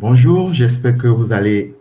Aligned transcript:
Bonjour, 0.00 0.54
j'espère 0.54 0.96
que 0.96 1.08
vous 1.08 1.32
allez 1.32 1.74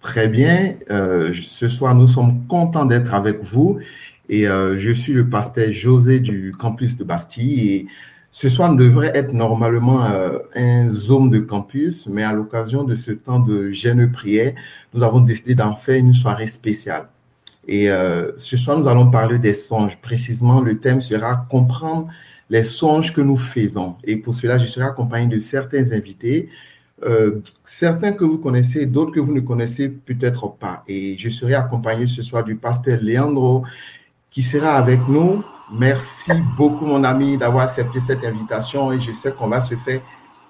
très 0.00 0.28
bien. 0.28 0.76
Euh, 0.92 1.34
ce 1.42 1.68
soir, 1.68 1.92
nous 1.92 2.06
sommes 2.06 2.46
contents 2.46 2.84
d'être 2.84 3.12
avec 3.12 3.42
vous 3.42 3.80
et 4.28 4.46
euh, 4.46 4.78
je 4.78 4.92
suis 4.92 5.12
le 5.12 5.28
pasteur 5.28 5.72
José 5.72 6.20
du 6.20 6.52
campus 6.56 6.96
de 6.96 7.02
Bastille 7.02 7.68
et 7.68 7.86
ce 8.30 8.48
soir 8.48 8.76
devrait 8.76 9.10
être 9.16 9.32
normalement 9.32 10.04
euh, 10.04 10.38
un 10.54 10.88
Zoom 10.88 11.30
de 11.30 11.40
campus, 11.40 12.06
mais 12.06 12.22
à 12.22 12.32
l'occasion 12.32 12.84
de 12.84 12.94
ce 12.94 13.10
temps 13.10 13.40
de 13.40 13.72
jeûne 13.72 14.08
prière, 14.12 14.54
nous 14.92 15.02
avons 15.02 15.20
décidé 15.20 15.56
d'en 15.56 15.74
faire 15.74 15.96
une 15.96 16.14
soirée 16.14 16.46
spéciale. 16.46 17.08
Et 17.66 17.88
ce 18.36 18.56
soir, 18.58 18.78
nous 18.78 18.86
allons 18.86 19.10
parler 19.10 19.38
des 19.38 19.54
songes. 19.54 19.96
Précisément, 19.96 20.60
le 20.60 20.78
thème 20.78 21.00
sera 21.00 21.46
comprendre 21.50 22.08
les 22.50 22.62
songes 22.62 23.14
que 23.14 23.22
nous 23.22 23.38
faisons. 23.38 23.96
Et 24.04 24.16
pour 24.16 24.34
cela, 24.34 24.58
je 24.58 24.66
serai 24.66 24.84
accompagné 24.84 25.34
de 25.34 25.40
certains 25.40 25.92
invités, 25.92 26.50
euh, 27.02 27.40
certains 27.64 28.12
que 28.12 28.24
vous 28.24 28.38
connaissez, 28.38 28.86
d'autres 28.86 29.12
que 29.12 29.20
vous 29.20 29.34
ne 29.34 29.40
connaissez 29.40 29.88
peut-être 29.88 30.48
pas. 30.48 30.84
Et 30.86 31.18
je 31.18 31.28
serai 31.28 31.54
accompagné 31.54 32.06
ce 32.06 32.22
soir 32.22 32.44
du 32.44 32.56
pasteur 32.56 32.98
Leandro 33.02 33.64
qui 34.30 34.42
sera 34.42 34.76
avec 34.76 35.00
nous. 35.08 35.42
Merci 35.72 36.32
beaucoup, 36.56 36.86
mon 36.86 37.04
ami, 37.04 37.36
d'avoir 37.36 37.64
accepté 37.64 38.00
cette 38.00 38.24
invitation 38.24 38.92
et 38.92 39.00
je 39.00 39.12
sais 39.12 39.32
qu'on 39.32 39.48
va 39.48 39.60
se 39.60 39.74
faire 39.76 40.00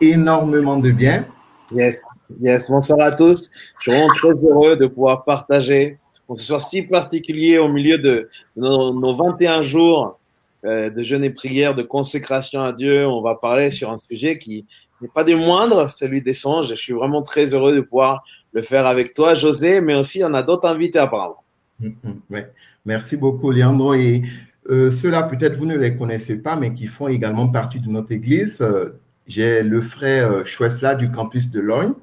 énormément 0.01 0.79
de 0.79 0.91
bien. 0.91 1.27
Yes, 1.73 1.99
yes. 2.41 2.71
Bonsoir 2.71 3.01
à 3.01 3.13
tous. 3.13 3.49
Je 3.79 3.83
suis 3.83 3.91
vraiment 3.91 4.15
très 4.15 4.47
heureux 4.47 4.77
de 4.77 4.87
pouvoir 4.87 5.25
partager 5.25 5.99
pour 6.27 6.39
ce 6.39 6.47
soir 6.47 6.63
si 6.63 6.83
particulier 6.83 7.59
au 7.59 7.69
milieu 7.69 7.99
de 7.99 8.29
nos, 8.57 9.15
21 9.15 9.63
jours 9.63 10.19
euh, 10.65 10.91
de 10.91 11.03
jeûne 11.03 11.25
et 11.25 11.31
prière, 11.31 11.75
de 11.75 11.83
consécration 11.83 12.63
à 12.63 12.73
Dieu. 12.73 13.07
On 13.07 13.23
va 13.23 13.35
parler 13.35 13.71
sur 13.71 13.91
un 13.91 13.99
sujet 14.11 14.39
qui 14.39 14.67
n'est 15.05 15.11
pas 15.13 15.25
des 15.25 15.37
moindres, 15.37 15.91
celui 15.91 16.23
des 16.23 16.33
songes. 16.33 16.69
Je 16.69 16.75
suis 16.75 16.93
vraiment 16.93 17.23
très 17.23 17.55
heureux 17.55 17.75
de 17.75 17.81
pouvoir 17.81 18.25
le 18.53 18.63
faire 18.63 18.87
avec 18.87 19.15
toi, 19.15 19.35
José, 19.35 19.81
mais 19.81 19.95
aussi 19.95 20.23
on 20.25 20.35
a 20.35 20.43
d'autres 20.43 20.69
invités 20.69 20.99
apparemment. 20.99 21.43
Mm, 21.81 21.91
mm, 22.31 22.41
Merci 22.87 23.17
beaucoup, 23.17 23.51
Leandro. 23.51 23.95
Et 23.95 24.23
euh, 24.71 24.91
ceux-là, 24.91 25.25
peut-être 25.25 25.57
vous 25.57 25.67
ne 25.67 25.77
les 25.77 25.97
connaissez 25.97 26.37
pas, 26.37 26.57
mais 26.57 26.73
qui 26.75 26.87
font 26.87 27.09
également 27.09 27.49
partie 27.49 27.81
de 27.81 27.89
notre 27.89 28.13
église. 28.13 28.61
Euh, 28.61 29.01
j'ai 29.27 29.63
le 29.63 29.81
frère 29.81 30.31
euh, 30.31 30.45
Chouesla 30.45 30.95
du 30.95 31.11
campus 31.11 31.51
de 31.51 31.61
Logne, 31.61 31.95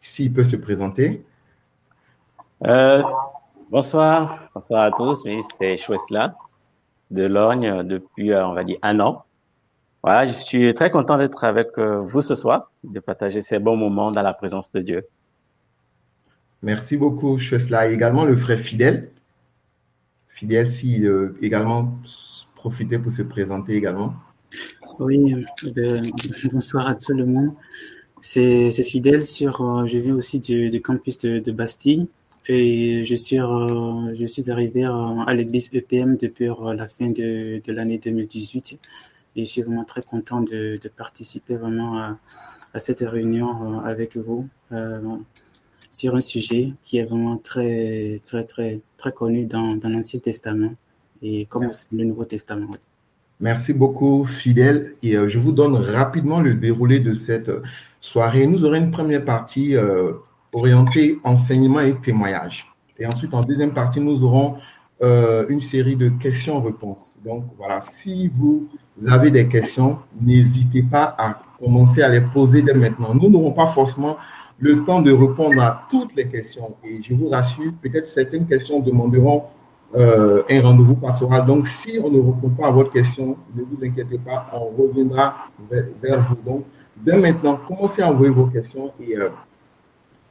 s'il 0.00 0.32
peut 0.32 0.44
se 0.44 0.56
présenter. 0.56 1.24
Euh, 2.66 3.02
bonsoir, 3.70 4.48
bonsoir 4.54 4.84
à 4.84 4.90
tous. 4.92 5.22
Oui, 5.24 5.40
c'est 5.58 5.76
Chouesla 5.78 6.34
de 7.10 7.24
Logne 7.24 7.82
depuis, 7.84 8.34
on 8.34 8.54
va 8.54 8.64
dire, 8.64 8.78
un 8.82 9.00
an. 9.00 9.24
Voilà, 10.02 10.26
je 10.26 10.32
suis 10.32 10.74
très 10.74 10.90
content 10.90 11.18
d'être 11.18 11.44
avec 11.44 11.78
vous 11.78 12.22
ce 12.22 12.34
soir, 12.34 12.70
de 12.84 13.00
partager 13.00 13.42
ces 13.42 13.58
bons 13.58 13.76
moments 13.76 14.12
dans 14.12 14.22
la 14.22 14.32
présence 14.32 14.70
de 14.72 14.80
Dieu. 14.80 15.06
Merci 16.62 16.96
beaucoup, 16.96 17.38
Chouesla. 17.38 17.88
également 17.90 18.24
le 18.24 18.34
frère 18.34 18.58
Fidèle. 18.58 19.10
Fidèle, 20.28 20.68
si 20.68 21.06
euh, 21.06 21.36
également 21.40 21.98
profiter 22.56 22.98
pour 22.98 23.12
se 23.12 23.22
présenter 23.22 23.74
également. 23.74 24.14
Oui, 24.98 25.34
euh, 25.78 26.00
bonsoir 26.52 26.88
à 26.88 26.94
tout 26.94 27.12
le 27.12 27.26
monde. 27.26 27.52
C'est 28.20 28.70
Fidèle 28.82 29.24
sur, 29.24 29.60
euh, 29.60 29.86
je 29.86 29.98
viens 29.98 30.16
aussi 30.16 30.40
du, 30.40 30.80
campus 30.80 31.18
de, 31.18 31.52
Bastille 31.52 32.08
et 32.48 33.04
je 33.04 33.14
suis, 33.14 33.36
je 33.36 34.26
suis 34.26 34.50
arrivé 34.50 34.84
à 34.84 35.34
l'église 35.34 35.70
EPM 35.72 36.16
depuis 36.16 36.48
la 36.74 36.88
fin 36.88 37.10
de, 37.10 37.60
l'année 37.68 37.98
2018 37.98 38.80
et 39.36 39.44
je 39.44 39.50
suis 39.50 39.62
vraiment 39.62 39.84
très 39.84 40.02
content 40.02 40.40
de, 40.40 40.78
participer 40.96 41.56
vraiment 41.56 41.98
à, 41.98 42.18
cette 42.80 43.00
réunion 43.00 43.80
avec 43.80 44.16
vous 44.16 44.48
sur 45.90 46.14
un 46.14 46.20
sujet 46.20 46.74
qui 46.82 46.98
est 46.98 47.04
vraiment 47.04 47.38
très, 47.38 48.20
très, 48.24 48.44
très, 48.44 48.80
très 48.96 49.12
connu 49.12 49.46
dans, 49.46 49.74
dans 49.74 49.88
l'Ancien 49.88 50.20
Testament 50.20 50.72
et 51.22 51.46
comme 51.46 51.70
le 51.92 52.04
Nouveau 52.04 52.24
Testament. 52.24 52.68
Merci 53.40 53.72
beaucoup, 53.72 54.24
fidèle. 54.24 54.94
Et 55.02 55.16
euh, 55.16 55.28
je 55.28 55.38
vous 55.38 55.52
donne 55.52 55.76
rapidement 55.76 56.40
le 56.40 56.54
déroulé 56.54 56.98
de 56.98 57.12
cette 57.12 57.50
soirée. 58.00 58.46
Nous 58.46 58.64
aurons 58.64 58.74
une 58.74 58.90
première 58.90 59.24
partie 59.24 59.76
euh, 59.76 60.12
orientée 60.52 61.18
enseignement 61.22 61.80
et 61.80 61.94
témoignage. 62.00 62.66
Et 62.98 63.06
ensuite, 63.06 63.32
en 63.34 63.42
deuxième 63.44 63.72
partie, 63.72 64.00
nous 64.00 64.24
aurons 64.24 64.56
euh, 65.00 65.46
une 65.48 65.60
série 65.60 65.94
de 65.94 66.08
questions-réponses. 66.08 67.14
Donc 67.24 67.44
voilà, 67.56 67.80
si 67.80 68.30
vous 68.36 68.68
avez 69.06 69.30
des 69.30 69.46
questions, 69.46 69.98
n'hésitez 70.20 70.82
pas 70.82 71.14
à 71.16 71.40
commencer 71.60 72.02
à 72.02 72.08
les 72.08 72.20
poser 72.20 72.62
dès 72.62 72.74
maintenant. 72.74 73.14
Nous 73.14 73.28
n'aurons 73.28 73.52
pas 73.52 73.68
forcément 73.68 74.16
le 74.58 74.84
temps 74.84 75.00
de 75.00 75.12
répondre 75.12 75.60
à 75.62 75.86
toutes 75.88 76.14
les 76.16 76.26
questions. 76.26 76.74
Et 76.82 77.00
je 77.00 77.14
vous 77.14 77.28
rassure, 77.28 77.72
peut-être 77.80 78.08
certaines 78.08 78.46
questions 78.46 78.80
demanderont 78.80 79.44
euh, 79.94 80.42
un 80.50 80.60
rendez-vous 80.60 80.96
pastoral. 80.96 81.46
Donc, 81.46 81.66
si 81.66 81.98
on 82.02 82.10
ne 82.10 82.18
répond 82.18 82.50
pas 82.50 82.66
à 82.66 82.70
votre 82.70 82.90
question, 82.90 83.36
ne 83.54 83.62
vous 83.62 83.84
inquiétez 83.84 84.18
pas, 84.18 84.50
on 84.52 84.82
reviendra 84.82 85.46
vers, 86.02 86.22
vous. 86.22 86.36
Donc, 86.44 86.64
dès 86.96 87.16
maintenant, 87.16 87.58
commencez 87.68 88.02
à 88.02 88.10
envoyer 88.10 88.32
vos 88.32 88.46
questions 88.46 88.92
et 89.00 89.16
euh, 89.16 89.28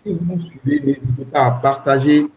si 0.04 0.14
vous 0.14 0.34
nous 0.34 0.40
suivez, 0.40 0.81
n'hésitez 0.81 1.25
pas 1.31 1.46
à 1.46 1.52
partager 1.52 2.28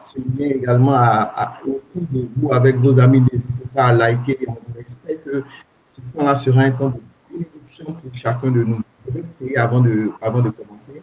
ce 0.00 0.18
lien 0.18 0.46
également 0.46 0.94
à, 0.94 1.58
autour 1.62 2.02
de 2.10 2.28
vous 2.36 2.52
avec 2.52 2.76
vos 2.76 2.98
amis. 2.98 3.20
N'hésitez 3.32 3.66
pas 3.74 3.86
à 3.86 3.92
liker. 3.92 4.38
Et 4.40 4.48
on 4.48 4.80
espère 4.80 5.22
que 5.24 5.44
ce 5.92 6.00
temps-là 6.16 6.34
sera 6.34 6.60
un 6.62 6.70
temps 6.70 6.90
de 6.90 7.00
bénédiction 7.30 7.84
pour 7.86 8.14
chacun 8.14 8.50
de 8.50 8.64
nous. 8.64 8.80
avant 9.56 9.80
de, 9.80 10.10
avant 10.20 10.42
de 10.42 10.50
commencer. 10.50 11.02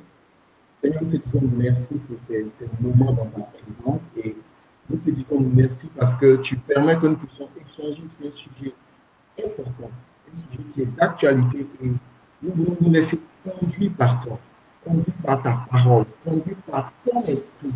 Seigneur, 0.81 1.03
nous 1.03 1.11
te 1.11 1.17
disons 1.17 1.41
merci 1.55 1.93
pour 1.93 2.17
ces, 2.27 2.45
moments 2.79 3.13
dans 3.13 3.25
ta 3.25 3.41
présence 3.41 4.09
et 4.17 4.35
nous 4.89 4.97
te 4.97 5.11
disons 5.11 5.39
merci 5.39 5.87
parce 5.95 6.15
que 6.15 6.37
tu 6.37 6.55
permets 6.55 6.97
que 6.97 7.05
nous 7.05 7.17
puissions 7.17 7.47
échanger 7.55 8.01
sur 8.17 8.27
un 8.27 8.31
sujet 8.31 8.73
important, 9.45 9.91
un 10.33 10.37
sujet 10.37 10.63
qui 10.73 10.81
est 10.81 10.95
d'actualité 10.97 11.67
et 11.83 11.87
nous 12.41 12.53
voulons 12.53 12.77
nous 12.81 12.91
laisser 12.91 13.19
conduire 13.44 13.91
par 13.95 14.19
toi, 14.21 14.39
conduire 14.83 15.15
par 15.23 15.44
ta 15.44 15.67
parole, 15.69 16.05
conduire 16.25 16.57
par 16.69 16.91
ton 17.05 17.23
esprit. 17.25 17.71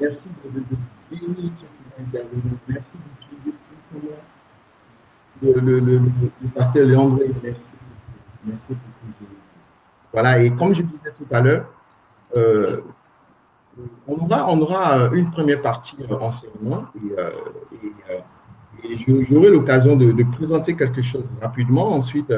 Merci 0.00 0.28
de, 0.44 0.50
de, 0.50 0.60
de 0.60 0.76
bénir. 1.10 1.52
Merci 2.68 2.92
de 2.92 3.24
suivre 3.24 3.56
Seigneur. 3.90 4.18
Le, 5.42 5.52
le, 5.60 5.80
le, 5.80 5.98
le, 5.98 6.48
pasteur 6.54 6.86
Léandre, 6.86 7.20
merci. 7.42 7.70
Merci 8.44 8.68
pour 8.68 8.76
tout. 9.18 9.26
Voilà, 10.12 10.42
et 10.42 10.50
comme 10.50 10.74
je 10.74 10.82
disais 10.82 11.12
tout 11.16 11.26
à 11.30 11.40
l'heure, 11.42 11.66
euh, 12.36 12.80
on 14.06 14.14
aura, 14.14 14.50
on 14.50 14.60
aura 14.60 14.98
euh, 14.98 15.10
une 15.12 15.30
première 15.30 15.60
partie 15.60 15.96
euh, 16.10 16.14
enseignement 16.14 16.84
et, 18.82 18.96
j'aurai 19.28 19.50
l'occasion 19.50 19.96
de, 19.96 20.22
présenter 20.32 20.76
quelque 20.76 21.02
chose 21.02 21.24
rapidement. 21.40 21.92
Ensuite, 21.92 22.32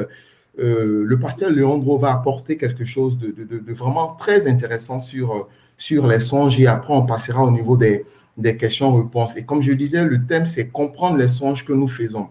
le 0.57 1.15
pasteur 1.19 1.49
Leandro 1.51 1.97
va 1.97 2.11
apporter 2.13 2.57
quelque 2.57 2.85
chose 2.85 3.17
de, 3.17 3.73
vraiment 3.73 4.15
très 4.15 4.47
intéressant 4.47 4.99
sur, 4.99 5.47
sur 5.79 6.05
les 6.05 6.19
songes 6.19 6.59
et 6.59 6.67
après 6.67 6.93
on 6.93 7.05
passera 7.07 7.43
au 7.43 7.49
niveau 7.49 7.75
des, 7.75 8.05
des 8.37 8.55
questions-réponses. 8.55 9.35
Et 9.37 9.43
comme 9.43 9.63
je 9.63 9.71
disais, 9.71 10.05
le 10.05 10.23
thème 10.27 10.45
c'est 10.45 10.67
comprendre 10.67 11.17
les 11.17 11.27
songes 11.27 11.65
que 11.65 11.73
nous 11.73 11.87
faisons. 11.87 12.27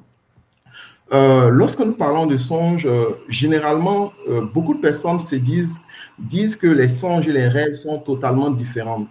lorsque 1.10 1.80
nous 1.80 1.96
parlons 2.06 2.26
de 2.26 2.36
songes, 2.36 2.86
généralement, 3.28 4.12
beaucoup 4.54 4.74
de 4.74 4.80
personnes 4.80 5.18
se 5.18 5.36
disent 5.36 5.80
disent 6.18 6.56
que 6.56 6.66
les 6.66 6.88
songes 6.88 7.28
et 7.28 7.32
les 7.32 7.48
rêves 7.48 7.74
sont 7.74 7.98
totalement 7.98 8.50
différents. 8.50 9.06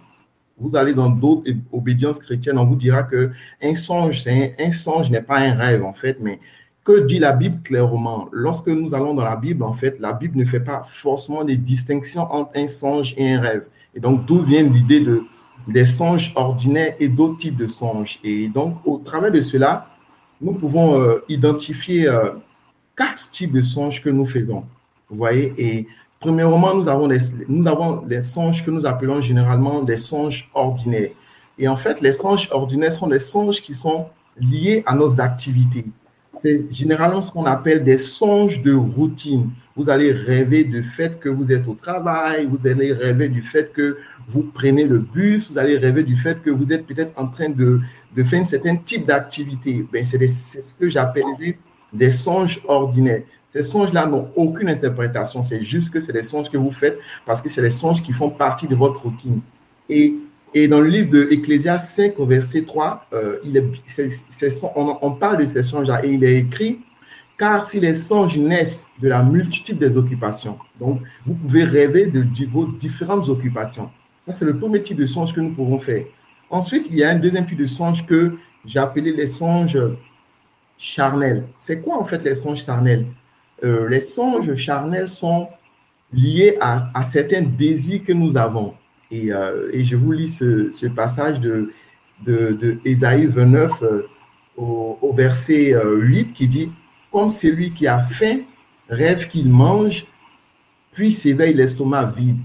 Vous 0.58 0.76
allez 0.76 0.94
dans 0.94 1.08
d'autres 1.08 1.50
obédiences 1.72 2.18
chrétiennes, 2.18 2.58
on 2.58 2.66
vous 2.66 2.76
dira 2.76 3.04
que 3.04 3.30
un 3.62 3.74
songe, 3.74 4.26
un, 4.26 4.72
songe 4.72 5.10
n'est 5.10 5.22
pas 5.22 5.38
un 5.38 5.54
rêve 5.54 5.84
en 5.84 5.92
fait, 5.92 6.18
mais 6.20 6.40
que 6.84 7.06
dit 7.06 7.18
la 7.18 7.32
Bible 7.32 7.60
clairement? 7.62 8.28
Lorsque 8.32 8.68
nous 8.68 8.94
allons 8.94 9.14
dans 9.14 9.24
la 9.24 9.36
Bible, 9.36 9.62
en 9.62 9.74
fait, 9.74 10.00
la 10.00 10.12
Bible 10.12 10.38
ne 10.38 10.44
fait 10.44 10.60
pas 10.60 10.84
forcément 10.88 11.44
des 11.44 11.56
distinctions 11.56 12.22
entre 12.32 12.50
un 12.56 12.66
songe 12.66 13.14
et 13.16 13.32
un 13.32 13.40
rêve. 13.40 13.64
Et 13.94 14.00
donc, 14.00 14.26
d'où 14.26 14.40
vient 14.40 14.62
l'idée 14.62 15.00
de 15.00 15.24
des 15.66 15.84
songes 15.84 16.32
ordinaires 16.34 16.94
et 16.98 17.08
d'autres 17.08 17.36
types 17.36 17.56
de 17.56 17.66
songes. 17.66 18.18
Et 18.24 18.48
donc, 18.48 18.78
au 18.86 18.96
travers 18.98 19.30
de 19.30 19.42
cela, 19.42 19.88
nous 20.40 20.52
pouvons 20.52 20.98
euh, 20.98 21.22
identifier 21.28 22.08
euh, 22.08 22.30
quatre 22.96 23.30
types 23.30 23.52
de 23.52 23.60
songes 23.60 24.02
que 24.02 24.08
nous 24.08 24.24
faisons. 24.24 24.64
Vous 25.10 25.16
voyez, 25.18 25.52
et 25.58 25.86
Premièrement, 26.20 26.74
nous 26.74 26.88
avons, 26.88 27.06
les, 27.06 27.20
nous 27.46 27.66
avons 27.68 28.04
les 28.04 28.20
songes 28.20 28.64
que 28.64 28.72
nous 28.72 28.84
appelons 28.84 29.20
généralement 29.20 29.82
des 29.82 29.96
songes 29.96 30.50
ordinaires. 30.52 31.10
Et 31.58 31.68
en 31.68 31.76
fait, 31.76 32.00
les 32.00 32.12
songes 32.12 32.48
ordinaires 32.50 32.92
sont 32.92 33.06
des 33.06 33.20
songes 33.20 33.62
qui 33.62 33.72
sont 33.72 34.06
liés 34.36 34.82
à 34.86 34.96
nos 34.96 35.20
activités. 35.20 35.84
C'est 36.40 36.72
généralement 36.72 37.20
ce 37.20 37.32
qu'on 37.32 37.46
appelle 37.46 37.82
des 37.82 37.98
songes 37.98 38.62
de 38.62 38.72
routine. 38.72 39.50
Vous 39.76 39.90
allez 39.90 40.12
rêver 40.12 40.64
du 40.64 40.82
fait 40.82 41.18
que 41.18 41.28
vous 41.28 41.50
êtes 41.52 41.66
au 41.66 41.74
travail, 41.74 42.46
vous 42.46 42.66
allez 42.66 42.92
rêver 42.92 43.28
du 43.28 43.42
fait 43.42 43.72
que 43.72 43.98
vous 44.28 44.42
prenez 44.42 44.84
le 44.84 44.98
bus, 44.98 45.50
vous 45.50 45.58
allez 45.58 45.76
rêver 45.78 46.02
du 46.02 46.16
fait 46.16 46.40
que 46.42 46.50
vous 46.50 46.72
êtes 46.72 46.86
peut-être 46.86 47.12
en 47.16 47.28
train 47.28 47.50
de, 47.50 47.80
faire 48.24 48.40
un 48.40 48.44
certain 48.44 48.76
type 48.76 49.06
d'activité. 49.06 49.84
Ben, 49.92 50.04
c'est 50.04 50.26
ce 50.28 50.72
que 50.74 50.88
j'appellerais 50.88 51.58
des 51.92 52.10
songes 52.10 52.60
ordinaires. 52.66 53.22
Ces 53.46 53.62
songes-là 53.62 54.06
n'ont 54.06 54.28
aucune 54.36 54.68
interprétation. 54.68 55.42
C'est 55.42 55.62
juste 55.62 55.90
que 55.90 56.00
c'est 56.00 56.12
des 56.12 56.22
songes 56.22 56.50
que 56.50 56.58
vous 56.58 56.70
faites 56.70 56.98
parce 57.24 57.40
que 57.40 57.48
c'est 57.48 57.62
des 57.62 57.70
songes 57.70 58.02
qui 58.02 58.12
font 58.12 58.30
partie 58.30 58.68
de 58.68 58.74
votre 58.74 59.02
routine. 59.02 59.40
Et 60.54 60.68
dans 60.68 60.80
le 60.80 60.88
livre 60.88 61.10
de 61.10 61.28
Ecclésias 61.30 61.78
5, 61.78 62.18
au 62.18 62.26
verset 62.26 62.62
3, 62.62 63.06
euh, 63.12 63.38
il 63.44 63.56
est, 63.56 63.64
on, 64.74 64.98
on, 65.02 65.12
parle 65.12 65.38
de 65.38 65.46
ces 65.46 65.62
songes-là 65.62 66.04
et 66.04 66.08
il 66.08 66.24
est 66.24 66.38
écrit 66.38 66.80
car 67.38 67.62
si 67.62 67.78
les 67.78 67.94
songes 67.94 68.36
naissent 68.36 68.86
de 69.00 69.08
la 69.08 69.22
multitude 69.22 69.78
des 69.78 69.96
occupations, 69.96 70.58
donc 70.80 71.00
vous 71.24 71.34
pouvez 71.34 71.64
rêver 71.64 72.06
de 72.06 72.26
vos 72.50 72.66
différentes 72.66 73.28
occupations. 73.28 73.90
Ça, 74.26 74.32
c'est 74.32 74.44
le 74.44 74.58
premier 74.58 74.82
type 74.82 74.98
de 74.98 75.06
songe 75.06 75.32
que 75.32 75.40
nous 75.40 75.54
pouvons 75.54 75.78
faire. 75.78 76.04
Ensuite, 76.50 76.88
il 76.90 76.96
y 76.96 77.04
a 77.04 77.10
un 77.10 77.18
deuxième 77.18 77.46
type 77.46 77.58
de 77.58 77.66
songe 77.66 78.04
que 78.04 78.36
j'ai 78.66 78.80
appelé 78.80 79.12
les 79.12 79.26
songes 79.26 79.78
charnels. 80.76 81.46
C'est 81.58 81.80
quoi 81.80 82.00
en 82.00 82.04
fait 82.04 82.22
les 82.24 82.34
songes 82.34 82.64
charnels? 82.64 83.06
Euh, 83.64 83.88
Les 83.88 84.00
songes 84.00 84.54
charnels 84.54 85.08
sont 85.08 85.48
liés 86.12 86.56
à, 86.60 87.02
certains 87.04 87.42
désirs 87.42 88.02
que 88.04 88.12
nous 88.12 88.36
avons. 88.36 88.74
Et, 89.10 89.32
euh, 89.32 89.70
je 89.74 89.96
vous 89.96 90.12
lis 90.12 90.28
ce, 90.28 90.86
passage 90.88 91.40
de, 91.40 91.72
de, 92.24 92.78
29 92.84 93.82
euh, 93.82 94.02
au, 94.56 95.12
verset 95.16 95.74
8 95.84 96.32
qui 96.32 96.48
dit 96.48 96.70
Comme 97.12 97.30
celui 97.30 97.72
qui 97.72 97.86
a 97.86 98.00
faim 98.00 98.40
rêve 98.88 99.28
qu'il 99.28 99.48
mange, 99.48 100.06
puis 100.92 101.12
s'éveille 101.12 101.54
l'estomac 101.54 102.12
vide. 102.16 102.38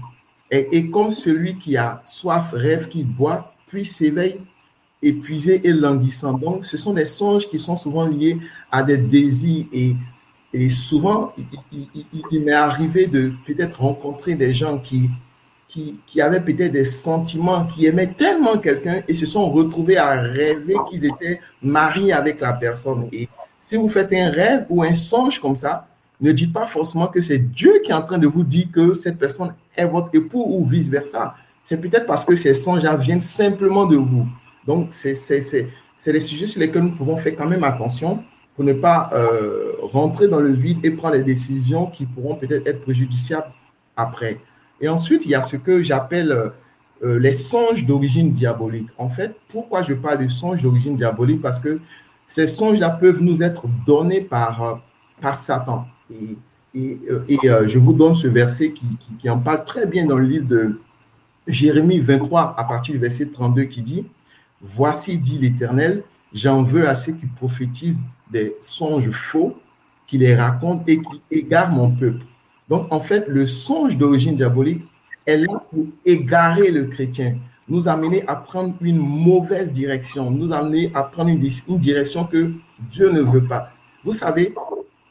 Et, 0.50 0.68
et, 0.72 0.90
comme 0.90 1.10
celui 1.10 1.58
qui 1.58 1.76
a 1.76 2.00
soif 2.04 2.50
rêve 2.52 2.88
qu'il 2.88 3.06
boit, 3.06 3.54
puis 3.66 3.84
s'éveille 3.84 4.40
épuisé 5.04 5.60
et 5.64 5.72
languissant. 5.72 6.34
Donc, 6.34 6.64
ce 6.64 6.76
sont 6.76 6.94
des 6.94 7.06
songes 7.06 7.48
qui 7.48 7.58
sont 7.58 7.76
souvent 7.76 8.06
liés 8.06 8.38
à 8.70 8.82
des 8.82 8.96
désirs 8.96 9.66
et, 9.72 9.94
et 10.52 10.68
souvent, 10.70 11.32
il, 11.72 12.40
m'est 12.40 12.52
arrivé 12.52 13.06
de 13.06 13.32
peut-être 13.44 13.80
rencontrer 13.80 14.34
des 14.36 14.54
gens 14.54 14.78
qui, 14.78 15.10
qui, 15.74 15.96
qui 16.06 16.20
avaient 16.20 16.40
peut-être 16.40 16.70
des 16.70 16.84
sentiments, 16.84 17.66
qui 17.66 17.86
aimaient 17.86 18.12
tellement 18.12 18.58
quelqu'un 18.58 19.02
et 19.08 19.14
se 19.14 19.26
sont 19.26 19.50
retrouvés 19.50 19.96
à 19.96 20.12
rêver 20.12 20.76
qu'ils 20.88 21.04
étaient 21.04 21.40
mariés 21.60 22.12
avec 22.12 22.40
la 22.40 22.52
personne. 22.52 23.08
Et 23.12 23.28
si 23.60 23.76
vous 23.76 23.88
faites 23.88 24.12
un 24.12 24.30
rêve 24.30 24.66
ou 24.68 24.84
un 24.84 24.94
songe 24.94 25.40
comme 25.40 25.56
ça, 25.56 25.88
ne 26.20 26.30
dites 26.30 26.52
pas 26.52 26.66
forcément 26.66 27.08
que 27.08 27.20
c'est 27.20 27.38
Dieu 27.38 27.80
qui 27.84 27.90
est 27.90 27.94
en 27.94 28.02
train 28.02 28.18
de 28.18 28.28
vous 28.28 28.44
dire 28.44 28.66
que 28.72 28.94
cette 28.94 29.18
personne 29.18 29.52
est 29.76 29.84
votre 29.84 30.10
époux 30.12 30.44
ou 30.46 30.64
vice-versa. 30.64 31.34
C'est 31.64 31.80
peut-être 31.80 32.06
parce 32.06 32.24
que 32.24 32.36
ces 32.36 32.54
songes-là 32.54 32.96
viennent 32.96 33.20
simplement 33.20 33.84
de 33.84 33.96
vous. 33.96 34.28
Donc, 34.68 34.90
c'est 34.92 35.14
des 36.06 36.20
sujets 36.20 36.46
sur 36.46 36.60
lesquels 36.60 36.82
nous 36.82 36.94
pouvons 36.96 37.16
faire 37.16 37.34
quand 37.36 37.48
même 37.48 37.64
attention 37.64 38.22
pour 38.54 38.64
ne 38.64 38.74
pas 38.74 39.10
euh, 39.12 39.72
rentrer 39.82 40.28
dans 40.28 40.38
le 40.38 40.52
vide 40.52 40.78
et 40.84 40.92
prendre 40.92 41.16
des 41.16 41.24
décisions 41.24 41.86
qui 41.86 42.06
pourront 42.06 42.36
peut-être 42.36 42.64
être 42.68 42.82
préjudiciables 42.82 43.50
après. 43.96 44.38
Et 44.80 44.88
ensuite, 44.88 45.24
il 45.24 45.30
y 45.30 45.34
a 45.34 45.42
ce 45.42 45.56
que 45.56 45.82
j'appelle 45.82 46.32
euh, 46.32 46.48
euh, 47.04 47.18
les 47.18 47.32
songes 47.32 47.86
d'origine 47.86 48.32
diabolique. 48.32 48.88
En 48.98 49.08
fait, 49.08 49.34
pourquoi 49.48 49.82
je 49.82 49.94
parle 49.94 50.24
de 50.24 50.28
songes 50.28 50.62
d'origine 50.62 50.96
diabolique? 50.96 51.42
Parce 51.42 51.60
que 51.60 51.80
ces 52.26 52.46
songes-là 52.46 52.90
peuvent 52.90 53.22
nous 53.22 53.42
être 53.42 53.66
donnés 53.86 54.20
par, 54.20 54.80
par 55.20 55.36
Satan. 55.36 55.86
Et, 56.10 56.36
et, 56.74 56.98
et 57.28 57.38
je 57.66 57.78
vous 57.78 57.92
donne 57.92 58.14
ce 58.14 58.26
verset 58.26 58.72
qui, 58.72 58.86
qui 59.18 59.30
en 59.30 59.38
parle 59.38 59.64
très 59.64 59.86
bien 59.86 60.06
dans 60.06 60.16
le 60.16 60.26
livre 60.26 60.48
de 60.48 60.80
Jérémie 61.46 62.00
23, 62.00 62.54
à 62.56 62.64
partir 62.64 62.94
du 62.94 63.00
verset 63.00 63.26
32, 63.26 63.64
qui 63.64 63.82
dit 63.82 64.06
Voici, 64.62 65.18
dit 65.18 65.38
l'Éternel, 65.38 66.02
j'en 66.32 66.62
veux 66.62 66.88
à 66.88 66.94
ceux 66.94 67.12
qui 67.12 67.26
prophétisent 67.26 68.06
des 68.30 68.56
songes 68.60 69.10
faux, 69.10 69.58
qui 70.06 70.18
les 70.18 70.34
racontent 70.34 70.82
et 70.86 70.98
qui 70.98 71.20
égarent 71.30 71.70
mon 71.70 71.90
peuple. 71.90 72.24
Donc, 72.74 72.88
en 72.90 72.98
fait, 72.98 73.28
le 73.28 73.46
songe 73.46 73.96
d'origine 73.96 74.34
diabolique 74.34 74.82
est 75.26 75.36
là 75.36 75.62
pour 75.70 75.86
égarer 76.04 76.72
le 76.72 76.86
chrétien, 76.86 77.36
nous 77.68 77.86
amener 77.86 78.24
à 78.26 78.34
prendre 78.34 78.74
une 78.80 78.98
mauvaise 78.98 79.70
direction, 79.70 80.28
nous 80.28 80.52
amener 80.52 80.90
à 80.92 81.04
prendre 81.04 81.30
une, 81.30 81.78
direction 81.78 82.24
que 82.24 82.50
Dieu 82.90 83.12
ne 83.12 83.20
veut 83.20 83.44
pas. 83.44 83.70
Vous 84.04 84.12
savez, 84.12 84.56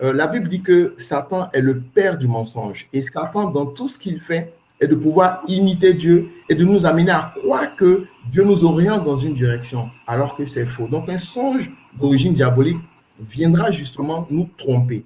euh, 0.02 0.12
la 0.12 0.28
Bible 0.28 0.50
dit 0.50 0.62
que 0.62 0.94
Satan 0.98 1.50
est 1.54 1.62
le 1.62 1.80
père 1.80 2.18
du 2.18 2.28
mensonge. 2.28 2.90
Et 2.92 3.02
Satan, 3.02 3.50
dans 3.50 3.68
tout 3.68 3.88
ce 3.88 3.98
qu'il 3.98 4.20
fait, 4.20 4.54
et 4.82 4.88
de 4.88 4.96
pouvoir 4.96 5.42
imiter 5.48 5.94
Dieu 5.94 6.32
et 6.50 6.56
de 6.56 6.66
nous 6.66 6.86
amener 6.86 7.12
à 7.12 7.32
croire 7.38 7.78
que 7.78 8.08
Dieu 8.30 8.44
nous 8.44 8.66
oriente 8.66 9.06
dans 9.06 9.16
une 9.16 9.36
direction 9.36 9.90
alors 10.06 10.36
que 10.36 10.46
c'est 10.46 10.66
faux. 10.66 10.90
Donc 10.90 11.08
un 11.08 11.18
songe 11.18 11.72
d'origine 11.98 12.34
diabolique 12.34 12.80
viendra 13.22 13.72
justement 13.72 14.28
nous 14.30 14.50
tromper. 14.58 15.06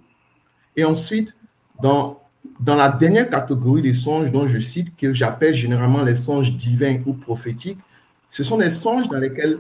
Et 0.76 0.84
ensuite, 0.84 1.38
dans, 1.84 2.20
dans 2.60 2.76
la 2.76 2.90
dernière 2.90 3.30
catégorie 3.30 3.82
des 3.82 3.94
songes 3.94 4.32
dont 4.32 4.48
je 4.48 4.60
cite, 4.60 4.96
que 4.96 5.14
j'appelle 5.14 5.54
généralement 5.54 6.04
les 6.04 6.16
songes 6.16 6.52
divins 6.54 7.00
ou 7.06 7.14
prophétiques, 7.14 7.80
ce 8.30 8.44
sont 8.44 8.58
des 8.58 8.72
songes 8.72 9.08
dans 9.08 9.20
lesquels 9.20 9.60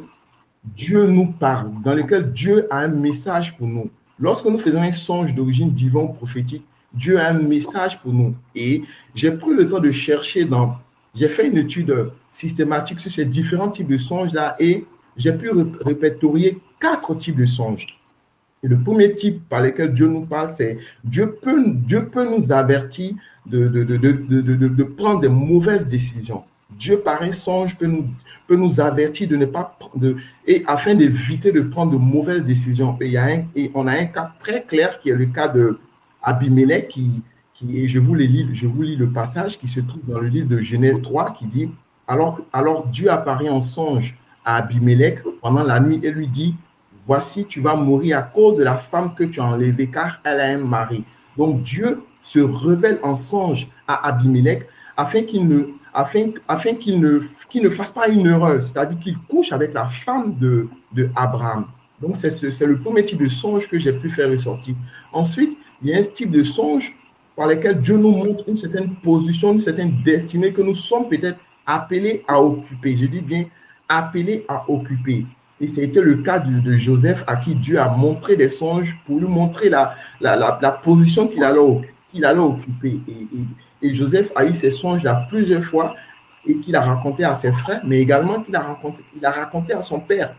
Dieu 0.63 1.05
nous 1.05 1.27
parle, 1.27 1.71
dans 1.83 1.93
lesquels 1.93 2.31
Dieu 2.31 2.67
a 2.71 2.79
un 2.79 2.87
message 2.87 3.55
pour 3.55 3.67
nous. 3.67 3.89
Lorsque 4.19 4.45
nous 4.45 4.57
faisons 4.57 4.81
un 4.81 4.91
songe 4.91 5.33
d'origine 5.33 5.71
divine 5.71 6.01
ou 6.01 6.13
prophétique, 6.13 6.65
Dieu 6.93 7.19
a 7.19 7.29
un 7.29 7.39
message 7.39 7.99
pour 8.01 8.13
nous. 8.13 8.35
Et 8.55 8.83
j'ai 9.13 9.31
pris 9.31 9.53
le 9.53 9.69
temps 9.69 9.79
de 9.79 9.91
chercher 9.91 10.45
dans. 10.45 10.77
J'ai 11.15 11.29
fait 11.29 11.47
une 11.47 11.57
étude 11.57 12.11
systématique 12.31 12.99
sur 12.99 13.11
ces 13.11 13.25
différents 13.25 13.69
types 13.69 13.87
de 13.87 13.97
songes-là 13.97 14.55
et 14.59 14.85
j'ai 15.15 15.33
pu 15.33 15.49
répertorier 15.81 16.59
quatre 16.79 17.15
types 17.15 17.37
de 17.37 17.45
songes. 17.45 17.87
Et 18.63 18.67
le 18.67 18.79
premier 18.79 19.13
type 19.13 19.47
par 19.47 19.61
lequel 19.61 19.93
Dieu 19.93 20.07
nous 20.07 20.25
parle, 20.25 20.49
c'est 20.49 20.77
Dieu 21.03 21.37
peut, 21.41 21.63
Dieu 21.67 22.07
peut 22.07 22.25
nous 22.25 22.51
avertir 22.51 23.13
de, 23.45 23.67
de, 23.67 23.83
de, 23.83 23.97
de, 24.67 24.83
prendre 24.83 25.21
des 25.21 25.29
mauvaises 25.29 25.87
décisions. 25.87 26.43
Dieu, 26.71 26.99
par 26.99 27.21
un 27.21 27.31
songe, 27.31 27.77
peut 27.77 27.85
nous, 27.85 28.05
peut 28.47 28.55
nous 28.55 28.81
avertir 28.81 29.29
de 29.29 29.37
ne 29.37 29.45
pas 29.45 29.77
de, 29.95 30.17
et 30.45 30.63
afin 30.67 30.95
d'éviter 30.95 31.51
de 31.51 31.61
prendre 31.61 31.93
de 31.93 31.97
mauvaises 31.97 32.43
décisions. 32.43 32.97
Et, 32.99 33.05
il 33.05 33.11
y 33.11 33.17
a 33.17 33.43
et 33.55 33.71
on 33.73 33.87
a 33.87 33.93
un 33.93 34.05
cas 34.05 34.33
très 34.39 34.63
clair 34.63 34.99
qui 34.99 35.09
est 35.09 35.15
le 35.15 35.27
cas 35.27 35.47
de, 35.47 35.79
qui, 36.89 37.21
qui, 37.53 37.77
et 37.77 37.87
je 37.87 37.99
vous, 37.99 38.15
lis, 38.15 38.49
je 38.53 38.67
vous 38.67 38.81
lis 38.81 38.95
le 38.97 39.09
passage 39.09 39.57
qui 39.57 39.67
se 39.67 39.79
trouve 39.79 40.01
dans 40.07 40.19
le 40.19 40.27
livre 40.27 40.49
de 40.49 40.59
Genèse 40.59 41.01
3, 41.01 41.35
qui 41.39 41.47
dit 41.47 41.69
alors, 42.07 42.39
alors 42.51 42.87
Dieu 42.87 43.09
apparaît 43.09 43.49
en 43.49 43.61
songe 43.61 44.15
à 44.43 44.57
Abimelech 44.57 45.19
pendant 45.41 45.63
la 45.63 45.79
nuit 45.79 45.99
et 46.03 46.11
lui 46.11 46.27
dit 46.27 46.55
Voici, 47.07 47.45
tu 47.45 47.61
vas 47.61 47.75
mourir 47.75 48.19
à 48.19 48.21
cause 48.23 48.57
de 48.57 48.63
la 48.63 48.75
femme 48.75 49.15
que 49.15 49.23
tu 49.23 49.39
as 49.39 49.45
enlevée, 49.45 49.87
car 49.87 50.19
elle 50.25 50.41
a 50.41 50.47
un 50.47 50.57
mari. 50.57 51.05
Donc 51.37 51.63
Dieu 51.63 52.03
se 52.21 52.39
révèle 52.39 52.99
en 53.01 53.15
songe 53.15 53.69
à 53.87 54.07
Abimelech 54.07 54.67
afin 54.97 55.21
qu'il 55.21 55.47
ne, 55.47 57.19
qu'il 57.49 57.63
ne, 57.63 57.69
fasse 57.69 57.91
pas 57.91 58.09
une 58.09 58.25
erreur, 58.25 58.61
c'est-à-dire 58.61 58.99
qu'il 58.99 59.17
couche 59.29 59.53
avec 59.53 59.73
la 59.73 59.85
femme 59.85 60.35
de, 60.37 60.67
de 60.91 61.09
Abraham. 61.15 61.67
Donc 62.01 62.15
c'est, 62.15 62.31
c'est 62.31 62.65
le 62.65 62.79
premier 62.79 63.05
type 63.05 63.21
de 63.21 63.27
songe 63.27 63.67
que 63.69 63.79
j'ai 63.79 63.93
pu 63.93 64.09
faire 64.09 64.29
ressortir. 64.29 64.75
Ensuite, 65.13 65.57
il 65.81 65.89
y 65.89 65.93
a 65.93 65.99
un 65.99 66.03
type 66.03 66.31
de 66.31 66.43
songe 66.43 66.93
par 67.35 67.47
lequel 67.47 67.79
Dieu 67.79 67.95
nous 67.95 68.11
montre 68.11 68.43
une 68.47 68.57
certaine 68.57 68.95
position, 68.95 69.53
une 69.53 69.59
certaine 69.59 70.01
destinée 70.03 70.51
que 70.51 70.61
nous 70.61 70.75
sommes 70.75 71.07
peut-être 71.07 71.39
appelés 71.65 72.23
à 72.27 72.41
occuper. 72.41 72.97
Je 72.97 73.05
dis 73.05 73.21
bien 73.21 73.45
appelés 73.87 74.43
à 74.47 74.69
occuper. 74.69 75.25
Et 75.59 75.67
c'était 75.67 76.01
le 76.01 76.17
cas 76.17 76.39
de, 76.39 76.73
Joseph 76.73 77.23
à 77.25 77.35
qui 77.35 77.55
Dieu 77.55 77.79
a 77.79 77.89
montré 77.89 78.35
des 78.35 78.49
songes 78.49 78.97
pour 79.05 79.19
lui 79.19 79.27
montrer 79.27 79.69
la, 79.69 79.95
la, 80.21 80.35
la, 80.61 80.71
position 80.71 81.27
qu'il 81.27 81.43
allait, 81.43 81.59
qu'il 82.11 82.25
allait 82.25 82.39
occuper. 82.39 82.99
Et, 83.07 83.87
et, 83.87 83.93
Joseph 83.93 84.31
a 84.35 84.45
eu 84.45 84.53
ces 84.53 84.69
songes-là 84.69 85.25
plusieurs 85.29 85.63
fois 85.63 85.95
et 86.45 86.55
qu'il 86.57 86.75
a 86.75 86.81
raconté 86.81 87.23
à 87.23 87.33
ses 87.33 87.51
frères, 87.51 87.81
mais 87.83 87.99
également 87.99 88.41
qu'il 88.41 88.55
a, 88.55 88.61
raconté, 88.61 89.03
a 89.23 89.31
raconté 89.31 89.73
à 89.73 89.81
son 89.81 89.99
père. 89.99 90.35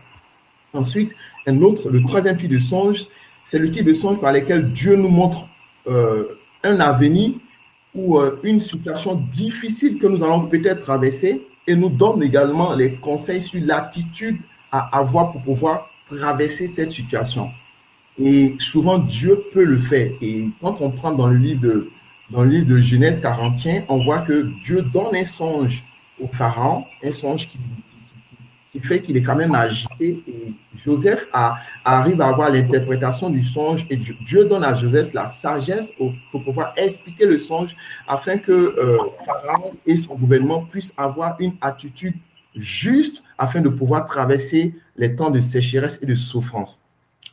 Ensuite, 0.73 1.13
un 1.47 1.61
autre, 1.61 1.89
le 1.89 2.01
troisième 2.03 2.37
type 2.37 2.51
de 2.51 2.59
songe, 2.59 3.05
c'est 3.43 3.59
le 3.59 3.69
type 3.69 3.85
de 3.85 3.93
songe 3.93 4.19
par 4.21 4.31
lequel 4.31 4.71
Dieu 4.71 4.95
nous 4.95 5.09
montre 5.09 5.47
euh, 5.87 6.39
un 6.63 6.79
avenir 6.79 7.31
ou 7.93 8.19
euh, 8.19 8.39
une 8.43 8.59
situation 8.59 9.15
difficile 9.15 9.97
que 9.97 10.07
nous 10.07 10.23
allons 10.23 10.47
peut-être 10.47 10.81
traverser 10.81 11.47
et 11.67 11.75
nous 11.75 11.89
donne 11.89 12.23
également 12.23 12.73
les 12.73 12.95
conseils 12.95 13.41
sur 13.41 13.61
l'attitude 13.63 14.37
à 14.71 14.97
avoir 14.97 15.31
pour 15.31 15.41
pouvoir 15.41 15.89
traverser 16.05 16.67
cette 16.67 16.91
situation. 16.91 17.51
Et 18.17 18.55
souvent, 18.59 18.99
Dieu 18.99 19.43
peut 19.53 19.63
le 19.63 19.77
faire. 19.77 20.11
Et 20.21 20.49
quand 20.61 20.81
on 20.81 20.91
prend 20.91 21.13
dans 21.13 21.27
le 21.27 21.37
livre 21.37 21.61
de, 21.61 21.89
dans 22.29 22.43
le 22.43 22.49
livre 22.49 22.67
de 22.67 22.77
Genèse 22.77 23.21
41, 23.21 23.83
on 23.87 24.03
voit 24.03 24.19
que 24.19 24.51
Dieu 24.63 24.81
donne 24.81 25.15
un 25.15 25.25
songe 25.25 25.83
au 26.21 26.27
Pharaon, 26.27 26.85
un 27.03 27.11
songe 27.11 27.47
qui 27.47 27.57
qui 28.71 28.79
fait 28.79 29.01
qu'il 29.01 29.17
est 29.17 29.23
quand 29.23 29.35
même 29.35 29.55
agité. 29.55 30.23
Et 30.27 30.53
Joseph 30.75 31.27
arrive 31.83 32.21
à 32.21 32.27
avoir 32.27 32.51
l'interprétation 32.51 33.29
du 33.29 33.41
songe 33.41 33.85
et 33.89 33.97
Dieu 33.97 34.45
donne 34.45 34.63
à 34.63 34.75
Joseph 34.75 35.13
la 35.13 35.27
sagesse 35.27 35.91
pour, 35.93 36.13
pouvoir 36.43 36.73
expliquer 36.77 37.25
le 37.25 37.37
songe 37.37 37.75
afin 38.07 38.37
que 38.37 38.51
euh, 38.51 38.97
Pharaon 39.25 39.73
et 39.85 39.97
son 39.97 40.15
gouvernement 40.15 40.61
puissent 40.65 40.93
avoir 40.97 41.35
une 41.39 41.53
attitude 41.61 42.15
juste 42.55 43.23
afin 43.37 43.61
de 43.61 43.69
pouvoir 43.69 44.05
traverser 44.05 44.75
les 44.97 45.15
temps 45.15 45.29
de 45.29 45.41
sécheresse 45.41 45.99
et 46.01 46.05
de 46.05 46.15
souffrance. 46.15 46.81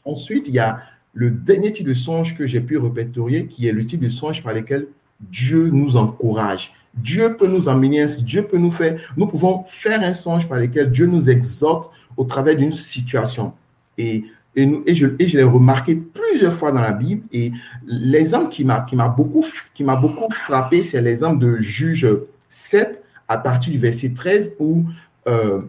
Ensuite, 0.04 0.48
il 0.48 0.54
y 0.54 0.58
a 0.58 0.80
le 1.14 1.30
dernier 1.30 1.72
type 1.72 1.86
de 1.86 1.94
songe 1.94 2.36
que 2.36 2.46
j'ai 2.46 2.60
pu 2.60 2.76
répertorier, 2.76 3.46
qui 3.46 3.66
est 3.66 3.72
le 3.72 3.84
type 3.84 4.00
de 4.00 4.08
songe 4.08 4.42
par 4.42 4.54
lequel 4.54 4.86
Dieu 5.20 5.70
nous 5.72 5.96
encourage. 5.96 6.72
Dieu 6.94 7.36
peut 7.36 7.46
nous 7.46 7.68
amener, 7.68 8.06
Dieu 8.20 8.42
peut 8.42 8.58
nous 8.58 8.70
faire, 8.70 8.98
nous 9.16 9.26
pouvons 9.26 9.64
faire 9.68 10.02
un 10.02 10.14
songe 10.14 10.48
par 10.48 10.58
lequel 10.58 10.90
Dieu 10.90 11.06
nous 11.06 11.28
exhorte 11.28 11.90
au 12.16 12.24
travers 12.24 12.56
d'une 12.56 12.72
situation. 12.72 13.52
Et, 13.98 14.24
je, 14.56 15.06
l'ai 15.06 15.42
remarqué 15.42 15.96
plusieurs 15.96 16.54
fois 16.54 16.72
dans 16.72 16.80
la 16.80 16.92
Bible. 16.92 17.22
Et 17.32 17.52
l'exemple 17.86 18.48
qui 18.48 18.64
m'a, 18.64 19.08
beaucoup, 19.08 19.44
beaucoup 19.78 20.32
frappé, 20.32 20.82
c'est 20.82 21.02
l'exemple 21.02 21.44
de 21.44 21.58
Juge 21.58 22.08
7 22.48 23.02
à 23.28 23.36
partir 23.36 23.72
du 23.72 23.78
verset 23.78 24.10
13 24.14 24.56
où 24.58 24.84
euh, 25.28 25.60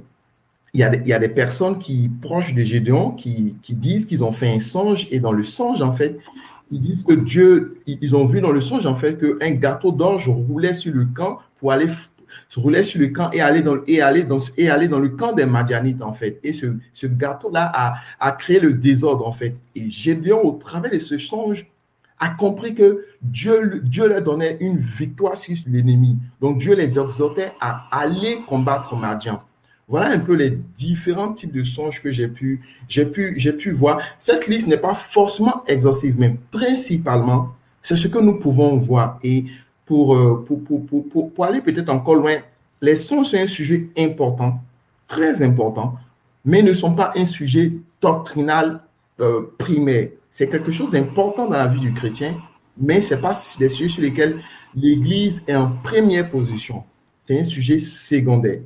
il, 0.73 0.81
y 0.81 0.83
a, 0.83 0.95
y 0.95 1.13
a 1.13 1.19
des 1.19 1.29
personnes 1.29 1.79
qui, 1.79 2.09
proches 2.21 2.53
de 2.53 2.63
Gédéon, 2.63 3.11
qui, 3.11 3.55
qui 3.63 3.75
disent 3.75 4.05
qu'ils 4.05 4.23
ont 4.23 4.31
fait 4.31 4.49
un 4.49 4.59
songe 4.59 5.07
et 5.11 5.19
dans 5.19 5.31
le 5.31 5.43
songe, 5.43 5.81
en 5.81 5.93
fait, 5.93 6.17
ils 6.71 6.81
disent 6.81 7.03
que 7.03 7.13
Dieu, 7.13 7.79
ils 7.87 8.15
ont 8.15 8.25
vu 8.25 8.41
dans 8.41 8.51
le 8.51 8.61
songe 8.61 8.85
en 8.85 8.95
fait 8.95 9.17
qu'un 9.17 9.51
gâteau 9.51 9.91
d'orge 9.91 10.27
roulait 10.27 10.73
sur 10.73 10.93
le 10.93 11.05
camp 11.05 11.39
pour 11.59 11.71
aller 11.71 11.87
se 12.49 12.59
roulait 12.59 12.83
sur 12.83 12.99
le 12.99 13.07
camp 13.07 13.31
et 13.31 13.41
aller 13.41 13.61
dans, 13.61 13.77
et 13.87 14.01
aller 14.01 14.23
dans, 14.23 14.39
et 14.57 14.69
aller 14.69 14.87
dans 14.87 14.99
le 14.99 15.09
camp 15.09 15.33
des 15.33 15.45
Madianites, 15.45 16.01
en 16.01 16.13
fait. 16.13 16.39
Et 16.43 16.53
ce, 16.53 16.67
ce 16.93 17.07
gâteau-là 17.07 17.71
a, 17.73 17.95
a 18.19 18.31
créé 18.33 18.59
le 18.59 18.73
désordre, 18.73 19.25
en 19.27 19.31
fait. 19.31 19.55
Et 19.75 19.89
Gédéon, 19.89 20.45
au 20.45 20.51
travers 20.51 20.91
de 20.91 20.99
ce 20.99 21.17
songe, 21.17 21.67
a 22.19 22.29
compris 22.29 22.73
que 22.73 23.05
Dieu, 23.21 23.81
Dieu 23.83 24.07
leur 24.07 24.21
donnait 24.21 24.57
une 24.59 24.77
victoire 24.77 25.37
sur 25.37 25.55
l'ennemi. 25.67 26.17
Donc 26.41 26.57
Dieu 26.57 26.73
les 26.73 26.97
exhortait 26.99 27.51
à 27.61 27.87
aller 27.91 28.39
combattre 28.47 28.95
Madian. 28.95 29.41
Voilà 29.89 30.09
un 30.09 30.19
peu 30.19 30.33
les 30.33 30.49
différents 30.49 31.31
types 31.31 31.53
de 31.53 31.63
songes 31.63 32.01
que 32.01 32.11
j'ai 32.11 32.27
pu, 32.27 32.61
voir. 33.71 34.01
Cette 34.19 34.47
liste 34.47 34.67
n'est 34.67 34.77
pas 34.77 34.93
forcément 34.93 35.63
exhaustive, 35.65 36.15
mais 36.17 36.35
principalement, 36.51 37.53
c'est 37.81 37.95
ce 37.95 38.09
que 38.09 38.19
nous 38.19 38.37
pouvons 38.37 38.75
voir. 38.77 39.17
Et 39.23 39.45
pour, 39.85 40.13
euh, 40.13 40.43
pour, 40.45 40.61
pour, 40.61 40.85
pour, 40.85 41.33
pour 41.33 41.45
aller 41.45 41.61
peut-être 41.61 41.87
encore 41.87 42.15
loin, 42.15 42.35
les 42.81 42.97
songes 42.97 43.27
sont 43.27 43.37
un 43.37 43.47
sujet 43.47 43.87
important, 43.97 44.61
très 45.07 45.41
important, 45.41 45.95
mais 46.43 46.61
ne 46.61 46.73
sont 46.73 46.93
pas 46.93 47.13
un 47.15 47.25
sujet 47.25 47.71
doctrinal 48.01 48.81
euh, 49.21 49.53
primaire. 49.57 50.09
C'est 50.29 50.49
quelque 50.49 50.71
chose 50.71 50.91
d'important 50.91 51.45
dans 51.45 51.57
la 51.57 51.67
vie 51.67 51.79
du 51.79 51.93
chrétien, 51.93 52.35
mais 52.77 52.99
ce 52.99 53.13
n'est 53.13 53.21
pas 53.21 53.31
des 53.57 53.69
sujets 53.69 53.89
sur 53.89 54.01
lesquels 54.01 54.41
l'Église 54.75 55.43
est 55.47 55.55
en 55.55 55.71
première 55.81 56.29
position. 56.29 56.83
C'est 57.21 57.39
un 57.39 57.43
sujet 57.43 57.79
secondaire 57.79 58.59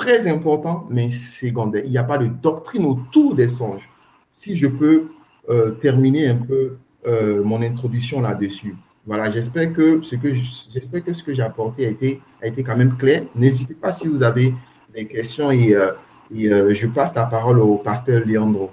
très 0.00 0.26
important, 0.28 0.86
mais 0.88 1.10
secondaire. 1.10 1.82
Il 1.84 1.90
n'y 1.90 1.98
a 1.98 2.04
pas 2.04 2.16
de 2.16 2.26
doctrine 2.26 2.86
autour 2.86 3.34
des 3.34 3.48
songes. 3.48 3.86
Si 4.32 4.56
je 4.56 4.66
peux 4.66 5.10
euh, 5.50 5.72
terminer 5.72 6.28
un 6.28 6.36
peu 6.36 6.78
euh, 7.06 7.44
mon 7.44 7.60
introduction 7.60 8.22
là-dessus. 8.22 8.74
Voilà, 9.04 9.30
j'espère 9.30 9.74
que 9.74 10.00
ce 10.02 10.16
que 10.16 10.32
j'espère 10.72 11.04
que 11.04 11.12
ce 11.12 11.22
que 11.22 11.34
j'ai 11.34 11.42
apporté 11.42 11.86
a 11.86 11.90
été, 11.90 12.22
a 12.42 12.46
été 12.46 12.62
quand 12.62 12.76
même 12.76 12.96
clair. 12.96 13.24
N'hésitez 13.34 13.74
pas 13.74 13.92
si 13.92 14.08
vous 14.08 14.22
avez 14.22 14.54
des 14.94 15.06
questions 15.06 15.50
et, 15.50 15.74
euh, 15.74 16.72
je 16.72 16.86
passe 16.86 17.14
la 17.14 17.24
parole 17.24 17.60
au 17.60 17.76
pasteur 17.76 18.22
Leandro. 18.24 18.70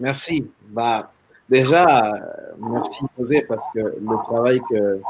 Merci. 0.00 0.50
Bah, 0.70 1.12
déjà, 1.50 2.14
merci 2.58 3.04
José 3.18 3.44
parce 3.46 3.66
que 3.74 3.80
le 3.80 4.24
travail 4.24 4.60
que, 4.70 5.00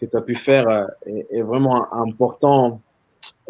que 0.00 0.06
tu 0.06 0.16
as 0.16 0.22
pu 0.22 0.36
faire 0.36 0.86
est 1.06 1.42
vraiment 1.42 1.92
important 1.92 2.80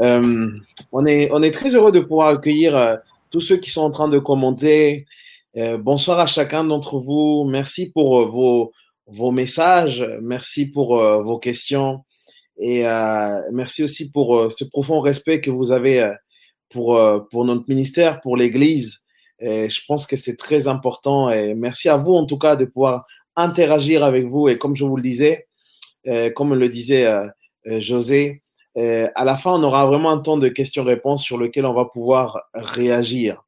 euh, 0.03 0.51
on, 0.91 1.07
est, 1.07 1.31
on 1.33 1.43
est 1.43 1.53
très 1.53 1.75
heureux 1.75 1.93
de 1.93 2.01
pouvoir 2.01 2.29
accueillir 2.29 2.77
euh, 2.77 2.97
tous 3.31 3.41
ceux 3.41 3.57
qui 3.57 3.71
sont 3.71 3.83
en 3.83 3.91
train 3.91 4.09
de 4.09 4.19
commenter. 4.19 5.07
Euh, 5.57 5.79
bonsoir 5.79 6.19
à 6.19 6.27
chacun 6.27 6.65
d'entre 6.65 6.99
vous. 6.99 7.45
Merci 7.49 7.91
pour 7.91 8.27
vos, 8.27 8.73
vos 9.07 9.31
messages. 9.31 10.05
Merci 10.21 10.67
pour 10.67 10.97
vos 11.23 11.39
questions. 11.39 12.05
Et 12.59 12.85
merci 13.51 13.83
aussi 13.83 14.13
pour 14.13 14.53
ce 14.53 14.65
profond 14.65 15.01
respect 15.01 15.41
que 15.41 15.51
vous 15.51 15.73
avez 15.73 16.13
pour, 16.69 17.01
pour 17.31 17.45
notre 17.45 17.65
ministère, 17.67 18.21
pour 18.21 18.37
l'Église. 18.37 19.01
Et 19.41 19.69
je 19.69 19.81
pense 19.89 20.07
que 20.07 20.17
c'est 20.17 20.37
très 20.37 20.69
important. 20.69 21.31
Et 21.31 21.55
merci 21.55 21.89
à 21.89 21.97
vous, 21.97 22.13
en 22.13 22.25
tout 22.25 22.39
cas, 22.39 22.55
de 22.55 22.67
pouvoir 22.67 23.05
interagir 23.35 24.05
avec 24.05 24.27
vous. 24.27 24.49
Et 24.49 24.59
comme 24.59 24.77
je 24.77 24.85
vous 24.85 24.97
le 24.97 25.03
disais, 25.03 25.49
comme 26.37 26.55
le 26.55 26.69
disait 26.69 27.11
José, 27.65 28.42
euh, 28.79 29.09
à 29.15 29.25
la 29.25 29.37
fin, 29.37 29.53
on 29.53 29.63
aura 29.63 29.87
vraiment 29.87 30.11
un 30.11 30.19
temps 30.19 30.39
de 30.39 30.49
questions-réponses 30.49 31.23
sur 31.23 31.39
lequel 31.39 31.67
on 31.67 31.75
va 31.75 31.85
pouvoir 31.85 32.43
réagir. 32.55 33.43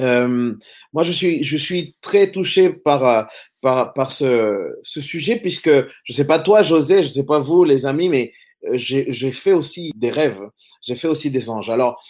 Euh, 0.00 0.54
moi, 0.92 1.02
je 1.02 1.12
suis, 1.12 1.42
je 1.44 1.56
suis 1.56 1.96
très 2.00 2.30
touché 2.30 2.70
par, 2.70 3.04
euh, 3.06 3.22
par, 3.60 3.92
par 3.94 4.12
ce, 4.12 4.76
ce 4.82 5.00
sujet, 5.00 5.36
puisque 5.36 5.70
je 5.70 6.12
ne 6.12 6.14
sais 6.14 6.26
pas 6.26 6.38
toi, 6.38 6.62
José, 6.62 6.98
je 6.98 7.08
ne 7.08 7.08
sais 7.08 7.26
pas 7.26 7.40
vous, 7.40 7.64
les 7.64 7.86
amis, 7.86 8.08
mais 8.08 8.32
j'ai 8.72 9.32
fait 9.32 9.52
aussi 9.52 9.92
des 9.96 10.10
rêves, 10.10 10.40
j'ai 10.82 10.96
fait 10.96 11.08
aussi 11.08 11.30
des 11.30 11.50
anges. 11.50 11.70
Alors, 11.70 12.02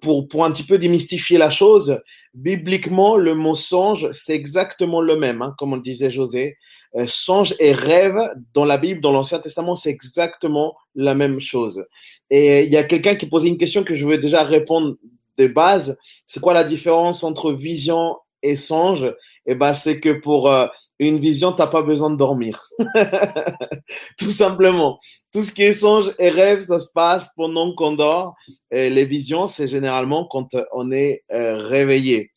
pour, 0.00 0.28
pour 0.28 0.44
un 0.44 0.50
petit 0.50 0.64
peu 0.64 0.78
démystifier 0.78 1.38
la 1.38 1.50
chose, 1.50 2.00
bibliquement, 2.34 3.16
le 3.16 3.34
mot 3.34 3.54
songe, 3.54 4.10
c'est 4.12 4.34
exactement 4.34 5.00
le 5.00 5.16
même, 5.16 5.42
hein, 5.42 5.54
comme 5.58 5.72
on 5.72 5.76
le 5.76 5.82
disait 5.82 6.10
José. 6.10 6.56
Euh, 6.96 7.06
songe 7.08 7.56
et 7.58 7.72
rêve 7.72 8.18
dans 8.52 8.64
la 8.64 8.78
Bible, 8.78 9.00
dans 9.00 9.10
l'Ancien 9.10 9.40
Testament, 9.40 9.74
c'est 9.74 9.90
exactement 9.90 10.76
la 10.94 11.14
même 11.14 11.40
chose. 11.40 11.84
Et 12.30 12.64
il 12.64 12.72
y 12.72 12.76
a 12.76 12.84
quelqu'un 12.84 13.16
qui 13.16 13.26
posait 13.26 13.48
une 13.48 13.58
question 13.58 13.82
que 13.82 13.94
je 13.94 14.06
veux 14.06 14.18
déjà 14.18 14.44
répondre 14.44 14.94
de 15.36 15.46
base. 15.48 15.98
C'est 16.24 16.40
quoi 16.40 16.54
la 16.54 16.62
différence 16.62 17.24
entre 17.24 17.52
vision 17.52 18.16
et 18.42 18.56
songe? 18.56 19.12
Eh 19.46 19.54
ben, 19.54 19.74
c'est 19.74 20.00
que 20.00 20.10
pour 20.10 20.50
euh, 20.50 20.66
une 20.98 21.18
vision, 21.18 21.52
t'as 21.52 21.66
pas 21.66 21.82
besoin 21.82 22.10
de 22.10 22.16
dormir. 22.16 22.68
Tout 24.18 24.30
simplement. 24.30 24.98
Tout 25.32 25.44
ce 25.44 25.52
qui 25.52 25.62
est 25.62 25.72
songe 25.72 26.14
et 26.18 26.28
rêve, 26.30 26.62
ça 26.62 26.78
se 26.78 26.88
passe 26.94 27.28
pendant 27.36 27.74
qu'on 27.74 27.92
dort. 27.92 28.34
Et 28.70 28.88
les 28.90 29.04
visions, 29.04 29.46
c'est 29.46 29.68
généralement 29.68 30.26
quand 30.26 30.56
on 30.72 30.92
est 30.92 31.24
euh, 31.32 31.56
réveillé. 31.56 32.30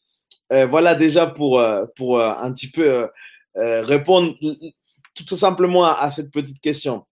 voilà 0.49 0.95
déjà 0.95 1.27
pour, 1.27 1.61
pour 1.95 2.21
un 2.21 2.51
petit 2.53 2.71
peu 2.71 3.07
euh, 3.57 3.81
répondre 3.83 4.35
tout 5.15 5.37
simplement 5.37 5.85
à, 5.85 6.11
cette 6.11 6.31
petite 6.31 6.61
question. 6.61 7.05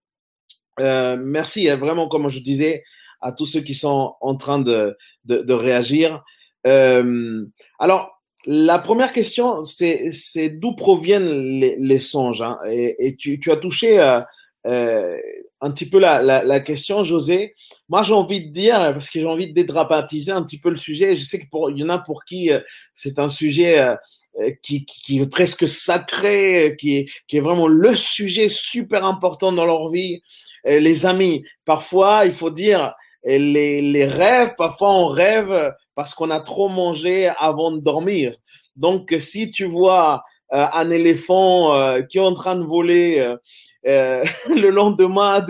Euh, 0.79 1.17
merci 1.19 1.67
hein, 1.69 1.75
vraiment, 1.75 2.07
comme 2.07 2.29
je 2.29 2.39
disais, 2.39 2.83
à 3.19 3.31
tous 3.31 3.47
ceux 3.47 3.61
qui 3.61 3.73
sont 3.73 4.15
en 4.21 4.35
train 4.35 4.59
de, 4.59 4.95
de, 5.23 5.53
réagir. 5.53 6.23
Euh, 6.67 7.45
alors, 7.79 8.14
la 8.45 8.79
première 8.79 9.11
question, 9.11 9.63
c'est 9.63 10.49
d'où 10.49 10.75
proviennent 10.75 11.29
les, 11.29 11.99
songes. 11.99 12.41
Hein, 12.41 12.57
et, 12.67 13.15
tu, 13.17 13.39
tu, 13.39 13.51
as 13.51 13.57
touché 13.57 13.99
un 13.99 15.71
petit 15.71 15.89
peu 15.89 15.99
la, 15.99 16.21
la, 16.21 16.43
la 16.43 16.59
question, 16.59 17.03
José. 17.03 17.55
Moi, 17.89 18.03
j'ai 18.03 18.13
envie 18.13 18.45
de 18.45 18.51
dire, 18.51 18.75
parce 18.93 19.09
que 19.09 19.19
j'ai 19.19 19.25
envie 19.25 19.49
de 19.49 19.53
dédramatiser 19.53 20.31
un 20.31 20.43
petit 20.43 20.59
peu 20.59 20.69
le 20.69 20.75
sujet. 20.75 21.15
Je 21.15 21.25
sais 21.25 21.39
qu'il 21.39 21.77
y 21.77 21.83
en 21.83 21.89
a 21.89 21.97
pour 21.97 22.23
qui 22.25 22.51
c'est 22.93 23.19
un 23.19 23.29
sujet 23.29 23.79
euh, 23.79 24.51
qui, 24.61 24.85
qui, 24.85 25.21
est 25.21 25.27
presque 25.27 25.65
sacré, 25.65 26.75
qui 26.77 26.97
est, 26.97 27.09
qui 27.27 27.37
est 27.37 27.41
vraiment 27.41 27.67
le 27.67 27.95
sujet 27.95 28.49
super 28.49 29.05
important 29.05 29.53
dans 29.53 29.65
leur 29.65 29.89
vie. 29.89 30.21
Et 30.65 30.81
les 30.81 31.05
amis, 31.05 31.45
parfois, 31.63 32.25
il 32.25 32.33
faut 32.33 32.49
dire, 32.49 32.93
les, 33.23 33.81
les 33.81 34.05
rêves, 34.05 34.53
parfois 34.57 34.93
on 34.93 35.07
rêve 35.07 35.73
parce 35.95 36.13
qu'on 36.13 36.29
a 36.29 36.39
trop 36.39 36.69
mangé 36.69 37.31
avant 37.39 37.71
de 37.71 37.79
dormir. 37.79 38.35
Donc, 38.75 39.13
si 39.19 39.49
tu 39.49 39.65
vois 39.65 40.23
euh, 40.53 40.65
un 40.73 40.89
éléphant 40.91 41.73
euh, 41.73 42.01
qui 42.01 42.17
est 42.17 42.21
en 42.21 42.33
train 42.33 42.55
de 42.55 42.63
voler 42.63 43.35
euh, 43.87 44.23
le 44.49 44.69
lendemain 44.69 45.45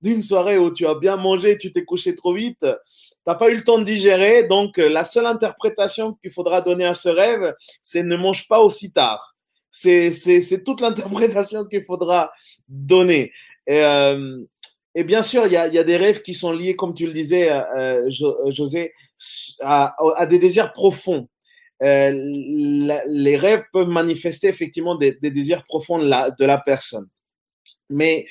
d'une 0.00 0.22
soirée 0.22 0.58
où 0.58 0.72
tu 0.72 0.86
as 0.86 0.94
bien 0.94 1.16
mangé, 1.16 1.58
tu 1.58 1.72
t'es 1.72 1.84
couché 1.84 2.14
trop 2.14 2.32
vite, 2.32 2.64
n'as 3.28 3.34
pas 3.34 3.50
eu 3.50 3.56
le 3.56 3.64
temps 3.64 3.78
de 3.78 3.84
digérer, 3.84 4.44
donc 4.44 4.78
euh, 4.78 4.88
la 4.88 5.04
seule 5.04 5.26
interprétation 5.26 6.14
qu'il 6.14 6.30
faudra 6.30 6.62
donner 6.62 6.86
à 6.86 6.94
ce 6.94 7.10
rêve, 7.10 7.54
c'est 7.82 8.02
ne 8.02 8.16
mange 8.16 8.48
pas 8.48 8.60
aussi 8.60 8.92
tard. 8.92 9.36
C'est 9.70 10.64
toute 10.64 10.80
l'interprétation 10.80 11.66
qu'il 11.66 11.84
faudra 11.84 12.32
donner. 12.68 13.32
Euh, 13.68 14.44
et, 14.94 15.04
bien 15.04 15.22
sûr, 15.22 15.46
il 15.46 15.52
y 15.52 15.56
a, 15.56 15.84
des 15.84 15.96
rêves 15.96 16.22
qui 16.22 16.34
sont 16.34 16.52
liés, 16.52 16.74
comme 16.74 16.94
tu 16.94 17.06
le 17.06 17.12
disais, 17.12 17.50
euh, 17.50 18.10
José, 18.50 18.92
à, 19.60 20.26
des 20.28 20.38
désirs 20.38 20.72
profonds. 20.72 21.28
les 21.80 23.36
rêves 23.36 23.64
peuvent 23.72 23.88
manifester 23.88 24.48
effectivement 24.48 24.96
des, 24.96 25.12
désirs 25.12 25.64
profonds 25.64 25.98
de 25.98 26.44
la, 26.44 26.58
personne 26.58 27.08
mais, 27.90 28.26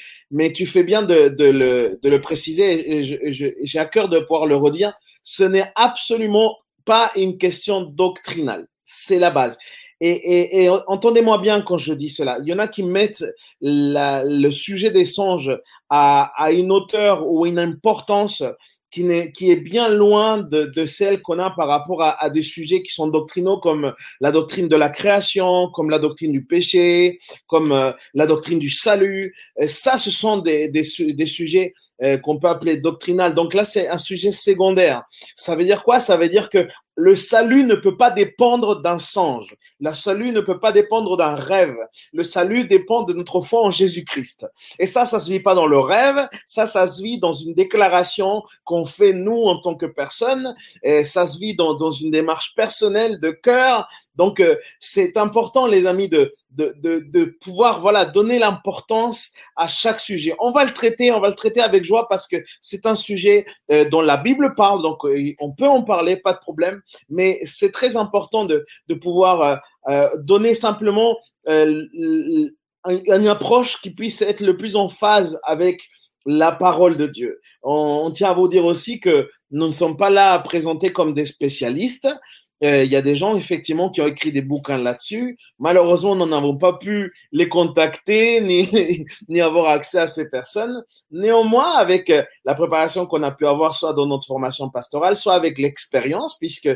tu 0.54 0.66
fais 0.66 0.84
bien 0.84 1.04
de, 1.04 1.30
de, 1.30 1.46
le, 1.46 2.00
de 2.02 2.10
le, 2.10 2.22
préciser 2.22 2.98
et 2.98 3.34
j'ai 3.34 3.80
à 3.80 3.86
cœur 3.86 4.10
de 4.10 4.20
pouvoir 4.20 4.46
le 4.46 4.56
redire. 4.56 4.94
Ce 5.24 5.44
n'est 5.44 5.72
absolument 5.76 6.58
pas 6.86 7.12
une 7.16 7.38
question 7.38 7.82
doctrinale. 7.82 8.68
C'est 8.84 9.20
la 9.20 9.30
base. 9.30 9.58
Et, 10.00 10.12
et, 10.12 10.64
et 10.64 10.70
entendez-moi 10.70 11.40
bien 11.40 11.62
quand 11.62 11.78
je 11.78 11.94
dis 11.94 12.10
cela. 12.10 12.38
Il 12.42 12.48
y 12.48 12.54
en 12.54 12.60
a 12.60 12.68
qui 12.68 12.84
mettent 12.84 13.26
la, 13.62 14.24
le 14.24 14.52
sujet 14.52 14.92
des 14.92 15.06
songes 15.06 15.60
à, 15.90 16.32
à 16.38 16.52
une 16.52 16.72
hauteur 16.72 17.28
ou 17.28 17.46
une 17.46 17.60
importance 17.60 18.44
qui, 18.90 19.06
est, 19.12 19.32
qui 19.32 19.52
est 19.52 19.58
bien 19.58 19.90
loin 19.90 20.38
de, 20.38 20.66
de 20.66 20.86
celle 20.86 21.22
qu'on 21.22 21.40
a 21.40 21.50
par 21.52 21.68
rapport 21.68 22.02
à, 22.02 22.24
à, 22.24 22.30
des 22.30 22.44
sujets 22.44 22.82
qui 22.84 22.94
sont 22.94 23.08
doctrinaux 23.08 23.58
comme 23.58 23.94
la 24.22 24.32
doctrine 24.32 24.68
de 24.68 24.76
la 24.76 24.90
création, 24.90 25.70
comme 25.74 25.90
la 25.90 26.00
doctrine 26.00 26.32
du 26.32 26.46
péché, 26.46 27.20
comme 27.48 27.72
euh, 27.72 27.92
la 28.14 28.28
doctrine 28.28 28.60
du 28.60 28.70
salut. 28.70 29.36
Et 29.60 29.68
ça, 29.68 29.98
ce 29.98 30.12
sont 30.12 30.38
des, 30.38 30.70
des, 30.70 30.84
des 31.14 31.26
sujets 31.26 31.74
euh, 32.04 32.18
qu'on 32.18 32.40
peut 32.40 32.48
appeler 32.48 32.78
doctrinal. 32.78 33.34
Donc 33.34 33.54
là, 33.54 33.66
c'est 33.66 33.90
un 33.90 33.98
sujet 33.98 34.32
secondaire. 34.32 35.04
Ça 35.36 35.56
veut 35.56 35.66
dire 35.66 35.84
quoi? 35.84 36.00
Ça 36.00 36.16
veut 36.16 36.30
dire 36.30 36.50
que 36.50 36.68
le 36.98 37.16
salut 37.16 37.64
ne 37.64 37.76
peut 37.76 37.96
pas 37.96 38.10
dépendre 38.10 38.82
d'un 38.82 38.98
songe. 38.98 39.56
Le 39.80 39.94
salut 39.94 40.32
ne 40.32 40.42
peut 40.42 40.60
pas 40.60 40.72
dépendre 40.72 41.16
d'un 41.16 41.36
rêve. 41.36 41.78
Le 42.12 42.24
salut 42.24 42.66
dépend 42.66 43.04
de 43.04 43.14
notre 43.14 43.40
foi 43.42 43.62
en 43.62 43.70
Jésus-Christ. 43.70 44.48
Et 44.80 44.88
ça, 44.88 45.06
ça 45.06 45.20
se 45.20 45.30
vit 45.30 45.40
pas 45.40 45.54
dans 45.54 45.68
le 45.68 45.80
rêve. 45.80 46.28
Ça, 46.48 46.66
ça 46.66 46.88
se 46.88 47.02
vit 47.02 47.20
dans 47.20 47.34
une 47.34 47.54
déclaration 47.54 48.42
qu'on 48.64 48.86
fait 48.86 49.14
nous 49.14 49.44
en 49.44 49.60
tant 49.60 49.76
que 49.76 49.86
personne. 49.86 50.56
Et 50.82 51.04
ça 51.04 51.28
se 51.28 51.38
vit 51.38 51.56
dans, 51.56 51.76
dans 51.76 51.92
une 51.92 52.10
démarche 52.10 52.56
personnelle 52.56 53.20
de 53.20 53.30
cœur. 53.30 53.88
Donc, 54.18 54.40
euh, 54.40 54.56
c'est 54.80 55.18
important, 55.18 55.68
les 55.68 55.86
amis, 55.86 56.10
de, 56.10 56.32
de, 56.52 56.74
de, 56.78 57.00
de 57.00 57.26
pouvoir 57.42 57.82
voilà 57.82 58.06
donner 58.06 58.40
l'importance 58.40 59.32
à 59.56 59.68
chaque 59.68 60.00
sujet. 60.00 60.36
On 60.40 60.52
va 60.52 60.66
le 60.66 60.74
traiter, 60.74 61.12
on 61.12 61.20
va 61.20 61.30
le 61.30 61.36
traiter 61.36 61.62
avec 61.62 61.84
joie 61.84 62.08
parce 62.08 62.28
que 62.28 62.38
c'est 62.60 62.86
un 62.86 62.96
sujet 62.96 63.46
euh, 63.72 63.88
dont 63.90 64.02
la 64.02 64.18
Bible 64.18 64.56
parle. 64.56 64.82
Donc, 64.82 65.06
euh, 65.06 65.34
on 65.40 65.52
peut 65.52 65.68
en 65.68 65.84
parler, 65.84 66.18
pas 66.18 66.34
de 66.34 66.40
problème 66.40 66.82
mais 67.10 67.40
c'est 67.46 67.72
très 67.72 67.98
important 67.98 68.46
de, 68.46 68.66
de 68.88 68.96
pouvoir 68.96 69.42
euh, 69.42 69.56
euh 69.88 70.10
donner 70.18 70.54
simplement 70.54 71.18
euh, 71.48 71.86
une 72.86 73.28
approche 73.28 73.82
qui 73.82 73.92
puisse 73.92 74.22
être 74.22 74.42
le 74.42 74.56
plus 74.58 74.76
en 74.76 74.90
phase 74.90 75.40
avec 75.44 75.82
la 76.26 76.52
parole 76.52 76.98
de 76.98 77.08
Dieu. 77.08 77.40
On, 77.64 78.02
on, 78.06 78.12
tient 78.12 78.32
à 78.32 78.34
vous 78.34 78.48
dire 78.48 78.66
aussi 78.66 79.00
que 79.00 79.30
nous 79.52 79.68
ne 79.68 79.74
sommes 79.74 79.98
pas 79.98 80.10
là 80.10 80.34
à 80.34 80.40
présenter 80.40 80.92
comme 80.92 81.14
des 81.14 81.26
spécialistes. 81.26 82.08
Euh, 82.64 82.84
il 82.84 82.92
y 82.92 82.96
a 82.96 83.02
des 83.02 83.16
gens 83.16 83.36
effectivement 83.36 83.90
qui 83.90 84.02
ont 84.02 84.08
écrit 84.08 84.32
des 84.32 84.42
bouquins 84.42 84.78
là-dessus. 84.78 85.38
Malheureusement, 85.60 86.16
nous 86.16 86.26
n'avons 86.26 86.58
pas 86.58 86.74
pu 86.74 87.14
les 87.32 87.48
contacter 87.48 88.42
ni, 89.30 89.42
avoir 89.42 89.70
accès 89.70 90.00
à 90.00 90.08
ces 90.08 90.28
personnes. 90.28 90.84
Néanmoins, 91.12 91.72
avec 91.76 92.10
euh, 92.10 92.24
la 92.46 92.56
préparation 92.56 93.06
qu'on 93.06 93.24
a 93.24 93.32
pu 93.32 93.46
avoir, 93.46 93.76
soit 93.76 93.94
dans 93.94 94.08
notre 94.08 94.26
formation 94.26 94.70
pastorale, 94.70 95.18
soit 95.18 95.36
avec 95.36 95.60
l'expérience, 95.60 96.38
puisque 96.40 96.70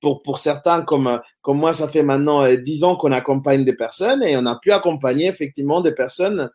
pour, 0.00 0.22
pour 0.22 0.38
certains, 0.38 0.80
comme, 0.82 1.20
comme 1.42 1.58
moi, 1.58 1.74
ça 1.74 1.86
fait 1.88 2.02
maintenant 2.02 2.42
euh, 2.42 2.56
dix 2.56 2.82
ans 2.82 2.96
qu'on 2.96 3.12
accompagne 3.12 3.64
des 3.64 3.74
personnes 3.74 4.22
et 4.22 4.36
on 4.38 4.46
a 4.46 4.56
pu 4.56 4.72
accompagner 4.72 5.26
effectivement 5.26 5.82
des 5.82 5.92
personnes 5.92 6.50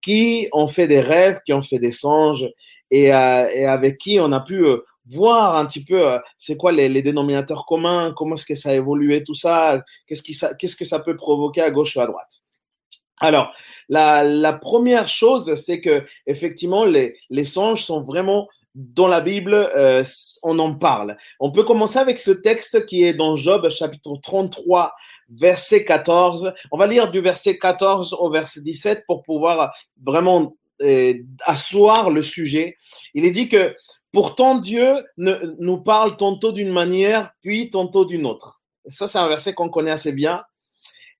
qui 0.00 0.48
ont 0.52 0.68
fait 0.68 0.86
des 0.86 1.00
rêves, 1.00 1.40
qui 1.44 1.52
ont 1.52 1.62
fait 1.62 1.78
des 1.78 1.92
songes 1.92 2.44
euh, 2.44 2.48
et 2.90 3.10
avec 3.66 3.98
qui 3.98 4.18
on 4.20 4.32
a 4.32 4.40
pu 4.40 4.64
voir 5.08 5.56
un 5.56 5.66
petit 5.66 5.84
peu 5.84 6.08
euh, 6.08 6.18
c'est 6.36 6.56
quoi 6.56 6.72
les, 6.72 6.88
les, 6.88 7.02
dénominateurs 7.02 7.64
communs, 7.66 8.12
comment 8.16 8.34
est-ce 8.34 8.46
que 8.46 8.54
ça 8.54 8.70
a 8.70 8.74
évolué, 8.74 9.22
tout 9.22 9.34
ça, 9.34 9.82
qu'est-ce, 10.06 10.22
qui, 10.22 10.34
ça, 10.34 10.54
qu'est-ce 10.54 10.76
que 10.76 10.84
ça 10.84 10.98
peut 10.98 11.16
provoquer 11.16 11.62
à 11.62 11.70
gauche 11.70 11.96
ou 11.96 12.00
à 12.00 12.06
droite. 12.06 12.42
Alors, 13.18 13.52
la, 13.88 14.24
la 14.24 14.52
première 14.52 15.08
chose, 15.08 15.54
c'est 15.54 15.80
que 15.80 16.04
effectivement, 16.26 16.84
les, 16.84 17.16
les 17.30 17.44
songes 17.44 17.84
sont 17.84 18.02
vraiment 18.02 18.48
dans 18.76 19.08
la 19.08 19.22
Bible, 19.22 19.54
euh, 19.54 20.04
on 20.42 20.58
en 20.58 20.74
parle. 20.74 21.16
On 21.40 21.50
peut 21.50 21.64
commencer 21.64 21.98
avec 21.98 22.20
ce 22.20 22.30
texte 22.30 22.84
qui 22.84 23.04
est 23.04 23.14
dans 23.14 23.34
Job, 23.34 23.68
chapitre 23.70 24.18
33, 24.22 24.94
verset 25.30 25.84
14. 25.86 26.52
On 26.70 26.76
va 26.76 26.86
lire 26.86 27.10
du 27.10 27.20
verset 27.20 27.56
14 27.56 28.14
au 28.20 28.30
verset 28.30 28.60
17 28.60 29.04
pour 29.06 29.22
pouvoir 29.22 29.74
vraiment 30.04 30.54
euh, 30.82 31.14
asseoir 31.46 32.10
le 32.10 32.20
sujet. 32.20 32.76
Il 33.14 33.24
est 33.24 33.30
dit 33.30 33.48
que 33.48 33.74
Pourtant, 34.16 34.54
Dieu 34.54 35.04
nous 35.18 35.76
parle 35.76 36.16
tantôt 36.16 36.50
d'une 36.50 36.72
manière, 36.72 37.32
puis 37.42 37.68
tantôt 37.68 38.06
d'une 38.06 38.24
autre. 38.24 38.62
ça, 38.86 39.08
c'est 39.08 39.18
un 39.18 39.28
verset 39.28 39.52
qu'on 39.52 39.68
connaît 39.68 39.90
assez 39.90 40.10
bien, 40.10 40.42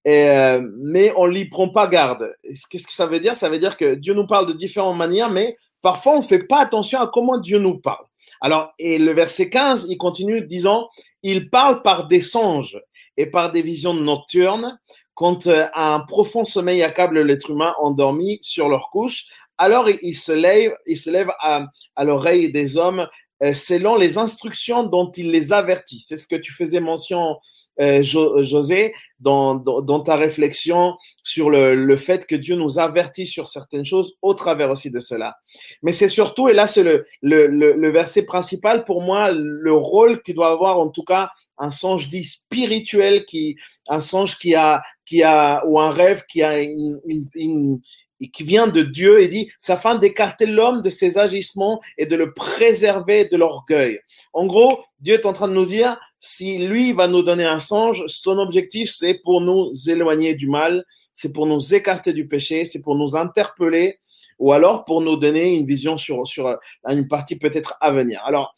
euh, 0.09 0.67
mais 0.79 1.13
on 1.15 1.29
n'y 1.29 1.45
prend 1.45 1.69
pas 1.69 1.89
garde. 1.89 2.35
Qu'est-ce 2.71 2.87
que 2.87 2.95
ça 2.95 3.05
veut 3.05 3.21
dire? 3.21 3.37
Ça 3.37 3.51
veut 3.51 3.59
dire 3.59 3.77
que 3.77 3.97
Dieu 3.97 4.15
nous 4.15 4.27
parle 4.27 4.47
de 4.47 4.55
différentes 4.55 4.97
manières, 4.97 5.29
mais 5.29 5.59
parfois 5.83 6.15
on 6.15 6.21
ne 6.21 6.25
fait 6.25 6.45
pas 6.45 6.59
attention 6.59 6.99
à 6.99 7.07
comment 7.07 7.37
Dieu 7.37 7.59
nous 7.59 7.79
parle. 7.79 8.07
Alors, 8.41 8.73
et 8.79 8.97
le 8.97 9.13
verset 9.13 9.51
15, 9.51 9.89
il 9.91 9.99
continue 9.99 10.41
disant, 10.41 10.89
il 11.23 11.51
parle 11.51 11.83
par 11.83 12.07
des 12.07 12.23
songes 12.23 12.81
et 13.19 13.27
par 13.27 13.53
des 13.53 13.61
visions 13.61 13.93
nocturnes, 13.93 14.79
quand 15.13 15.49
euh, 15.49 15.67
un 15.75 16.01
profond 16.01 16.45
sommeil 16.45 16.83
accable 16.83 17.21
l'être 17.21 17.51
humain 17.51 17.75
endormi 17.79 18.39
sur 18.41 18.71
leur 18.71 18.89
couche, 18.89 19.27
alors 19.59 19.89
il 20.03 20.17
se 20.17 20.33
lève, 20.33 20.77
il 20.87 20.97
se 20.97 21.11
lève 21.11 21.31
à, 21.41 21.67
à 21.95 22.05
l'oreille 22.05 22.53
des 22.53 22.77
hommes 22.77 23.07
euh, 23.43 23.53
selon 23.53 23.97
les 23.97 24.17
instructions 24.17 24.85
dont 24.85 25.11
il 25.13 25.31
les 25.31 25.53
avertit. 25.53 26.01
C'est 26.01 26.17
ce 26.17 26.27
que 26.27 26.37
tu 26.37 26.55
faisais 26.55 26.81
mention, 26.81 27.37
euh, 27.81 28.03
José, 28.03 28.95
dans, 29.21 29.55
dans, 29.55 29.83
dans, 29.83 30.01
ta 30.01 30.17
réflexion 30.17 30.95
sur 31.23 31.51
le, 31.51 31.75
le, 31.75 31.97
fait 31.99 32.27
que 32.27 32.35
Dieu 32.35 32.57
nous 32.57 32.79
avertit 32.79 33.27
sur 33.27 33.49
certaines 33.49 33.85
choses 33.85 34.15
au 34.23 34.33
travers 34.33 34.71
aussi 34.71 34.91
de 34.91 35.01
cela. 35.01 35.37
Mais 35.83 35.93
c'est 35.93 36.09
surtout, 36.09 36.49
et 36.49 36.55
là 36.55 36.67
c'est 36.67 36.83
le, 36.83 37.05
le, 37.21 37.47
le, 37.47 37.91
verset 37.91 38.25
principal 38.25 38.87
pour 38.87 39.03
moi, 39.03 39.31
le 39.33 39.73
rôle 39.75 40.23
qui 40.23 40.33
doit 40.33 40.51
avoir 40.51 40.79
en 40.79 40.89
tout 40.89 41.05
cas 41.05 41.31
un 41.59 41.71
songe 41.71 42.09
dit 42.09 42.25
spirituel, 42.25 43.27
qui, 43.27 43.57
un 43.89 44.01
songe 44.01 44.39
qui 44.39 44.55
a, 44.55 44.83
qui 45.05 45.23
a, 45.23 45.63
ou 45.67 45.79
un 45.79 45.91
rêve 45.91 46.25
qui 46.27 46.43
a 46.43 46.61
une, 46.63 46.99
une, 47.07 47.29
une 47.35 47.81
et 48.21 48.31
qui 48.31 48.45
vient 48.45 48.67
de 48.67 48.83
Dieu 48.83 49.21
et 49.21 49.29
dit, 49.29 49.51
c'est 49.59 49.73
afin 49.73 49.97
d'écarter 49.97 50.47
l'homme 50.47 50.81
de 50.81 50.91
ses 50.91 51.19
agissements 51.19 51.81
et 51.99 52.07
de 52.07 52.17
le 52.17 52.33
préserver 52.33 53.27
de 53.27 53.37
l'orgueil. 53.37 54.01
En 54.33 54.47
gros, 54.47 54.85
Dieu 55.01 55.15
est 55.15 55.27
en 55.27 55.33
train 55.33 55.49
de 55.49 55.55
nous 55.55 55.67
dire, 55.67 55.99
si 56.21 56.59
lui 56.59 56.93
va 56.93 57.09
nous 57.09 57.23
donner 57.23 57.45
un 57.45 57.59
songe, 57.59 58.05
son 58.07 58.39
objectif, 58.39 58.93
c'est 58.93 59.21
pour 59.23 59.41
nous 59.41 59.71
éloigner 59.89 60.35
du 60.35 60.49
mal, 60.49 60.85
c'est 61.15 61.33
pour 61.33 61.47
nous 61.47 61.75
écarter 61.75 62.13
du 62.13 62.27
péché, 62.27 62.65
c'est 62.65 62.83
pour 62.83 62.97
nous 62.97 63.17
interpeller, 63.17 63.99
ou 64.39 64.53
alors 64.53 64.85
pour 64.85 65.01
nous 65.01 65.17
donner 65.17 65.55
une 65.55 65.67
vision 65.67 65.97
sur, 65.97 66.27
sur 66.27 66.59
une 66.89 67.09
partie 67.09 67.39
peut-être 67.39 67.77
à 67.81 67.91
venir. 67.93 68.23
Alors, 68.25 68.55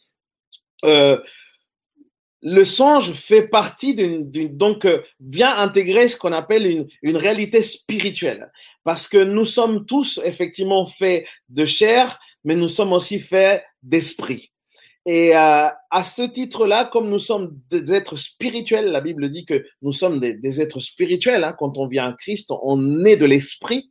euh, 0.84 1.18
le 2.42 2.64
songe 2.64 3.12
fait 3.12 3.42
partie 3.42 3.94
d'une, 3.94 4.30
donc 4.56 4.84
euh, 4.84 5.02
vient 5.20 5.56
intégrer 5.56 6.08
ce 6.08 6.16
qu'on 6.16 6.32
appelle 6.32 6.66
une, 6.66 6.88
une, 7.02 7.16
réalité 7.16 7.62
spirituelle, 7.62 8.52
parce 8.84 9.08
que 9.08 9.18
nous 9.18 9.44
sommes 9.44 9.86
tous 9.86 10.20
effectivement 10.24 10.86
faits 10.86 11.26
de 11.48 11.64
chair, 11.64 12.20
mais 12.44 12.54
nous 12.54 12.68
sommes 12.68 12.92
aussi 12.92 13.18
faits 13.18 13.64
d'esprit. 13.82 14.52
Et 15.06 15.34
euh, 15.34 15.68
à 15.90 16.04
ce 16.04 16.22
titre-là, 16.22 16.84
comme 16.84 17.08
nous 17.08 17.18
sommes 17.18 17.58
des 17.70 17.94
êtres 17.94 18.16
spirituels, 18.16 18.92
la 18.92 19.00
Bible 19.00 19.30
dit 19.30 19.46
que 19.46 19.64
nous 19.80 19.92
sommes 19.92 20.20
des, 20.20 20.34
des 20.34 20.60
êtres 20.60 20.80
spirituels. 20.80 21.44
Hein, 21.44 21.54
quand 21.58 21.78
on 21.78 21.86
vient 21.86 22.08
à 22.08 22.12
Christ, 22.12 22.52
on 22.62 23.04
est 23.06 23.16
de 23.16 23.24
l'esprit. 23.24 23.90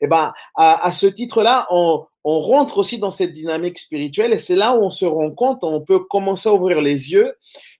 Et 0.00 0.04
eh 0.04 0.06
ben, 0.06 0.32
à, 0.54 0.86
à 0.86 0.92
ce 0.92 1.06
titre-là, 1.06 1.66
on, 1.70 2.04
on 2.28 2.40
rentre 2.40 2.78
aussi 2.78 2.98
dans 2.98 3.10
cette 3.10 3.32
dynamique 3.32 3.78
spirituelle 3.78 4.32
et 4.32 4.38
c'est 4.38 4.56
là 4.56 4.76
où 4.76 4.82
on 4.82 4.90
se 4.90 5.04
rend 5.04 5.30
compte, 5.30 5.62
on 5.62 5.80
peut 5.80 6.00
commencer 6.00 6.48
à 6.48 6.54
ouvrir 6.54 6.80
les 6.80 7.12
yeux 7.12 7.32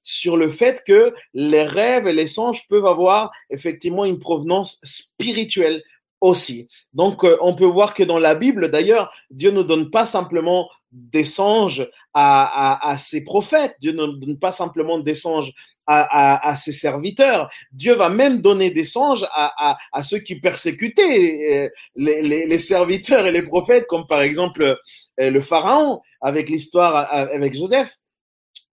sur 0.04 0.36
le 0.36 0.50
fait 0.50 0.84
que 0.86 1.12
les 1.34 1.64
rêves 1.64 2.06
et 2.06 2.12
les 2.12 2.28
songes 2.28 2.68
peuvent 2.68 2.86
avoir 2.86 3.32
effectivement 3.50 4.04
une 4.04 4.20
provenance 4.20 4.78
spirituelle 4.84 5.82
Donc, 6.92 7.24
euh, 7.24 7.36
on 7.40 7.54
peut 7.54 7.66
voir 7.66 7.94
que 7.94 8.02
dans 8.02 8.18
la 8.18 8.34
Bible, 8.34 8.70
d'ailleurs, 8.70 9.12
Dieu 9.30 9.50
ne 9.50 9.62
donne 9.62 9.90
pas 9.90 10.06
simplement 10.06 10.68
des 10.92 11.24
songes 11.24 11.88
à, 12.14 12.96
ses 12.98 13.22
prophètes, 13.22 13.74
Dieu 13.80 13.92
ne 13.92 14.06
donne 14.06 14.38
pas 14.38 14.50
simplement 14.50 14.98
des 14.98 15.14
songes 15.14 15.52
à, 15.86 16.56
ses 16.56 16.72
serviteurs. 16.72 17.50
Dieu 17.72 17.94
va 17.94 18.08
même 18.08 18.40
donner 18.40 18.70
des 18.70 18.84
songes 18.84 19.26
à, 19.32 20.02
ceux 20.02 20.18
qui 20.18 20.36
persécutaient 20.36 21.66
euh, 21.66 21.68
les, 21.96 22.58
serviteurs 22.58 23.26
et 23.26 23.32
les 23.32 23.42
prophètes, 23.42 23.86
comme 23.86 24.06
par 24.06 24.22
exemple 24.22 24.62
euh, 25.20 25.30
le 25.30 25.40
Pharaon 25.40 26.00
avec 26.22 26.48
l'histoire 26.48 27.12
avec 27.12 27.54
Joseph 27.54 27.90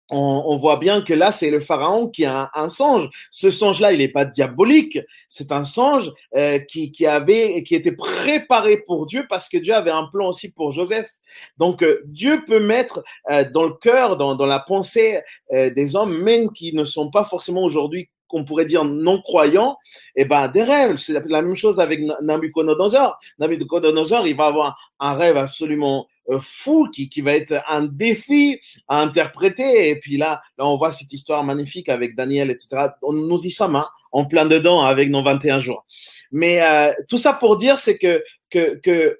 on, 0.09 0.55
voit 0.57 0.77
bien 0.77 1.01
que 1.01 1.13
là, 1.13 1.31
c'est 1.31 1.49
le 1.49 1.59
pharaon 1.59 2.09
qui 2.09 2.25
a 2.25 2.51
un, 2.53 2.69
songe. 2.69 3.09
Ce 3.31 3.49
songe-là, 3.49 3.93
il 3.93 3.99
n'est 3.99 4.09
pas 4.09 4.25
diabolique. 4.25 4.99
C'est 5.29 5.51
un 5.51 5.65
songe 5.65 6.11
euh, 6.35 6.59
qui, 6.59 6.91
qui, 6.91 7.05
avait, 7.05 7.63
qui 7.63 7.75
était 7.75 7.95
préparé 7.95 8.77
pour 8.77 9.05
Dieu 9.05 9.25
parce 9.29 9.49
que 9.49 9.57
Dieu 9.57 9.73
avait 9.73 9.91
un 9.91 10.07
plan 10.11 10.29
aussi 10.29 10.51
pour 10.51 10.71
Joseph. 10.71 11.09
Donc, 11.57 11.83
euh, 11.83 12.01
Dieu 12.05 12.43
peut 12.45 12.59
mettre 12.59 13.03
euh, 13.29 13.49
dans 13.49 13.63
le 13.63 13.73
cœur, 13.73 14.17
dans, 14.17 14.35
dans 14.35 14.45
la 14.45 14.59
pensée 14.59 15.21
des 15.51 15.95
hommes, 15.95 16.21
même 16.23 16.51
qui 16.51 16.73
ne 16.73 16.83
sont 16.83 17.11
pas 17.11 17.25
forcément 17.25 17.63
aujourd'hui 17.63 18.09
qu'on 18.27 18.43
pourrait 18.43 18.65
dire 18.65 18.83
non 18.83 19.21
croyants, 19.21 19.77
eh 20.15 20.25
ben 20.25 20.47
des 20.47 20.63
rêves. 20.63 20.97
C'est 20.97 21.13
la 21.13 21.41
même 21.41 21.55
chose 21.55 21.79
avec 21.79 22.01
Nabucodonosor. 22.21 23.19
Nabucodonosor, 23.37 24.25
il 24.25 24.35
va 24.35 24.47
avoir 24.47 24.91
un 24.99 25.13
rêve 25.13 25.37
absolument 25.37 26.07
euh, 26.07 26.12
fou 26.39 26.87
qui, 26.93 27.09
qui 27.09 27.21
va 27.21 27.33
être 27.33 27.63
un 27.67 27.83
défi 27.83 28.59
à 28.87 29.01
interpréter. 29.01 29.89
Et 29.89 29.99
puis 29.99 30.17
là, 30.17 30.41
là, 30.57 30.65
on 30.65 30.77
voit 30.77 30.91
cette 30.91 31.11
histoire 31.11 31.43
magnifique 31.43 31.89
avec 31.89 32.15
Daniel, 32.15 32.49
etc. 32.49 32.87
Nous 33.01 33.45
y 33.45 33.51
sommes, 33.51 33.75
hein, 33.75 33.87
en 34.11 34.25
plein 34.25 34.45
dedans 34.45 34.83
avec 34.83 35.09
nos 35.09 35.23
21 35.23 35.59
jours. 35.59 35.85
Mais 36.31 36.61
euh, 36.61 36.93
tout 37.09 37.17
ça 37.17 37.33
pour 37.33 37.57
dire, 37.57 37.79
c'est 37.79 37.97
que, 37.97 38.23
que, 38.49 38.75
que 38.75 39.19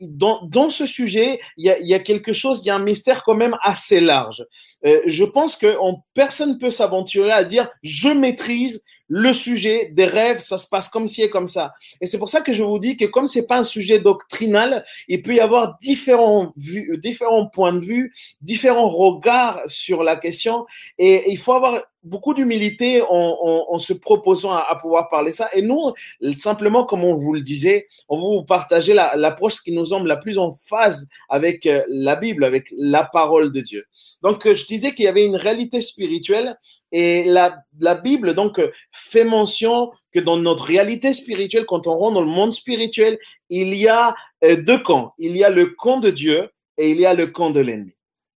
dans, 0.00 0.44
dans 0.46 0.68
ce 0.68 0.86
sujet, 0.86 1.40
il 1.56 1.66
y, 1.66 1.70
a, 1.70 1.78
y 1.80 1.94
a 1.94 1.98
quelque 1.98 2.32
chose, 2.32 2.60
il 2.62 2.66
y 2.66 2.70
a 2.70 2.76
un 2.76 2.82
mystère 2.82 3.24
quand 3.24 3.34
même 3.34 3.56
assez 3.62 4.00
large. 4.00 4.44
Euh, 4.84 5.00
je 5.06 5.24
pense 5.24 5.56
que 5.56 5.76
on, 5.80 5.98
personne 6.14 6.58
peut 6.58 6.70
s'aventurer 6.70 7.32
à 7.32 7.44
dire 7.44 7.68
je 7.82 8.08
maîtrise 8.08 8.82
le 9.08 9.32
sujet 9.32 9.90
des 9.92 10.04
rêves, 10.04 10.40
ça 10.40 10.58
se 10.58 10.66
passe 10.66 10.88
comme 10.88 11.06
ci 11.06 11.22
et 11.22 11.30
comme 11.30 11.46
ça. 11.46 11.74
Et 12.00 12.06
c'est 12.06 12.18
pour 12.18 12.28
ça 12.28 12.40
que 12.40 12.52
je 12.52 12.62
vous 12.62 12.78
dis 12.78 12.96
que 12.96 13.04
comme 13.04 13.26
c'est 13.26 13.46
pas 13.46 13.58
un 13.58 13.64
sujet 13.64 13.98
doctrinal, 13.98 14.84
il 15.08 15.22
peut 15.22 15.34
y 15.34 15.40
avoir 15.40 15.78
différents 15.80 16.52
vues, 16.56 16.98
différents 16.98 17.46
points 17.46 17.72
de 17.72 17.84
vue, 17.84 18.12
différents 18.40 18.88
regards 18.88 19.60
sur 19.66 20.02
la 20.02 20.16
question. 20.16 20.66
Et, 20.98 21.30
il 21.30 21.38
faut 21.38 21.52
avoir 21.52 21.82
beaucoup 22.02 22.34
d'humilité 22.34 23.02
en, 23.08 23.78
se 23.78 23.92
proposant 23.92 24.52
à, 24.52 24.76
pouvoir 24.80 25.08
parler 25.08 25.32
ça. 25.32 25.48
Et 25.54 25.62
nous, 25.62 25.92
simplement, 26.38 26.84
comme 26.84 27.04
on 27.04 27.14
vous 27.14 27.32
le 27.32 27.42
disait, 27.42 27.86
on 28.08 28.18
vous 28.18 28.44
partager 28.44 28.92
l'approche 28.94 29.62
qui 29.62 29.72
nous 29.72 29.86
semble 29.86 30.08
la 30.08 30.16
plus 30.16 30.38
en 30.38 30.50
phase 30.50 31.08
avec 31.28 31.66
euh, 31.66 31.82
la 31.88 32.16
Bible, 32.16 32.44
avec 32.44 32.72
la 32.76 33.04
parole 33.04 33.52
de 33.52 33.60
Dieu. 33.60 33.84
Donc, 34.22 34.46
euh, 34.46 34.54
je 34.54 34.66
disais 34.66 34.94
qu'il 34.94 35.04
y 35.04 35.08
avait 35.08 35.24
une 35.24 35.36
réalité 35.36 35.80
spirituelle 35.80 36.56
et 36.92 37.24
la, 37.24 37.58
la 37.80 37.94
Bible, 37.94 38.34
donc, 38.34 38.58
euh, 38.58 38.70
fait 38.92 39.24
mention 39.24 39.90
que 40.12 40.20
dans 40.20 40.36
notre 40.36 40.64
réalité 40.64 41.12
spirituelle, 41.12 41.66
quand 41.66 41.86
on 41.86 41.96
rentre 41.96 42.14
dans 42.14 42.20
le 42.20 42.26
monde 42.26 42.52
spirituel, 42.52 43.18
il 43.48 43.74
y 43.74 43.88
a 43.88 44.14
euh, 44.44 44.62
deux 44.62 44.82
camps. 44.82 45.14
Il 45.18 45.36
y 45.36 45.44
a 45.44 45.50
le 45.50 45.66
camp 45.66 45.98
de 45.98 46.10
Dieu 46.10 46.50
et 46.78 46.90
il 46.90 47.00
y 47.00 47.06
a 47.06 47.14
le 47.14 47.26
camp 47.26 47.50
de 47.50 47.60
l'ennemi. 47.60 47.92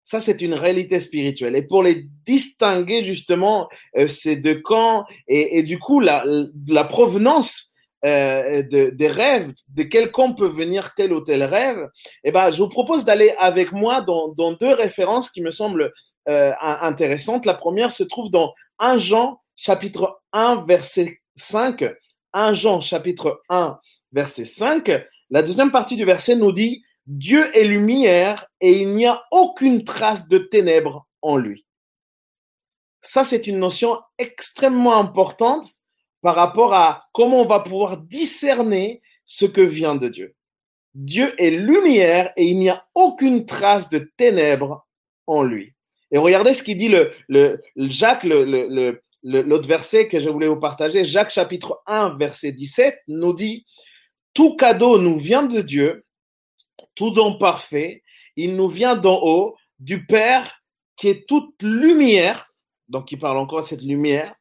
Ça, 0.06 0.20
c'est 0.20 0.42
une 0.42 0.54
réalité 0.54 1.00
spirituelle. 1.00 1.56
Et 1.56 1.62
pour 1.62 1.82
les 1.82 2.06
distinguer, 2.26 3.04
justement, 3.06 3.70
ces 4.08 4.36
deux 4.36 4.60
camps 4.60 5.06
et, 5.30 5.60
et 5.60 5.64
du 5.64 5.80
coup, 5.80 6.02
la, 6.02 6.26
la 6.68 6.84
provenance 6.84 7.73
euh, 8.06 8.64
de, 8.64 8.90
des 8.90 9.08
rêves, 9.08 9.54
de 9.70 9.84
quel 9.84 10.12
camp 10.12 10.34
peut 10.34 10.48
venir 10.48 10.94
tel 10.94 11.14
ou 11.14 11.22
tel 11.22 11.44
rêve, 11.44 11.90
eh 12.24 12.32
ben, 12.32 12.52
je 12.52 12.62
vous 12.62 12.70
propose 12.70 13.06
d'aller 13.06 13.34
avec 13.40 13.72
moi 13.72 14.02
dans, 14.02 14.30
dans, 14.30 14.52
deux 14.52 14.74
références 14.74 15.30
qui 15.30 15.42
me 15.42 15.52
semblent 15.52 15.94
euh, 16.28 16.52
intéressantes. 16.60 17.46
La 17.46 17.54
première 17.54 17.92
se 17.92 18.04
trouve 18.04 18.30
dans 18.30 18.54
1 18.80 18.98
Jean 18.98 19.42
chapitre 19.56 20.20
1 20.34 20.66
verset 20.68 21.20
5. 21.38 21.86
1 22.34 22.54
Jean 22.54 22.82
chapitre 22.82 23.42
1 23.50 23.80
verset 24.12 24.46
5. 24.46 25.06
La 25.30 25.42
deuxième 25.42 25.72
partie 25.72 25.96
du 25.96 26.06
verset 26.06 26.36
nous 26.36 26.52
dit 26.52 26.84
Dieu 27.08 27.46
est 27.56 27.64
lumière 27.64 28.48
et 28.62 28.82
il 28.82 28.90
n'y 28.90 29.06
a 29.06 29.24
aucune 29.32 29.84
trace 29.84 30.28
de 30.28 30.38
ténèbres 30.38 31.08
en 31.22 31.38
lui. 31.38 31.66
Ça, 33.02 33.26
c'est 33.26 33.48
une 33.48 33.60
notion 33.60 34.00
extrêmement 34.18 34.98
importante 34.98 35.66
par 36.24 36.36
rapport 36.36 36.74
à 36.74 37.10
comment 37.12 37.42
on 37.42 37.46
va 37.46 37.60
pouvoir 37.60 37.98
discerner 37.98 39.02
ce 39.26 39.46
que 39.46 39.62
vient 39.62 39.96
de 39.96 40.08
Dieu. 40.08 40.36
Dieu 40.96 41.34
est 41.38 41.52
lumière 41.52 42.32
et 42.38 42.46
il 42.46 42.58
n'y 42.58 42.70
a 42.70 42.88
aucune 42.96 43.46
trace 43.46 43.90
de 43.90 44.10
ténèbres 44.16 44.88
en 45.28 45.44
lui. 45.44 45.74
Et 46.12 46.18
regardez 46.18 46.54
ce 46.54 46.64
qu'il 46.64 46.78
dit 46.78 46.90
le, 47.28 47.62
Jacques, 47.76 48.24
l'autre 48.24 49.68
verset 49.68 50.08
que 50.08 50.22
je 50.22 50.30
voulais 50.30 50.48
vous 50.48 50.60
partager, 50.60 51.04
Jacques 51.04 51.32
chapitre 51.32 51.82
1, 51.88 52.16
verset 52.18 52.54
17, 52.54 53.02
nous 53.10 53.34
dit, 53.34 53.66
Tout 54.34 54.56
cadeau 54.56 55.00
nous 55.00 55.20
vient 55.20 55.44
de 55.44 55.62
Dieu, 55.62 56.06
tout 56.96 57.10
don 57.10 57.38
parfait, 57.38 58.02
il 58.38 58.56
nous 58.56 58.70
vient 58.70 58.96
d'en 58.96 59.20
haut, 59.22 59.58
du 59.80 60.06
Père 60.06 60.62
qui 60.96 61.10
est 61.10 61.28
toute 61.28 61.62
lumière, 61.62 62.48
donc 62.88 63.12
il 63.12 63.20
parle 63.20 63.40
encore 63.40 63.64
de 63.64 63.66
cette 63.66 63.82
lumière, 63.82 64.34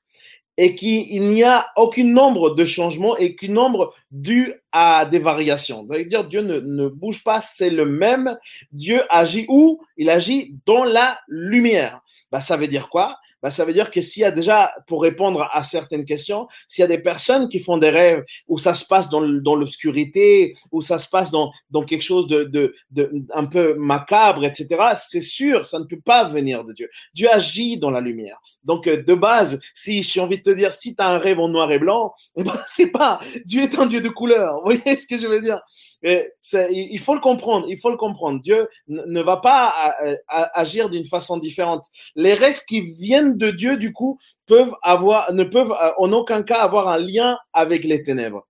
et 0.57 0.75
qu'il 0.75 1.29
n'y 1.29 1.43
a 1.43 1.69
aucun 1.77 2.05
nombre 2.05 2.55
de 2.55 2.65
changements 2.65 3.17
et 3.17 3.35
qu'un 3.35 3.49
nombre 3.49 3.95
dû 4.11 4.53
à 4.71 5.07
des 5.07 5.19
variations. 5.19 5.87
C'est-à-dire 5.89 6.25
Dieu 6.25 6.43
ne, 6.43 6.61
ne 6.61 6.89
bouge 6.89 7.25
pas, 7.25 7.41
c'est 7.41 7.71
le 7.71 7.87
même. 7.87 8.37
Dieu 8.73 9.03
agit 9.09 9.47
où? 9.49 9.83
Il 9.97 10.11
agit 10.11 10.55
dans 10.67 10.85
la 10.85 11.19
lumière. 11.29 12.01
Bah, 12.31 12.41
ça 12.41 12.57
veut 12.57 12.69
dire 12.69 12.89
quoi? 12.89 13.19
Bah, 13.43 13.51
ça 13.51 13.65
veut 13.65 13.73
dire 13.73 13.91
que 13.91 14.01
s'il 14.01 14.23
y 14.23 14.25
a 14.25 14.31
déjà, 14.31 14.73
pour 14.87 15.03
répondre 15.03 15.49
à 15.53 15.65
certaines 15.65 16.05
questions, 16.05 16.47
s'il 16.69 16.83
y 16.83 16.85
a 16.85 16.89
des 16.89 16.99
personnes 16.99 17.49
qui 17.49 17.61
font 17.61 17.79
des 17.79 17.91
rêves 17.91 18.25
où 18.49 18.59
ça 18.59 18.75
se 18.75 18.85
passe 18.85 19.09
dans, 19.09 19.21
l'obscurité, 19.21 20.55
où 20.71 20.81
ça 20.81 20.99
se 20.99 21.09
passe 21.09 21.31
dans, 21.31 21.53
dans 21.71 21.83
quelque 21.83 22.03
chose 22.03 22.27
de, 22.27 22.45
de, 22.45 22.75
de 22.91 23.11
un 23.35 23.47
peu 23.47 23.75
macabre, 23.75 24.45
etc., 24.45 24.69
c'est 24.99 25.21
sûr, 25.21 25.67
ça 25.67 25.79
ne 25.79 25.85
peut 25.85 26.01
pas 26.01 26.25
venir 26.25 26.65
de 26.65 26.73
Dieu. 26.73 26.89
Dieu 27.15 27.29
agit 27.31 27.79
dans 27.79 27.91
la 27.91 28.01
lumière. 28.01 28.41
Donc, 28.65 28.87
euh, 28.87 29.03
de 29.03 29.15
base, 29.15 29.61
si 29.75 30.03
j'ai 30.03 30.21
envie 30.21 30.39
de 30.39 30.43
te 30.43 30.51
dire, 30.51 30.73
si 30.73 30.95
tu 30.95 31.03
as 31.03 31.09
un 31.09 31.19
rêve 31.19 31.41
en 31.41 31.49
noir 31.49 31.71
et 31.73 31.79
blanc, 31.79 32.15
eh 32.37 32.45
ben, 32.45 32.59
c'est 32.67 32.87
pas, 32.87 33.21
Dieu 33.45 33.63
est 33.63 33.79
un 33.79 33.87
Dieu 33.87 34.01
de 34.01 34.09
couleur. 34.09 34.57
Vous 34.57 34.73
voyez 34.73 34.97
ce 34.97 35.07
que 35.07 35.19
je 35.19 35.27
veux 35.27 35.41
dire? 35.41 35.61
il 36.05 36.99
faut 36.99 37.15
le 37.15 37.21
comprendre, 37.21 37.67
il 37.69 37.79
faut 37.79 37.91
le 37.91 37.97
comprendre. 37.97 38.41
Dieu 38.43 38.69
ne 38.89 39.23
va 39.23 39.37
pas 39.37 39.95
agir 40.29 40.91
d'une 40.91 41.07
façon 41.07 41.37
différente. 41.37 41.85
Les 42.17 42.35
rêves 42.35 42.63
qui 42.67 42.81
viennent 42.81 43.32
de 43.37 43.51
Dieu, 43.51 43.77
du 43.77 43.93
coup, 43.93 44.19
peuvent 44.47 44.75
avoir, 44.83 45.33
ne 45.33 45.45
peuvent 45.45 45.75
en 45.99 46.13
aucun 46.13 46.43
cas 46.43 46.61
avoir 46.61 46.89
un 46.89 46.99
lien 46.99 47.39
avec 47.53 47.85
les 47.85 48.03
ténèbres. 48.03 48.47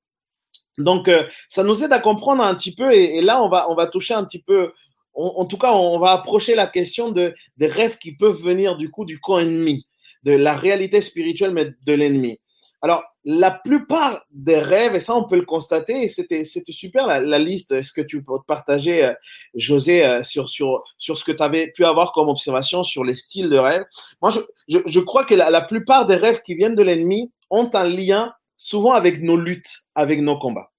Donc, 0.78 1.08
euh, 1.08 1.24
ça 1.48 1.62
nous 1.62 1.84
aide 1.84 1.92
à 1.92 1.98
comprendre 1.98 2.42
un 2.42 2.54
petit 2.54 2.74
peu, 2.74 2.92
et, 2.92 3.20
là, 3.20 3.42
on 3.42 3.48
va, 3.48 3.70
on 3.70 3.74
va 3.74 3.86
toucher 3.86 4.14
un 4.14 4.24
petit 4.24 4.42
peu, 4.42 4.72
en 5.14 5.44
tout 5.44 5.58
cas, 5.58 5.72
on 5.72 5.98
va 5.98 6.12
approcher 6.12 6.54
la 6.54 6.66
question 6.66 7.10
de, 7.10 7.34
des 7.58 7.66
rêves 7.66 7.98
qui 7.98 8.12
peuvent 8.12 8.40
venir 8.40 8.78
du 8.78 8.90
coup 8.90 9.04
du 9.04 9.20
camp 9.20 9.38
ennemi, 9.38 9.86
de 10.22 10.32
la 10.32 10.54
réalité 10.54 11.02
spirituelle, 11.02 11.50
mais 11.50 11.70
de 11.84 11.92
l'ennemi. 11.92 12.40
Alors, 12.80 13.04
la 13.24 13.52
plupart 13.52 14.24
des 14.32 14.58
rêves, 14.58 14.96
et 14.96 15.00
ça 15.00 15.14
on 15.14 15.24
peut 15.24 15.36
le 15.36 15.44
constater, 15.44 16.08
c'était 16.08 16.44
c'était 16.44 16.72
super 16.72 17.06
la, 17.06 17.20
la 17.20 17.38
liste. 17.38 17.70
Est-ce 17.72 17.92
que 17.92 18.00
tu 18.00 18.22
peux 18.22 18.34
partager, 18.46 19.04
euh, 19.04 19.14
José, 19.54 20.04
euh, 20.04 20.22
sur 20.24 20.48
sur 20.48 20.82
sur 20.98 21.18
ce 21.18 21.24
que 21.24 21.32
tu 21.32 21.42
avais 21.42 21.68
pu 21.68 21.84
avoir 21.84 22.12
comme 22.12 22.28
observation 22.28 22.82
sur 22.82 23.04
les 23.04 23.14
styles 23.14 23.48
de 23.48 23.58
rêve? 23.58 23.84
Moi, 24.20 24.32
je, 24.32 24.40
je, 24.68 24.78
je 24.86 25.00
crois 25.00 25.24
que 25.24 25.34
la, 25.34 25.50
la, 25.50 25.60
plupart 25.60 26.06
des 26.06 26.16
rêves 26.16 26.42
qui 26.42 26.54
viennent 26.54 26.74
de 26.74 26.82
l'ennemi 26.82 27.30
ont 27.50 27.70
un 27.74 27.84
lien 27.84 28.34
souvent 28.56 28.92
avec 28.92 29.22
nos 29.22 29.36
luttes, 29.36 29.84
avec 29.94 30.20
nos 30.20 30.38
combats. 30.38 30.72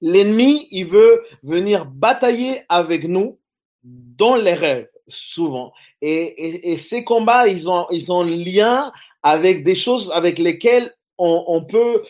L'ennemi, 0.00 0.68
il 0.70 0.86
veut 0.86 1.22
venir 1.42 1.86
batailler 1.86 2.62
avec 2.68 3.08
nous 3.08 3.38
dans 3.82 4.36
les 4.36 4.54
rêves 4.54 4.88
souvent. 5.08 5.72
Et, 6.02 6.10
et, 6.10 6.72
et, 6.72 6.76
ces 6.76 7.04
combats, 7.04 7.46
ils 7.46 7.70
ont, 7.70 7.86
ils 7.90 8.12
ont 8.12 8.22
lien 8.22 8.90
avec 9.22 9.64
des 9.64 9.74
choses 9.74 10.10
avec 10.14 10.38
lesquelles 10.38 10.92
on, 11.18 11.64
peut 11.64 12.02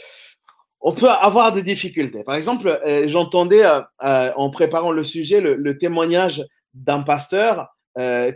on 0.80 0.92
peut 0.92 1.08
avoir 1.08 1.52
des 1.52 1.62
difficultés. 1.62 2.22
Par 2.22 2.36
exemple, 2.36 2.68
euh, 2.68 3.08
j'entendais 3.08 3.64
euh, 3.64 3.80
euh, 4.04 4.32
en 4.36 4.50
préparant 4.50 4.92
le 4.92 5.02
sujet 5.02 5.40
le, 5.40 5.78
témoignage 5.78 6.44
d'un 6.74 7.02
pasteur 7.02 7.68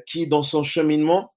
qui, 0.06 0.26
dans 0.26 0.42
son 0.42 0.64
cheminement, 0.64 1.34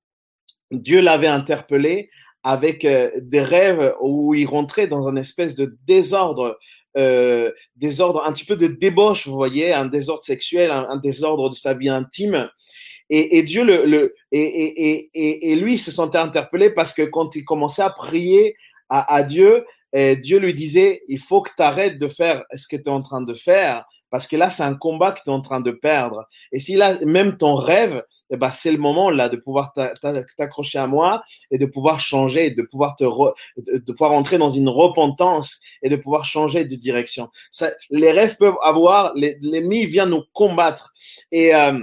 Dieu 0.72 1.02
l'avait 1.02 1.28
interpellé 1.28 2.10
avec 2.42 2.88
des 2.88 3.42
rêves 3.42 3.94
où 4.02 4.34
il 4.34 4.46
rentrait 4.46 4.88
dans 4.88 5.10
un 5.10 5.18
espèce 5.18 5.58
de 5.58 5.76
désordre, 5.86 6.58
désordre, 7.76 8.24
un 8.26 8.32
petit 8.32 8.46
peu 8.46 8.56
de 8.56 8.68
débauche, 8.68 9.28
vous 9.28 9.36
voyez, 9.36 9.74
un 9.74 9.88
désordre 9.88 10.24
sexuel, 10.24 10.72
un, 10.72 10.96
désordre 10.96 11.50
de 11.50 11.56
sa 11.56 11.74
vie 11.74 11.90
intime. 11.90 12.50
Et, 13.10 13.40
et 13.40 13.44
Dieu 13.44 13.66
le, 13.66 13.84
le 13.84 14.16
et, 14.32 14.40
et, 14.40 15.52
et, 15.52 15.56
lui 15.58 15.78
se 15.78 15.92
sentait 15.92 16.18
interpellé 16.18 16.70
parce 16.70 16.94
que 16.94 17.02
quand 17.02 17.36
il 17.36 17.44
commençait 17.44 17.82
à 17.82 17.90
prier 17.90 18.56
à, 18.90 19.14
à 19.14 19.24
Dieu, 19.24 19.66
et 19.94 20.16
Dieu 20.16 20.40
lui 20.40 20.54
disait 20.54 21.04
il 21.08 21.20
faut 21.20 21.42
que 21.42 21.52
tu 21.56 21.62
arrêtes 21.62 22.00
de 22.00 22.08
faire 22.08 22.44
ce 22.56 22.68
que 22.68 22.76
tu 22.76 22.84
es 22.84 22.90
en 22.90 23.02
train 23.02 23.22
de 23.22 23.34
faire 23.34 23.86
parce 24.10 24.28
que 24.28 24.36
là 24.36 24.50
c'est 24.50 24.64
un 24.64 24.76
combat 24.76 25.12
que 25.12 25.22
tu 25.24 25.30
es 25.30 25.34
en 25.34 25.42
train 25.42 25.60
de 25.60 25.72
perdre. 25.72 26.28
Et 26.52 26.60
si 26.60 26.76
là 26.76 26.98
même 27.06 27.38
ton 27.38 27.56
rêve, 27.56 28.04
eh 28.30 28.38
ben, 28.38 28.50
c'est 28.50 28.72
le 28.72 28.78
moment 28.78 29.10
là 29.10 29.30
de 29.30 29.38
pouvoir 29.38 29.74
t'accrocher 30.38 30.80
à 30.80 30.88
moi 30.88 31.24
et 31.52 31.58
de 31.58 31.66
pouvoir 31.66 32.00
changer, 32.00 32.50
de 32.52 32.64
pouvoir 32.64 32.96
te 32.96 33.04
re, 33.04 33.34
de 33.58 33.92
pouvoir 33.92 34.14
entrer 34.14 34.38
dans 34.38 34.50
une 34.50 34.70
repentance 34.70 35.60
et 35.82 35.90
de 35.90 35.96
pouvoir 35.96 36.26
changer 36.26 36.66
de 36.66 36.76
direction. 36.76 37.30
Ça, 37.52 37.72
les 37.90 38.12
rêves 38.12 38.38
peuvent 38.38 38.58
avoir, 38.64 39.14
l'ennemi 39.16 39.86
vient 39.86 40.08
nous 40.08 40.24
combattre 40.34 40.94
et 41.32 41.54
euh, 41.56 41.80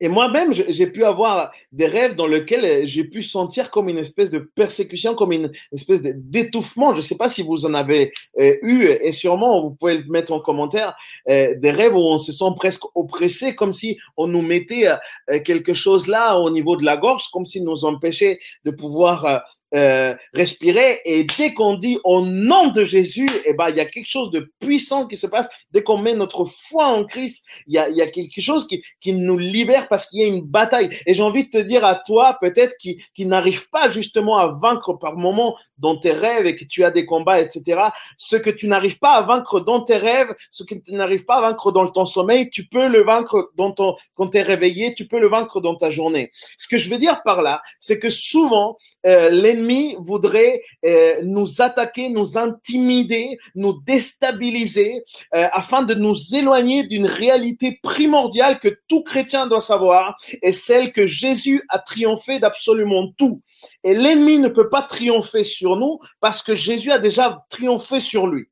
et 0.00 0.08
moi-même, 0.08 0.54
j'ai 0.54 0.86
pu 0.86 1.04
avoir 1.04 1.52
des 1.72 1.86
rêves 1.86 2.16
dans 2.16 2.26
lesquels 2.26 2.86
j'ai 2.86 3.04
pu 3.04 3.22
sentir 3.22 3.70
comme 3.70 3.90
une 3.90 3.98
espèce 3.98 4.30
de 4.30 4.38
persécution, 4.38 5.14
comme 5.14 5.32
une 5.32 5.52
espèce 5.72 6.00
d'étouffement. 6.02 6.94
Je 6.94 7.00
ne 7.00 7.04
sais 7.04 7.16
pas 7.16 7.28
si 7.28 7.42
vous 7.42 7.66
en 7.66 7.74
avez 7.74 8.12
euh, 8.38 8.56
eu, 8.62 8.86
et 8.86 9.12
sûrement 9.12 9.60
vous 9.60 9.74
pouvez 9.74 9.98
le 9.98 10.04
mettre 10.04 10.32
en 10.32 10.40
commentaire, 10.40 10.96
euh, 11.28 11.54
des 11.58 11.70
rêves 11.70 11.94
où 11.94 11.98
on 12.00 12.18
se 12.18 12.32
sent 12.32 12.52
presque 12.56 12.84
oppressé, 12.94 13.54
comme 13.54 13.72
si 13.72 13.98
on 14.16 14.26
nous 14.26 14.42
mettait 14.42 14.88
euh, 14.88 15.38
quelque 15.44 15.74
chose 15.74 16.06
là 16.06 16.38
au 16.38 16.50
niveau 16.50 16.76
de 16.76 16.84
la 16.84 16.96
gorge, 16.96 17.28
comme 17.30 17.44
s'il 17.44 17.64
nous 17.64 17.84
empêchait 17.84 18.38
de 18.64 18.70
pouvoir 18.70 19.42
euh, 19.74 20.14
respirer. 20.34 21.00
Et 21.04 21.24
dès 21.24 21.54
qu'on 21.54 21.74
dit 21.74 21.98
au 22.04 22.22
nom 22.22 22.68
de 22.68 22.84
Jésus, 22.84 23.28
eh 23.44 23.52
ben, 23.52 23.68
il 23.70 23.76
y 23.76 23.80
a 23.80 23.84
quelque 23.84 24.08
chose 24.08 24.30
de 24.30 24.52
puissant 24.60 25.06
qui 25.06 25.16
se 25.16 25.26
passe. 25.26 25.46
Dès 25.70 25.82
qu'on 25.82 25.98
met 25.98 26.14
notre 26.14 26.44
foi 26.44 26.86
en 26.86 27.04
Christ, 27.04 27.46
il 27.66 27.74
y 27.74 27.78
a, 27.78 27.88
y 27.88 28.02
a 28.02 28.06
quelque 28.08 28.40
chose 28.40 28.66
qui, 28.66 28.82
qui 29.00 29.12
nous 29.12 29.38
libère 29.38 29.88
parce 29.88 30.06
qu'il 30.06 30.20
y 30.20 30.24
a 30.24 30.26
une 30.26 30.42
bataille. 30.42 30.90
Et 31.06 31.14
j'ai 31.14 31.22
envie 31.22 31.44
de 31.44 31.50
te 31.50 31.58
dire 31.58 31.84
à 31.84 31.94
toi, 31.94 32.36
peut-être 32.40 32.76
qui, 32.78 33.02
qui 33.14 33.26
n'arrive 33.26 33.68
pas 33.70 33.90
justement 33.90 34.38
à 34.38 34.48
vaincre 34.48 34.94
par 34.94 35.16
moment 35.16 35.56
dans 35.78 35.96
tes 35.96 36.12
rêves 36.12 36.46
et 36.46 36.56
que 36.56 36.64
tu 36.64 36.84
as 36.84 36.90
des 36.90 37.06
combats, 37.06 37.40
etc. 37.40 37.80
Ce 38.18 38.36
que 38.36 38.50
tu 38.50 38.66
n'arrives 38.66 38.98
pas 38.98 39.12
à 39.12 39.22
vaincre 39.22 39.60
dans 39.60 39.82
tes 39.82 39.96
rêves, 39.96 40.34
ce 40.50 40.64
que 40.64 40.74
tu 40.74 40.92
n'arrives 40.92 41.24
pas 41.24 41.36
à 41.36 41.40
vaincre 41.42 41.72
dans 41.72 41.88
ton 41.88 42.04
sommeil, 42.04 42.50
tu 42.50 42.66
peux 42.66 42.88
le 42.88 43.02
vaincre 43.02 43.50
dans 43.56 43.72
ton, 43.72 43.96
quand 44.14 44.28
tu 44.28 44.38
es 44.38 44.42
réveillé, 44.42 44.94
tu 44.94 45.06
peux 45.06 45.20
le 45.20 45.28
vaincre 45.28 45.60
dans 45.60 45.76
ta 45.76 45.90
journée. 45.90 46.30
Ce 46.58 46.68
que 46.68 46.76
je 46.76 46.90
veux 46.90 46.98
dire 46.98 47.22
par 47.22 47.42
là, 47.42 47.62
c'est 47.78 47.98
que 47.98 48.10
souvent, 48.10 48.76
euh, 49.06 49.30
l'ennemi 49.60 49.96
voudrait 49.98 50.62
euh, 50.84 51.20
nous 51.22 51.60
attaquer, 51.60 52.08
nous 52.08 52.38
intimider, 52.38 53.38
nous 53.54 53.80
déstabiliser, 53.82 55.04
euh, 55.34 55.48
afin 55.52 55.82
de 55.82 55.94
nous 55.94 56.16
éloigner 56.34 56.86
d'une 56.86 57.06
réalité 57.06 57.78
primordiale 57.82 58.58
que 58.58 58.80
tout 58.88 59.02
chrétien 59.02 59.46
doit 59.46 59.60
savoir, 59.60 60.16
et 60.42 60.52
celle 60.52 60.92
que 60.92 61.06
Jésus 61.06 61.62
a 61.68 61.78
triomphé 61.78 62.38
d'absolument 62.38 63.12
tout. 63.16 63.42
Et 63.84 63.94
l'ennemi 63.94 64.38
ne 64.38 64.48
peut 64.48 64.68
pas 64.68 64.82
triompher 64.82 65.44
sur 65.44 65.76
nous 65.76 66.00
parce 66.20 66.42
que 66.42 66.54
Jésus 66.54 66.92
a 66.92 66.98
déjà 66.98 67.44
triomphé 67.50 68.00
sur 68.00 68.26
lui. 68.26 68.48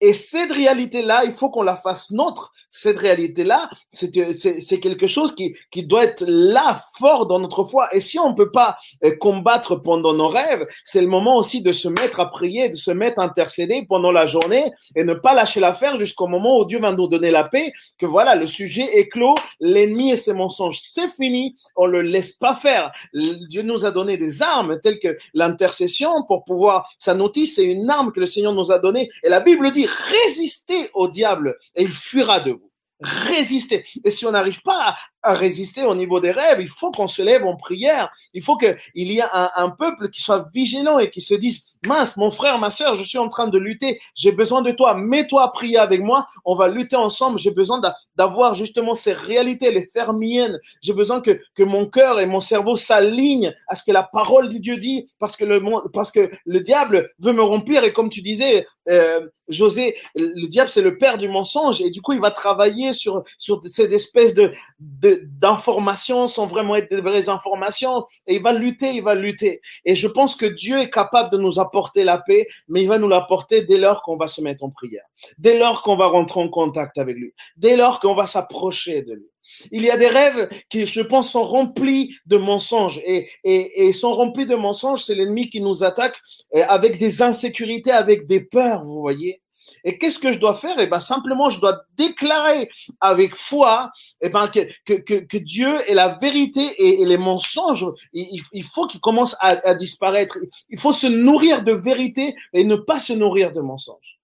Et 0.00 0.12
cette 0.12 0.52
réalité-là, 0.52 1.24
il 1.24 1.32
faut 1.32 1.48
qu'on 1.48 1.62
la 1.62 1.76
fasse 1.76 2.10
nôtre. 2.10 2.52
Cette 2.70 2.98
réalité-là, 2.98 3.70
c'est 3.92 4.80
quelque 4.80 5.06
chose 5.06 5.34
qui, 5.34 5.56
qui 5.70 5.84
doit 5.84 6.04
être 6.04 6.24
là, 6.26 6.84
fort 6.98 7.26
dans 7.26 7.38
notre 7.38 7.64
foi. 7.64 7.88
Et 7.94 8.00
si 8.00 8.18
on 8.18 8.30
ne 8.30 8.34
peut 8.34 8.50
pas 8.50 8.76
euh, 9.04 9.16
combattre 9.18 9.76
pendant 9.76 10.12
nos 10.12 10.28
rêves, 10.28 10.66
c'est 10.84 11.00
le 11.00 11.06
moment 11.06 11.38
aussi 11.38 11.62
de 11.62 11.72
se 11.72 11.88
mettre 11.88 12.20
à 12.20 12.30
prier, 12.30 12.68
de 12.68 12.76
se 12.76 12.90
mettre 12.90 13.20
à 13.20 13.24
intercéder 13.24 13.86
pendant 13.88 14.12
la 14.12 14.26
journée 14.26 14.70
et 14.94 15.04
ne 15.04 15.14
pas 15.14 15.32
lâcher 15.32 15.60
l'affaire 15.60 15.98
jusqu'au 15.98 16.26
moment 16.26 16.58
où 16.58 16.66
Dieu 16.66 16.78
va 16.78 16.92
nous 16.92 17.08
donner 17.08 17.30
la 17.30 17.44
paix, 17.44 17.72
que 17.98 18.04
voilà, 18.04 18.36
le 18.36 18.46
sujet 18.46 18.86
est 18.98 19.08
clos, 19.08 19.34
l'ennemi 19.60 20.10
et 20.10 20.16
ses 20.16 20.34
mensonges, 20.34 20.80
c'est 20.82 21.08
fini, 21.08 21.56
on 21.74 21.86
le 21.86 22.02
laisse 22.02 22.32
pas 22.32 22.54
faire. 22.54 22.92
Dieu 23.14 23.62
nous 23.62 23.86
a 23.86 23.90
donné 23.90 24.18
des 24.18 24.42
armes 24.42 24.78
telles 24.80 24.98
que 24.98 25.16
l'intercession 25.32 26.24
pour 26.26 26.44
pouvoir, 26.44 26.90
sa 26.98 27.14
notice, 27.14 27.56
c'est 27.56 27.64
une 27.64 27.88
arme 27.88 28.12
que 28.12 28.20
le 28.20 28.26
Seigneur 28.26 28.52
nous 28.52 28.70
a 28.70 28.78
donnée. 28.78 29.10
Et 29.22 29.28
la 29.28 29.40
Bible 29.40 29.70
dit, 29.70 29.85
résistez 29.86 30.90
au 30.94 31.08
diable 31.08 31.56
et 31.74 31.82
il 31.82 31.92
fuira 31.92 32.40
de 32.40 32.52
vous. 32.52 32.70
Résistez. 33.00 33.84
Et 34.04 34.10
si 34.10 34.24
on 34.26 34.30
n'arrive 34.30 34.62
pas 34.62 34.96
à 35.26 35.34
résister 35.34 35.84
au 35.84 35.94
niveau 35.94 36.20
des 36.20 36.30
rêves, 36.30 36.60
il 36.60 36.68
faut 36.68 36.92
qu'on 36.92 37.08
se 37.08 37.20
lève 37.20 37.44
en 37.44 37.56
prière. 37.56 38.10
Il 38.32 38.42
faut 38.42 38.56
qu'il 38.56 38.76
y 38.94 39.18
ait 39.18 39.24
un, 39.32 39.70
peuple 39.70 40.08
qui 40.08 40.22
soit 40.22 40.48
vigilant 40.54 41.00
et 41.00 41.10
qui 41.10 41.20
se 41.20 41.34
dise, 41.34 41.66
mince, 41.84 42.16
mon 42.16 42.30
frère, 42.30 42.58
ma 42.58 42.70
soeur, 42.70 42.94
je 42.94 43.02
suis 43.02 43.18
en 43.18 43.28
train 43.28 43.48
de 43.48 43.58
lutter, 43.58 44.00
j'ai 44.14 44.32
besoin 44.32 44.62
de 44.62 44.70
toi, 44.70 44.94
mets-toi 44.94 45.42
à 45.42 45.48
prier 45.48 45.78
avec 45.78 46.00
moi, 46.00 46.26
on 46.44 46.54
va 46.54 46.68
lutter 46.68 46.96
ensemble, 46.96 47.38
j'ai 47.38 47.50
besoin 47.50 47.80
d'avoir 48.14 48.54
justement 48.54 48.94
ces 48.94 49.12
réalités, 49.12 49.72
les 49.72 49.86
faire 49.86 50.12
miennes, 50.12 50.58
j'ai 50.80 50.92
besoin 50.92 51.20
que, 51.20 51.40
que 51.54 51.64
mon 51.64 51.86
cœur 51.86 52.20
et 52.20 52.26
mon 52.26 52.40
cerveau 52.40 52.76
s'alignent 52.76 53.52
à 53.68 53.74
ce 53.74 53.84
que 53.84 53.92
la 53.92 54.04
parole 54.04 54.48
de 54.48 54.58
Dieu 54.58 54.76
dit, 54.76 55.10
parce 55.18 55.36
que 55.36 55.44
le, 55.44 55.60
parce 55.92 56.12
que 56.12 56.30
le 56.44 56.60
diable 56.60 57.10
veut 57.18 57.32
me 57.32 57.42
remplir, 57.42 57.82
et 57.82 57.92
comme 57.92 58.10
tu 58.10 58.22
disais, 58.22 58.66
euh, 58.88 59.26
José, 59.48 59.96
le 60.14 60.46
diable 60.48 60.70
c'est 60.70 60.82
le 60.82 60.98
père 60.98 61.18
du 61.18 61.28
mensonge, 61.28 61.80
et 61.80 61.90
du 61.90 62.00
coup 62.00 62.12
il 62.12 62.20
va 62.20 62.30
travailler 62.30 62.94
sur, 62.94 63.22
sur 63.38 63.60
ces 63.64 63.94
espèces 63.94 64.34
de, 64.34 64.52
de 64.80 65.15
d'informations 65.24 66.28
sans 66.28 66.46
vraiment 66.46 66.76
être 66.76 66.90
des 66.90 67.00
vraies 67.00 67.28
informations. 67.28 68.06
Et 68.26 68.36
il 68.36 68.42
va 68.42 68.52
lutter, 68.52 68.92
il 68.92 69.02
va 69.02 69.14
lutter. 69.14 69.60
Et 69.84 69.96
je 69.96 70.08
pense 70.08 70.36
que 70.36 70.46
Dieu 70.46 70.78
est 70.80 70.90
capable 70.90 71.30
de 71.30 71.38
nous 71.38 71.58
apporter 71.58 72.04
la 72.04 72.18
paix, 72.18 72.46
mais 72.68 72.82
il 72.82 72.88
va 72.88 72.98
nous 72.98 73.08
l'apporter 73.08 73.62
dès 73.62 73.78
lors 73.78 74.02
qu'on 74.02 74.16
va 74.16 74.28
se 74.28 74.40
mettre 74.40 74.64
en 74.64 74.70
prière, 74.70 75.04
dès 75.38 75.58
lors 75.58 75.82
qu'on 75.82 75.96
va 75.96 76.06
rentrer 76.06 76.40
en 76.40 76.48
contact 76.48 76.98
avec 76.98 77.16
lui, 77.16 77.32
dès 77.56 77.76
lors 77.76 78.00
qu'on 78.00 78.14
va 78.14 78.26
s'approcher 78.26 79.02
de 79.02 79.14
lui. 79.14 79.30
Il 79.70 79.82
y 79.82 79.90
a 79.90 79.96
des 79.96 80.08
rêves 80.08 80.48
qui, 80.68 80.86
je 80.86 81.00
pense, 81.00 81.30
sont 81.30 81.44
remplis 81.44 82.16
de 82.26 82.36
mensonges. 82.36 83.00
Et, 83.04 83.28
et, 83.44 83.86
et 83.86 83.92
sont 83.92 84.12
remplis 84.12 84.46
de 84.46 84.56
mensonges, 84.56 85.04
c'est 85.04 85.14
l'ennemi 85.14 85.48
qui 85.50 85.60
nous 85.60 85.84
attaque 85.84 86.20
avec 86.52 86.98
des 86.98 87.22
insécurités, 87.22 87.92
avec 87.92 88.26
des 88.26 88.40
peurs, 88.40 88.84
vous 88.84 89.00
voyez. 89.00 89.40
Et 89.84 89.98
qu'est-ce 89.98 90.18
que 90.18 90.32
je 90.32 90.38
dois 90.38 90.56
faire? 90.56 90.78
Eh 90.78 90.86
ben 90.86 91.00
simplement, 91.00 91.50
je 91.50 91.60
dois 91.60 91.82
déclarer 91.96 92.68
avec 93.00 93.34
foi 93.34 93.90
eh 94.20 94.28
ben, 94.28 94.48
que, 94.48 94.60
que, 94.84 95.20
que, 95.20 95.36
Dieu 95.36 95.80
est 95.88 95.94
la 95.94 96.08
vérité 96.08 97.00
et, 97.00 97.04
les 97.04 97.16
mensonges, 97.16 97.86
il, 98.12 98.64
faut 98.64 98.86
qu'ils 98.86 99.00
commencent 99.00 99.36
à, 99.40 99.68
à 99.68 99.74
disparaître. 99.74 100.38
Il 100.68 100.78
faut 100.78 100.92
se 100.92 101.06
nourrir 101.06 101.62
de 101.62 101.72
vérité 101.72 102.34
et 102.52 102.64
ne 102.64 102.76
pas 102.76 103.00
se 103.00 103.12
nourrir 103.12 103.52
de 103.52 103.60
mensonges. 103.60 104.16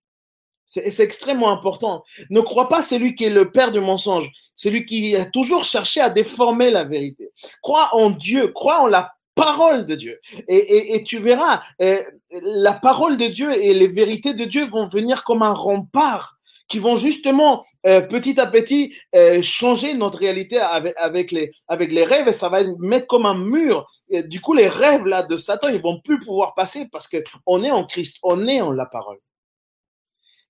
C'est 0.65 1.01
extrêmement 1.01 1.53
important. 1.53 2.03
Ne 2.31 2.41
crois 2.41 2.69
pas 2.71 2.83
c'est 2.83 2.99
lui 2.99 3.15
qui 3.15 3.25
est 3.25 3.31
le 3.31 3.51
père 3.51 3.73
du 3.73 3.81
mensonge. 3.81 4.31
C'est 4.55 4.71
lui 4.71 4.87
qui 4.87 5.15
a 5.17 5.27
toujours 5.27 5.65
cherché 5.65 6.01
à 6.01 6.09
déformer 6.09 6.71
la 6.71 6.85
vérité. 6.85 7.31
Crois 7.61 7.95
en 7.95 8.09
Dieu, 8.09 8.49
crois 8.49 8.81
en 8.81 8.87
la 8.87 9.13
parole 9.35 9.85
de 9.85 9.95
Dieu. 9.95 10.21
Et, 10.49 11.03
tu 11.05 11.19
verras, 11.19 11.63
euh, 11.81 12.03
la 12.31 12.73
parole 12.73 13.17
de 13.17 13.27
Dieu 13.27 13.53
et 13.53 13.75
les 13.75 13.89
vérités 13.89 14.35
de 14.35 14.45
Dieu 14.45 14.67
vont 14.67 14.89
venir 14.89 15.25
comme 15.25 15.43
un 15.43 15.55
rempart 15.55 16.39
qui 16.69 16.79
vont 16.79 16.97
justement 16.97 17.65
euh, 17.87 18.01
petit 18.01 18.41
à 18.41 18.47
petit 18.47 18.95
euh, 19.15 19.43
changer 19.43 19.95
notre 19.95 20.19
réalité 20.19 20.59
avec, 20.59 21.31
les, 21.31 21.53
avec 21.69 21.93
les 21.93 22.05
rêves 22.05 22.29
et 22.29 22.33
ça 22.33 22.49
va 22.49 22.63
mettre 22.79 23.07
comme 23.07 23.27
un 23.27 23.35
mur. 23.35 23.87
du 24.11 24.41
coup, 24.41 24.55
les 24.55 24.69
rêves 24.69 25.05
là 25.05 25.23
de 25.23 25.37
Satan, 25.37 25.69
ils 25.69 25.83
vont 25.83 26.01
plus 26.01 26.19
pouvoir 26.21 26.55
passer 26.55 26.89
parce 26.91 27.09
que 27.09 27.19
on 27.47 27.63
est 27.63 27.71
en 27.71 27.85
Christ, 27.85 28.19
on 28.23 28.49
est 28.49 28.61
en 28.61 28.73
la 28.73 28.87
parole. 28.87 29.19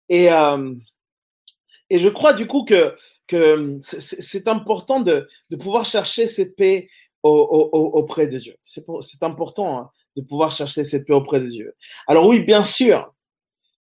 Et, 0.08 0.28
et 1.90 1.98
je 1.98 2.08
crois 2.08 2.34
du 2.34 2.46
coup 2.46 2.64
que, 2.64 2.94
que 3.26 3.78
c'est 3.82 4.46
important 4.46 5.00
de, 5.00 5.28
de 5.50 5.56
pouvoir 5.56 5.86
chercher 5.86 6.26
cette 6.26 6.54
paix 6.54 6.88
auprès 7.22 8.26
de 8.26 8.38
Dieu. 8.38 8.56
C'est 8.62 9.22
important 9.22 9.78
hein, 9.78 9.90
de 10.16 10.22
pouvoir 10.22 10.52
chercher 10.52 10.84
cette 10.84 11.06
paix 11.06 11.14
auprès 11.14 11.40
de 11.40 11.48
Dieu. 11.48 11.74
Alors 12.06 12.26
oui, 12.26 12.40
bien 12.40 12.62
sûr, 12.62 13.12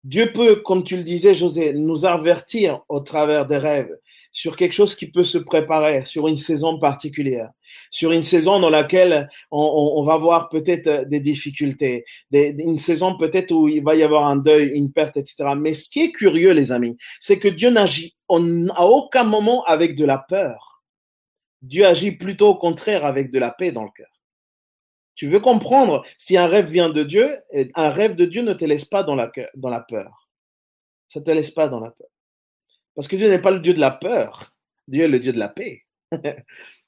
Dieu 0.03 0.31
peut, 0.33 0.55
comme 0.55 0.83
tu 0.83 0.97
le 0.97 1.03
disais, 1.03 1.35
José, 1.35 1.73
nous 1.73 2.05
avertir 2.05 2.81
au 2.89 3.01
travers 3.01 3.45
des 3.45 3.57
rêves 3.57 3.95
sur 4.31 4.55
quelque 4.55 4.73
chose 4.73 4.95
qui 4.95 5.11
peut 5.11 5.23
se 5.23 5.37
préparer, 5.37 6.05
sur 6.05 6.27
une 6.27 6.37
saison 6.37 6.79
particulière, 6.79 7.49
sur 7.91 8.11
une 8.11 8.23
saison 8.23 8.59
dans 8.59 8.69
laquelle 8.69 9.29
on, 9.51 9.93
on, 9.97 10.03
va 10.03 10.17
voir 10.17 10.49
peut-être 10.49 11.07
des 11.07 11.19
difficultés, 11.19 12.05
des, 12.31 12.55
une 12.57 12.79
saison 12.79 13.17
peut-être 13.17 13.51
où 13.51 13.67
il 13.67 13.83
va 13.83 13.95
y 13.95 14.03
avoir 14.03 14.25
un 14.25 14.37
deuil, 14.37 14.69
une 14.69 14.91
perte, 14.91 15.17
etc. 15.17 15.49
Mais 15.55 15.73
ce 15.73 15.89
qui 15.89 16.01
est 16.01 16.11
curieux, 16.11 16.51
les 16.51 16.71
amis, 16.71 16.97
c'est 17.19 17.37
que 17.37 17.49
Dieu 17.49 17.69
n'agit 17.69 18.15
à 18.29 18.87
aucun 18.87 19.25
moment 19.25 19.63
avec 19.65 19.95
de 19.95 20.05
la 20.05 20.17
peur. 20.17 20.70
Dieu 21.61 21.85
agit 21.85 22.11
plutôt 22.13 22.49
au 22.49 22.55
contraire 22.55 23.05
avec 23.05 23.31
de 23.31 23.39
la 23.39 23.51
paix 23.51 23.71
dans 23.71 23.83
le 23.83 23.91
cœur. 23.95 24.11
Tu 25.15 25.27
veux 25.27 25.39
comprendre 25.39 26.03
si 26.17 26.37
un 26.37 26.47
rêve 26.47 26.69
vient 26.69 26.89
de 26.89 27.03
Dieu, 27.03 27.37
un 27.75 27.89
rêve 27.89 28.15
de 28.15 28.25
Dieu 28.25 28.41
ne 28.41 28.53
te 28.53 28.65
laisse 28.65 28.85
pas 28.85 29.03
dans 29.03 29.15
la, 29.15 29.27
peur. 29.27 30.29
Ça 31.07 31.19
ne 31.19 31.25
te 31.25 31.31
laisse 31.31 31.51
pas 31.51 31.67
dans 31.67 31.79
la 31.79 31.91
peur. 31.91 32.07
Parce 32.95 33.07
que 33.07 33.15
Dieu 33.15 33.29
n'est 33.29 33.41
pas 33.41 33.51
le 33.51 33.59
Dieu 33.59 33.73
de 33.73 33.79
la 33.79 33.91
peur. 33.91 34.53
Dieu 34.87 35.03
est 35.03 35.09
le 35.09 35.19
Dieu 35.19 35.33
de 35.33 35.39
la 35.39 35.49
paix. 35.49 35.83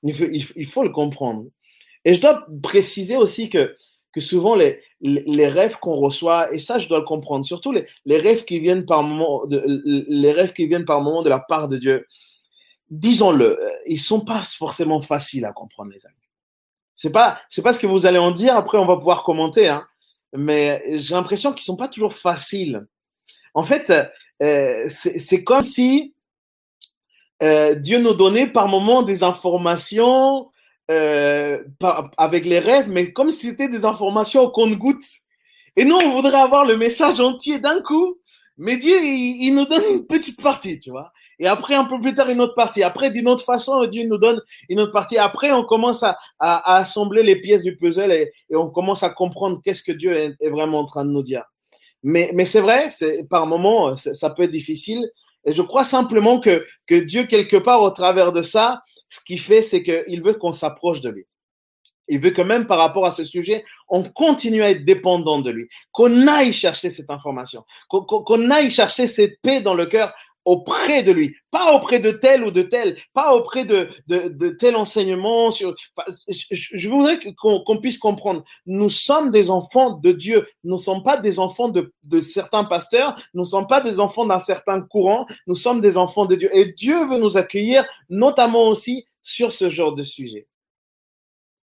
il, 0.04 0.68
faut, 0.68 0.84
le 0.84 0.90
comprendre. 0.90 1.46
Et 2.06 2.14
je 2.14 2.22
dois 2.22 2.46
préciser 2.62 3.18
aussi 3.18 3.50
que, 3.50 3.76
souvent 4.18 4.56
les, 4.56 4.80
rêves 5.48 5.78
qu'on 5.78 5.96
reçoit, 5.96 6.54
et 6.54 6.60
ça 6.60 6.80
je 6.80 6.88
dois 6.88 7.00
le 7.00 7.06
comprendre, 7.06 7.46
surtout 7.46 7.72
les, 7.72 8.18
rêves 8.18 8.46
qui 8.46 8.60
viennent 8.60 8.86
par 8.86 9.04
moment, 9.04 9.44
les 9.50 10.32
rêves 10.32 10.54
qui 10.54 10.66
viennent 10.68 10.86
par 10.86 11.02
moment 11.02 11.24
de 11.24 11.30
la 11.30 11.40
part 11.40 11.68
de 11.68 11.78
Dieu, 11.78 12.08
disons-le, 12.93 13.60
euh, 13.60 13.69
ils 13.86 13.99
sont 13.99 14.21
pas 14.21 14.43
forcément 14.43 15.01
faciles 15.01 15.45
à 15.45 15.51
comprendre, 15.51 15.91
les 15.91 16.06
amis. 16.06 16.15
C'est 16.95 17.12
pas, 17.12 17.39
c'est 17.49 17.62
pas 17.62 17.73
ce 17.73 17.79
que 17.79 17.88
vous 17.88 18.06
allez 18.06 18.19
en 18.19 18.32
dire. 18.32 18.56
Après, 18.56 18.77
on 18.77 18.86
va 18.86 18.97
pouvoir 18.97 19.23
commenter, 19.23 19.67
hein. 19.67 19.86
Mais 20.36 20.84
j'ai 20.97 21.13
l'impression 21.13 21.53
qu'ils 21.53 21.63
sont 21.63 21.75
pas 21.75 21.88
toujours 21.88 22.15
faciles. 22.15 22.88
En 23.53 23.63
fait, 23.63 23.91
euh, 24.41 24.89
c'est 24.89 25.43
comme 25.43 25.62
si 25.62 26.15
euh, 27.43 27.75
Dieu 27.75 27.99
nous 27.99 28.15
donnait 28.15 28.47
par 28.47 28.67
moments 28.67 29.03
des 29.03 29.23
informations 29.23 30.49
avec 30.89 32.45
les 32.45 32.60
rêves, 32.60 32.89
mais 32.89 33.13
comme 33.13 33.32
si 33.32 33.47
c'était 33.47 33.69
des 33.69 33.86
informations 33.86 34.41
au 34.41 34.49
compte-gouttes. 34.49 35.06
Et 35.75 35.86
nous, 35.86 35.95
on 35.95 36.12
voudrait 36.12 36.41
avoir 36.41 36.65
le 36.65 36.77
message 36.77 37.19
entier 37.19 37.60
d'un 37.60 37.82
coup, 37.82 38.17
mais 38.58 38.77
Dieu, 38.77 38.95
il, 39.01 39.53
nous 39.56 39.65
donne 39.65 39.84
une 39.89 40.06
petite 40.06 40.41
partie, 40.41 40.79
tu 40.79 40.91
vois. 40.91 41.12
Et 41.39 41.48
après, 41.48 41.76
un 41.76 41.86
peu 41.86 42.00
plus 42.00 42.13
tard, 42.13 42.30
une 42.30 42.41
autre 42.41 42.56
partie. 42.56 42.84
Après, 42.84 43.12
d'une 43.12 43.28
autre 43.28 43.43
façon, 43.43 43.86
Dieu 43.86 44.06
nous 44.08 44.17
donne 44.17 44.41
une 44.69 44.80
autre 44.80 44.91
partie. 44.91 45.17
Après, 45.17 45.52
on 45.52 45.63
commence 45.63 46.04
à, 46.04 46.17
assembler 46.39 47.24
les 47.24 47.36
pièces 47.38 47.63
du 47.63 47.76
puzzle 47.76 48.12
et, 48.12 48.32
on 48.52 48.69
commence 48.69 49.04
à 49.04 49.10
comprendre 49.10 49.60
qu'est-ce 49.63 49.84
que 49.84 49.91
Dieu 49.91 50.13
est, 50.13 50.50
vraiment 50.50 50.80
en 50.80 50.86
train 50.86 51.06
de 51.06 51.12
nous 51.12 51.24
dire. 51.24 51.43
Mais, 52.04 52.32
mais 52.34 52.46
c'est 52.46 52.62
vrai, 52.62 52.89
par 53.30 53.48
moments, 53.48 53.96
ça 53.98 54.30
peut 54.30 54.43
être 54.43 54.52
difficile. 54.52 55.10
Et 55.46 55.54
je 55.54 55.62
crois 55.62 55.84
simplement 55.84 56.39
que, 56.39 56.65
que 56.88 56.96
Dieu, 56.96 57.26
quelque 57.26 57.58
part, 57.58 57.82
au 57.82 57.89
travers 57.91 58.32
de 58.32 58.41
ça, 58.41 58.84
ce 59.10 59.19
qu'il 59.26 59.39
fait, 59.39 59.62
c'est 59.62 59.84
qu'il 59.84 60.22
veut 60.24 60.34
qu'on 60.34 60.54
s'approche 60.54 61.02
de 61.02 61.10
lui. 61.10 61.26
Il 62.08 62.19
veut 62.19 62.32
que 62.32 62.41
même 62.41 62.67
par 62.67 62.80
rapport 62.80 63.06
à 63.06 63.12
ce 63.12 63.24
sujet, 63.24 63.63
on 63.88 64.04
continue 64.04 64.62
à 64.62 64.72
être 64.72 64.84
dépendant 64.84 65.39
de 65.39 65.50
lui, 65.50 65.69
qu'on 65.91 66.28
aille 66.28 66.52
chercher 66.52 66.89
cette 66.89 67.10
information, 67.10 67.63
qu'on 67.89 68.52
aille 68.52 68.72
chercher 68.72 69.08
cette 69.08 69.39
paix 69.41 69.62
dans 69.62 69.74
le 69.74 69.86
cœur 69.86 70.13
auprès 70.45 71.03
de 71.03 71.12
lui, 71.12 71.36
pas 71.51 71.73
auprès 71.73 71.99
de 71.99 72.12
tel 72.12 72.43
ou 72.43 72.51
de 72.51 72.62
tel, 72.62 72.97
pas 73.13 73.34
auprès 73.34 73.65
de, 73.65 73.89
de, 74.08 74.49
tel 74.49 74.75
enseignement. 74.75 75.49
Je, 75.51 76.89
voudrais 76.89 77.19
qu'on 77.38 77.77
puisse 77.77 77.97
comprendre, 77.97 78.43
nous 78.65 78.89
sommes 78.89 79.32
des 79.32 79.49
enfants 79.49 79.91
de 79.91 80.12
Dieu, 80.12 80.47
nous 80.63 80.75
ne 80.75 80.82
sommes 80.82 81.03
pas 81.03 81.17
des 81.17 81.39
enfants 81.39 81.69
de, 81.69 81.93
de 82.08 82.19
certains 82.19 82.65
pasteurs, 82.65 83.15
nous 83.34 83.43
ne 83.43 83.47
sommes 83.47 83.67
pas 83.67 83.82
des 83.82 83.99
enfants 83.99 84.25
d'un 84.25 84.39
certain 84.39 84.82
courant, 84.82 85.25
nous 85.47 85.56
sommes 85.56 85.82
des 85.82 85.97
enfants 85.97 86.25
de 86.25 86.36
Dieu. 86.36 86.49
Et 86.56 86.73
Dieu 86.73 87.06
veut 87.08 87.17
nous 87.17 87.38
accueillir, 87.38 87.86
notamment 88.10 88.67
aussi 88.67 89.06
sur 89.21 89.53
ce 89.53 89.69
genre 89.69 89.93
de 89.93 90.03
sujet. 90.03 90.47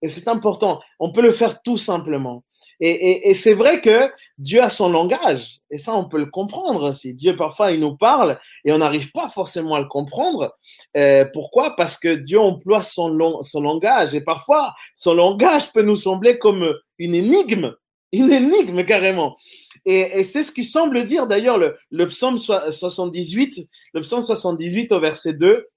Et 0.03 0.09
c'est 0.09 0.29
important, 0.29 0.81
on 1.01 1.13
peut 1.13 1.23
le 1.23 1.33
faire 1.33 1.63
tout 1.63 1.79
simplement. 1.79 2.45
Et, 2.81 3.35
c'est 3.35 3.55
vrai 3.55 3.81
que 3.81 4.11
Dieu 4.39 4.63
a 4.63 4.69
son 4.69 4.91
langage, 4.91 5.61
et 5.71 5.79
ça 5.79 5.95
on 5.95 6.09
peut 6.09 6.19
le 6.19 6.27
comprendre. 6.27 6.93
Si 6.93 7.15
Dieu 7.15 7.37
parfois 7.37 7.73
il 7.73 7.81
nous 7.81 7.97
parle 7.97 8.39
et 8.65 8.73
on 8.73 8.79
n'arrive 8.79 9.11
pas 9.13 9.29
forcément 9.29 9.75
à 9.75 9.81
le 9.81 9.87
comprendre, 9.87 10.55
euh, 10.97 11.25
pourquoi? 11.33 11.77
Parce 11.77 11.97
que 11.97 12.15
Dieu 12.15 12.39
emploie 12.39 12.83
son, 12.83 13.09
langage, 13.09 14.15
et 14.15 14.21
parfois 14.21 14.75
son 14.95 15.15
langage 15.15 15.73
peut 15.73 15.83
nous 15.83 15.97
sembler 15.97 16.39
comme 16.39 16.75
une 16.99 17.15
énigme, 17.15 17.75
une 18.13 18.33
énigme 18.33 18.85
carrément. 18.85 19.37
Et, 19.87 20.25
c'est 20.25 20.43
ce 20.43 20.53
qui 20.53 20.65
semble 20.65 21.05
dire 21.07 21.27
d'ailleurs 21.27 21.59
le, 21.59 21.77
le 21.91 22.09
psaume 22.09 22.39
78, 22.39 23.69
le 23.93 24.01
psaume 24.01 24.23
78 24.23 24.93
au 24.93 25.01
verset 25.01 25.35
2, 25.35 25.69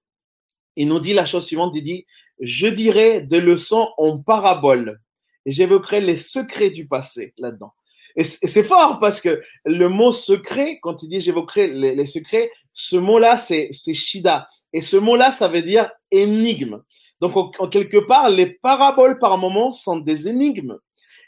il 0.77 0.87
nous 0.87 0.99
dit 0.99 1.13
la 1.13 1.25
chose 1.25 1.45
suivante, 1.45 1.75
il 1.75 1.83
dit, 1.83 2.05
je 2.39 2.67
dirais 2.67 3.21
des 3.21 3.41
leçons 3.41 3.89
en 3.97 4.19
parabole 4.19 4.99
et 5.47 5.53
j'évoquerai 5.53 6.01
les 6.01 6.17
secrets 6.17 6.71
du 6.71 6.87
passé 6.87 7.33
là-dedans. 7.37 7.73
Et 8.17 8.25
c'est 8.25 8.63
fort 8.63 8.99
parce 8.99 9.21
que 9.21 9.41
le 9.63 9.87
mot 9.87 10.11
secret, 10.11 10.79
quand 10.81 11.03
il 11.03 11.09
dit 11.09 11.21
j'évoquerai 11.21 11.67
les, 11.67 12.05
secrets, 12.05 12.51
ce 12.73 12.97
mot-là, 12.97 13.37
c'est 13.37 13.71
shida. 13.71 14.45
Et 14.73 14.81
ce 14.81 14.97
mot-là, 14.97 15.31
ça 15.31 15.47
veut 15.47 15.61
dire 15.61 15.89
énigme. 16.11 16.81
Donc, 17.21 17.35
en, 17.37 17.67
quelque 17.69 17.97
part, 17.97 18.29
les 18.29 18.47
paraboles 18.47 19.19
par 19.19 19.37
moment 19.37 19.71
sont 19.71 19.97
des 19.97 20.27
énigmes. 20.27 20.77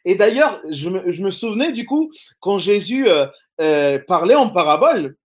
Et 0.03 0.15
d'ailleurs, 0.15 0.61
je 0.69 0.89
me, 0.89 1.31
souvenais 1.31 1.71
du 1.71 1.85
coup, 1.85 2.11
quand 2.41 2.57
Jésus 2.57 3.07
euh, 3.07 3.25
euh, 3.61 3.99
parlait 3.99 4.35
en 4.35 4.49
parabole, 4.49 5.15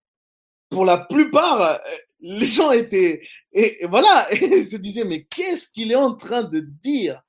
pour 0.71 0.85
la 0.85 0.99
plupart, 0.99 1.63
euh, 1.63 1.77
les 2.21 2.47
gens 2.47 2.71
étaient, 2.71 3.23
et, 3.53 3.87
voilà, 3.89 4.29
et 4.33 4.63
se 4.63 4.77
disaient, 4.77 5.05
mais 5.05 5.25
qu'est-ce 5.25 5.69
qu'il 5.71 5.91
est 5.91 5.97
en 5.97 6.15
train 6.15 6.45
de 6.45 6.61
dire? 6.61 7.21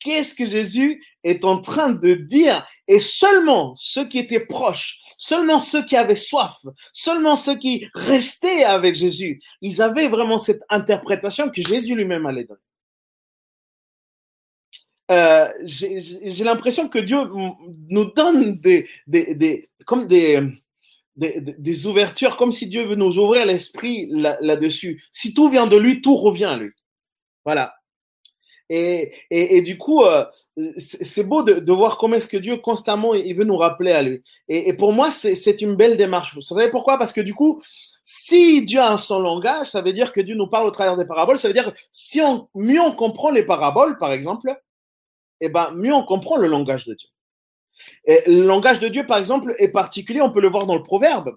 Qu'est-ce 0.00 0.34
que 0.34 0.48
Jésus 0.48 1.04
est 1.22 1.44
en 1.44 1.60
train 1.60 1.90
de 1.90 2.14
dire? 2.14 2.66
Et 2.88 2.98
seulement 2.98 3.74
ceux 3.76 4.08
qui 4.08 4.18
étaient 4.18 4.44
proches, 4.44 4.98
seulement 5.16 5.60
ceux 5.60 5.84
qui 5.84 5.96
avaient 5.96 6.16
soif, 6.16 6.58
seulement 6.92 7.36
ceux 7.36 7.56
qui 7.56 7.86
restaient 7.94 8.64
avec 8.64 8.96
Jésus, 8.96 9.40
ils 9.60 9.80
avaient 9.80 10.08
vraiment 10.08 10.38
cette 10.38 10.62
interprétation 10.68 11.50
que 11.50 11.62
Jésus 11.62 11.94
lui-même 11.94 12.26
allait 12.26 12.44
donner. 12.44 12.60
Euh, 15.10 15.52
j'ai 15.64 16.44
l'impression 16.44 16.88
que 16.88 17.00
Dieu 17.00 17.18
nous 17.88 18.04
donne 18.12 18.60
des, 18.60 18.88
ouvertures, 21.86 22.36
comme 22.36 22.52
si 22.52 22.68
Dieu 22.68 22.84
veut 22.84 22.94
nous 22.94 23.18
ouvrir 23.18 23.44
l'esprit 23.44 24.08
là-dessus. 24.10 25.02
si 25.10 25.34
tout 25.34 25.48
vient 25.48 25.66
de 25.66 25.76
lui, 25.76 26.00
tout 26.00 26.16
revient 26.16 26.44
à 26.44 26.56
lui. 26.56 26.70
Voilà. 27.44 27.79
Et, 28.72 29.12
et, 29.30 29.56
et, 29.56 29.62
du 29.62 29.76
coup, 29.76 30.04
euh, 30.04 30.24
c'est 30.76 31.24
beau 31.24 31.42
de, 31.42 31.72
voir 31.72 31.98
comment 31.98 32.14
est-ce 32.14 32.28
que 32.28 32.36
Dieu 32.36 32.56
constamment 32.56 33.14
il 33.14 33.34
veut 33.34 33.44
nous 33.44 33.56
rappeler 33.56 33.90
à 33.90 34.00
lui. 34.00 34.22
Et, 34.48 34.72
pour 34.74 34.92
moi, 34.92 35.10
c'est 35.10 35.60
une 35.60 35.74
belle 35.74 35.96
démarche. 35.96 36.34
Vous 36.34 36.40
savez 36.40 36.70
pourquoi? 36.70 36.96
Parce 36.96 37.12
que 37.12 37.20
du 37.20 37.34
coup, 37.34 37.60
si 38.04 38.64
Dieu 38.64 38.80
a 38.80 38.96
son 38.96 39.18
langage, 39.18 39.70
ça 39.70 39.82
veut 39.82 39.92
dire 39.92 40.12
que 40.12 40.20
Dieu 40.20 40.36
nous 40.36 40.46
parle 40.46 40.68
au 40.68 40.70
travers 40.70 40.96
des 40.96 41.04
paraboles. 41.04 41.40
Ça 41.40 41.48
veut 41.48 41.54
dire 41.54 41.72
si 41.90 42.20
on, 42.20 42.48
mieux 42.54 42.80
on 42.80 42.92
comprend 42.92 43.30
les 43.30 43.42
paraboles, 43.42 43.98
par 43.98 44.12
exemple, 44.12 44.56
eh 45.40 45.48
ben 45.48 45.72
mieux 45.72 45.92
on 45.92 46.04
comprend 46.04 46.36
le 46.36 46.46
langage 46.46 46.86
de 46.86 46.94
Dieu. 46.94 47.08
Et 48.04 48.22
le 48.26 48.42
langage 48.42 48.78
de 48.78 48.86
Dieu, 48.86 49.04
par 49.04 49.18
exemple, 49.18 49.54
est 49.58 49.72
particulier. 49.72 50.20
On 50.20 50.30
peut 50.30 50.40
le 50.40 50.48
voir 50.48 50.66
dans 50.66 50.76
le 50.76 50.82
Proverbe. 50.84 51.36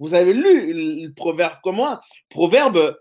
Vous 0.00 0.14
avez 0.14 0.32
lu 0.32 1.04
le 1.04 1.14
Proverbe 1.14 1.58
comme 1.62 1.76
moi. 1.76 2.00
Proverbe, 2.28 2.96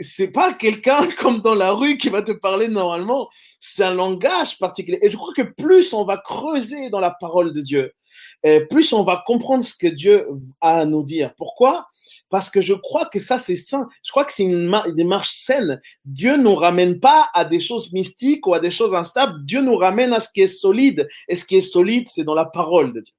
c'est 0.00 0.28
pas 0.28 0.52
quelqu'un 0.52 1.08
comme 1.18 1.40
dans 1.40 1.54
la 1.54 1.72
rue 1.72 1.98
qui 1.98 2.08
va 2.08 2.22
te 2.22 2.32
parler 2.32 2.68
normalement. 2.68 3.28
C'est 3.60 3.84
un 3.84 3.94
langage 3.94 4.58
particulier. 4.58 4.98
Et 5.02 5.10
je 5.10 5.16
crois 5.16 5.32
que 5.34 5.42
plus 5.42 5.92
on 5.92 6.04
va 6.04 6.16
creuser 6.16 6.90
dans 6.90 7.00
la 7.00 7.10
parole 7.10 7.52
de 7.52 7.60
Dieu, 7.60 7.92
plus 8.70 8.92
on 8.92 9.02
va 9.02 9.22
comprendre 9.26 9.64
ce 9.64 9.74
que 9.74 9.88
Dieu 9.88 10.28
a 10.60 10.78
à 10.78 10.84
nous 10.84 11.02
dire. 11.02 11.34
Pourquoi? 11.36 11.88
Parce 12.30 12.50
que 12.50 12.60
je 12.60 12.74
crois 12.74 13.06
que 13.06 13.20
ça, 13.20 13.38
c'est 13.38 13.56
sain. 13.56 13.88
Je 14.04 14.10
crois 14.10 14.24
que 14.24 14.32
c'est 14.32 14.44
une, 14.44 14.70
démarche 14.94 15.30
saine. 15.30 15.80
Dieu 16.04 16.36
nous 16.36 16.54
ramène 16.54 17.00
pas 17.00 17.30
à 17.34 17.44
des 17.44 17.60
choses 17.60 17.92
mystiques 17.92 18.46
ou 18.46 18.54
à 18.54 18.60
des 18.60 18.70
choses 18.70 18.94
instables. 18.94 19.44
Dieu 19.44 19.62
nous 19.62 19.76
ramène 19.76 20.12
à 20.12 20.20
ce 20.20 20.28
qui 20.32 20.42
est 20.42 20.46
solide. 20.46 21.08
Et 21.28 21.36
ce 21.36 21.44
qui 21.44 21.56
est 21.56 21.62
solide, 21.62 22.08
c'est 22.08 22.24
dans 22.24 22.34
la 22.34 22.44
parole 22.44 22.92
de 22.92 23.00
Dieu. 23.00 23.14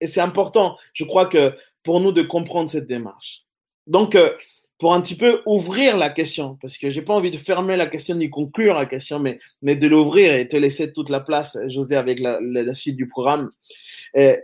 Et 0.00 0.08
c'est 0.08 0.20
important, 0.20 0.76
je 0.92 1.04
crois 1.04 1.26
que 1.26 1.56
pour 1.82 2.00
nous 2.00 2.12
de 2.12 2.22
comprendre 2.22 2.68
cette 2.68 2.86
démarche. 2.86 3.44
Donc, 3.86 4.14
euh, 4.16 4.36
pour 4.84 4.92
un 4.92 5.00
petit 5.00 5.14
peu 5.14 5.40
ouvrir 5.46 5.96
la 5.96 6.10
question, 6.10 6.58
parce 6.60 6.76
que 6.76 6.90
j'ai 6.90 7.00
pas 7.00 7.14
envie 7.14 7.30
de 7.30 7.38
fermer 7.38 7.74
la 7.74 7.86
question 7.86 8.16
ni 8.16 8.28
conclure 8.28 8.74
la 8.74 8.84
question, 8.84 9.18
mais, 9.18 9.38
mais 9.62 9.76
de 9.76 9.88
l'ouvrir 9.88 10.34
et 10.34 10.46
te 10.46 10.58
laisser 10.58 10.92
toute 10.92 11.08
la 11.08 11.20
place, 11.20 11.56
José, 11.68 11.96
avec 11.96 12.20
la, 12.20 12.74
suite 12.74 12.94
du 12.94 13.08
programme. 13.08 13.50
Euh, 14.18 14.36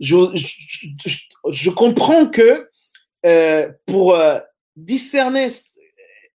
je, 0.00 1.68
comprends 1.68 2.26
que 2.26 2.70
euh, 3.26 3.70
pour 3.84 4.14
euh, 4.14 4.38
discerner 4.76 5.48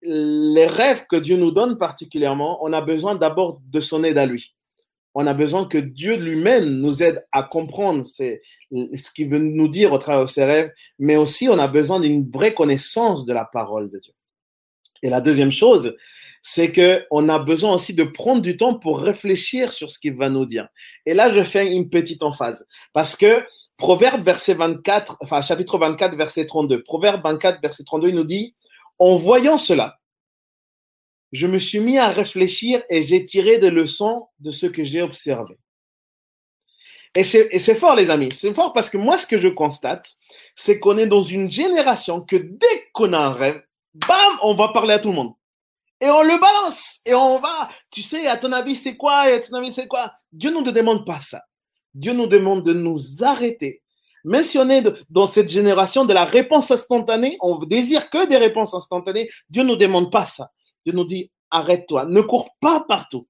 les 0.03 0.67
rêves 0.67 1.05
que 1.09 1.15
Dieu 1.15 1.37
nous 1.37 1.53
donne 1.53 1.79
particulièrement, 1.79 2.59
on 2.61 2.73
a 2.73 2.81
besoin 2.81 3.15
d'abord 3.15 3.61
de 3.71 3.79
son 3.79 4.03
aide 4.03 4.19
à 4.19 4.27
lui. 4.27 4.54
On 5.15 5.27
a 5.27 5.35
besoin 5.35 5.67
que 5.67 5.79
Dieu 5.79 6.17
lui-même 6.17 6.69
nous 6.81 7.03
aide 7.03 7.25
à 7.33 7.43
comprendre 7.43 8.05
ce 8.05 8.39
qu'il 9.15 9.29
veut 9.29 9.39
nous 9.39 9.69
dire 9.69 9.93
au 9.93 9.99
travers 9.99 10.25
de 10.25 10.31
ses 10.31 10.45
rêves, 10.45 10.73
mais 10.99 11.17
aussi 11.17 11.49
on 11.49 11.59
a 11.59 11.69
besoin 11.69 12.01
d'une 12.01 12.29
vraie 12.29 12.55
connaissance 12.55 13.25
de 13.25 13.33
la 13.33 13.45
parole 13.45 13.89
de 13.91 13.99
Dieu. 13.99 14.13
Et 15.03 15.11
la 15.11 15.21
deuxième 15.21 15.53
chose, 15.53 15.97
c'est 16.43 16.73
que 16.73 17.05
on 17.11 17.29
a 17.29 17.39
besoin 17.39 17.75
aussi 17.75 17.95
de 17.95 18.05
prendre 18.05 18.43
du 18.43 18.57
temps 18.57 18.75
pour 18.75 19.01
réfléchir 19.01 19.73
sur 19.73 19.91
ce 19.91 19.99
qu'il 19.99 20.15
va 20.15 20.31
nous 20.31 20.47
dire. 20.47 20.69
Et 21.07 21.15
là, 21.15 21.33
je 21.33 21.43
fais 21.43 21.67
une 21.67 21.89
petite 21.89 22.23
emphase 22.23 22.67
parce 22.93 23.17
que 23.17 23.45
Proverbe 23.77 24.25
verset 24.25 24.55
24, 24.55 25.19
enfin 25.21 25.43
chapitre 25.43 25.79
24 25.79 26.17
verset 26.17 26.47
32. 26.47 26.83
Proverbe 26.83 27.23
24 27.23 27.61
verset 27.61 27.85
32, 27.85 28.09
il 28.09 28.15
nous 28.15 28.25
dit 28.25 28.55
en 28.99 29.17
voyant 29.17 29.59
cela, 29.59 29.99
je 31.35 31.49
me 31.49 31.59
suis 31.59 31.81
mis 31.81 31.99
à 31.99 32.09
réfléchir 32.09 32.83
et 32.89 33.05
j'ai 33.05 33.25
tiré 33.25 33.59
des 33.59 33.71
leçons 33.71 34.29
de 34.39 34.53
ce 34.53 34.67
que 34.67 34.85
j'ai 34.85 35.03
observé. 35.03 35.59
Et 37.17 37.25
c'est 37.25 37.75
fort, 37.75 37.97
les 37.97 38.09
amis. 38.09 38.33
C'est 38.33 38.55
fort 38.55 38.73
parce 38.73 38.89
que 38.89 38.97
moi, 38.97 39.19
ce 39.19 39.27
que 39.27 39.39
je 39.39 39.49
constate, 39.49 40.15
c'est 40.57 40.79
qu'on 40.79 40.97
est 40.97 41.07
dans 41.07 41.23
une 41.23 41.51
génération 41.51 42.21
que 42.21 42.37
dès 42.37 42.89
qu'on 42.93 43.13
a 43.13 43.19
un 43.19 43.33
rêve, 43.33 43.63
bam, 43.95 44.39
on 44.43 44.55
va 44.55 44.69
parler 44.69 44.95
à 44.95 44.99
tout 45.01 45.09
le 45.09 45.15
monde. 45.15 45.33
Et 46.01 46.09
on 46.09 46.23
le 46.23 46.39
balance. 46.41 47.01
Et 47.05 47.15
on 47.15 47.41
va, 47.41 47.69
tu 47.91 48.03
sais, 48.03 48.27
à 48.27 48.37
ton 48.37 48.53
avis, 48.53 48.77
c'est 48.77 48.97
quoi? 48.97 49.21
À 49.21 49.39
ton 49.39 49.57
avis, 49.57 49.73
c'est 49.73 49.87
quoi? 49.87 50.13
Dieu 50.33 50.51
ne 50.51 50.57
nous 50.57 50.73
demande 50.73 51.05
pas 51.05 51.21
ça. 51.21 51.43
Dieu 51.95 52.13
nous 52.13 52.27
demande 52.27 52.65
de 52.65 52.73
nous 52.73 52.99
arrêter. 53.23 53.83
Même 54.25 54.45
si 54.45 54.59
on 54.59 54.69
est 54.71 54.83
dans 55.11 55.27
cette 55.27 55.49
génération 55.49 56.05
de 56.05 56.15
la 56.15 56.25
réponse 56.25 56.71
instantanée, 56.71 57.37
on 57.41 57.59
désire 57.59 58.09
que 58.11 58.27
des 58.27 58.37
réponses 58.37 58.75
instantanées. 58.75 59.29
Dieu 59.49 59.63
ne 59.63 59.69
nous 59.69 59.77
demande 59.77 60.11
pas 60.11 60.27
ça. 60.27 60.51
Dieu 60.85 60.95
nous 60.95 61.05
dit, 61.05 61.31
arrête-toi. 61.51 62.07
Ne 62.07 62.21
cours 62.21 62.51
pas 62.61 62.85
partout. 62.87 63.27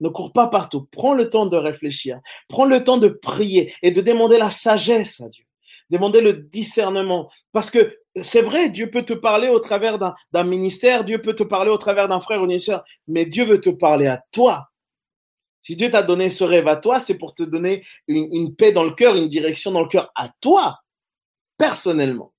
Ne 0.00 0.08
cours 0.08 0.32
pas 0.32 0.48
partout. 0.48 0.88
Prends 0.90 1.14
le 1.14 1.30
temps 1.30 1.46
de 1.46 1.56
réfléchir. 1.56 2.20
Prends 2.48 2.64
le 2.64 2.82
temps 2.82 2.98
de 2.98 3.08
prier 3.08 3.74
et 3.82 3.90
de 3.90 4.00
demander 4.00 4.38
la 4.38 4.50
sagesse 4.50 5.20
à 5.20 5.28
Dieu. 5.28 5.44
Demander 5.90 6.20
le 6.20 6.32
discernement. 6.32 7.30
Parce 7.52 7.70
que 7.70 7.98
c'est 8.22 8.42
vrai, 8.42 8.70
Dieu 8.70 8.90
peut 8.90 9.04
te 9.04 9.12
parler 9.12 9.48
au 9.48 9.58
travers 9.58 9.98
d'un 9.98 10.44
ministère, 10.44 11.04
Dieu 11.04 11.20
peut 11.20 11.34
te 11.34 11.42
parler 11.42 11.70
au 11.70 11.78
travers 11.78 12.08
d'un 12.08 12.20
frère 12.20 12.42
ou 12.42 12.46
d'une 12.46 12.58
soeur, 12.58 12.84
mais 13.08 13.26
Dieu 13.26 13.44
veut 13.44 13.60
te 13.60 13.70
parler 13.70 14.06
à 14.06 14.22
toi. 14.30 14.70
Si 15.60 15.76
Dieu 15.76 15.90
t'a 15.90 16.02
donné 16.02 16.30
ce 16.30 16.44
rêve 16.44 16.68
à 16.68 16.76
toi, 16.76 17.00
c'est 17.00 17.16
pour 17.16 17.34
te 17.34 17.42
donner 17.42 17.84
une, 18.06 18.28
une 18.32 18.54
paix 18.54 18.72
dans 18.72 18.84
le 18.84 18.92
cœur, 18.92 19.16
une 19.16 19.28
direction 19.28 19.72
dans 19.72 19.80
le 19.80 19.88
cœur 19.88 20.12
à 20.14 20.30
toi, 20.40 20.80
personnellement. 21.56 22.33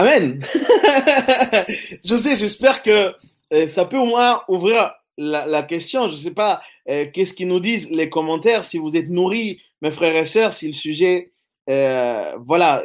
Amen. 0.00 0.42
José. 2.04 2.38
j'espère 2.38 2.82
que 2.82 3.14
euh, 3.52 3.66
ça 3.68 3.84
peut 3.84 3.98
au 3.98 4.06
moins 4.06 4.42
ouvrir 4.48 4.94
la, 5.18 5.62
question. 5.62 6.08
Je 6.08 6.14
ne 6.14 6.18
sais 6.18 6.34
pas 6.34 6.62
euh, 6.88 7.06
qu'est-ce 7.12 7.34
qu'ils 7.34 7.48
nous 7.48 7.60
disent 7.60 7.90
les 7.90 8.08
commentaires, 8.08 8.64
si 8.64 8.78
vous 8.78 8.96
êtes 8.96 9.10
nourris, 9.10 9.60
mes 9.82 9.90
frères 9.92 10.16
et 10.16 10.24
sœurs, 10.24 10.54
si 10.54 10.68
le 10.68 10.72
sujet, 10.72 11.32
euh, 11.68 12.34
voilà, 12.38 12.82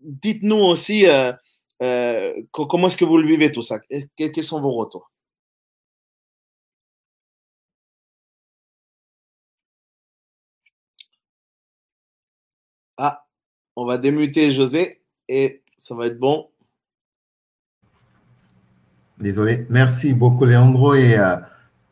dites-nous 0.00 0.56
aussi 0.56 1.04
comment 2.52 2.86
est-ce 2.88 2.96
que 2.96 3.04
vous 3.04 3.18
le 3.18 3.26
vivez 3.26 3.50
tout 3.50 3.62
ça, 3.62 3.80
quels 4.16 4.44
sont 4.44 4.60
vos 4.60 4.70
retours? 4.72 5.10
Ah, 12.98 13.26
on 13.76 13.84
va 13.86 13.98
démuter 13.98 14.52
José 14.54 15.02
et 15.28 15.62
ça 15.78 15.94
va 15.96 16.06
être 16.06 16.18
bon. 16.18 16.51
Désolé. 19.22 19.66
Merci 19.70 20.12
beaucoup, 20.14 20.44
Leandro. 20.44 20.94
Et 20.94 21.16
euh, 21.16 21.36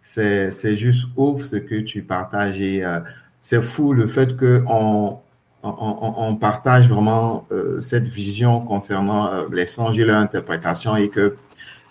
c'est 0.02 0.76
juste 0.76 1.06
ouf 1.16 1.44
ce 1.44 1.54
que 1.54 1.76
tu 1.76 2.02
partages. 2.02 2.60
Et 2.60 2.84
euh, 2.84 2.98
c'est 3.40 3.62
fou 3.62 3.92
le 3.92 4.08
fait 4.08 4.36
qu'on 4.36 5.20
on, 5.62 6.36
partage 6.36 6.88
vraiment 6.88 7.46
euh, 7.52 7.80
cette 7.82 8.08
vision 8.08 8.60
concernant 8.62 9.46
les 9.52 9.66
songes 9.66 9.96
et 9.96 10.04
leur 10.04 10.18
interprétation. 10.18 10.96
Et 10.96 11.08
que 11.08 11.36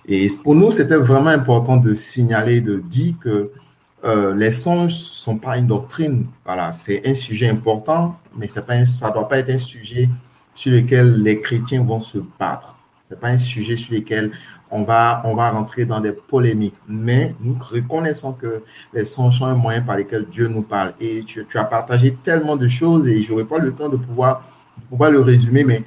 et 0.10 0.28
pour 0.44 0.56
nous, 0.56 0.72
c'était 0.74 0.98
vraiment 0.98 1.30
important 1.30 1.78
de 1.78 1.94
signaler, 1.96 2.60
de 2.60 2.80
dire 2.80 3.14
que 3.22 3.52
les 4.36 4.52
songes 4.52 4.94
ne 4.94 4.98
sont 4.98 5.38
pas 5.38 5.58
une 5.58 5.68
doctrine. 5.68 6.26
Voilà, 6.44 6.74
c'est 6.74 7.08
un 7.08 7.14
sujet 7.14 7.48
important, 7.48 8.20
mais 8.36 8.48
pas 8.48 8.86
ça 8.86 9.08
ne 9.10 9.14
doit 9.14 9.30
pas 9.30 9.38
être 9.38 9.52
un 9.52 9.58
sujet 9.58 10.10
sur 10.54 10.74
lequel 10.74 11.22
les 11.22 11.40
chrétiens 11.40 11.84
vont 11.84 12.02
se 12.02 12.18
battre. 12.40 12.76
Ce 13.04 13.14
n'est 13.14 13.20
pas 13.20 13.30
un 13.30 13.38
sujet 13.38 13.78
sur 13.78 13.94
lequel 13.94 14.32
on 14.72 14.84
va, 14.84 15.22
on 15.26 15.36
va 15.36 15.50
rentrer 15.52 15.86
dans 15.86 16.00
des 16.00 16.12
polémiques. 16.12 16.76
Mais 16.88 17.36
nous 17.42 17.58
reconnaissons 17.60 18.34
que 18.34 18.62
les 18.94 19.06
songes 19.06 19.40
sont 19.40 19.46
un 19.46 19.56
moyen 19.56 19.82
par 19.82 19.98
lequel 19.98 20.26
Dieu 20.26 20.48
nous 20.48 20.62
parle. 20.62 20.94
Et 21.00 21.24
tu, 21.24 21.46
as 21.56 21.64
partagé 21.64 22.16
tellement 22.24 22.56
de 22.56 22.68
choses 22.68 23.08
et 23.08 23.22
je 23.24 23.32
n'aurai 23.32 23.46
pas 23.46 23.58
le 23.58 23.74
temps 23.74 23.90
de 23.90 23.98
pouvoir, 23.98 24.44
pouvoir 24.90 25.12
le 25.12 25.22
résumer, 25.22 25.64
mais 25.64 25.84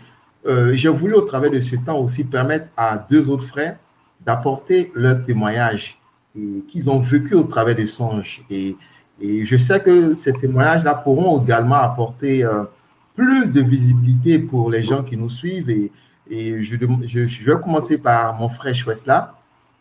euh, 0.47 0.75
j'ai 0.75 0.89
voulu 0.89 1.15
au 1.15 1.23
travers 1.23 1.51
de 1.51 1.61
ce 1.61 1.77
temps 1.77 1.99
aussi 1.99 2.25
permettre 2.25 2.67
à 2.77 2.97
deux 2.97 3.29
autres 3.29 3.45
frères 3.45 3.77
d'apporter 4.25 4.91
leur 4.95 5.25
témoignage 5.25 5.99
qu'ils 6.69 6.89
ont 6.89 7.01
vécu 7.01 7.35
au 7.35 7.45
travers 7.45 7.75
des 7.75 7.87
songes. 7.87 8.43
Et, 8.51 8.77
et 9.21 9.45
je 9.45 9.57
sais 9.57 9.81
que 9.81 10.15
ces 10.15 10.33
témoignages-là 10.33 10.95
pourront 10.95 11.43
également 11.43 11.77
apporter 11.77 12.45
euh, 12.45 12.65
plus 13.15 13.53
de 13.53 13.61
visibilité 13.61 14.39
pour 14.39 14.71
les 14.71 14.83
gens 14.83 15.03
qui 15.03 15.17
nous 15.17 15.29
suivent 15.29 15.71
et, 15.71 15.93
et 16.31 16.63
je, 16.63 16.77
je, 16.77 17.45
vais 17.45 17.61
commencer 17.61 17.99
par 17.99 18.35
mon 18.35 18.49
frère 18.49 18.75
Chouesla. 18.75 19.35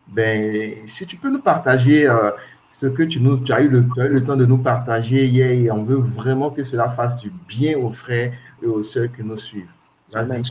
Ben, 0.08 0.88
si 0.88 1.06
tu 1.06 1.18
peux 1.18 1.30
nous 1.30 1.42
partager 1.42 2.08
euh, 2.08 2.32
ce 2.72 2.88
que 2.88 3.04
tu, 3.04 3.20
nous, 3.20 3.40
as 3.52 3.62
eu 3.62 3.70
le, 3.70 3.86
le, 3.96 4.24
temps 4.24 4.36
de 4.36 4.46
nous 4.46 4.58
partager 4.58 5.26
hier 5.26 5.52
et 5.52 5.72
on 5.72 5.84
veut 5.84 6.00
vraiment 6.00 6.50
que 6.50 6.64
cela 6.64 6.90
fasse 6.90 7.18
du 7.18 7.32
bien 7.48 7.78
aux 7.78 7.92
frères 7.92 8.34
et 8.62 8.66
aux 8.66 8.84
sœurs 8.84 9.12
qui 9.16 9.24
nous 9.24 9.38
suivent. 9.38 9.72
Vas-y. 10.12 10.42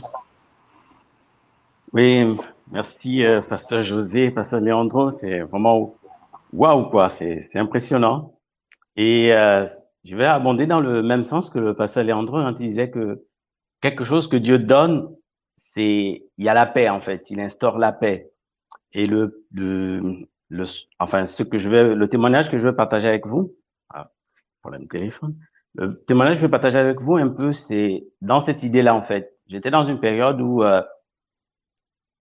Oui, 1.93 2.37
merci, 2.71 3.23
euh, 3.23 3.41
Pasteur 3.41 3.83
José, 3.83 4.31
Pasteur 4.31 4.61
Leandro. 4.61 5.11
C'est 5.11 5.41
vraiment 5.41 5.95
waouh, 6.53 6.89
quoi. 6.89 7.09
C'est 7.09 7.55
impressionnant. 7.55 8.33
Et 8.95 9.33
euh, 9.33 9.67
je 10.03 10.15
vais 10.15 10.25
abonder 10.25 10.65
dans 10.65 10.79
le 10.79 11.03
même 11.03 11.23
sens 11.23 11.49
que 11.49 11.59
le 11.59 11.75
Pasteur 11.75 12.03
Leandro 12.03 12.41
quand 12.41 12.59
il 12.59 12.69
disait 12.69 12.89
que 12.89 13.25
quelque 13.81 14.03
chose 14.03 14.27
que 14.27 14.37
Dieu 14.37 14.59
donne, 14.59 15.09
c'est 15.63 16.25
il 16.37 16.45
y 16.45 16.49
a 16.49 16.53
la 16.53 16.65
paix 16.65 16.89
en 16.89 17.01
fait. 17.01 17.29
Il 17.31 17.39
instaure 17.39 17.77
la 17.77 17.91
paix. 17.91 18.31
Et 18.93 19.05
le, 19.05 19.45
le, 19.51 20.27
le 20.49 20.65
enfin 20.99 21.25
ce 21.25 21.43
que 21.43 21.57
je 21.57 21.69
vais 21.69 21.95
le 21.95 22.09
témoignage 22.09 22.49
que 22.51 22.57
je 22.57 22.67
vais 22.67 22.75
partager 22.75 23.07
avec 23.07 23.25
vous, 23.27 23.55
ah, 23.89 24.11
problème 24.61 24.87
téléphone. 24.87 25.35
Le 25.75 26.03
témoignage 26.05 26.35
que 26.35 26.41
je 26.41 26.45
vais 26.47 26.51
partager 26.51 26.77
avec 26.77 26.99
vous 26.99 27.15
un 27.15 27.29
peu, 27.29 27.53
c'est 27.53 28.05
dans 28.21 28.41
cette 28.41 28.63
idée-là 28.63 28.93
en 28.95 29.01
fait. 29.01 29.37
J'étais 29.47 29.71
dans 29.71 29.85
une 29.85 29.99
période 29.99 30.41
où 30.41 30.63
euh, 30.63 30.81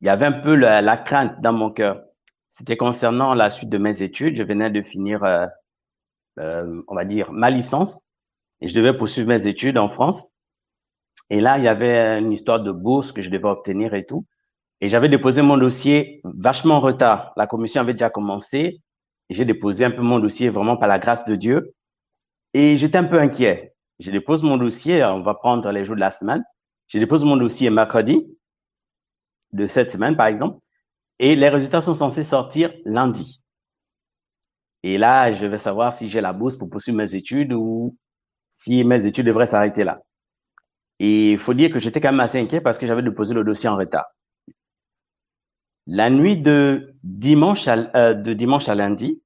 il 0.01 0.07
y 0.07 0.11
avait 0.11 0.26
un 0.26 0.32
peu 0.32 0.55
la, 0.55 0.80
la 0.82 0.97
crainte 0.97 1.41
dans 1.41 1.53
mon 1.53 1.70
cœur. 1.70 2.03
C'était 2.51 2.76
concernant 2.76 3.34
la 3.34 3.51
suite 3.51 3.70
de 3.70 3.78
mes 3.78 4.03
études. 4.03 4.36
Je 4.36 4.43
venais 4.43 4.70
de 4.70 4.82
finir, 4.82 5.24
euh, 5.24 5.47
euh, 6.38 6.82
on 6.88 6.95
va 6.95 7.05
dire, 7.05 7.32
ma 7.32 7.51
licence 7.51 8.01
et 8.61 8.68
je 8.68 8.74
devais 8.74 8.97
poursuivre 8.97 9.28
mes 9.28 9.47
études 9.47 9.78
en 9.78 9.88
France. 9.88 10.30
Et 11.31 11.41
là, 11.41 11.59
il 11.59 11.64
y 11.64 11.68
avait 11.68 12.18
une 12.18 12.33
histoire 12.33 12.61
de 12.61 12.72
bourse 12.72 13.12
que 13.12 13.22
je 13.22 13.31
devais 13.31 13.49
obtenir 13.49 13.95
et 13.95 14.05
tout. 14.05 14.26
Et 14.81 14.89
j'avais 14.89 15.09
déposé 15.09 15.43
mon 15.43 15.57
dossier 15.57 16.20
vachement 16.24 16.76
en 16.76 16.81
retard. 16.81 17.33
La 17.37 17.47
commission 17.47 17.81
avait 17.81 17.93
déjà 17.93 18.11
commencé. 18.11 18.81
J'ai 19.28 19.45
déposé 19.45 19.85
un 19.85 19.93
peu 19.93 20.03
mon 20.03 20.18
dossier 20.18 20.49
vraiment 20.49 20.76
par 20.76 20.89
la 20.89 20.99
grâce 20.99 21.24
de 21.26 21.37
Dieu. 21.37 21.74
Et 22.53 22.76
j'étais 22.76 22.99
un 22.99 23.05
peu 23.05 23.18
inquiet. 23.18 23.74
Je 24.01 24.11
dépose 24.11 24.43
mon 24.43 24.57
dossier, 24.57 25.05
on 25.05 25.22
va 25.22 25.35
prendre 25.35 25.70
les 25.70 25.85
jours 25.85 25.95
de 25.95 26.01
la 26.01 26.11
semaine. 26.11 26.43
Je 26.89 26.99
dépose 26.99 27.24
mon 27.24 27.37
dossier 27.37 27.70
mercredi 27.70 28.26
de 29.53 29.66
cette 29.66 29.91
semaine, 29.91 30.16
par 30.16 30.26
exemple. 30.26 30.59
Et 31.18 31.37
les 31.37 31.49
résultats 31.49 31.83
sont 31.83 31.95
censés 31.95 32.24
sortir 32.24 32.72
lundi. 32.85 33.43
Et 34.83 34.97
là, 34.99 35.31
je 35.31 35.45
vais 35.47 35.59
savoir 35.59 35.93
si 35.93 36.09
j'ai 36.09 36.22
la 36.22 36.33
bourse 36.33 36.57
pour 36.57 36.70
poursuivre 36.70 36.97
mes 36.97 37.14
études 37.14 37.53
ou 37.53 37.97
si 38.49 38.83
mes 38.85 39.07
études 39.07 39.26
devraient 39.26 39.47
s'arrêter 39.47 39.85
là. 39.85 40.01
Et 41.01 41.32
il 41.32 41.38
faut 41.38 41.55
dire 41.55 41.72
que 41.72 41.78
j'étais 41.78 42.01
quand 42.01 42.12
même 42.12 42.20
assez 42.20 42.38
inquiet 42.38 42.61
parce 42.61 42.78
que 42.78 42.86
j'avais 42.86 43.03
déposé 43.03 43.32
le 43.32 43.42
dossier 43.42 43.70
en 43.70 43.76
retard. 43.76 44.07
La 45.86 46.11
nuit 46.11 46.36
de 46.36 46.94
dimanche 47.03 47.66
à, 47.66 47.90
euh, 47.96 48.14
de 48.14 48.34
dimanche 48.34 48.68
à 48.68 48.74
lundi, 48.74 49.22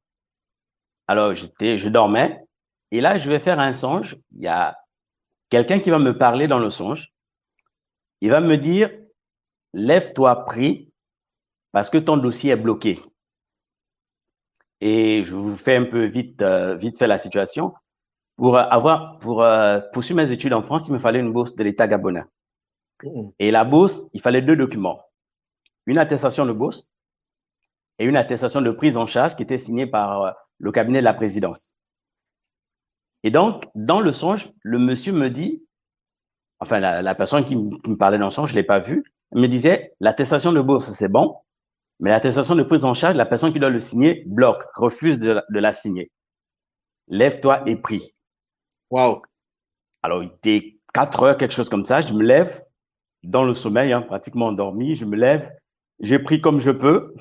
alors 1.09 1.35
j'étais, 1.35 1.77
je 1.77 1.89
dormais, 1.89 2.41
et 2.93 3.01
là 3.01 3.19
je 3.19 3.29
vais 3.29 3.41
faire 3.41 3.59
un 3.59 3.75
songe. 3.75 4.17
Il 4.31 4.43
y 4.43 4.47
a 4.47 4.79
quelqu'un 5.51 5.81
qui 5.81 5.91
va 5.91 5.99
me 5.99 6.17
parler 6.17 6.47
dans 6.47 6.61
le 6.61 6.71
songe. 6.71 7.13
Il 8.21 8.31
va 8.31 8.41
me 8.41 8.57
dire, 8.57 8.91
lève-toi, 9.73 10.45
prie, 10.45 10.93
parce 11.73 11.91
que 11.91 11.99
ton 11.99 12.17
dossier 12.17 12.53
est 12.53 12.57
bloqué. 12.57 13.03
Et 14.81 15.25
je 15.25 15.35
vous 15.35 15.57
fais 15.57 15.77
un 15.77 15.85
peu 15.85 16.05
vite, 16.05 16.41
euh, 16.41 16.77
vite 16.77 16.99
fait 16.99 17.09
la 17.09 17.19
situation. 17.19 17.75
Pour 18.37 18.59
avoir, 18.59 19.19
pour 19.19 19.43
euh, 19.43 19.81
poursuivre 19.93 20.21
mes 20.23 20.33
études 20.33 20.53
en 20.55 20.63
France, 20.63 20.87
il 20.89 20.93
me 20.93 20.99
fallait 20.99 21.21
une 21.21 21.33
bourse 21.33 21.55
de 21.55 21.63
l'État 21.63 21.87
gabonais. 21.87 22.25
Et 23.39 23.51
la 23.51 23.65
bourse, 23.65 24.09
il 24.13 24.21
fallait 24.21 24.43
deux 24.43 24.57
documents. 24.57 25.01
Une 25.87 25.99
attestation 25.99 26.47
de 26.47 26.53
bourse 26.53 26.93
et 27.99 28.05
une 28.05 28.17
attestation 28.17 28.61
de 28.61 28.71
prise 28.71 28.97
en 28.97 29.07
charge 29.07 29.37
qui 29.37 29.43
était 29.43 29.59
signée 29.59 29.87
par 29.87 30.23
euh, 30.23 30.31
le 30.59 30.73
cabinet 30.73 31.01
de 31.01 31.05
la 31.05 31.15
présidence. 31.15 31.75
Et 33.23 33.31
donc, 33.31 33.67
dans 33.75 34.01
le 34.01 34.13
songe, 34.13 34.51
le 34.63 34.79
monsieur 34.79 35.13
me 35.13 35.31
dit, 35.31 35.65
enfin, 36.61 36.81
la, 36.81 37.15
personne 37.15 37.45
qui, 37.47 37.57
me 37.57 37.97
parlait 37.97 38.19
dans 38.19 38.27
le 38.27 38.31
songe, 38.31 38.51
je 38.51 38.55
l'ai 38.55 38.63
pas 38.63 38.81
vu, 38.81 39.05
me 39.33 39.47
disait, 39.47 39.93
l'attestation 40.01 40.53
de 40.53 40.61
bourse, 40.61 40.93
c'est 40.93 41.09
bon, 41.09 41.37
mais 42.01 42.11
l'attestation 42.11 42.55
de 42.55 42.63
prise 42.63 42.85
en 42.85 42.95
charge, 42.95 43.17
la 43.17 43.27
personne 43.27 43.53
qui 43.53 43.61
doit 43.61 43.71
le 43.71 43.81
signer 43.81 44.25
bloque, 44.27 44.63
refuse 44.75 45.19
de, 45.19 45.41
de 45.49 45.59
la 45.59 45.73
signer. 45.73 46.11
Lève-toi 47.09 47.63
et 47.67 47.77
prie. 47.77 48.14
Wow. 48.95 49.23
Alors, 50.05 50.23
il 50.23 50.29
était 50.29 50.79
4 50.95 51.23
heures, 51.25 51.37
quelque 51.37 51.51
chose 51.53 51.69
comme 51.69 51.85
ça. 51.85 52.01
Je 52.01 52.15
me 52.15 52.23
lève 52.23 52.65
dans 53.25 53.43
le 53.43 53.53
sommeil, 53.53 53.93
hein, 53.93 54.03
pratiquement 54.03 54.47
endormi. 54.47 54.95
Je 54.95 55.05
me 55.05 55.17
lève. 55.17 55.51
J'ai 55.99 56.21
pris 56.21 56.41
comme 56.41 56.61
je 56.61 56.71
peux. 56.71 57.13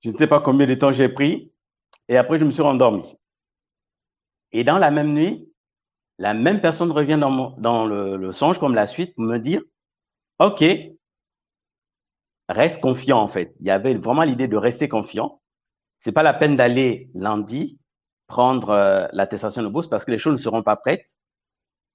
Je 0.00 0.08
ne 0.08 0.16
sais 0.16 0.26
pas 0.26 0.40
combien 0.40 0.66
de 0.66 0.74
temps 0.74 0.94
j'ai 0.94 1.10
pris. 1.10 1.52
Et 2.08 2.16
après, 2.16 2.38
je 2.38 2.46
me 2.46 2.50
suis 2.50 2.62
rendormi. 2.62 3.02
Et 4.52 4.64
dans 4.64 4.78
la 4.78 4.90
même 4.90 5.12
nuit, 5.12 5.46
la 6.18 6.32
même 6.32 6.62
personne 6.62 6.90
revient 6.90 7.18
dans, 7.18 7.84
le 7.84 8.32
songe 8.32 8.58
comme 8.58 8.74
la 8.74 8.86
suite 8.86 9.14
pour 9.14 9.24
me 9.24 9.36
dire, 9.36 9.60
OK, 10.38 10.64
reste 12.48 12.80
confiant 12.80 13.18
en 13.18 13.28
fait. 13.28 13.54
Il 13.60 13.66
y 13.66 13.70
avait 13.70 13.92
vraiment 13.92 14.22
l'idée 14.22 14.48
de 14.48 14.56
rester 14.56 14.88
confiant. 14.88 15.42
C'est 15.98 16.12
pas 16.12 16.22
la 16.22 16.32
peine 16.32 16.56
d'aller 16.56 17.10
lundi 17.12 17.78
prendre 18.26 18.70
euh, 18.70 19.06
l'attestation 19.12 19.62
de 19.62 19.68
bourse 19.68 19.88
parce 19.88 20.04
que 20.04 20.10
les 20.10 20.18
choses 20.18 20.32
ne 20.38 20.42
seront 20.42 20.62
pas 20.62 20.76
prêtes. 20.76 21.16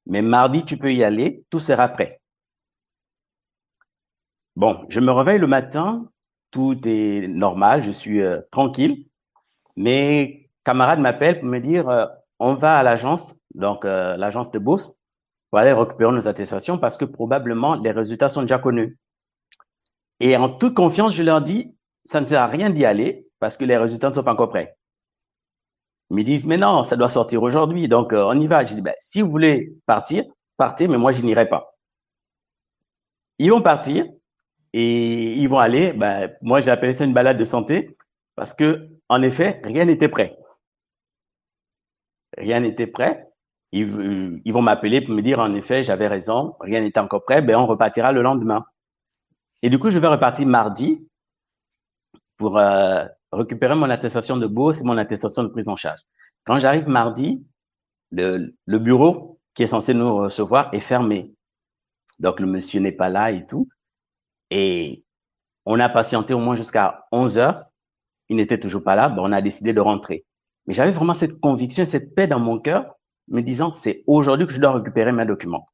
Mais 0.06 0.22
mardi, 0.22 0.66
tu 0.66 0.78
peux 0.78 0.94
y 0.94 1.04
aller, 1.04 1.44
tout 1.50 1.60
sera 1.60 1.88
prêt. 1.90 2.22
Bon, 4.56 4.86
je 4.90 5.00
me 5.00 5.12
réveille 5.12 5.40
le 5.40 5.48
matin, 5.48 6.10
tout 6.52 6.80
est 6.86 7.28
normal, 7.28 7.84
je 7.84 7.92
suis 7.92 8.22
euh, 8.22 8.42
tranquille. 8.52 9.06
Mes 9.76 10.50
camarades 10.64 11.00
m'appellent 11.00 11.40
pour 11.40 11.50
me 11.50 11.60
dire 11.60 11.88
euh, 11.90 12.06
on 12.40 12.56
va 12.56 12.78
à 12.78 12.84
l'agence, 12.84 13.36
donc 13.54 13.84
l'agence 13.84 14.50
de 14.52 14.60
bourse, 14.60 14.96
pour 15.50 15.60
aller 15.60 15.74
récupérer 15.74 16.14
nos 16.14 16.28
attestations 16.28 16.78
parce 16.78 16.96
que 16.96 17.04
probablement 17.04 17.76
les 17.76 17.92
résultats 17.92 18.30
sont 18.30 18.44
déjà 18.44 18.60
connus. 18.60 18.98
Et 20.22 20.38
en 20.38 20.50
toute 20.50 20.74
confiance, 20.74 21.14
je 21.14 21.24
leur 21.24 21.42
dis 21.42 21.76
ça 22.06 22.22
ne 22.22 22.26
sert 22.26 22.42
à 22.42 22.48
rien 22.48 22.70
d'y 22.70 22.86
aller 22.86 23.28
parce 23.40 23.58
que 23.58 23.66
les 23.66 23.78
résultats 23.78 24.10
ne 24.10 24.14
sont 24.14 24.24
pas 24.24 24.34
encore 24.34 24.50
prêts. 24.50 24.79
Ils 26.10 26.16
me 26.16 26.24
disent, 26.24 26.46
mais 26.46 26.58
non, 26.58 26.84
ça 26.84 26.96
doit 26.96 27.10
sortir 27.10 27.44
aujourd'hui, 27.44 27.88
donc 27.88 28.14
euh, 28.14 28.24
on 28.26 28.40
y 28.40 28.48
va. 28.48 28.66
Je 28.66 28.74
dis, 28.74 28.82
ben, 28.82 28.96
si 29.00 29.22
vous 29.22 29.30
voulez 29.30 29.74
partir, 29.86 30.26
partez, 30.58 30.88
mais 30.88 30.98
moi, 30.98 31.12
je 31.12 31.22
n'irai 31.22 31.48
pas. 31.48 31.76
Ils 33.38 33.52
vont 33.52 33.62
partir 33.62 34.06
et 34.74 35.34
ils 35.34 35.48
vont 35.48 35.60
aller. 35.60 35.94
Ben, 35.94 36.32
moi, 36.42 36.62
j'ai 36.62 36.72
appelé 36.72 36.94
ça 36.94 37.06
une 37.06 37.14
balade 37.14 37.38
de 37.38 37.44
santé 37.44 37.96
parce 38.36 38.54
que, 38.54 38.90
en 39.08 39.22
effet, 39.22 39.62
rien 39.64 39.86
n'était 39.86 40.10
prêt. 40.10 40.38
Rien 42.38 42.60
n'était 42.62 42.88
prêt. 42.88 43.28
Ils, 43.72 44.42
ils 44.46 44.54
vont 44.54 44.64
m'appeler 44.64 45.02
pour 45.02 45.14
me 45.14 45.22
dire, 45.22 45.40
en 45.40 45.54
effet, 45.54 45.84
j'avais 45.84 46.08
raison, 46.08 46.56
rien 46.60 46.82
n'était 46.82 47.00
encore 47.00 47.24
prêt, 47.24 47.42
ben, 47.44 47.56
on 47.56 47.68
repartira 47.68 48.12
le 48.12 48.24
lendemain. 48.24 48.66
Et 49.62 49.70
du 49.70 49.78
coup, 49.78 49.92
je 49.92 50.00
vais 50.00 50.08
repartir 50.08 50.48
mardi 50.48 51.08
pour 52.38 52.58
euh, 52.58 53.06
récupérer 53.32 53.76
mon 53.76 53.90
attestation 53.90 54.38
de 54.38 54.48
bourse 54.48 54.82
et 54.82 54.84
mon 54.84 54.98
attestation 54.98 55.44
de 55.44 55.50
prise 55.50 55.70
en 55.70 55.76
charge. 55.76 56.00
Quand 56.46 56.60
j'arrive 56.60 56.88
mardi, 56.88 57.46
le, 58.12 58.56
le, 58.66 58.80
bureau 58.80 59.40
qui 59.54 59.64
est 59.64 59.68
censé 59.68 59.94
nous 59.94 60.18
recevoir 60.18 60.74
est 60.74 60.80
fermé. 60.80 61.34
Donc, 62.18 62.40
le 62.40 62.48
monsieur 62.48 62.80
n'est 62.80 62.92
pas 62.92 63.10
là 63.10 63.32
et 63.32 63.46
tout. 63.46 63.70
Et 64.50 65.04
on 65.66 65.80
a 65.80 65.90
patienté 65.90 66.34
au 66.34 66.40
moins 66.40 66.56
jusqu'à 66.56 67.06
11 67.12 67.38
heures. 67.38 67.64
Il 68.30 68.38
n'était 68.38 68.60
toujours 68.60 68.84
pas 68.84 68.96
là. 68.96 69.10
Ben, 69.10 69.22
on 69.22 69.32
a 69.32 69.42
décidé 69.42 69.74
de 69.74 69.80
rentrer. 69.80 70.26
Mais 70.66 70.74
j'avais 70.74 70.92
vraiment 70.92 71.14
cette 71.14 71.40
conviction, 71.40 71.86
cette 71.86 72.16
paix 72.16 72.28
dans 72.28 72.40
mon 72.40 72.60
cœur, 72.60 72.96
me 73.28 73.42
disant, 73.42 73.72
c'est 73.72 74.04
aujourd'hui 74.08 74.48
que 74.48 74.54
je 74.54 74.60
dois 74.60 74.74
récupérer 74.74 75.12
mes 75.12 75.26
documents. 75.26 75.70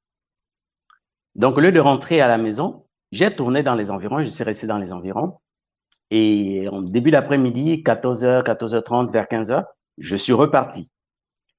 Donc, 1.36 1.58
au 1.58 1.62
lieu 1.62 1.72
de 1.72 1.80
rentrer 1.80 2.22
à 2.22 2.28
la 2.28 2.38
maison, 2.38 2.86
j'ai 3.12 3.34
tourné 3.34 3.64
dans 3.64 3.76
les 3.76 3.92
environs, 3.92 4.24
je 4.24 4.30
suis 4.30 4.44
resté 4.44 4.68
dans 4.68 4.78
les 4.78 4.92
environs. 4.92 5.40
Et 6.12 6.68
en 6.72 6.82
début 6.82 7.12
d'après-midi, 7.12 7.84
14h, 7.84 8.44
14h30, 8.44 9.12
vers 9.12 9.26
15h, 9.26 9.66
je 9.98 10.16
suis 10.16 10.34
reparti. 10.34 10.90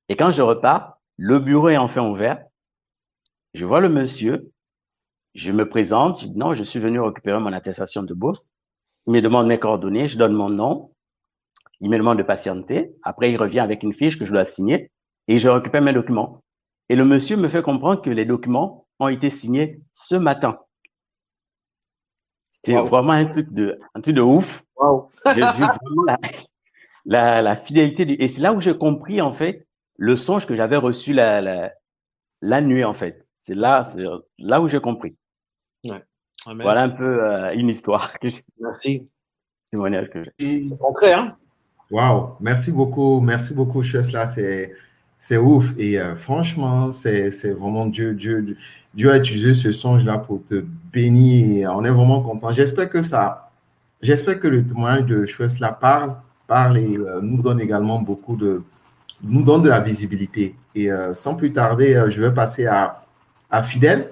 Et 0.08 0.16
quand 0.16 0.30
je 0.30 0.42
repars, 0.42 0.98
le 1.16 1.38
bureau 1.38 1.68
est 1.68 1.76
enfin 1.76 2.08
ouvert. 2.08 2.44
Je 3.54 3.64
vois 3.64 3.80
le 3.80 3.88
monsieur, 3.88 4.52
je 5.34 5.50
me 5.50 5.68
présente, 5.68 6.20
je 6.20 6.26
dis 6.26 6.38
non, 6.38 6.54
je 6.54 6.62
suis 6.62 6.78
venu 6.78 7.00
récupérer 7.00 7.40
mon 7.40 7.52
attestation 7.52 8.02
de 8.02 8.14
bourse. 8.14 8.50
Il 9.06 9.12
me 9.12 9.20
demande 9.20 9.46
mes 9.46 9.58
coordonnées, 9.58 10.08
je 10.08 10.18
donne 10.18 10.32
mon 10.32 10.48
nom, 10.48 10.92
il 11.80 11.90
me 11.90 11.98
demande 11.98 12.18
de 12.18 12.22
patienter. 12.22 12.92
Après, 13.02 13.30
il 13.30 13.36
revient 13.36 13.60
avec 13.60 13.82
une 13.82 13.92
fiche 13.92 14.18
que 14.18 14.24
je 14.24 14.32
dois 14.32 14.44
signer 14.44 14.90
et 15.28 15.38
je 15.38 15.48
récupère 15.48 15.82
mes 15.82 15.92
documents. 15.92 16.42
Et 16.88 16.96
le 16.96 17.04
monsieur 17.04 17.36
me 17.36 17.48
fait 17.48 17.62
comprendre 17.62 18.02
que 18.02 18.10
les 18.10 18.24
documents 18.24 18.86
ont 18.98 19.08
été 19.08 19.30
signés 19.30 19.80
ce 19.92 20.14
matin. 20.14 20.58
C'était 22.66 22.82
vraiment 22.82 23.12
un 23.12 23.26
truc 23.26 23.52
de, 23.52 23.78
un 23.94 24.00
truc 24.00 24.16
de 24.16 24.20
ouf. 24.20 24.64
J'ai 25.26 25.34
vu 25.34 25.40
vraiment 25.40 26.18
la, 27.04 27.42
la, 27.42 27.56
fidélité 27.56 28.04
du, 28.04 28.14
et 28.14 28.26
c'est 28.26 28.40
là 28.40 28.52
où 28.52 28.60
j'ai 28.60 28.76
compris, 28.76 29.20
en 29.20 29.32
fait, 29.32 29.66
le 29.96 30.16
songe 30.16 30.46
que 30.46 30.56
j'avais 30.56 30.76
reçu 30.76 31.12
la, 31.12 31.40
la, 31.40 31.72
la, 32.42 32.60
nuit, 32.60 32.84
en 32.84 32.92
fait. 32.92 33.24
C'est 33.42 33.54
là, 33.54 33.84
c'est 33.84 34.02
là 34.38 34.60
où 34.60 34.66
j'ai 34.66 34.80
compris. 34.80 35.16
Ouais. 35.84 36.02
Voilà 36.44 36.82
un 36.82 36.88
peu 36.88 37.24
euh, 37.24 37.54
une 37.54 37.68
histoire 37.68 38.18
que 38.18 38.28
j'ai. 38.28 38.42
Merci. 38.58 39.08
C'est 39.72 40.78
concret, 40.78 41.12
hein? 41.12 41.36
Waouh, 41.90 42.34
merci 42.40 42.72
beaucoup, 42.72 43.20
merci 43.20 43.54
beaucoup, 43.54 43.82
Chesla. 43.82 44.26
C'est, 44.26 44.74
c'est 45.18 45.36
ouf. 45.36 45.72
Et 45.78 45.98
euh, 45.98 46.16
franchement, 46.16 46.92
c'est, 46.92 47.30
vraiment 47.50 47.86
Dieu, 47.86 48.14
Dieu, 48.14 48.56
Dieu 48.94 49.10
a 49.10 49.18
utilisé 49.18 49.54
ce 49.54 49.72
songe-là 49.72 50.18
pour 50.18 50.44
te 50.44 50.64
bénir. 50.92 51.72
on 51.74 51.84
est 51.84 51.90
vraiment 51.90 52.20
content. 52.22 52.50
J'espère 52.50 52.88
que 52.88 53.02
ça, 53.02 53.50
j'espère 54.02 54.40
que 54.40 54.48
le 54.48 54.64
témoignage 54.64 55.06
de 55.06 55.26
Chesla 55.26 55.72
parle, 55.72 56.16
parle 56.46 56.78
et 56.78 56.96
euh, 56.96 57.20
nous 57.22 57.42
donne 57.42 57.60
également 57.60 58.00
beaucoup 58.00 58.36
de, 58.36 58.62
nous 59.22 59.42
donne 59.42 59.62
de 59.62 59.68
la 59.68 59.80
visibilité. 59.80 60.54
Et 60.74 60.90
euh, 60.90 61.14
sans 61.14 61.34
plus 61.34 61.52
tarder, 61.52 62.06
je 62.08 62.20
vais 62.20 62.32
passer 62.32 62.66
à, 62.66 63.04
à 63.50 63.62
Fidèle. 63.62 64.10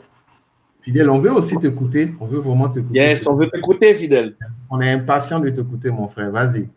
Fidèle, 0.82 1.08
on 1.08 1.18
veut 1.18 1.32
aussi 1.32 1.56
t'écouter. 1.56 2.14
On 2.20 2.26
veut 2.26 2.40
vraiment 2.40 2.68
t'écouter. 2.68 2.98
Yes, 2.98 3.26
on 3.26 3.34
veut 3.34 3.48
t'écouter, 3.48 3.94
Fidèle. 3.94 4.36
On 4.68 4.80
est 4.80 4.90
impatient 4.90 5.40
de 5.40 5.48
t'écouter, 5.48 5.90
mon 5.90 6.08
frère. 6.08 6.30
Vas-y. 6.30 6.68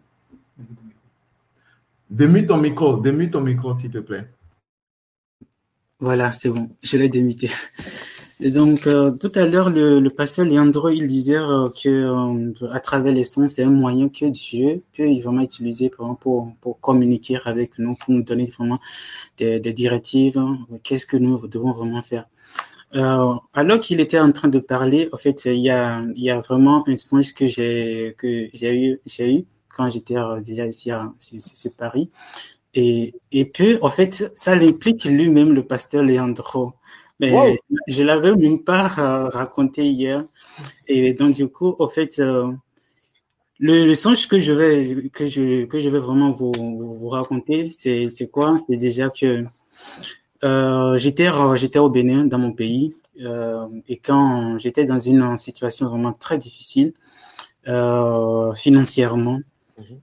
Démute 2.09 2.47
ton 2.47 2.57
micro, 2.57 2.97
démute 2.97 3.31
ton 3.31 3.41
micro, 3.41 3.73
s'il 3.73 3.91
te 3.91 3.97
plaît. 3.97 4.27
Voilà, 5.99 6.31
c'est 6.31 6.49
bon, 6.49 6.69
je 6.83 6.97
l'ai 6.97 7.09
démuté. 7.09 7.49
Et 8.39 8.51
donc, 8.51 8.85
euh, 8.85 9.11
tout 9.11 9.31
à 9.33 9.47
l'heure, 9.47 9.71
le, 9.71 10.07
pasteur 10.09 10.45
Leandro, 10.45 10.89
il 10.89 11.07
disait 11.07 11.37
euh, 11.37 11.69
que 11.69 11.89
euh, 11.89 12.67
à 12.71 12.79
travers 12.79 13.11
les 13.11 13.23
sons, 13.23 13.49
c'est 13.49 13.63
un 13.63 13.71
moyen 13.71 14.09
que 14.09 14.25
Dieu 14.25 14.83
peut 14.95 15.05
vraiment 15.21 15.41
utiliser 15.41 15.89
pour, 15.89 16.17
pour, 16.19 16.79
communiquer 16.79 17.39
avec 17.45 17.79
nous, 17.79 17.95
pour 17.95 18.13
nous 18.13 18.21
donner 18.21 18.45
vraiment 18.45 18.79
des, 19.37 19.59
directives. 19.73 20.37
Hein. 20.37 20.59
Qu'est-ce 20.83 21.07
que 21.07 21.17
nous 21.17 21.47
devons 21.47 21.73
vraiment 21.73 22.03
faire 22.03 22.25
Alors 22.93 23.49
qu'il 23.81 23.99
était 24.01 24.19
en 24.19 24.31
train 24.31 24.49
de 24.49 24.59
parler, 24.59 25.09
en 25.11 25.17
fait, 25.17 25.45
il 25.45 25.55
y 25.55 25.71
a, 25.71 26.03
il 26.15 26.23
y 26.23 26.29
a 26.29 26.39
vraiment 26.39 26.87
un 26.87 26.95
songe 26.95 27.33
que 27.33 27.47
j'ai 27.47 28.13
que 28.19 28.49
j'ai 28.53 28.79
eu 28.79 28.99
quand 29.77 29.89
j'étais 29.89 30.17
euh, 30.17 30.41
déjà 30.41 30.65
ici 30.65 30.91
à 30.91 31.13
Paris. 31.77 32.09
Et, 32.73 33.15
et 33.31 33.45
puis, 33.45 33.77
en 33.81 33.89
fait, 33.89 34.31
ça 34.35 34.55
l'implique 34.55 35.05
lui-même, 35.05 35.53
le 35.53 35.63
pasteur 35.65 36.03
Leandro. 36.03 36.73
Mais 37.19 37.57
je, 37.87 38.01
ne 38.01 38.07
l'avais 38.07 38.35
même 38.35 38.63
pas 38.63 38.91
euh, 38.99 39.29
raconté 39.29 39.85
hier. 39.87 40.25
Et 40.87 41.13
donc, 41.13 41.33
du 41.33 41.47
coup, 41.47 41.75
en 41.79 41.89
fait, 41.89 42.19
euh, 42.19 42.51
le, 43.59 43.95
songe 43.95 44.27
que 44.27 44.39
je 44.39 44.53
vais, 44.53 45.09
que 45.09 45.27
je, 45.27 45.65
que 45.65 45.79
je 45.79 45.89
vais 45.89 45.99
vraiment 45.99 46.31
vous, 46.31 46.51
vous 46.53 47.09
raconter, 47.09 47.71
c'est, 47.71 48.29
quoi? 48.31 48.55
C'est 48.57 48.77
déjà 48.77 49.09
que 49.09 49.45
euh, 50.43 50.97
j'étais, 50.97 51.29
au 51.79 51.89
Bénin, 51.89 52.25
dans 52.25 52.37
mon 52.37 52.51
pays, 52.51 52.93
euh, 53.21 53.65
et 53.87 53.97
quand 53.97 54.59
j'étais 54.59 54.85
dans 54.85 54.99
une 54.99 55.37
situation 55.39 55.89
vraiment 55.89 56.13
très 56.13 56.37
difficile, 56.37 56.93
financièrement. 58.55 59.39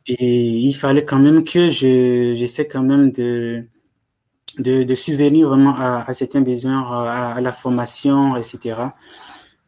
Et 0.06 0.48
il 0.48 0.72
fallait 0.74 1.04
quand 1.04 1.18
même 1.18 1.44
que 1.44 1.70
je, 1.70 2.34
j'essaie 2.36 2.66
quand 2.68 2.82
même 2.82 3.10
de, 3.10 3.66
de, 4.58 4.84
de 4.84 4.94
subvenir 4.94 5.48
vraiment 5.48 5.74
à, 5.76 6.04
à 6.08 6.12
certains 6.14 6.40
besoins, 6.42 6.82
à, 6.82 7.40
la 7.40 7.52
formation, 7.52 8.36
etc. 8.36 8.76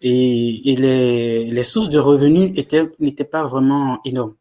Et, 0.02 0.72
et 0.72 0.76
les, 0.76 1.50
les 1.50 1.64
sources 1.64 1.90
de 1.90 1.98
revenus 1.98 2.52
étaient, 2.56 2.84
n'étaient 3.00 3.24
pas 3.24 3.46
vraiment 3.46 4.00
énormes. 4.04 4.34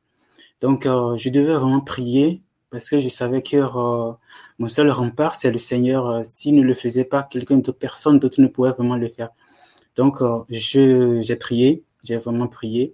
Donc, 0.62 0.86
euh, 0.86 1.18
je 1.18 1.30
devais 1.30 1.54
vraiment 1.54 1.82
prier 1.82 2.42
parce 2.72 2.90
que 2.90 3.00
je 3.00 3.10
savais 3.10 3.42
que 3.42 3.58
euh, 3.58 4.14
mon 4.60 4.68
seul 4.70 4.90
rempart, 4.92 5.36
c'est 5.36 5.52
le 5.52 5.60
Seigneur. 5.60 6.08
Euh, 6.10 6.22
s'il 6.24 6.56
ne 6.56 6.62
le 6.62 6.74
faisait 6.74 7.06
pas, 7.06 7.24
quelqu'un 7.24 7.58
d'autre, 7.58 7.78
personne 7.80 8.20
d'autre 8.20 8.42
ne 8.42 8.48
pouvait 8.48 8.72
vraiment 8.72 8.98
le 8.98 9.10
faire. 9.10 9.30
Donc, 9.96 10.20
je, 10.50 11.22
j'ai 11.22 11.36
prié, 11.38 11.84
j'ai 12.04 12.18
vraiment 12.18 12.48
prié. 12.48 12.94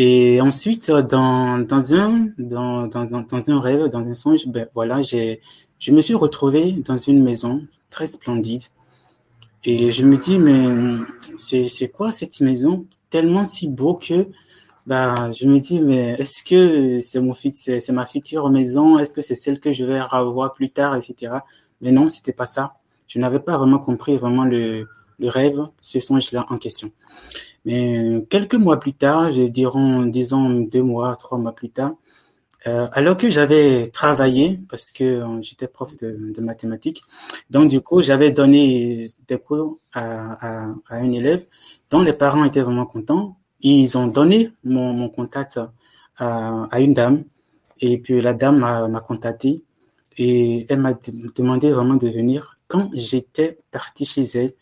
Et 0.00 0.40
ensuite, 0.40 0.92
dans, 0.92 1.58
dans, 1.58 1.92
un, 1.92 2.28
dans, 2.38 2.86
dans, 2.86 3.04
dans 3.04 3.50
un 3.50 3.60
rêve, 3.60 3.88
dans 3.88 3.98
un 3.98 4.14
songe, 4.14 4.46
ben 4.46 4.68
voilà, 4.72 5.02
je 5.02 5.90
me 5.90 6.00
suis 6.00 6.14
retrouvé 6.14 6.70
dans 6.70 6.96
une 6.96 7.20
maison 7.20 7.66
très 7.90 8.06
splendide. 8.06 8.62
Et 9.64 9.90
je 9.90 10.04
me 10.04 10.16
dis, 10.16 10.38
mais 10.38 11.02
c'est, 11.36 11.88
quoi 11.88 12.12
cette 12.12 12.40
maison 12.40 12.86
tellement 13.10 13.44
si 13.44 13.66
beau 13.66 13.94
que 13.94 14.28
bah, 14.86 15.32
je 15.32 15.46
me 15.48 15.58
dis, 15.58 15.80
mais 15.80 16.14
est-ce 16.16 16.44
que 16.44 17.00
c'est, 17.00 17.80
c'est, 17.80 17.92
ma 17.92 18.06
future 18.06 18.48
maison? 18.50 19.00
Est-ce 19.00 19.12
que 19.12 19.20
c'est 19.20 19.34
celle 19.34 19.58
que 19.58 19.72
je 19.72 19.84
vais 19.84 20.00
revoir 20.00 20.52
plus 20.52 20.70
tard, 20.70 20.94
etc. 20.94 21.38
Mais 21.80 21.90
non, 21.90 22.08
c'était 22.08 22.32
pas 22.32 22.46
ça. 22.46 22.74
Je 23.08 23.18
n'avais 23.18 23.40
pas 23.40 23.58
vraiment 23.58 23.80
compris 23.80 24.16
vraiment 24.16 24.44
le, 24.44 24.86
le 25.18 25.28
rêve, 25.28 25.66
ce 25.80 25.98
songe-là 25.98 26.46
en 26.50 26.56
question. 26.56 26.92
Mais 27.68 28.24
quelques 28.30 28.54
mois 28.54 28.80
plus 28.80 28.94
tard, 28.94 29.30
je 29.30 29.42
dirais, 29.42 30.08
disons 30.08 30.60
deux 30.60 30.82
mois, 30.82 31.14
trois 31.16 31.36
mois 31.36 31.54
plus 31.54 31.68
tard, 31.68 31.92
euh, 32.66 32.88
alors 32.92 33.18
que 33.18 33.28
j'avais 33.28 33.88
travaillé, 33.88 34.58
parce 34.70 34.90
que 34.90 35.04
euh, 35.04 35.42
j'étais 35.42 35.68
prof 35.68 35.94
de, 35.98 36.40
mathématiques, 36.40 37.02
donc 37.50 37.68
du 37.68 37.82
coup, 37.82 38.00
j'avais 38.00 38.30
donné 38.30 39.10
des 39.28 39.36
cours 39.38 39.80
à, 39.92 40.70
à, 40.88 41.00
une 41.00 41.12
élève 41.14 41.44
dont 41.90 42.00
les 42.00 42.14
parents 42.14 42.44
étaient 42.46 42.62
vraiment 42.62 42.86
contents. 42.86 43.36
Ils 43.60 43.98
ont 43.98 44.06
donné 44.06 44.50
mon, 44.64 45.10
contact 45.10 45.60
à, 46.16 46.80
une 46.80 46.94
dame, 46.94 47.24
et 47.80 47.98
puis 47.98 48.22
la 48.22 48.32
dame 48.32 48.60
m'a 48.60 49.00
contacté, 49.00 49.62
et 50.16 50.64
elle 50.70 50.80
m'a 50.80 50.94
demandé 51.36 51.70
vraiment 51.70 51.96
de 51.96 52.08
venir. 52.08 52.58
Quand 52.66 52.88
j'étais 52.94 53.58
parti 53.70 54.06
chez 54.06 54.24
elle, 54.34 54.54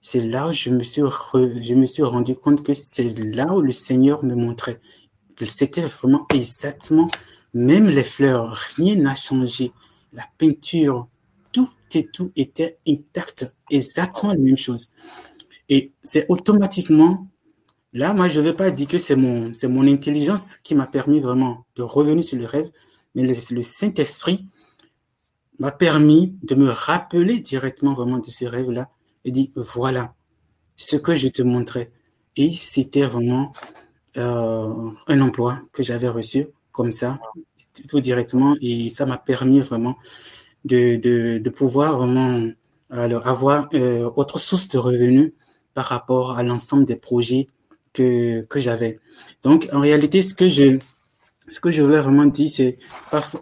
c'est 0.00 0.20
là 0.20 0.48
où 0.48 0.52
je 0.52 0.70
me 0.70 0.82
suis, 0.82 2.02
rendu 2.02 2.34
compte 2.34 2.62
que 2.62 2.74
c'est 2.74 3.12
là 3.18 3.52
où 3.52 3.60
le 3.60 3.72
Seigneur 3.72 4.24
me 4.24 4.34
montrait. 4.34 4.80
C'était 5.46 5.82
vraiment 5.82 6.26
exactement, 6.32 7.10
même 7.52 7.88
les 7.88 8.04
fleurs, 8.04 8.56
rien 8.76 8.94
n'a 8.96 9.16
changé. 9.16 9.72
La 10.12 10.24
peinture, 10.38 11.08
tout 11.52 11.68
et 11.92 12.06
tout 12.06 12.30
était 12.36 12.78
intact, 12.86 13.52
exactement 13.70 14.32
la 14.32 14.38
même 14.38 14.56
chose. 14.56 14.90
Et 15.68 15.92
c'est 16.00 16.26
automatiquement, 16.28 17.26
là, 17.92 18.12
moi, 18.12 18.28
je 18.28 18.40
ne 18.40 18.44
vais 18.44 18.54
pas 18.54 18.70
dire 18.70 18.88
que 18.88 18.98
c'est 18.98 19.16
mon, 19.16 19.52
c'est 19.52 19.68
mon 19.68 19.86
intelligence 19.86 20.56
qui 20.62 20.74
m'a 20.74 20.86
permis 20.86 21.20
vraiment 21.20 21.66
de 21.74 21.82
revenir 21.82 22.22
sur 22.22 22.38
le 22.38 22.46
rêve, 22.46 22.70
mais 23.14 23.24
le 23.24 23.62
Saint-Esprit 23.62 24.46
m'a 25.58 25.72
permis 25.72 26.36
de 26.42 26.54
me 26.54 26.70
rappeler 26.70 27.40
directement 27.40 27.94
vraiment 27.94 28.18
de 28.18 28.28
ce 28.28 28.44
rêve-là 28.44 28.90
et 29.26 29.32
dit, 29.32 29.50
voilà 29.56 30.14
ce 30.76 30.96
que 30.96 31.16
je 31.16 31.28
te 31.28 31.42
montrais. 31.42 31.90
Et 32.36 32.54
c'était 32.56 33.02
vraiment 33.02 33.52
euh, 34.16 34.90
un 35.08 35.20
emploi 35.20 35.60
que 35.72 35.82
j'avais 35.82 36.08
reçu 36.08 36.46
comme 36.70 36.92
ça, 36.92 37.18
tout 37.88 38.00
directement. 38.00 38.56
Et 38.62 38.88
ça 38.88 39.04
m'a 39.04 39.18
permis 39.18 39.60
vraiment 39.60 39.96
de, 40.64 41.48
pouvoir 41.50 41.98
vraiment 41.98 42.48
alors, 42.88 43.26
avoir 43.26 43.68
euh, 43.74 44.08
autre 44.14 44.38
source 44.38 44.68
de 44.68 44.78
revenus 44.78 45.32
par 45.74 45.86
rapport 45.86 46.38
à 46.38 46.42
l'ensemble 46.42 46.84
des 46.84 46.96
projets 46.96 47.48
que, 47.92 48.46
j'avais. 48.54 49.00
Donc, 49.42 49.68
en 49.72 49.80
réalité, 49.80 50.22
ce 50.22 50.34
que 50.34 50.48
je, 50.48 50.78
ce 51.48 51.58
que 51.58 51.70
je 51.70 51.82
voulais 51.82 52.00
vraiment 52.00 52.26
dire, 52.26 52.48
c'est, 52.48 52.78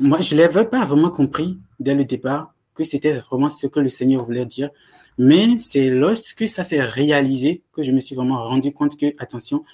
moi, 0.00 0.20
je 0.20 0.34
l'avais 0.34 0.64
pas 0.64 0.86
vraiment 0.86 1.10
compris 1.10 1.58
dès 1.78 1.94
le 1.94 2.04
départ 2.04 2.54
que 2.74 2.84
c'était 2.84 3.14
vraiment 3.18 3.50
ce 3.50 3.66
que 3.66 3.80
le 3.80 3.88
Seigneur 3.88 4.24
voulait 4.24 4.46
dire. 4.46 4.70
Mais 5.18 5.58
c'est 5.58 5.90
lorsque 5.90 6.48
ça 6.48 6.64
s'est 6.64 6.82
réalisé 6.82 7.62
que 7.72 7.82
je 7.82 7.92
me 7.92 8.00
suis 8.00 8.16
vraiment 8.16 8.44
rendu 8.46 8.72
compte 8.72 8.96
que, 8.98 9.14
attention, 9.18 9.64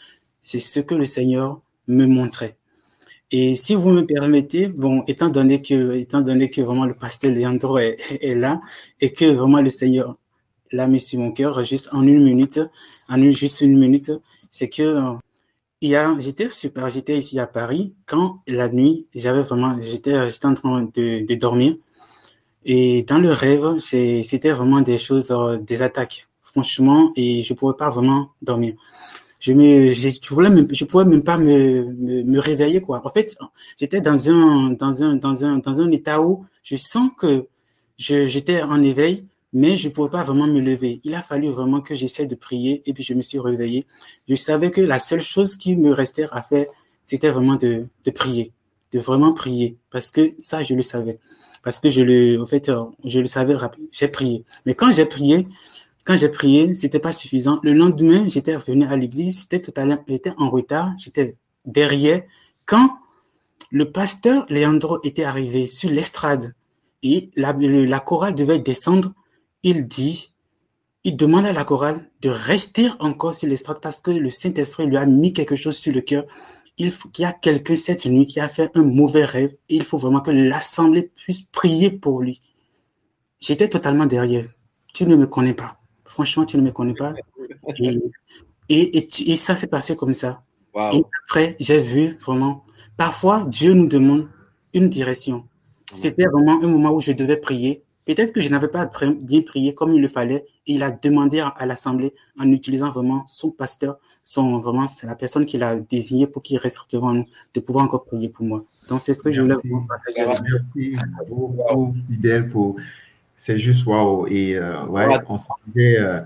c'est 0.41 0.61
ce 0.61 0.81
que 0.81 0.95
le 0.95 1.07
Seigneur 1.07 1.61
me 1.89 2.07
montrait. 2.07 2.57
Et 3.33 3.55
si 3.55 3.75
vous 3.75 3.91
me 3.91 4.03
permettez, 4.05 4.67
bon, 4.69 5.05
étant 5.07 5.29
donné 5.29 5.63
que, 5.63 5.93
étant 5.97 6.21
donné 6.21 6.51
que 6.51 6.61
vraiment 6.63 6.85
le 6.87 6.95
pasteur 6.95 7.33
Leandro 7.33 7.79
est, 7.79 8.35
là 8.35 8.61
et 9.01 9.13
que 9.13 9.25
vraiment 9.25 9.61
le 9.61 9.71
Seigneur 9.71 10.17
l'a 10.73 10.87
mis 10.89 11.01
sur 11.01 11.21
mon 11.21 11.33
cœur, 11.33 11.65
juste 11.65 11.89
en 11.93 12.07
une 12.07 12.25
minute, 12.25 12.61
en 13.09 13.17
une, 13.23 13.33
juste 13.33 13.61
une 13.61 13.79
minute, 13.79 14.11
c'est 14.51 14.69
que 14.69 14.83
euh, 14.83 15.13
il 15.81 15.91
y 15.91 15.97
a, 15.97 16.15
j'étais 16.19 16.51
super, 16.51 16.91
j'étais 16.91 17.17
ici 17.19 17.39
à 17.39 17.47
Paris 17.47 17.95
quand 18.07 18.41
la 18.47 18.69
nuit, 18.69 19.07
j'avais 19.15 19.43
vraiment, 19.43 19.77
j'étais, 19.81 20.29
j'étais 20.31 20.47
en 20.47 20.55
train 20.55 20.83
de, 20.83 21.25
de, 21.27 21.35
dormir 21.35 21.77
et 22.65 23.03
dans 23.05 23.19
le 23.19 23.33
rêve, 23.33 23.79
c'était 23.79 24.51
vraiment 24.51 24.81
des 24.81 24.99
choses, 24.99 25.31
euh, 25.31 25.59
des 25.59 25.83
attaques, 25.83 26.29
franchement, 26.43 27.13
et 27.17 27.43
je 27.43 27.55
pouvais 27.55 27.77
pas 27.77 27.91
vraiment 27.91 28.31
dormir 28.43 28.75
je 29.41 29.53
me, 29.55 29.91
je, 29.93 30.41
même, 30.41 30.69
je 30.71 30.85
pouvais 30.85 31.05
même 31.05 31.25
pas 31.25 31.39
me, 31.39 31.85
me, 31.85 32.39
réveiller 32.39 32.83
quoi. 32.83 33.01
En 33.05 33.11
fait, 33.11 33.37
j'étais 33.79 34.01
dans 34.03 34.29
un, 34.29 34.71
dans 34.71 35.03
un, 35.03 35.17
dans 35.17 35.45
un, 35.45 35.59
dans 35.59 35.81
un 35.81 35.91
état 35.91 36.21
où 36.21 36.45
je 36.63 36.77
sens 36.77 37.11
que 37.19 37.47
je, 37.97 38.27
j'étais 38.27 38.63
en 38.63 38.83
éveil, 38.83 39.25
mais 39.55 39.79
je 39.79 39.89
pouvais 39.89 40.11
pas 40.11 40.23
vraiment 40.23 40.47
me 40.47 40.61
lever. 40.61 41.01
Il 41.05 41.15
a 41.15 41.23
fallu 41.23 41.49
vraiment 41.49 41.81
que 41.81 41.95
j'essaie 41.95 42.27
de 42.27 42.35
prier 42.35 42.83
et 42.85 42.93
puis 42.93 43.03
je 43.03 43.15
me 43.15 43.23
suis 43.23 43.39
réveillé. 43.39 43.87
Je 44.29 44.35
savais 44.35 44.71
que 44.71 44.83
la 44.83 45.01
seule 45.01 45.23
chose 45.23 45.57
qui 45.57 45.75
me 45.75 45.93
restait 45.93 46.29
à 46.31 46.43
faire, 46.43 46.67
c'était 47.07 47.31
vraiment 47.31 47.57
de, 47.57 47.87
de 48.05 48.11
prier, 48.11 48.53
de 48.93 49.01
vraiment 49.01 49.33
prier, 49.33 49.79
parce 49.91 50.11
que 50.11 50.35
ça, 50.39 50.63
je 50.63 50.75
le 50.75 50.83
savais, 50.83 51.19
parce 51.63 51.79
que 51.79 51.91
je 51.91 52.01
le, 52.01 52.41
en 52.41 52.47
fait, 52.47 52.71
je 53.05 53.19
le 53.21 53.27
savais 53.27 53.55
J'ai 53.93 54.09
prié, 54.09 54.45
mais 54.67 54.75
quand 54.75 54.91
j'ai 54.93 55.07
prié, 55.07 55.47
quand 56.05 56.17
j'ai 56.17 56.29
prié, 56.29 56.75
c'était 56.75 56.99
pas 56.99 57.13
suffisant. 57.13 57.61
Le 57.63 57.73
lendemain, 57.75 58.27
j'étais 58.29 58.57
revenu 58.57 58.85
à 58.87 58.97
l'église, 58.97 59.43
j'étais 59.43 59.61
totalement, 59.61 59.99
j'étais 60.09 60.33
en 60.39 60.51
retard, 60.51 60.93
j'étais 60.99 61.37
derrière. 61.67 62.23
Quand 62.67 62.99
le 63.71 63.91
pasteur 63.91 64.47
Leandro 64.49 64.99
était 65.05 65.25
arrivé 65.25 65.69
sur 65.69 65.91
l'estrade 65.91 66.55
et 67.03 67.31
la, 67.37 67.53
la 67.53 68.01
chorale 68.01 68.35
devait 68.35 68.59
descendre, 68.59 69.13
il 69.63 69.87
dit, 69.87 70.33
il 71.05 71.17
demande 71.17 71.47
à 71.47 71.53
la 71.53 71.65
chorale 71.65 72.11
de 72.23 72.31
rester 72.31 72.89
encore 72.99 73.35
sur 73.35 73.49
l'estrade 73.49 73.79
parce 73.81 74.01
que 74.01 74.11
le 74.11 74.31
Saint-Esprit 74.31 74.87
lui 74.87 74.97
a 74.97 75.07
mis 75.07 75.33
quelque 75.33 75.57
chose 75.57 75.77
sur 75.77 75.93
le 75.93 76.01
cœur. 76.01 76.25
Il 76.79 76.91
faut 76.91 77.09
qu'il 77.09 77.25
y 77.25 77.27
a 77.27 77.33
quelqu'un 77.33 77.77
cette 77.77 78.07
nuit 78.07 78.27
qui 78.27 78.41
a 78.41 78.49
fait 78.49 78.71
un 78.77 78.83
mauvais 78.83 79.25
rêve 79.25 79.53
et 79.69 79.77
il 79.77 79.85
faut 79.85 79.99
vraiment 79.99 80.21
que 80.21 80.31
l'assemblée 80.31 81.11
puisse 81.15 81.43
prier 81.43 81.91
pour 81.91 82.21
lui. 82.21 82.41
J'étais 83.41 83.69
totalement 83.69 84.07
derrière. 84.07 84.47
Tu 84.95 85.05
ne 85.05 85.17
me 85.17 85.27
connais 85.27 85.55
pas 85.55 85.81
franchement, 86.11 86.45
tu 86.45 86.57
ne 86.57 86.63
me 86.63 86.73
connais 86.73 86.95
pas. 86.95 87.15
Et, 88.73 88.99
et, 89.33 89.37
ça 89.37 89.57
s'est 89.57 89.67
passé 89.67 89.97
comme 89.97 90.15
ça. 90.15 90.45
Et 90.93 91.03
après, 91.25 91.57
j'ai 91.59 91.81
vu 91.81 92.17
vraiment, 92.25 92.65
parfois, 92.97 93.45
Dieu 93.49 93.73
nous 93.73 93.89
demande 93.89 94.29
une 94.73 94.89
direction. 94.89 95.49
C'était 95.97 96.27
vraiment 96.27 96.63
un 96.63 96.69
moment 96.69 96.93
où 96.93 97.01
je 97.01 97.11
devais 97.11 97.37
prier. 97.37 97.83
Peut-être 98.05 98.33
que 98.33 98.41
je 98.41 98.49
n'avais 98.49 98.69
pas 98.69 98.89
bien 99.23 99.43
prié 99.43 99.75
comme 99.75 99.93
il 99.93 100.01
le 100.01 100.07
fallait. 100.07 100.47
Et 100.69 100.75
il 100.75 100.85
a 100.85 100.93
demandé 100.93 101.41
à, 101.41 101.67
l'Assemblée, 101.67 102.15
en 102.39 102.49
utilisant 102.53 102.93
vraiment 102.93 103.25
son 103.27 103.51
pasteur, 103.51 103.99
son, 104.23 104.61
vraiment, 104.61 104.87
c'est 104.87 105.07
la 105.07 105.17
personne 105.17 105.47
qu'il 105.47 105.63
a 105.63 105.81
désigné 105.81 106.27
pour 106.27 106.43
qu'il 106.43 106.59
reste 106.59 106.81
devant 106.93 107.13
nous, 107.13 107.27
de 107.55 107.61
pouvoir 107.61 107.85
encore 107.85 108.05
prier 108.05 108.29
pour 108.29 108.45
moi. 108.45 108.65
Donc, 108.89 109.01
c'est 109.03 109.15
ce 109.15 109.23
que 109.23 109.33
je 109.33 109.41
voulais 109.41 109.57
vous 109.65 109.87
partager. 109.87 110.27
Merci 110.27 110.97
beaucoup, 111.29 111.95
fidèle, 112.09 112.49
pour 112.49 112.77
c'est 113.41 113.59
juste 113.59 113.87
waouh. 113.87 114.27
Et 114.29 114.57
euh, 114.57 114.85
ouais, 114.85 115.07
on 115.27 115.39
se 115.39 115.47
disait, 115.67 115.99
euh, 115.99 116.21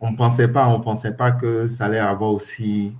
on 0.00 0.14
pensait 0.14 0.48
pas, 0.48 0.66
on 0.68 0.80
pensait 0.80 1.12
pas 1.12 1.30
que 1.30 1.68
ça 1.68 1.84
allait 1.84 1.98
avoir 1.98 2.32
aussi 2.32 2.94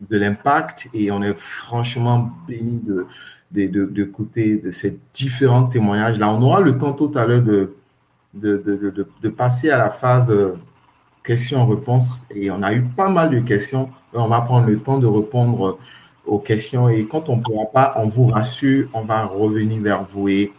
de 0.00 0.18
l'impact. 0.18 0.88
Et 0.92 1.12
on 1.12 1.22
est 1.22 1.38
franchement 1.38 2.32
béni 2.48 2.80
de, 2.80 3.06
de, 3.52 3.68
de, 3.68 4.10
de 4.56 4.70
ces 4.72 4.98
différents 5.14 5.66
témoignages. 5.66 6.18
Là, 6.18 6.30
on 6.30 6.42
aura 6.42 6.60
le 6.60 6.76
temps 6.76 6.94
tout 6.94 7.12
à 7.14 7.24
l'heure 7.24 7.42
de, 7.42 7.76
de, 8.34 8.56
de, 8.56 9.06
de, 9.22 9.28
passer 9.28 9.70
à 9.70 9.78
la 9.78 9.90
phase 9.90 10.28
euh, 10.28 10.56
questions-réponses. 11.24 12.24
Et 12.30 12.50
on 12.50 12.62
a 12.62 12.72
eu 12.72 12.82
pas 12.82 13.08
mal 13.08 13.30
de 13.30 13.40
questions. 13.40 13.88
On 14.12 14.28
va 14.28 14.42
prendre 14.42 14.68
le 14.68 14.78
temps 14.78 14.98
de 14.98 15.06
répondre 15.06 15.78
aux 16.26 16.38
questions. 16.38 16.88
Et 16.88 17.06
quand 17.06 17.28
on 17.28 17.36
ne 17.36 17.42
pourra 17.42 17.66
pas, 17.66 17.94
on 17.96 18.08
vous 18.08 18.26
rassure, 18.26 18.88
on 18.92 19.02
va 19.02 19.24
revenir 19.24 19.82
vers 19.82 20.04
vous. 20.04 20.28
Et 20.28 20.52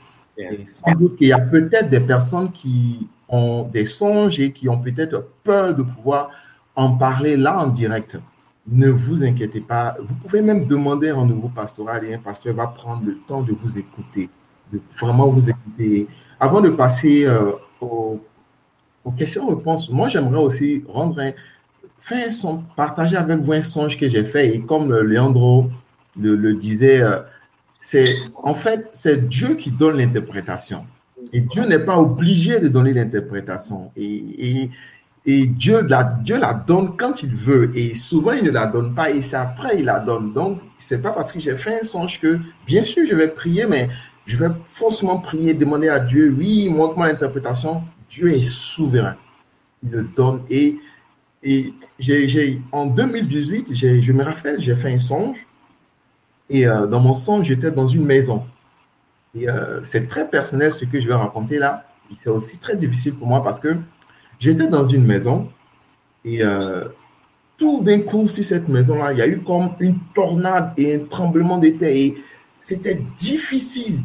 sans 0.67 0.91
doute 0.93 1.17
qu'il 1.17 1.27
y 1.27 1.33
a 1.33 1.39
peut-être 1.39 1.89
des 1.89 2.01
personnes 2.01 2.51
qui 2.51 3.07
ont 3.29 3.63
des 3.63 3.85
songes 3.85 4.39
et 4.39 4.51
qui 4.51 4.67
ont 4.67 4.79
peut-être 4.79 5.29
peur 5.43 5.73
de 5.73 5.83
pouvoir 5.83 6.29
en 6.75 6.91
parler 6.97 7.37
là 7.37 7.57
en 7.59 7.67
direct. 7.67 8.17
Ne 8.67 8.89
vous 8.89 9.23
inquiétez 9.23 9.61
pas. 9.61 9.95
Vous 10.01 10.15
pouvez 10.15 10.41
même 10.41 10.65
demander 10.65 11.09
un 11.09 11.25
nouveau 11.25 11.49
pastoral 11.49 12.03
et 12.03 12.15
un 12.15 12.19
pasteur 12.19 12.55
va 12.55 12.67
prendre 12.67 13.05
le 13.05 13.17
temps 13.27 13.41
de 13.41 13.53
vous 13.53 13.77
écouter, 13.77 14.29
de 14.73 14.81
vraiment 14.99 15.27
vous 15.29 15.49
écouter. 15.49 16.07
Avant 16.39 16.61
de 16.61 16.69
passer 16.69 17.25
euh, 17.25 17.51
aux, 19.05 19.11
questions-réponses, 19.11 19.89
moi 19.89 20.09
j'aimerais 20.09 20.39
aussi 20.41 20.83
rendre 20.87 21.21
faire 22.01 22.31
son, 22.31 22.63
partager 22.75 23.15
avec 23.15 23.39
vous 23.39 23.53
un 23.53 23.61
songe 23.61 23.97
que 23.97 24.09
j'ai 24.09 24.23
fait 24.23 24.55
et 24.55 24.59
comme 24.61 24.93
Leandro 24.93 25.69
le, 26.19 26.53
disait, 26.53 27.01
euh, 27.01 27.19
c'est 27.79 28.13
en 28.43 28.53
fait, 28.53 28.89
c'est 28.93 29.27
Dieu 29.27 29.55
qui 29.55 29.71
donne 29.71 29.97
l'interprétation. 29.97 30.85
Et 31.33 31.41
Dieu 31.41 31.65
n'est 31.65 31.79
pas 31.79 31.97
obligé 31.97 32.59
de 32.59 32.67
donner 32.67 32.93
l'interprétation. 32.93 33.91
Et, 33.95 34.69
et, 35.25 35.47
Dieu, 35.47 35.81
la, 35.81 36.03
Dieu 36.03 36.37
la 36.37 36.53
donne 36.53 36.95
quand 36.97 37.23
il 37.23 37.35
veut. 37.35 37.71
Et 37.75 37.95
souvent, 37.95 38.33
il 38.33 38.43
ne 38.43 38.51
la 38.51 38.67
donne 38.67 38.93
pas. 38.93 39.09
Et 39.09 39.21
c'est 39.21 39.37
après, 39.37 39.79
il 39.79 39.85
la 39.85 39.99
donne. 39.99 40.33
Donc, 40.33 40.59
c'est 40.77 41.01
pas 41.01 41.11
parce 41.11 41.31
que 41.31 41.39
j'ai 41.39 41.55
fait 41.55 41.81
un 41.81 41.83
songe 41.83 42.19
que, 42.19 42.39
bien 42.67 42.83
sûr, 42.83 43.05
je 43.09 43.15
vais 43.15 43.29
prier, 43.29 43.65
mais 43.65 43.89
je 44.25 44.35
vais 44.37 44.49
faussement 44.65 45.17
prier, 45.19 45.53
demander 45.53 45.89
à 45.89 45.99
Dieu, 45.99 46.33
oui, 46.37 46.69
montre-moi 46.69 47.07
l'interprétation. 47.07 47.81
Dieu 48.15 48.31
est 48.31 48.41
souverain. 48.41 49.17
Il 49.83 49.91
le 49.91 50.03
donne. 50.03 50.43
Et, 50.49 50.77
et 51.43 51.73
en 52.71 52.85
2018, 52.87 53.75
je 53.75 54.11
me 54.13 54.23
rappelle, 54.23 54.59
j'ai 54.59 54.75
fait 54.75 54.93
un 54.93 54.99
songe 54.99 55.45
et 56.49 56.67
euh, 56.67 56.87
dans 56.87 56.99
mon 56.99 57.13
songe, 57.13 57.47
j'étais 57.47 57.71
dans 57.71 57.87
une 57.87 58.05
maison. 58.05 58.45
Et 59.35 59.49
euh, 59.49 59.83
c'est 59.83 60.07
très 60.07 60.29
personnel 60.29 60.71
ce 60.71 60.85
que 60.85 60.99
je 60.99 61.07
vais 61.07 61.13
raconter 61.13 61.57
là. 61.57 61.85
C'est 62.17 62.29
aussi 62.29 62.57
très 62.57 62.75
difficile 62.75 63.15
pour 63.15 63.27
moi 63.27 63.43
parce 63.43 63.59
que 63.59 63.75
j'étais 64.39 64.67
dans 64.67 64.85
une 64.85 65.03
maison 65.03 65.49
et 66.23 66.43
euh, 66.43 66.87
tout 67.57 67.81
d'un 67.83 67.99
coup 68.01 68.27
sur 68.27 68.45
cette 68.45 68.67
maison-là, 68.67 69.11
il 69.13 69.19
y 69.19 69.21
a 69.21 69.27
eu 69.27 69.41
comme 69.41 69.71
une 69.79 69.99
tornade 70.13 70.73
et 70.77 70.95
un 70.95 70.99
tremblement 70.99 71.57
de 71.57 71.69
terre. 71.69 71.95
Et 71.95 72.15
c'était 72.61 73.01
difficile. 73.17 73.99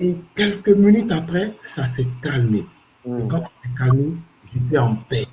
Et 0.00 0.16
quelques 0.34 0.70
minutes 0.70 1.12
après, 1.12 1.54
ça 1.62 1.84
s'est 1.84 2.08
calmé. 2.22 2.66
Hmm. 3.04 3.26
quand 3.28 3.38
s'est 3.38 3.48
calmé, 3.76 4.14
j'étais 4.52 4.78
en 4.78 4.96
paix. 4.96 5.26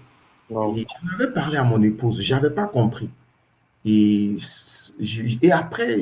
Et 0.75 0.87
j'avais 1.11 1.31
parlé 1.31 1.57
à 1.57 1.63
mon 1.63 1.81
épouse, 1.83 2.21
je 2.21 2.33
n'avais 2.33 2.49
pas 2.49 2.65
compris. 2.65 3.09
Et 3.85 4.37
et 5.41 5.51
après, 5.51 5.97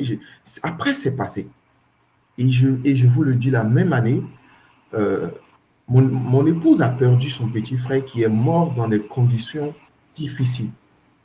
après 0.62 0.94
c'est 0.94 1.14
passé. 1.16 1.48
Et 2.38 2.50
je, 2.50 2.68
et 2.84 2.96
je 2.96 3.06
vous 3.06 3.22
le 3.24 3.34
dis, 3.34 3.50
la 3.50 3.64
même 3.64 3.92
année, 3.92 4.22
euh, 4.94 5.28
mon, 5.88 6.02
mon, 6.02 6.46
épouse 6.46 6.82
a 6.82 6.88
perdu 6.88 7.30
son 7.30 7.48
petit 7.48 7.76
frère 7.76 8.04
qui 8.04 8.22
est 8.22 8.28
mort 8.28 8.72
dans 8.74 8.88
des 8.88 9.00
conditions 9.00 9.74
difficiles. 10.14 10.70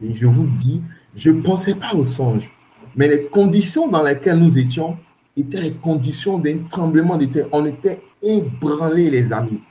Et 0.02 0.14
je 0.14 0.26
vous 0.26 0.44
le 0.44 0.58
dis, 0.60 0.82
je 1.16 1.30
ne 1.30 1.42
pensais 1.42 1.76
pas 1.76 1.94
au 1.94 2.04
songe, 2.04 2.50
mais 2.96 3.08
les 3.08 3.26
conditions 3.26 3.88
dans 3.88 4.04
lesquelles 4.04 4.40
nous 4.40 4.58
étions 4.58 4.98
étaient 5.38 5.62
les 5.62 5.74
conditions 5.74 6.40
d'un 6.40 6.60
tremblement 6.70 7.18
de 7.18 7.26
terre. 7.26 7.48
On 7.52 7.66
était 7.66 8.02
ébranlés, 8.22 9.10
les 9.10 9.32
amis. 9.32 9.62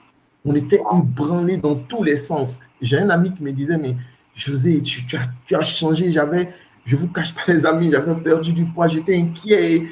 On 0.45 0.55
était 0.55 0.83
ébranlés 0.93 1.57
dans 1.57 1.77
tous 1.77 2.03
les 2.03 2.17
sens. 2.17 2.61
J'ai 2.81 2.99
un 2.99 3.11
ami 3.11 3.33
qui 3.33 3.43
me 3.43 3.53
disait, 3.53 3.79
mais 3.79 3.97
José, 4.35 4.81
tu, 4.83 5.05
tu, 5.07 5.55
as, 5.55 5.63
changé. 5.63 6.11
J'avais 6.11 6.51
je 6.85 6.97
vous 6.97 7.09
cache 7.09 7.35
pas, 7.35 7.43
les 7.53 7.65
amis, 7.67 7.91
j'avais 7.91 8.15
perdu 8.15 8.53
du 8.53 8.65
poids, 8.65 8.89
j'étais 8.89 9.17
inquiet. 9.17 9.85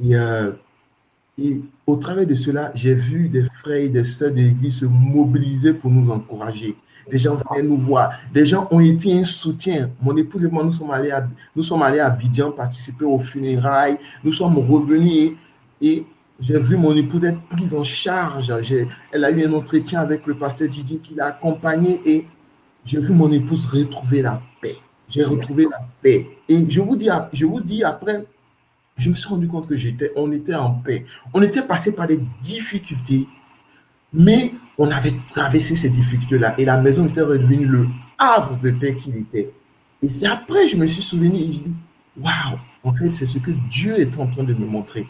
Euh, 0.00 0.52
et, 1.38 1.62
au 1.86 1.96
travers 1.96 2.26
de 2.26 2.34
cela, 2.34 2.70
j'ai 2.74 2.94
vu 2.94 3.28
des 3.28 3.44
frères 3.44 3.80
et 3.80 3.88
des 3.88 4.04
sœurs 4.04 4.30
de 4.30 4.36
l'Église 4.36 4.80
se 4.80 4.84
mobiliser 4.84 5.72
pour 5.72 5.90
nous 5.90 6.10
encourager. 6.10 6.76
Des 7.10 7.16
gens 7.16 7.36
venaient 7.36 7.62
nous 7.62 7.78
voir. 7.78 8.10
Des 8.34 8.44
gens 8.44 8.68
ont 8.70 8.80
été 8.80 9.18
un 9.18 9.24
soutien. 9.24 9.90
Mon 10.02 10.14
épouse 10.16 10.44
et 10.44 10.48
moi, 10.48 10.62
nous 10.62 10.72
sommes 10.72 10.90
allés 10.90 11.10
à, 11.10 11.26
nous 11.56 11.62
sommes 11.62 11.82
allés 11.82 12.00
à 12.00 12.08
Abidjan 12.08 12.52
participer 12.52 13.06
aux 13.06 13.18
funérailles. 13.18 13.96
Nous 14.22 14.32
sommes 14.32 14.58
revenus 14.58 15.32
et, 15.80 16.04
j'ai 16.40 16.58
vu 16.58 16.76
mon 16.76 16.94
épouse 16.94 17.24
être 17.24 17.40
prise 17.48 17.74
en 17.74 17.82
charge. 17.82 18.52
Elle 19.12 19.24
a 19.24 19.30
eu 19.30 19.44
un 19.44 19.52
entretien 19.52 20.00
avec 20.00 20.26
le 20.26 20.36
pasteur 20.36 20.68
Didier 20.68 20.98
qui 20.98 21.14
l'a 21.14 21.26
accompagné 21.26 22.00
et 22.04 22.26
j'ai 22.84 23.00
vu 23.00 23.12
mon 23.12 23.30
épouse 23.32 23.64
retrouver 23.66 24.22
la 24.22 24.40
paix 24.62 24.76
j'ai 25.08 25.24
retrouvé 25.24 25.66
la 25.70 25.80
paix. 26.02 26.26
Et 26.48 26.68
je 26.68 26.80
vous 26.80 26.96
dis, 26.96 27.08
je 27.32 27.46
vous 27.46 27.60
dis 27.60 27.82
après, 27.82 28.24
je 28.96 29.10
me 29.10 29.14
suis 29.14 29.28
rendu 29.28 29.48
compte 29.48 29.66
que 29.66 29.76
j'étais, 29.76 30.12
on 30.16 30.30
était 30.32 30.54
en 30.54 30.72
paix. 30.72 31.06
On 31.34 31.42
était 31.42 31.62
passé 31.62 31.92
par 31.92 32.06
des 32.06 32.20
difficultés, 32.40 33.26
mais 34.12 34.52
on 34.76 34.90
avait 34.90 35.14
traversé 35.26 35.74
ces 35.74 35.90
difficultés-là 35.90 36.54
et 36.58 36.64
la 36.64 36.78
maison 36.78 37.06
était 37.06 37.22
redevenue 37.22 37.66
le 37.66 37.86
havre 38.18 38.58
de 38.60 38.70
paix 38.70 38.96
qu'il 38.96 39.16
était. 39.16 39.52
Et 40.02 40.08
c'est 40.08 40.26
après, 40.26 40.68
je 40.68 40.76
me 40.76 40.86
suis 40.86 41.02
souvenu, 41.02 41.38
et 41.38 41.52
je 41.52 41.58
dis, 41.58 41.72
waouh, 42.16 42.58
en 42.84 42.92
fait, 42.92 43.10
c'est 43.10 43.26
ce 43.26 43.38
que 43.38 43.50
Dieu 43.68 43.98
est 43.98 44.16
en 44.18 44.28
train 44.28 44.44
de 44.44 44.54
me 44.54 44.66
montrer. 44.66 45.06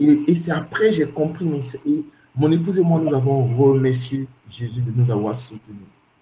Et, 0.00 0.34
c'est 0.34 0.50
après, 0.50 0.92
j'ai 0.92 1.06
compris, 1.06 1.44
mais 1.44 1.60
et 1.86 2.04
mon 2.34 2.50
épouse 2.50 2.78
et 2.78 2.82
moi, 2.82 3.00
nous 3.00 3.14
avons 3.14 3.44
remercié 3.44 4.26
Jésus 4.50 4.80
de 4.80 4.90
nous 4.94 5.10
avoir 5.12 5.36
soutenus. 5.36 5.78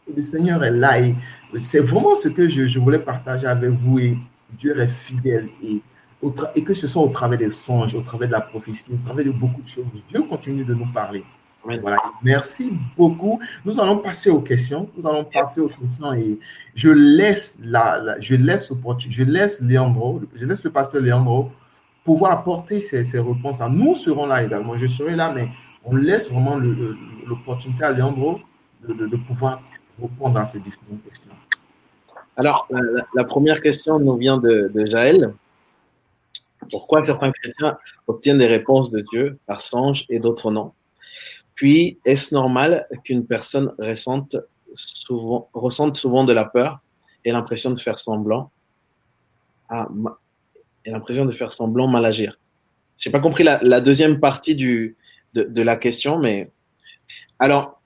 Et 0.08 0.12
le 0.16 0.22
Seigneur 0.22 0.62
est 0.64 0.70
là 0.70 0.98
et 1.00 1.14
c'est 1.58 1.80
vraiment 1.80 2.14
ce 2.14 2.28
que 2.28 2.48
je, 2.48 2.78
voulais 2.78 2.98
partager 2.98 3.46
avec 3.46 3.70
vous. 3.70 3.98
Et 3.98 4.18
Dieu 4.58 4.78
est 4.78 4.88
fidèle 4.88 5.48
et, 5.62 5.80
et 6.54 6.64
que 6.64 6.74
ce 6.74 6.86
soit 6.86 7.02
au 7.02 7.08
travers 7.08 7.38
des 7.38 7.50
songes, 7.50 7.94
au 7.94 8.02
travers 8.02 8.28
de 8.28 8.32
la 8.32 8.40
prophétie, 8.40 8.90
au 8.92 9.06
travers 9.06 9.24
de 9.24 9.30
beaucoup 9.30 9.62
de 9.62 9.68
choses, 9.68 9.84
Dieu 10.08 10.22
continue 10.22 10.64
de 10.64 10.74
nous 10.74 10.90
parler. 10.92 11.24
Voilà. 11.62 11.98
Merci 12.22 12.72
beaucoup. 12.96 13.38
Nous 13.64 13.78
allons 13.80 13.98
passer 13.98 14.30
aux 14.30 14.40
questions. 14.40 14.88
Nous 14.96 15.06
allons 15.06 15.24
passer 15.24 15.60
aux 15.60 15.68
questions 15.68 16.12
et 16.14 16.38
je 16.74 16.88
laisse 16.88 17.54
la, 17.60 18.18
je 18.20 18.34
laisse 18.34 18.72
je 19.08 19.22
laisse 19.22 19.60
Leandro, 19.60 20.22
je 20.34 20.46
laisse 20.46 20.64
le 20.64 20.70
pasteur 20.70 21.02
Leandro 21.02 21.50
pouvoir 22.04 22.32
apporter 22.32 22.80
ses, 22.80 23.02
réponses. 23.20 23.60
À 23.60 23.68
nous 23.68 23.94
serons 23.94 24.26
là 24.26 24.42
également. 24.42 24.76
Je 24.76 24.86
serai 24.86 25.16
là, 25.16 25.30
mais 25.32 25.48
on 25.84 25.94
laisse 25.94 26.30
vraiment 26.30 26.56
l'opportunité 27.26 27.84
à 27.84 27.92
Leandro 27.92 28.40
de, 28.86 29.16
pouvoir 29.16 29.62
répondre 30.00 30.38
à 30.38 30.44
ces 30.44 30.60
différentes 30.60 31.02
questions. 31.04 31.32
Alors, 32.36 32.68
la, 33.14 33.24
première 33.24 33.60
question 33.60 33.98
nous 33.98 34.16
vient 34.16 34.38
de, 34.38 34.86
Jaël. 34.86 35.34
Pourquoi 36.70 37.02
certains 37.02 37.32
chrétiens 37.32 37.78
obtiennent 38.06 38.38
des 38.38 38.46
réponses 38.46 38.90
de 38.90 39.04
Dieu 39.12 39.38
par 39.46 39.60
songe 39.60 40.06
et 40.08 40.20
d'autres 40.20 40.50
non? 40.50 40.72
Puis, 41.54 41.98
est-ce 42.04 42.34
normal 42.34 42.86
qu'une 43.04 43.26
personne 43.26 43.72
ressente 43.78 44.36
souvent, 44.74 45.48
ressente 45.52 45.96
souvent 45.96 46.24
de 46.24 46.32
la 46.32 46.44
peur 46.44 46.80
et 47.24 47.32
l'impression 47.32 47.70
de 47.70 47.78
faire 47.78 47.98
semblant? 47.98 48.50
Ah, 49.68 49.88
et 50.84 50.90
l'impression 50.90 51.24
de 51.24 51.32
faire 51.32 51.52
semblant 51.52 51.88
mal 51.88 52.04
agir 52.04 52.38
Je 52.98 53.08
n'ai 53.08 53.12
pas 53.12 53.20
compris 53.20 53.44
la, 53.44 53.80
deuxième 53.80 54.20
partie 54.20 54.54
du, 54.54 54.96
de, 55.34 55.62
la 55.62 55.76
question, 55.76 56.18
mais 56.18 56.50
alors, 57.38 57.80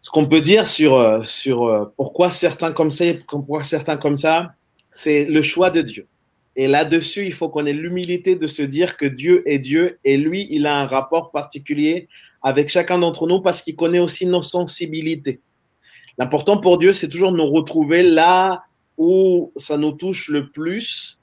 ce 0.00 0.10
qu'on 0.10 0.26
peut 0.26 0.40
dire 0.40 0.68
sur, 0.68 0.96
euh, 0.96 1.22
sur 1.24 1.64
euh, 1.64 1.86
pourquoi 1.96 2.30
certains 2.30 2.72
comme 2.72 2.90
ça, 2.90 3.04
pourquoi 3.28 3.64
certains 3.64 3.96
comme 3.96 4.16
ça, 4.16 4.54
c'est 4.90 5.24
le 5.24 5.42
choix 5.42 5.70
de 5.70 5.82
Dieu. 5.82 6.06
Et 6.56 6.68
là-dessus, 6.68 7.26
il 7.26 7.32
faut 7.32 7.48
qu'on 7.48 7.66
ait 7.66 7.72
l'humilité 7.72 8.36
de 8.36 8.46
se 8.46 8.62
dire 8.62 8.96
que 8.96 9.06
Dieu 9.06 9.42
est 9.46 9.58
Dieu 9.58 9.98
et 10.04 10.16
lui, 10.16 10.46
il 10.50 10.66
a 10.66 10.76
un 10.76 10.86
rapport 10.86 11.32
particulier 11.32 12.08
avec 12.42 12.68
chacun 12.68 12.98
d'entre 12.98 13.26
nous 13.26 13.40
parce 13.40 13.62
qu'il 13.62 13.74
connaît 13.74 13.98
aussi 13.98 14.26
nos 14.26 14.42
sensibilités. 14.42 15.40
L'important 16.16 16.58
pour 16.58 16.78
Dieu, 16.78 16.92
c'est 16.92 17.08
toujours 17.08 17.32
de 17.32 17.38
nous 17.38 17.50
retrouver 17.50 18.02
là 18.02 18.62
où 18.96 19.52
ça 19.56 19.76
nous 19.76 19.92
touche 19.92 20.28
le 20.28 20.48
plus. 20.48 21.18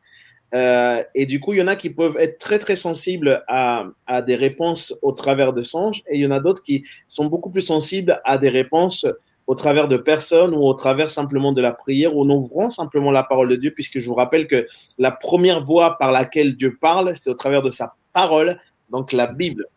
Euh, 0.53 1.03
et 1.15 1.25
du 1.25 1.39
coup, 1.39 1.53
il 1.53 1.59
y 1.59 1.61
en 1.61 1.67
a 1.67 1.75
qui 1.75 1.89
peuvent 1.89 2.17
être 2.17 2.37
très, 2.39 2.59
très 2.59 2.75
sensibles 2.75 3.43
à, 3.47 3.85
à 4.05 4.21
des 4.21 4.35
réponses 4.35 4.93
au 5.01 5.13
travers 5.13 5.53
de 5.53 5.63
songes, 5.63 6.03
et 6.09 6.17
il 6.17 6.21
y 6.21 6.27
en 6.27 6.31
a 6.31 6.39
d'autres 6.39 6.63
qui 6.63 6.83
sont 7.07 7.25
beaucoup 7.25 7.49
plus 7.49 7.61
sensibles 7.61 8.21
à 8.25 8.37
des 8.37 8.49
réponses 8.49 9.05
au 9.47 9.55
travers 9.55 9.87
de 9.87 9.97
personnes 9.97 10.53
ou 10.53 10.63
au 10.63 10.73
travers 10.73 11.09
simplement 11.09 11.51
de 11.51 11.61
la 11.61 11.73
prière 11.73 12.15
ou 12.15 12.21
en 12.21 12.29
ouvrant 12.29 12.69
simplement 12.69 13.11
la 13.11 13.23
parole 13.23 13.49
de 13.49 13.55
Dieu, 13.55 13.71
puisque 13.71 13.99
je 13.99 14.07
vous 14.07 14.15
rappelle 14.15 14.47
que 14.47 14.65
la 14.97 15.11
première 15.11 15.63
voie 15.63 15.97
par 15.97 16.11
laquelle 16.11 16.55
Dieu 16.55 16.77
parle, 16.79 17.13
c'est 17.15 17.29
au 17.29 17.33
travers 17.33 17.61
de 17.61 17.69
sa 17.69 17.95
parole, 18.13 18.59
donc 18.89 19.11
la 19.13 19.27
Bible. 19.27 19.67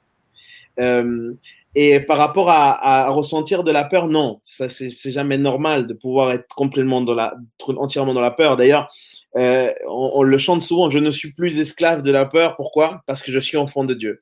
Euh, 0.80 1.32
et 1.74 1.98
par 1.98 2.18
rapport 2.18 2.50
à, 2.50 3.08
ressentir 3.10 3.64
de 3.64 3.72
la 3.72 3.84
peur, 3.84 4.06
non, 4.06 4.38
ça 4.44 4.68
c'est 4.68 5.10
jamais 5.10 5.38
normal 5.38 5.88
de 5.88 5.94
pouvoir 5.94 6.30
être 6.30 6.46
complètement 6.54 7.00
dans 7.00 7.14
la, 7.14 7.34
entièrement 7.66 8.14
dans 8.14 8.20
la 8.20 8.30
peur. 8.30 8.56
D'ailleurs, 8.56 8.88
euh, 9.36 9.72
on, 9.88 10.22
le 10.22 10.38
chante 10.38 10.62
souvent. 10.62 10.90
Je 10.90 10.98
ne 10.98 11.10
suis 11.10 11.32
plus 11.32 11.58
esclave 11.58 12.02
de 12.02 12.10
la 12.10 12.24
peur. 12.24 12.56
Pourquoi? 12.56 13.02
Parce 13.06 13.22
que 13.22 13.32
je 13.32 13.38
suis 13.38 13.56
enfant 13.56 13.84
de 13.84 13.94
Dieu. 13.94 14.20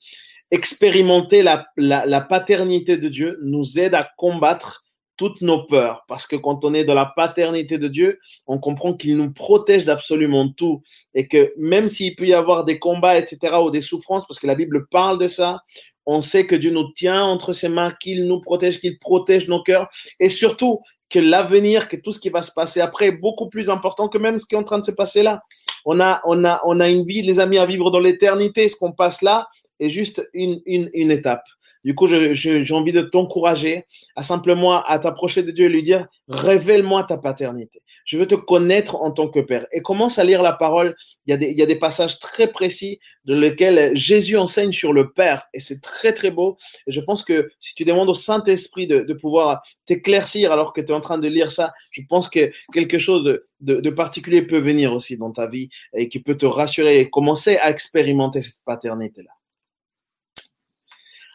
Expérimenter 0.50 1.42
la, 1.42 1.66
la 1.76 2.20
paternité 2.20 2.96
de 2.96 3.08
Dieu 3.08 3.38
nous 3.42 3.78
aide 3.78 3.94
à 3.94 4.08
combattre 4.16 4.84
toutes 5.16 5.40
nos 5.40 5.64
peurs. 5.64 6.04
Parce 6.08 6.26
que 6.26 6.36
quand 6.36 6.64
on 6.64 6.74
est 6.74 6.84
dans 6.84 6.94
la 6.94 7.12
paternité 7.14 7.78
de 7.78 7.88
Dieu, 7.88 8.18
on 8.46 8.58
comprend 8.58 8.94
qu'il 8.94 9.16
nous 9.16 9.32
protège 9.32 9.84
d'absolument 9.84 10.48
tout. 10.48 10.82
Et 11.14 11.28
que 11.28 11.52
même 11.56 11.88
s'il 11.88 12.16
peut 12.16 12.26
y 12.26 12.34
avoir 12.34 12.64
des 12.64 12.78
combats, 12.78 13.18
etc., 13.18 13.54
ou 13.62 13.70
des 13.70 13.82
souffrances, 13.82 14.26
parce 14.26 14.40
que 14.40 14.46
la 14.46 14.54
Bible 14.54 14.86
parle 14.90 15.18
de 15.18 15.28
ça, 15.28 15.62
on 16.06 16.22
sait 16.22 16.46
que 16.46 16.56
Dieu 16.56 16.70
nous 16.70 16.92
tient 16.92 17.22
entre 17.22 17.52
ses 17.52 17.68
mains, 17.68 17.92
qu'il 18.00 18.26
nous 18.26 18.40
protège, 18.40 18.80
qu'il 18.80 18.98
protège 18.98 19.48
nos 19.48 19.62
cœurs, 19.62 19.88
et 20.18 20.28
surtout 20.28 20.80
que 21.12 21.18
l'avenir, 21.18 21.88
que 21.88 21.96
tout 21.96 22.10
ce 22.10 22.18
qui 22.18 22.30
va 22.30 22.42
se 22.42 22.50
passer 22.50 22.80
après 22.80 23.08
est 23.08 23.12
beaucoup 23.12 23.48
plus 23.48 23.68
important 23.68 24.08
que 24.08 24.18
même 24.18 24.38
ce 24.38 24.46
qui 24.46 24.54
est 24.54 24.58
en 24.58 24.64
train 24.64 24.78
de 24.78 24.86
se 24.86 24.90
passer 24.90 25.22
là. 25.22 25.42
On 25.84 26.00
a, 26.00 26.22
on 26.24 26.44
a, 26.44 26.60
on 26.64 26.80
a 26.80 26.88
une 26.88 27.04
vie, 27.04 27.22
les 27.22 27.38
amis, 27.38 27.58
à 27.58 27.66
vivre 27.66 27.90
dans 27.90 28.00
l'éternité. 28.00 28.68
Ce 28.68 28.76
qu'on 28.76 28.92
passe 28.92 29.20
là 29.20 29.48
est 29.78 29.90
juste 29.90 30.28
une, 30.32 30.60
une, 30.64 30.88
une 30.94 31.10
étape. 31.10 31.44
Du 31.84 31.94
coup, 31.94 32.06
j'ai 32.06 32.74
envie 32.74 32.92
de 32.92 33.02
t'encourager 33.02 33.84
à 34.16 34.22
simplement 34.22 34.82
à 34.84 34.98
t'approcher 34.98 35.42
de 35.42 35.50
Dieu 35.50 35.66
et 35.66 35.68
lui 35.68 35.82
dire, 35.82 36.06
révèle-moi 36.28 37.04
ta 37.04 37.18
paternité. 37.18 37.82
Je 38.04 38.18
veux 38.18 38.26
te 38.26 38.34
connaître 38.34 38.96
en 38.96 39.10
tant 39.10 39.28
que 39.28 39.40
Père. 39.40 39.66
Et 39.72 39.80
commence 39.80 40.18
à 40.18 40.24
lire 40.24 40.42
la 40.42 40.52
parole. 40.52 40.96
Il 41.26 41.30
y 41.30 41.62
a 41.62 41.66
des, 41.66 41.76
passages 41.76 42.18
très 42.18 42.50
précis 42.50 43.00
dans 43.24 43.34
lesquels 43.34 43.96
Jésus 43.96 44.36
enseigne 44.36 44.72
sur 44.72 44.92
le 44.92 45.10
Père. 45.10 45.46
Et 45.52 45.60
c'est 45.60 45.80
très, 45.80 46.12
très 46.12 46.30
beau. 46.30 46.56
Et 46.86 46.92
je 46.92 47.00
pense 47.00 47.24
que 47.24 47.50
si 47.60 47.74
tu 47.74 47.84
demandes 47.84 48.08
au 48.08 48.14
Saint-Esprit 48.14 48.86
de, 48.86 49.12
pouvoir 49.12 49.62
t'éclaircir 49.86 50.52
alors 50.52 50.72
que 50.72 50.80
tu 50.80 50.88
es 50.88 50.92
en 50.92 51.00
train 51.00 51.18
de 51.18 51.28
lire 51.28 51.52
ça, 51.52 51.72
je 51.90 52.02
pense 52.08 52.28
que 52.28 52.50
quelque 52.72 52.98
chose 52.98 53.24
de, 53.24 53.46
de, 53.60 53.80
de, 53.80 53.90
particulier 53.90 54.42
peut 54.42 54.58
venir 54.58 54.92
aussi 54.92 55.16
dans 55.16 55.30
ta 55.30 55.46
vie 55.46 55.68
et 55.94 56.08
qui 56.08 56.18
peut 56.18 56.36
te 56.36 56.46
rassurer 56.46 57.00
et 57.00 57.10
commencer 57.10 57.56
à 57.58 57.70
expérimenter 57.70 58.40
cette 58.40 58.62
paternité-là. 58.64 59.30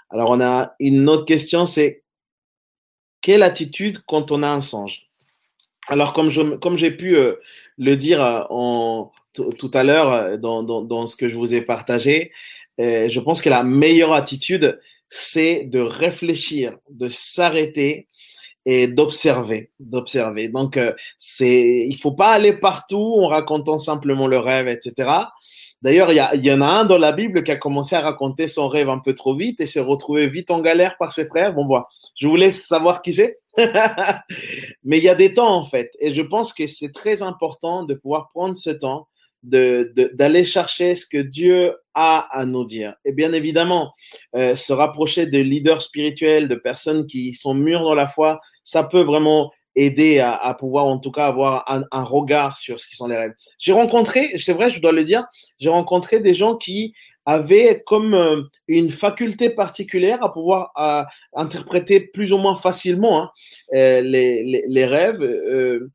Alors, 0.09 0.29
on 0.29 0.41
a 0.41 0.75
une 0.79 1.07
autre 1.09 1.25
question, 1.25 1.65
c'est 1.65 2.03
quelle 3.21 3.43
attitude 3.43 3.99
quand 4.05 4.31
on 4.31 4.43
a 4.43 4.47
un 4.47 4.61
songe? 4.61 5.06
Alors, 5.87 6.13
comme, 6.13 6.59
comme 6.59 6.77
j'ai 6.77 6.91
pu 6.91 7.15
euh, 7.15 7.35
le 7.77 7.95
dire 7.95 8.21
euh, 8.21 9.03
tout 9.33 9.71
à 9.73 9.83
l'heure 9.83 10.11
euh, 10.11 10.37
dans, 10.37 10.63
dans, 10.63 11.07
ce 11.07 11.15
que 11.15 11.29
je 11.29 11.35
vous 11.35 11.53
ai 11.53 11.61
partagé, 11.61 12.31
je 12.79 13.19
pense 13.19 13.41
que 13.41 13.49
la 13.49 13.63
meilleure 13.63 14.13
attitude, 14.13 14.79
c'est 15.09 15.63
de 15.63 15.79
réfléchir, 15.79 16.77
de 16.89 17.07
s'arrêter 17.09 18.07
et 18.65 18.87
d'observer, 18.87 19.71
d'observer. 19.79 20.49
Donc, 20.49 20.79
c'est, 21.17 21.87
il 21.87 21.97
faut 21.97 22.11
pas 22.11 22.33
aller 22.33 22.53
partout 22.53 23.15
en 23.19 23.27
racontant 23.27 23.79
simplement 23.79 24.27
le 24.27 24.37
rêve, 24.37 24.67
etc. 24.67 25.09
D'ailleurs, 25.81 26.11
il 26.11 26.45
y, 26.45 26.51
en 26.51 26.61
a 26.61 26.65
un 26.65 26.85
dans 26.85 26.97
la 26.97 27.11
Bible 27.11 27.43
qui 27.43 27.51
a 27.51 27.55
commencé 27.55 27.95
à 27.95 28.01
raconter 28.01 28.47
son 28.47 28.67
rêve 28.67 28.89
un 28.89 28.99
peu 28.99 29.13
trop 29.13 29.35
vite 29.35 29.61
et 29.61 29.67
s'est 29.67 29.79
retrouvé 29.79 30.27
vite 30.27 30.49
en 30.49 30.61
galère 30.61 30.97
par 30.97 31.11
ses 31.11 31.25
frères. 31.25 31.53
Bon, 31.53 31.65
voilà. 31.65 31.87
Je 32.19 32.27
vous 32.27 32.35
laisse 32.35 32.65
savoir 32.65 33.01
qui 33.01 33.13
c'est. 33.13 33.39
Mais 34.83 34.97
il 34.97 35.03
y 35.03 35.09
a 35.09 35.15
des 35.15 35.33
temps, 35.33 35.55
en 35.55 35.65
fait. 35.65 35.91
Et 35.99 36.13
je 36.13 36.21
pense 36.21 36.53
que 36.53 36.67
c'est 36.67 36.91
très 36.91 37.21
important 37.21 37.83
de 37.83 37.93
pouvoir 37.93 38.29
prendre 38.29 38.55
ce 38.55 38.69
temps 38.69 39.07
d'aller 39.43 40.45
chercher 40.45 40.95
ce 40.95 41.05
que 41.05 41.17
Dieu 41.19 41.75
a 41.93 42.27
à 42.37 42.45
nous 42.45 42.65
dire. 42.65 42.95
Et 43.05 43.13
bien 43.13 43.33
évidemment, 43.33 43.93
euh, 44.35 44.55
se 44.55 44.73
rapprocher 44.73 45.25
de 45.25 45.37
leaders 45.37 45.81
spirituels, 45.81 46.47
de 46.47 46.55
personnes 46.55 47.07
qui 47.07 47.33
sont 47.33 47.53
mûres 47.53 47.83
dans 47.83 47.95
la 47.95 48.07
foi, 48.07 48.41
ça 48.63 48.83
peut 48.83 49.01
vraiment 49.01 49.51
aider 49.75 50.19
à, 50.19 50.55
pouvoir 50.55 50.85
en 50.85 50.97
tout 50.97 51.11
cas 51.11 51.27
avoir 51.27 51.63
un, 51.67 52.03
regard 52.03 52.57
sur 52.57 52.79
ce 52.79 52.87
qui 52.87 52.95
sont 52.95 53.07
les 53.07 53.15
rêves. 53.15 53.33
J'ai 53.59 53.73
rencontré, 53.73 54.35
c'est 54.37 54.53
vrai, 54.53 54.71
je 54.71 54.81
dois 54.81 54.91
le 54.91 55.03
dire, 55.03 55.23
j'ai 55.59 55.69
rencontré 55.69 56.19
des 56.19 56.33
gens 56.33 56.55
qui 56.55 56.95
avaient 57.27 57.83
comme 57.85 58.13
euh, 58.13 58.43
une 58.69 58.89
faculté 58.89 59.49
particulière 59.49 60.23
à 60.23 60.31
pouvoir 60.31 60.71
interpréter 61.35 61.99
plus 61.99 62.31
ou 62.31 62.37
moins 62.37 62.55
facilement 62.55 63.21
hein, 63.21 63.31
euh, 63.75 64.01
les, 64.01 64.85
rêves. 64.85 65.21
Euh, 65.21 65.91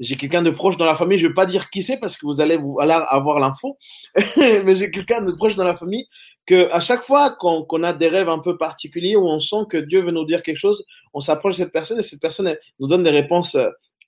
j'ai 0.00 0.16
quelqu'un 0.16 0.40
de 0.40 0.48
proche 0.48 0.78
dans 0.78 0.86
la 0.86 0.94
famille, 0.94 1.18
je 1.18 1.24
ne 1.24 1.28
vais 1.28 1.34
pas 1.34 1.44
dire 1.44 1.68
qui 1.68 1.82
c'est 1.82 1.98
parce 1.98 2.16
que 2.16 2.24
vous 2.24 2.40
allez 2.40 2.58
avoir 2.88 3.38
l'info, 3.38 3.76
mais 4.38 4.74
j'ai 4.74 4.90
quelqu'un 4.90 5.20
de 5.20 5.32
proche 5.32 5.54
dans 5.54 5.64
la 5.64 5.76
famille 5.76 6.08
que 6.46 6.72
à 6.72 6.80
chaque 6.80 7.04
fois 7.04 7.36
qu'on 7.38 7.82
a 7.82 7.92
des 7.92 8.08
rêves 8.08 8.30
un 8.30 8.38
peu 8.38 8.56
particuliers 8.56 9.16
où 9.16 9.28
on 9.28 9.38
sent 9.38 9.66
que 9.68 9.76
Dieu 9.76 10.00
veut 10.00 10.12
nous 10.12 10.24
dire 10.24 10.42
quelque 10.42 10.56
chose, 10.56 10.86
on 11.12 11.20
s'approche 11.20 11.58
de 11.58 11.64
cette 11.64 11.72
personne 11.72 11.98
et 11.98 12.02
cette 12.02 12.22
personne 12.22 12.56
nous 12.78 12.86
donne 12.86 13.02
des 13.02 13.10
réponses 13.10 13.58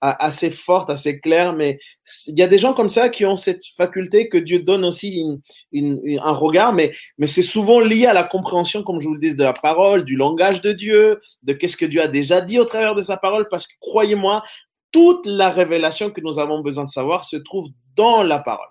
assez 0.03 0.51
fortes, 0.51 0.91
assez 0.91 1.21
claires. 1.21 1.55
Mais 1.55 1.79
il 2.27 2.39
y 2.39 2.43
a 2.43 2.49
des 2.49 2.59
gens 2.59 2.75
comme 2.75 2.89
ça 2.89 3.09
qui 3.09 3.25
ont 3.25 3.37
cette 3.37 3.65
faculté 3.77 4.29
que 4.29 4.37
Dieu 4.37 4.59
donne 4.59 4.85
aussi 4.85 5.25
un 5.73 6.33
regard, 6.33 6.73
mais, 6.73 6.93
c'est 7.27 7.43
souvent 7.43 7.81
lié 7.81 8.07
à 8.07 8.13
la 8.13 8.25
compréhension, 8.25 8.83
comme 8.83 9.01
je 9.01 9.07
vous 9.07 9.15
le 9.15 9.21
dis, 9.21 9.35
de 9.35 9.43
la 9.43 9.53
parole, 9.53 10.05
du 10.05 10.17
langage 10.17 10.61
de 10.61 10.73
Dieu, 10.73 11.21
de 11.45 11.53
qu'est-ce 11.53 11.77
que 11.77 11.87
Dieu 11.87 12.03
a 12.03 12.09
déjà 12.09 12.41
dit 12.41 12.59
au 12.59 12.65
travers 12.65 12.95
de 12.95 13.03
sa 13.03 13.17
parole, 13.17 13.49
parce 13.49 13.67
que 13.67 13.75
croyez-moi, 13.81 14.43
toute 14.91 15.25
la 15.25 15.51
révélation 15.51 16.11
que 16.11 16.21
nous 16.21 16.39
avons 16.39 16.61
besoin 16.61 16.85
de 16.85 16.91
savoir 16.91 17.25
se 17.25 17.37
trouve 17.37 17.69
dans 17.97 18.23
la 18.23 18.41
parole. 18.41 18.69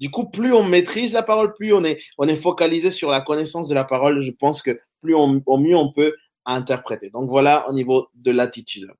Du 0.00 0.10
coup, 0.10 0.28
plus 0.30 0.52
on 0.52 0.64
maîtrise 0.64 1.12
la 1.12 1.22
parole, 1.22 1.54
plus 1.54 1.72
on 1.72 1.84
est, 1.84 2.36
focalisé 2.36 2.90
sur 2.90 3.10
la 3.10 3.20
connaissance 3.20 3.68
de 3.68 3.74
la 3.74 3.84
parole. 3.84 4.20
Je 4.22 4.32
pense 4.32 4.62
que 4.62 4.80
plus 5.00 5.14
on, 5.14 5.40
au 5.46 5.58
mieux 5.58 5.76
on 5.76 5.92
peut 5.92 6.14
interpréter. 6.44 7.10
Donc 7.10 7.28
voilà 7.28 7.68
au 7.68 7.72
niveau 7.72 8.08
de 8.14 8.32
l'attitude. 8.32 8.90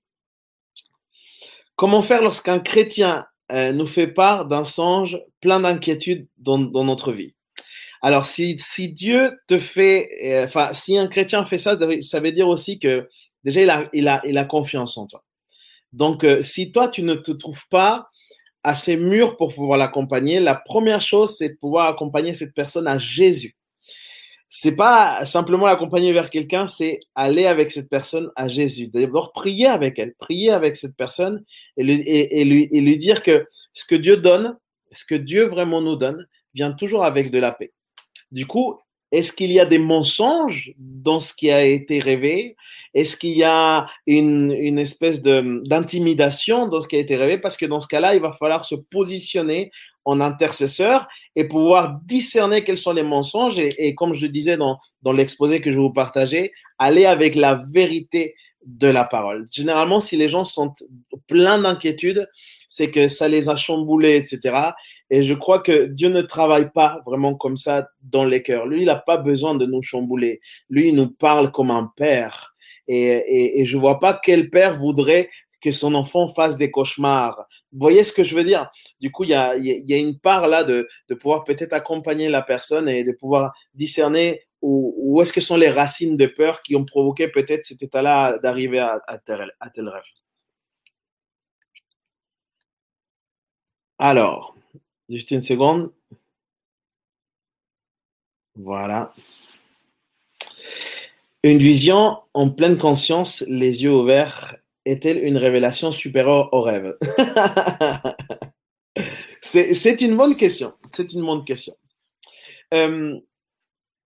Comment 1.83 2.03
faire 2.03 2.23
lorsqu'un 2.23 2.61
chrétien 2.61 3.27
euh, 3.51 3.73
nous 3.73 3.89
fait 3.89 4.07
part 4.07 4.47
d'un 4.47 4.63
songe 4.63 5.19
plein 5.41 5.59
d'inquiétudes 5.59 6.29
dans, 6.39 6.59
notre 6.61 7.11
vie? 7.11 7.35
Alors 8.03 8.25
si, 8.25 8.57
Dieu 8.93 9.33
te 9.49 9.59
fait, 9.59 10.09
euh, 10.25 10.45
enfin 10.45 10.75
si 10.75 10.97
un 10.97 11.09
chrétien 11.09 11.45
fait 11.45 11.59
ça, 11.59 11.77
ça 12.03 12.21
veut 12.21 12.31
dire 12.31 12.47
aussi 12.47 12.79
que 12.79 13.09
déjà 13.43 13.91
il 13.93 14.09
a 14.09 14.45
confiance 14.45 14.97
en 14.97 15.09
toi. 15.09 15.25
Donc 15.93 16.23
euh, 16.23 16.41
si 16.45 16.71
toi 16.71 16.87
tu 16.87 17.03
ne 17.03 17.15
te 17.15 17.33
trouves 17.33 17.67
pas 17.69 18.07
assez 18.63 18.97
mûr 18.97 19.37
pour 19.37 19.53
pouvoir 19.53 19.77
l'accompagner, 19.77 20.39
la 20.39 20.55
première 20.55 21.01
chose 21.01 21.37
c'est 21.37 21.49
de 21.49 21.57
pouvoir 21.57 21.89
accompagner 21.89 22.33
cette 22.33 22.55
personne 22.55 22.87
à 22.87 22.99
Jésus 22.99 23.57
c'est 24.55 24.77
pas 24.77 25.25
simplement 25.25 25.65
l'accompagner 25.65 26.13
vers 26.13 26.29
quelqu'un, 26.29 26.67
c'est 26.67 27.01
aller 27.15 27.47
avec 27.47 27.71
cette 27.71 27.89
personne 27.89 28.31
à 28.37 28.49
Jésus. 28.49 28.89
D'abord, 28.89 29.33
prier 29.33 29.67
avec 29.67 29.99
elle, 29.99 30.13
prier 30.13 30.51
avec 30.51 30.77
cette 30.77 30.95
personne 30.95 31.43
et 31.79 32.45
lui, 32.45 32.99
dire 32.99 33.23
que 33.23 33.47
ce 33.73 33.87
que 33.87 33.95
Dieu 33.95 34.19
donne, 34.19 34.59
ce 34.93 35.07
que 35.07 35.15
Dieu 35.15 35.47
vraiment 35.47 35.81
nous 35.81 35.97
donne, 35.97 36.27
vient 36.53 36.73
toujours 36.73 37.03
avec 37.03 37.31
de 37.31 37.39
la 37.39 37.53
paix. 37.53 37.73
Du 38.31 38.47
coup, 38.47 38.79
est-ce 39.11 39.33
qu'il 39.33 39.51
y 39.53 39.59
a 39.59 39.65
des 39.65 39.79
mensonges 39.79 40.75
dans 40.77 41.19
ce 41.19 41.33
qui 41.33 41.51
a 41.51 41.65
été 41.65 41.99
rêvé? 41.99 42.57
Est-ce 42.93 43.17
qu'il 43.17 43.37
y 43.37 43.45
a 43.45 43.87
une, 44.07 44.53
une 44.53 44.79
espèce 44.79 45.23
d'intimidation 45.23 46.69
dans 46.69 46.83
ce 46.83 46.89
qui 46.89 46.97
a 46.97 47.01
été 47.01 47.17
rêvé? 47.17 47.39
Parce 47.39 47.57
que 47.57 47.65
dans 47.65 47.81
ce 47.81 47.89
cas-là, 47.89 48.15
il 48.15 48.21
va 48.21 48.33
falloir 48.35 48.67
se 48.67 48.75
positionner 48.75 49.71
en 50.05 50.21
intercesseur 50.21 51.09
et 51.37 51.49
pouvoir 51.49 52.01
discerner 52.05 52.65
quels 52.65 52.79
sont 52.79 52.93
les 52.93 53.03
mensonges 53.03 53.59
et, 53.59 53.95
comme 53.95 54.15
je 54.15 54.27
disais 54.27 54.57
dans, 54.57 54.79
dans 55.03 55.13
l'exposé 55.13 55.61
que 55.61 55.73
je 55.73 55.79
vous 55.79 55.93
partageais, 55.93 56.53
aller 56.79 57.07
avec 57.07 57.35
la 57.35 57.63
vérité 57.73 58.35
de 58.65 58.89
la 58.89 59.05
parole. 59.05 59.47
Généralement, 59.51 60.01
si 60.01 60.17
les 60.17 60.29
gens 60.29 60.45
sont 60.45 60.75
pleins 61.27 61.59
d'inquiétudes, 61.59 62.29
c'est 62.69 62.91
que 62.91 63.09
ça 63.09 63.29
les 63.29 63.49
a 63.49 63.57
chamboulés, 63.57 64.17
etc. 64.17 64.71
Et 65.11 65.25
je 65.25 65.35
crois 65.35 65.61
que 65.61 65.87
Dieu 65.87 66.09
ne 66.09 66.23
travaille 66.23 66.71
pas 66.71 67.01
vraiment 67.05 67.35
comme 67.35 67.57
ça 67.57 67.89
dans 68.03 68.25
les 68.25 68.43
cœurs. 68.43 68.67
Lui, 68.67 68.83
il 68.83 68.87
n'a 68.87 68.97
pas 68.97 69.19
besoin 69.19 69.55
de 69.55 69.67
nous 69.67 69.83
chambouler. 69.83 70.41
Lui, 70.71 70.89
il 70.89 70.95
nous 70.95 71.11
parle 71.11 71.51
comme 71.51 71.71
un 71.71 71.93
père. 71.97 72.55
Et, 72.89 73.03
et, 73.05 73.61
et 73.61 73.67
je 73.67 73.77
vois 73.77 74.01
pas 74.01 74.19
quel 74.23 74.49
père 74.49 74.79
voudrait 74.79 75.29
que 75.63 75.73
son 75.73 75.95
enfant 75.95 76.29
fasse 76.29 76.59
des 76.59 76.71
cauchemars. 76.71 77.47
Vous 77.73 77.79
voyez 77.79 78.05
ce 78.05 78.13
que 78.13 78.25
je 78.25 78.35
veux 78.35 78.45
dire? 78.45 78.71
Du 79.01 79.11
coup, 79.11 79.25
il 79.25 79.31
y 79.31 79.35
a, 79.35 79.57
une 79.97 80.19
part 80.19 80.49
là 80.49 80.65
de, 80.65 80.89
pouvoir 81.21 81.45
peut-être 81.45 81.73
accompagner 81.73 82.29
la 82.29 82.43
personne 82.43 82.89
et 82.89 83.05
de 83.05 83.13
pouvoir 83.13 83.55
discerner 83.75 84.43
où, 84.61 85.21
est-ce 85.21 85.33
que 85.33 85.41
sont 85.41 85.57
les 85.57 85.71
racines 85.71 86.17
de 86.17 86.27
peur 86.27 86.63
qui 86.63 86.77
ont 86.77 86.85
provoqué 86.85 87.29
peut-être 87.29 87.67
cet 87.67 87.83
état-là 87.83 88.39
d'arriver 88.39 88.79
à, 88.79 89.01
à 89.09 89.19
tel 89.19 89.89
rêve. 89.89 90.03
Alors, 93.99 94.57
juste 95.09 95.31
une 95.33 95.43
seconde. 95.43 95.93
Voilà. 98.55 99.13
Une 101.43 101.59
vision 101.59 102.19
en 102.35 102.51
pleine 102.51 102.79
conscience, 102.79 103.45
les 103.49 103.83
yeux 103.83 103.93
ouverts 103.93 104.62
est-elle 104.85 105.25
une 105.25 105.37
révélation 105.37 105.93
supérieure 105.93 106.53
au 106.53 106.63
rêve? 106.63 106.97
C'est 109.43 110.01
une 110.01 110.17
bonne 110.17 110.37
question. 110.37 110.75
C'est 110.91 111.13
une 111.13 111.25
bonne 111.25 111.45
question. 111.45 111.75
Euh, 112.75 113.19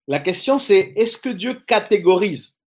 la 0.08 0.20
question, 0.20 0.58
c'est 0.58 0.92
est-ce 0.96 1.18
que 1.18 1.28
Dieu 1.28 1.54
catégorise? 1.66 2.58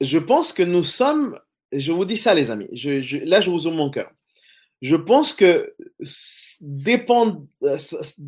Je 0.00 0.18
pense 0.18 0.52
que 0.52 0.62
nous 0.62 0.84
sommes, 0.84 1.38
je 1.72 1.92
vous 1.92 2.04
dis 2.04 2.18
ça 2.18 2.34
les 2.34 2.50
amis, 2.50 2.68
là 3.24 3.40
je 3.40 3.50
vous 3.50 3.66
ouvre 3.66 3.76
mon 3.76 3.90
cœur. 3.90 4.10
Je 4.82 4.96
pense 4.96 5.32
que 5.32 5.74
dépend, 6.60 7.46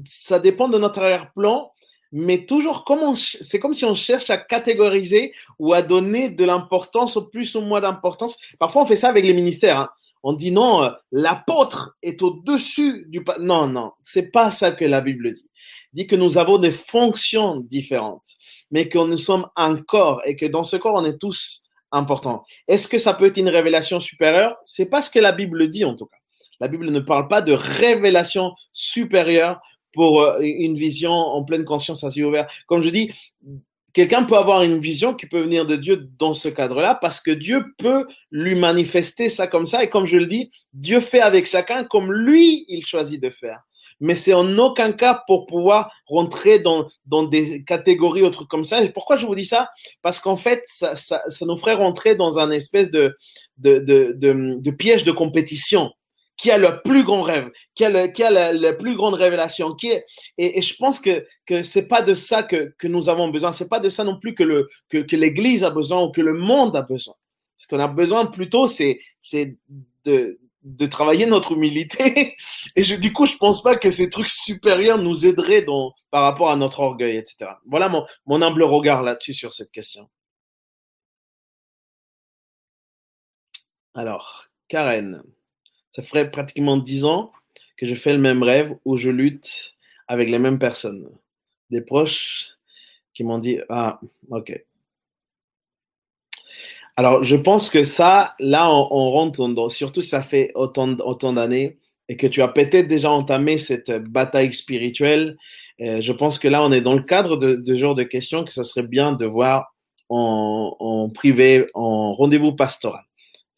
ça 0.07 0.39
dépend 0.39 0.69
de 0.69 0.79
notre 0.79 1.01
arrière-plan 1.01 1.73
mais 2.13 2.47
toujours 2.47 2.85
c'est 3.15 3.59
comme 3.61 3.75
si 3.75 3.85
on 3.85 3.95
cherche 3.95 4.31
à 4.31 4.39
catégoriser 4.39 5.33
ou 5.59 5.73
à 5.73 5.83
donner 5.83 6.31
de 6.31 6.45
l'importance 6.45 7.19
plus 7.31 7.55
ou 7.55 7.61
moins 7.61 7.81
d'importance. 7.81 8.37
Parfois, 8.59 8.83
on 8.83 8.87
fait 8.87 8.97
ça 8.97 9.09
avec 9.09 9.25
les 9.25 9.35
ministères. 9.35 9.79
Hein. 9.79 9.89
On 10.23 10.33
dit 10.33 10.51
non, 10.51 10.83
euh, 10.83 10.91
l'apôtre 11.13 11.97
est 12.03 12.23
au-dessus 12.23 13.07
du. 13.09 13.25
Non, 13.41 13.67
non, 13.67 13.93
c'est 14.03 14.31
pas 14.31 14.51
ça 14.51 14.73
que 14.73 14.85
la 14.85 15.01
Bible 15.01 15.33
dit. 15.33 15.49
Dit 15.93 16.07
que 16.07 16.17
nous 16.17 16.39
avons 16.39 16.59
des 16.59 16.73
fonctions 16.73 17.57
différentes, 17.57 18.27
mais 18.71 18.89
que 18.89 18.99
nous 18.99 19.19
sommes 19.19 19.47
un 19.57 19.77
corps 19.77 20.21
et 20.25 20.37
que 20.37 20.47
dans 20.47 20.65
ce 20.65 20.77
corps, 20.77 20.95
on 20.95 21.05
est 21.05 21.19
tous 21.19 21.63
importants. 21.93 22.45
Est-ce 22.69 22.89
que 22.89 22.99
ça 22.99 23.15
peut 23.15 23.27
être 23.27 23.37
une 23.37 23.49
révélation 23.49 24.01
supérieure? 24.01 24.57
C'est 24.65 24.91
pas 24.91 25.03
ce 25.03 25.11
que 25.11 25.19
la 25.19 25.33
Bible 25.33 25.69
dit 25.69 25.85
en 25.85 25.95
tout 25.95 26.07
cas. 26.07 26.17
La 26.61 26.69
Bible 26.69 26.91
ne 26.91 27.01
parle 27.01 27.29
pas 27.29 27.43
de 27.43 27.53
révélation 27.53 28.53
supérieure 28.73 29.61
pour 29.97 30.21
euh, 30.21 30.39
une 30.41 30.77
vision 30.77 31.13
en 31.13 31.43
pleine 31.43 31.65
conscience 31.65 32.05
à 32.05 32.09
yeux 32.11 32.27
ouverts. 32.27 32.49
Comme 32.67 32.83
je 32.83 32.91
dis, 32.91 33.13
quelqu'un 33.95 34.25
peut 34.25 34.37
avoir 34.37 34.63
une 34.63 34.79
vision 34.79 35.15
qui 35.15 35.27
peut 35.27 35.41
venir 35.41 35.65
de 35.65 35.75
Dieu 35.75 36.09
dans 36.19 36.35
ce 36.35 36.49
cadre-là 36.49 36.95
parce 36.95 37.21
que 37.21 37.31
Dieu 37.31 37.65
peut 37.79 38.07
lui 38.31 38.55
manifester 38.55 39.31
ça 39.31 39.47
comme 39.47 39.65
ça. 39.65 39.83
Et 39.83 39.89
comme 39.89 40.05
je 40.05 40.19
le 40.19 40.27
dis, 40.27 40.51
Dieu 40.75 41.01
fait 41.01 41.21
avec 41.21 41.47
chacun 41.47 41.83
comme 41.85 42.13
lui, 42.13 42.67
il 42.69 42.85
choisit 42.85 43.21
de 43.21 43.31
faire. 43.31 43.63
Mais 43.99 44.15
c'est 44.15 44.35
en 44.35 44.59
aucun 44.59 44.93
cas 44.93 45.23
pour 45.27 45.47
pouvoir 45.47 45.91
rentrer 46.05 46.59
dans, 46.59 46.89
dans 47.07 47.23
des 47.23 47.65
catégories 47.65 48.23
ou 48.23 48.29
trucs 48.29 48.49
comme 48.49 48.65
ça. 48.65 48.83
Et 48.83 48.91
pourquoi 48.91 49.17
je 49.17 49.25
vous 49.25 49.35
dis 49.35 49.47
ça? 49.47 49.71
Parce 50.03 50.21
qu'en 50.21 50.37
fait, 50.37 50.63
ça, 50.69 50.95
ça, 50.95 51.23
nous 51.41 51.57
ferait 51.57 51.73
rentrer 51.73 52.15
dans 52.15 52.39
un 52.39 52.51
espèce 52.51 52.91
de, 52.91 53.17
de, 53.57 53.79
de, 53.79 54.13
de, 54.15 54.59
de 54.61 54.71
piège 54.71 55.05
de 55.05 55.13
compétition 55.13 55.91
qui 56.37 56.51
a 56.51 56.59
le 56.59 56.81
plus 56.83 57.05
grand 57.05 57.23
rêve, 57.23 57.51
qui 57.75 57.85
a, 57.85 57.91
le, 57.91 58.07
qui 58.09 58.23
a 58.23 58.31
la, 58.53 58.73
plus 58.75 58.97
grande 58.97 59.15
révélation, 59.15 59.75
qui 59.75 59.89
est, 59.89 60.05
et, 60.39 60.59
et 60.59 60.63
je 60.63 60.77
pense 60.77 61.01
que 61.01 61.27
que 61.47 61.63
c'est 61.63 61.89
pas 61.89 62.03
de 62.03 62.15
ça 62.15 62.43
que, 62.43 62.75
que 62.79 62.89
nous 62.89 63.09
avons 63.09 63.29
besoin, 63.29 63.53
c'est 63.53 63.69
pas 63.69 63.81
de 63.81 63.89
ça 63.89 64.05
non 64.05 64.19
plus 64.19 64.35
que 64.35 64.43
le 64.43 64.69
que, 64.89 64.99
que 64.99 65.17
l'Église 65.17 65.65
a 65.65 65.71
besoin 65.71 66.03
ou 66.03 66.11
que 66.13 66.21
le 66.21 66.35
monde 66.35 66.77
a 66.77 66.83
besoin. 66.83 67.15
Ce 67.57 67.67
qu'on 67.67 67.81
a 67.81 67.89
besoin 67.89 68.27
plutôt, 68.27 68.67
c'est 68.67 69.01
c'est 69.21 69.57
de 70.05 70.39
de 70.67 70.87
travailler 70.87 71.27
notre 71.27 71.53
humilité. 71.53 72.37
Et 72.77 72.83
je, 72.83 72.97
du 72.97 73.13
coup, 73.13 73.25
je 73.27 73.37
pense 73.37 73.63
pas 73.63 73.77
que 73.77 73.91
ces 73.91 74.11
trucs 74.11 74.29
supérieurs 74.29 74.99
nous 74.99 75.25
aideraient 75.25 75.63
dans, 75.63 75.95
par 76.11 76.23
rapport 76.25 76.51
à 76.51 76.57
notre 76.57 76.81
orgueil, 76.81 77.17
etc. 77.17 77.53
Voilà 77.67 77.89
mon, 77.89 78.05
mon 78.27 78.43
humble 78.43 78.65
regard 78.65 79.03
là-dessus 79.03 79.35
sur 79.35 79.55
cette 79.55 79.71
question. 79.71 80.09
Alors, 83.95 84.49
Karen. 84.69 85.23
Ça 85.97 86.03
ferait 86.03 86.31
pratiquement 86.31 86.77
dix 86.77 87.07
ans 87.07 87.33
que 87.79 87.87
je 87.87 87.95
fais 87.95 88.13
le 88.13 88.19
même 88.19 88.43
rêve 88.43 88.77
où 88.85 88.99
je 88.99 89.09
lutte 89.09 89.79
avec 90.09 90.29
les 90.29 90.39
mêmes 90.39 90.59
personnes. 90.59 91.09
Des 91.71 91.81
proches 91.81 92.49
qui 93.15 93.25
m'ont 93.25 93.39
dit 93.39 93.61
Ah, 93.71 93.99
ok. 94.31 94.63
Alors, 96.97 97.25
je 97.25 97.37
pense 97.37 97.71
que 97.71 97.85
ça, 97.85 98.35
là, 98.41 98.71
on, 98.71 99.11
rentre 99.11 99.49
dans, 99.49 99.71
surtout 99.71 100.03
ça 100.03 100.23
fait 100.23 100.53
autant, 100.55 101.33
d'années 101.33 101.79
et 102.11 102.19
que 102.19 102.27
tu 102.27 102.43
as 102.43 102.49
peut-être 102.49 102.89
déjà 102.89 103.11
entamé 103.11 103.57
cette 103.57 103.91
bataille 103.91 104.53
spirituelle. 104.53 105.39
Euh, 105.81 106.03
je 106.03 106.13
pense 106.13 106.39
que 106.39 106.49
là, 106.49 106.63
on 106.63 106.73
est 106.73 106.83
dans 106.83 106.95
le 106.95 107.03
cadre 107.03 107.39
de, 107.39 107.55
de 107.55 107.75
genre 107.75 107.95
de 107.95 108.03
questions 108.03 108.45
que 108.45 108.53
ça 108.53 108.65
serait 108.65 108.87
bien 108.87 109.13
de 109.13 109.25
voir 109.25 109.75
en 110.11 111.11
privé, 111.15 111.67
en 111.73 112.13
rendez-vous 112.13 112.53
pastoral 112.53 113.06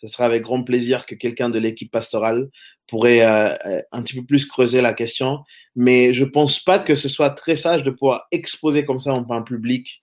ce 0.00 0.06
sera 0.06 0.26
avec 0.26 0.42
grand 0.42 0.62
plaisir 0.62 1.06
que 1.06 1.14
quelqu'un 1.14 1.50
de 1.50 1.58
l'équipe 1.58 1.90
pastorale 1.90 2.48
pourrait 2.86 3.22
euh, 3.22 3.54
euh, 3.66 3.82
un 3.92 4.02
petit 4.02 4.14
peu 4.14 4.24
plus 4.24 4.46
creuser 4.46 4.80
la 4.80 4.94
question. 4.94 5.40
Mais 5.74 6.14
je 6.14 6.24
pense 6.24 6.60
pas 6.60 6.78
que 6.78 6.94
ce 6.94 7.08
soit 7.08 7.30
très 7.30 7.56
sage 7.56 7.82
de 7.82 7.90
pouvoir 7.90 8.26
exposer 8.30 8.84
comme 8.84 9.00
ça 9.00 9.12
en 9.12 9.24
plein 9.24 9.42
public, 9.42 10.00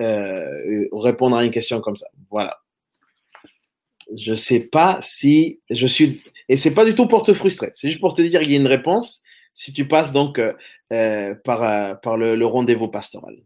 euh, 0.00 0.86
répondre 0.92 1.36
à 1.36 1.44
une 1.44 1.50
question 1.50 1.80
comme 1.80 1.96
ça. 1.96 2.06
Voilà. 2.30 2.58
Je 4.16 4.34
sais 4.34 4.60
pas 4.60 4.98
si 5.02 5.60
je 5.70 5.86
suis 5.86 6.22
et 6.48 6.56
c'est 6.56 6.72
pas 6.72 6.86
du 6.86 6.94
tout 6.94 7.06
pour 7.06 7.22
te 7.22 7.34
frustrer. 7.34 7.70
C'est 7.74 7.88
juste 7.88 8.00
pour 8.00 8.14
te 8.14 8.22
dire 8.22 8.40
qu'il 8.40 8.52
y 8.52 8.56
a 8.56 8.58
une 8.60 8.66
réponse 8.66 9.22
si 9.52 9.72
tu 9.72 9.86
passes 9.86 10.12
donc 10.12 10.38
euh, 10.38 11.34
par 11.44 12.00
par 12.00 12.16
le 12.16 12.46
rendez-vous 12.46 12.88
pastoral. 12.88 13.36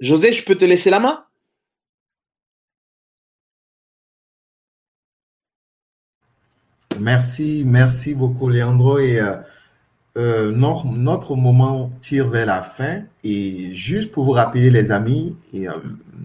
José, 0.00 0.32
je 0.32 0.44
peux 0.44 0.56
te 0.56 0.64
laisser 0.64 0.90
la 0.90 1.00
main? 1.00 1.26
Merci, 7.00 7.64
merci 7.66 8.14
beaucoup, 8.14 8.48
Leandro. 8.48 8.98
Et 8.98 9.20
euh, 9.20 9.36
euh, 10.16 10.52
notre, 10.52 11.36
moment 11.36 11.90
tire 12.00 12.28
vers 12.28 12.46
la 12.46 12.62
fin. 12.62 13.02
Et 13.22 13.74
juste 13.74 14.12
pour 14.12 14.24
vous 14.24 14.32
rappeler, 14.32 14.70
les 14.70 14.92
amis, 14.92 15.36
euh, 15.54 15.70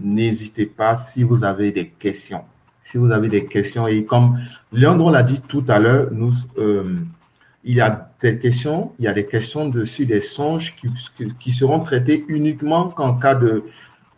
n'hésitez 0.02 0.66
pas 0.66 0.96
si 0.96 1.24
vous 1.24 1.44
avez 1.44 1.72
des 1.72 1.88
questions. 1.88 2.44
Si 2.84 2.98
vous 2.98 3.12
avez 3.12 3.30
des 3.30 3.46
questions, 3.46 3.88
et 3.88 4.04
comme 4.04 4.40
Leandro 4.72 5.12
l'a 5.12 5.24
dit 5.24 5.42
tout 5.48 5.64
à 5.68 5.80
l'heure, 5.80 6.10
nous, 6.12 6.32
il 7.64 7.76
y 7.76 7.82
a 7.82 8.10
des 8.20 8.40
questions, 8.40 8.94
il 8.98 9.06
y 9.06 9.08
a 9.08 9.14
des 9.14 9.28
questions 9.28 9.70
dessus 9.70 10.08
des 10.08 10.22
songes 10.22 10.76
qui, 11.40 11.52
seront 11.52 11.82
traitées 11.82 12.26
uniquement 12.28 12.90
qu'en 12.90 13.14
cas 13.14 13.36
de 13.36 13.64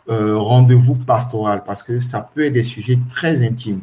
rendez-vous 0.08 0.95
pastoral, 0.95 1.64
parce 1.66 1.84
que 1.84 1.99
ça 1.99 2.30
peut 2.34 2.45
être 2.45 2.54
des 2.54 2.64
sujets 2.64 2.97
très 3.10 3.45
intimes. 3.45 3.82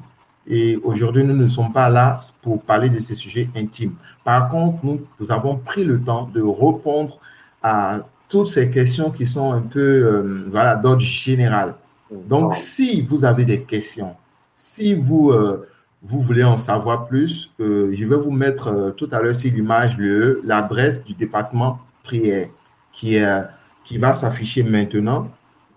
Et 0.49 0.81
aujourd'hui, 0.83 1.25
nous 1.25 1.37
ne 1.37 1.47
sommes 1.47 1.73
pas 1.73 1.91
là 1.91 2.19
pour 2.41 2.63
parler 2.63 2.89
de 2.89 2.99
ces 3.01 3.15
sujets 3.15 3.51
intimes. 3.55 3.95
Par 4.25 4.49
contre, 4.49 4.79
nous, 4.83 5.01
nous 5.21 5.31
avons 5.31 5.57
pris 5.57 5.85
le 5.85 6.01
temps 6.01 6.25
de 6.33 6.41
répondre 6.41 7.21
à 7.63 8.01
toutes 8.31 8.47
ces 8.47 8.71
questions 8.71 9.11
qui 9.11 9.27
sont 9.27 9.53
un 9.53 9.61
peu 9.61 9.81
euh, 9.81 10.45
voilà, 10.51 10.77
d'ordre 10.77 11.03
général. 11.03 11.75
Donc, 12.11 12.55
si 12.55 13.03
vous 13.03 13.27
avez 13.27 13.45
des 13.45 13.63
questions, 13.63 14.15
si 14.55 14.95
vous, 14.95 15.31
euh, 15.31 15.69
vous 16.03 16.23
voulez 16.23 16.45
en 16.45 16.57
savoir 16.57 17.07
plus, 17.07 17.51
euh, 17.61 17.95
je 17.95 18.05
vais 18.07 18.17
vous 18.17 18.31
mettre 18.31 18.95
tout 18.97 19.09
à 19.13 19.21
l'heure 19.21 19.35
sur 19.35 19.53
l'image 19.53 19.99
l'adresse 20.45 21.05
du 21.05 21.13
département 21.13 21.79
prière 22.03 22.49
qui, 22.93 23.17
est, 23.17 23.43
qui 23.85 23.99
va 23.99 24.15
s'afficher 24.15 24.63
maintenant. 24.63 25.29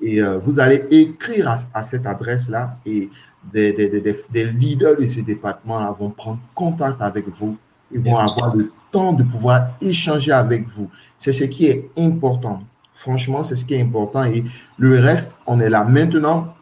Et 0.03 0.19
vous 0.43 0.59
allez 0.59 0.87
écrire 0.89 1.47
à, 1.47 1.57
à 1.75 1.83
cette 1.83 2.07
adresse-là 2.07 2.77
et 2.87 3.11
des, 3.43 3.71
des, 3.73 3.89
des, 3.89 4.15
des, 4.29 4.45
leaders 4.45 4.97
de 4.97 5.05
ce 5.05 5.19
département 5.21 5.91
vont 5.93 6.09
prendre 6.09 6.39
contact 6.53 7.01
avec 7.01 7.27
vous. 7.29 7.57
Ils 7.91 7.99
vont 7.99 8.17
avoir 8.17 8.55
le 8.55 8.71
temps 8.91 9.13
de 9.13 9.23
pouvoir 9.23 9.69
échanger 9.81 10.31
avec 10.31 10.67
vous. 10.69 10.89
C'est 11.17 11.33
ce 11.33 11.43
qui 11.45 11.65
est 11.65 11.89
important. 11.97 12.61
Franchement, 12.93 13.43
c'est 13.43 13.55
ce 13.55 13.65
qui 13.65 13.73
est 13.73 13.81
important. 13.81 14.23
Et 14.23 14.45
le 14.77 14.99
reste, 14.99 15.31
on 15.47 15.59
est 15.59 15.69
là. 15.69 15.83
Maintenant, 15.83 16.53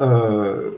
euh, 0.00 0.70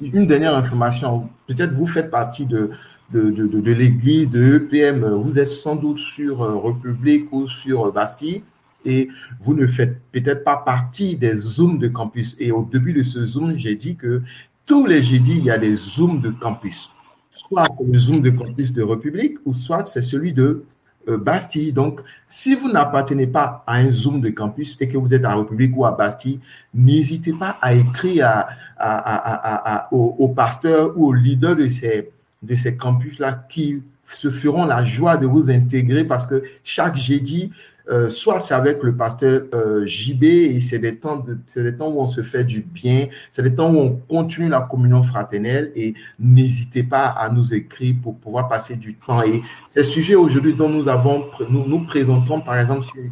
une 0.00 0.26
dernière 0.26 0.56
information. 0.56 1.28
Peut-être 1.46 1.72
vous 1.72 1.86
faites 1.86 2.10
partie 2.10 2.46
de, 2.46 2.70
de, 3.12 3.30
de, 3.30 3.46
de, 3.46 3.72
l'église, 3.72 4.30
de 4.30 4.56
EPM. 4.56 5.04
Vous 5.22 5.38
êtes 5.38 5.48
sans 5.48 5.76
doute 5.76 5.98
sur 5.98 6.42
euh, 6.42 6.56
République 6.56 7.30
ou 7.32 7.46
sur 7.46 7.92
Bastille 7.92 8.42
et 8.84 9.08
vous 9.40 9.54
ne 9.54 9.66
faites 9.66 10.00
peut-être 10.12 10.44
pas 10.44 10.56
partie 10.56 11.16
des 11.16 11.34
Zooms 11.34 11.78
de 11.78 11.88
campus. 11.88 12.36
Et 12.38 12.52
au 12.52 12.64
début 12.70 12.92
de 12.92 13.02
ce 13.02 13.24
Zoom, 13.24 13.56
j'ai 13.56 13.74
dit 13.74 13.96
que 13.96 14.22
tous 14.66 14.86
les 14.86 15.02
jeudis, 15.02 15.36
il 15.38 15.44
y 15.44 15.50
a 15.50 15.58
des 15.58 15.74
Zooms 15.74 16.20
de 16.20 16.30
campus. 16.30 16.90
Soit 17.34 17.68
c'est 17.76 17.84
le 17.84 17.98
Zoom 17.98 18.20
de 18.20 18.30
campus 18.30 18.72
de 18.72 18.82
République, 18.82 19.38
ou 19.44 19.52
soit 19.52 19.84
c'est 19.84 20.02
celui 20.02 20.32
de 20.32 20.64
euh, 21.08 21.18
Bastille. 21.18 21.72
Donc, 21.72 22.00
si 22.26 22.54
vous 22.54 22.70
n'appartenez 22.70 23.26
pas 23.26 23.64
à 23.66 23.76
un 23.76 23.90
Zoom 23.90 24.20
de 24.20 24.30
campus 24.30 24.76
et 24.80 24.88
que 24.88 24.96
vous 24.96 25.12
êtes 25.12 25.24
à 25.24 25.34
République 25.34 25.76
ou 25.76 25.84
à 25.84 25.92
Bastille, 25.92 26.40
n'hésitez 26.72 27.32
pas 27.32 27.58
à 27.60 27.74
écrire 27.74 28.26
à, 28.26 28.48
à, 28.78 29.74
à, 29.74 29.92
aux, 29.92 30.28
pasteurs 30.28 30.96
ou 30.96 31.08
aux 31.08 31.12
leaders 31.12 31.56
de 31.56 31.68
ces, 31.68 32.10
de 32.42 32.56
ces 32.56 32.76
campus-là 32.76 33.44
qui 33.48 33.82
se 34.12 34.30
feront 34.30 34.64
la 34.64 34.84
joie 34.84 35.16
de 35.16 35.26
vous 35.26 35.50
intégrer 35.50 36.04
parce 36.04 36.26
que 36.26 36.42
chaque 36.62 36.96
jeudi, 36.96 37.50
euh, 37.90 38.08
soit 38.08 38.40
c'est 38.40 38.54
avec 38.54 38.82
le 38.82 38.96
pasteur 38.96 39.42
euh, 39.52 39.84
JB 39.84 40.24
et 40.24 40.60
c'est 40.60 40.78
des 40.78 40.96
temps 40.96 41.22
c'est 41.46 41.62
des 41.62 41.76
temps 41.76 41.90
où 41.90 42.00
on 42.00 42.06
se 42.06 42.22
fait 42.22 42.42
du 42.42 42.60
bien, 42.60 43.08
c'est 43.30 43.42
des 43.42 43.54
temps 43.54 43.70
où 43.70 43.78
on 43.78 43.90
continue 44.08 44.48
la 44.48 44.62
communion 44.62 45.02
fraternelle 45.02 45.70
et 45.76 45.92
n'hésitez 46.18 46.82
pas 46.82 47.06
à 47.06 47.28
nous 47.28 47.52
écrire 47.52 47.96
pour 48.02 48.16
pouvoir 48.18 48.48
passer 48.48 48.76
du 48.76 48.94
temps. 48.94 49.22
Et 49.22 49.42
ces 49.68 49.82
sujets 49.82 50.14
aujourd'hui 50.14 50.54
dont 50.54 50.70
nous 50.70 50.88
avons, 50.88 51.26
nous, 51.50 51.66
nous 51.66 51.84
présentons 51.84 52.40
par 52.40 52.58
exemple 52.58 52.84
sur, 52.84 53.02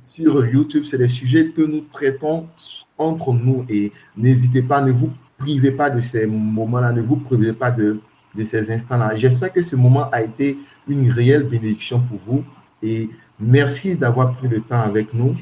sur 0.00 0.46
YouTube, 0.46 0.84
c'est 0.86 0.98
des 0.98 1.08
sujets 1.08 1.50
que 1.50 1.60
nous 1.60 1.82
traitons 1.92 2.48
entre 2.96 3.34
nous 3.34 3.66
et 3.68 3.92
n'hésitez 4.16 4.62
pas, 4.62 4.80
ne 4.80 4.92
vous 4.92 5.10
privez 5.36 5.72
pas 5.72 5.90
de 5.90 6.00
ces 6.00 6.24
moments-là, 6.24 6.92
ne 6.92 7.02
vous 7.02 7.16
privez 7.16 7.52
pas 7.52 7.70
de, 7.70 8.00
de 8.34 8.44
ces 8.44 8.70
instants-là. 8.70 9.14
J'espère 9.16 9.52
que 9.52 9.60
ce 9.60 9.76
moment 9.76 10.08
a 10.10 10.22
été 10.22 10.56
une 10.88 11.10
réelle 11.10 11.42
bénédiction 11.42 12.00
pour 12.00 12.18
vous 12.18 12.44
et 12.82 13.10
Merci 13.40 13.96
d'avoir 13.96 14.34
pris 14.36 14.48
le 14.48 14.60
temps 14.60 14.80
avec 14.80 15.12
nous. 15.14 15.34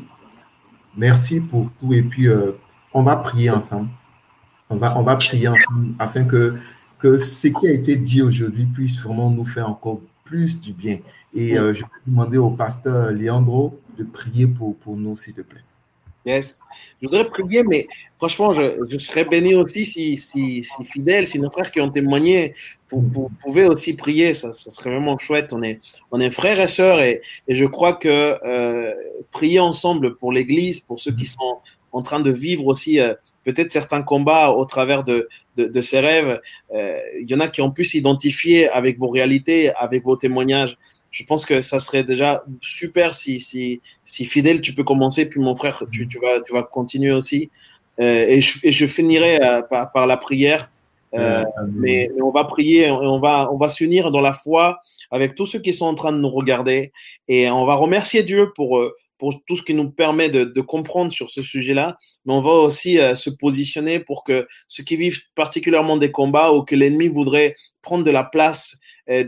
Merci 0.96 1.40
pour 1.40 1.70
tout. 1.78 1.92
Et 1.92 2.02
puis, 2.02 2.28
euh, 2.28 2.52
on 2.92 3.02
va 3.02 3.16
prier 3.16 3.50
ensemble. 3.50 3.88
On 4.68 4.76
va, 4.76 5.16
prier 5.16 5.48
ensemble 5.48 5.94
afin 5.98 6.24
que, 6.24 6.56
que 7.00 7.18
ce 7.18 7.48
qui 7.48 7.66
a 7.66 7.72
été 7.72 7.96
dit 7.96 8.22
aujourd'hui 8.22 8.66
puisse 8.66 9.00
vraiment 9.00 9.28
nous 9.28 9.44
faire 9.44 9.68
encore 9.68 10.00
plus 10.24 10.60
du 10.60 10.72
bien. 10.72 10.98
Et 11.34 11.58
euh, 11.58 11.74
je 11.74 11.82
vais 11.82 11.88
demander 12.06 12.38
au 12.38 12.50
pasteur 12.50 13.10
Leandro 13.10 13.80
de 13.98 14.04
prier 14.04 14.46
pour, 14.46 14.76
pour 14.76 14.96
nous, 14.96 15.16
s'il 15.16 15.34
te 15.34 15.40
plaît. 15.40 15.62
Yes. 16.26 16.58
Je 17.00 17.08
voudrais 17.08 17.28
prier, 17.28 17.62
mais 17.62 17.86
franchement, 18.18 18.54
je, 18.54 18.98
serais 18.98 19.24
béni 19.24 19.54
aussi 19.54 19.86
si, 19.86 20.18
si, 20.18 20.62
si 20.62 20.84
fidèles, 20.84 21.26
si 21.26 21.38
nos 21.40 21.50
frères 21.50 21.70
qui 21.70 21.80
ont 21.80 21.90
témoigné 21.90 22.54
vous, 22.92 23.30
pouvez 23.42 23.66
aussi 23.66 23.94
prier, 23.94 24.34
ça, 24.34 24.52
ça, 24.52 24.70
serait 24.70 24.90
vraiment 24.90 25.16
chouette. 25.18 25.52
On 25.52 25.62
est, 25.62 25.80
on 26.10 26.20
est 26.20 26.30
frères 26.30 26.60
et 26.60 26.68
sœurs 26.68 27.00
et, 27.00 27.22
et 27.46 27.54
je 27.54 27.64
crois 27.64 27.94
que 27.94 28.36
euh, 28.44 28.94
prier 29.30 29.60
ensemble 29.60 30.16
pour 30.16 30.32
l'Église, 30.32 30.80
pour 30.80 30.98
ceux 30.98 31.12
qui 31.12 31.26
sont 31.26 31.58
en 31.92 32.02
train 32.02 32.20
de 32.20 32.30
vivre 32.30 32.66
aussi 32.66 33.00
euh, 33.00 33.14
peut-être 33.44 33.72
certains 33.72 34.02
combats 34.02 34.50
au 34.50 34.64
travers 34.64 35.04
de, 35.04 35.28
de, 35.56 35.66
de 35.66 35.80
ces 35.80 36.00
rêves, 36.00 36.40
euh, 36.74 36.98
il 37.20 37.30
y 37.30 37.34
en 37.34 37.40
a 37.40 37.48
qui 37.48 37.60
ont 37.62 37.70
pu 37.70 37.84
s'identifier 37.84 38.68
avec 38.68 38.98
vos 38.98 39.08
réalités, 39.08 39.72
avec 39.74 40.04
vos 40.04 40.16
témoignages. 40.16 40.76
Je 41.10 41.24
pense 41.24 41.44
que 41.44 41.60
ça 41.60 41.80
serait 41.80 42.04
déjà 42.04 42.44
super 42.60 43.14
si, 43.14 43.40
si, 43.40 43.80
si 44.04 44.26
fidèle 44.26 44.60
tu 44.60 44.74
peux 44.74 44.84
commencer, 44.84 45.26
puis 45.26 45.40
mon 45.40 45.54
frère, 45.54 45.82
tu, 45.90 46.06
tu, 46.06 46.18
vas, 46.18 46.40
tu 46.40 46.52
vas 46.52 46.62
continuer 46.62 47.12
aussi. 47.12 47.50
Euh, 48.00 48.26
et, 48.28 48.40
je, 48.40 48.58
et 48.62 48.72
je 48.72 48.86
finirai 48.86 49.42
euh, 49.42 49.62
par, 49.62 49.92
par 49.92 50.06
la 50.06 50.16
prière. 50.16 50.70
Euh, 51.14 51.44
mais, 51.72 52.10
on 52.22 52.30
va 52.30 52.44
prier, 52.44 52.90
on 52.90 53.18
va, 53.18 53.52
on 53.52 53.56
va 53.56 53.68
s'unir 53.68 54.10
dans 54.10 54.20
la 54.20 54.32
foi 54.32 54.80
avec 55.10 55.34
tous 55.34 55.46
ceux 55.46 55.58
qui 55.58 55.72
sont 55.74 55.86
en 55.86 55.94
train 55.94 56.12
de 56.12 56.18
nous 56.18 56.30
regarder 56.30 56.92
et 57.26 57.50
on 57.50 57.64
va 57.64 57.74
remercier 57.74 58.22
Dieu 58.22 58.52
pour, 58.54 58.78
euh, 58.78 58.94
pour 59.18 59.34
tout 59.44 59.56
ce 59.56 59.62
qui 59.62 59.74
nous 59.74 59.90
permet 59.90 60.28
de, 60.28 60.44
de 60.44 60.60
comprendre 60.60 61.12
sur 61.12 61.28
ce 61.30 61.42
sujet-là. 61.42 61.98
Mais 62.24 62.32
on 62.32 62.40
va 62.40 62.52
aussi 62.52 63.00
euh, 63.00 63.14
se 63.14 63.28
positionner 63.28 63.98
pour 63.98 64.22
que 64.22 64.46
ceux 64.68 64.84
qui 64.84 64.96
vivent 64.96 65.20
particulièrement 65.34 65.96
des 65.96 66.12
combats 66.12 66.52
ou 66.52 66.62
que 66.62 66.76
l'ennemi 66.76 67.08
voudrait 67.08 67.56
prendre 67.82 68.04
de 68.04 68.10
la 68.10 68.22
place 68.22 68.78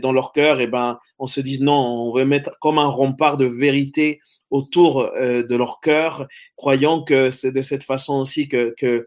dans 0.01 0.11
leur 0.11 0.31
cœur, 0.31 0.59
et 0.59 0.63
eh 0.63 0.67
ben, 0.67 0.99
on 1.19 1.27
se 1.27 1.41
dise 1.41 1.61
non, 1.61 1.73
on 1.73 2.11
veut 2.13 2.25
mettre 2.25 2.57
comme 2.59 2.79
un 2.79 2.87
rempart 2.87 3.37
de 3.37 3.45
vérité 3.45 4.21
autour 4.53 5.01
euh, 5.01 5.41
de 5.41 5.55
leur 5.55 5.79
cœur, 5.79 6.27
croyant 6.55 7.03
que 7.03 7.31
c'est 7.31 7.51
de 7.51 7.61
cette 7.61 7.83
façon 7.83 8.19
aussi 8.19 8.47
que, 8.47 8.73
que, 8.77 9.05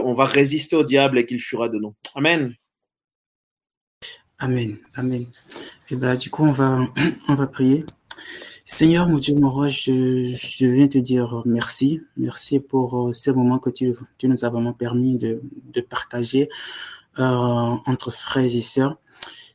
on 0.00 0.12
va 0.12 0.24
résister 0.24 0.74
au 0.74 0.82
diable 0.82 1.18
et 1.18 1.26
qu'il 1.26 1.40
fuira 1.40 1.68
de 1.68 1.78
nous. 1.78 1.94
Amen. 2.16 2.54
Amen. 4.40 4.76
Amen. 4.94 5.22
Et 5.22 5.94
eh 5.94 5.96
ben, 5.96 6.16
du 6.16 6.30
coup, 6.30 6.44
on 6.44 6.52
va, 6.52 6.80
on 7.28 7.34
va 7.34 7.46
prier. 7.46 7.86
Seigneur, 8.64 9.08
mon 9.08 9.18
Dieu, 9.18 9.34
mon 9.34 9.50
roi, 9.50 9.68
je, 9.68 10.36
je 10.36 10.66
viens 10.66 10.88
te 10.88 10.98
dire 10.98 11.42
merci. 11.46 12.02
Merci 12.16 12.60
pour 12.60 13.08
euh, 13.08 13.12
ces 13.12 13.32
moments 13.32 13.58
que 13.58 13.70
tu, 13.70 13.94
nous 14.24 14.44
as 14.44 14.50
vraiment 14.50 14.72
permis 14.72 15.16
de, 15.16 15.40
de 15.72 15.80
partager 15.80 16.48
euh, 17.18 17.22
entre 17.22 18.10
frères 18.10 18.44
et 18.44 18.62
sœurs. 18.62 18.96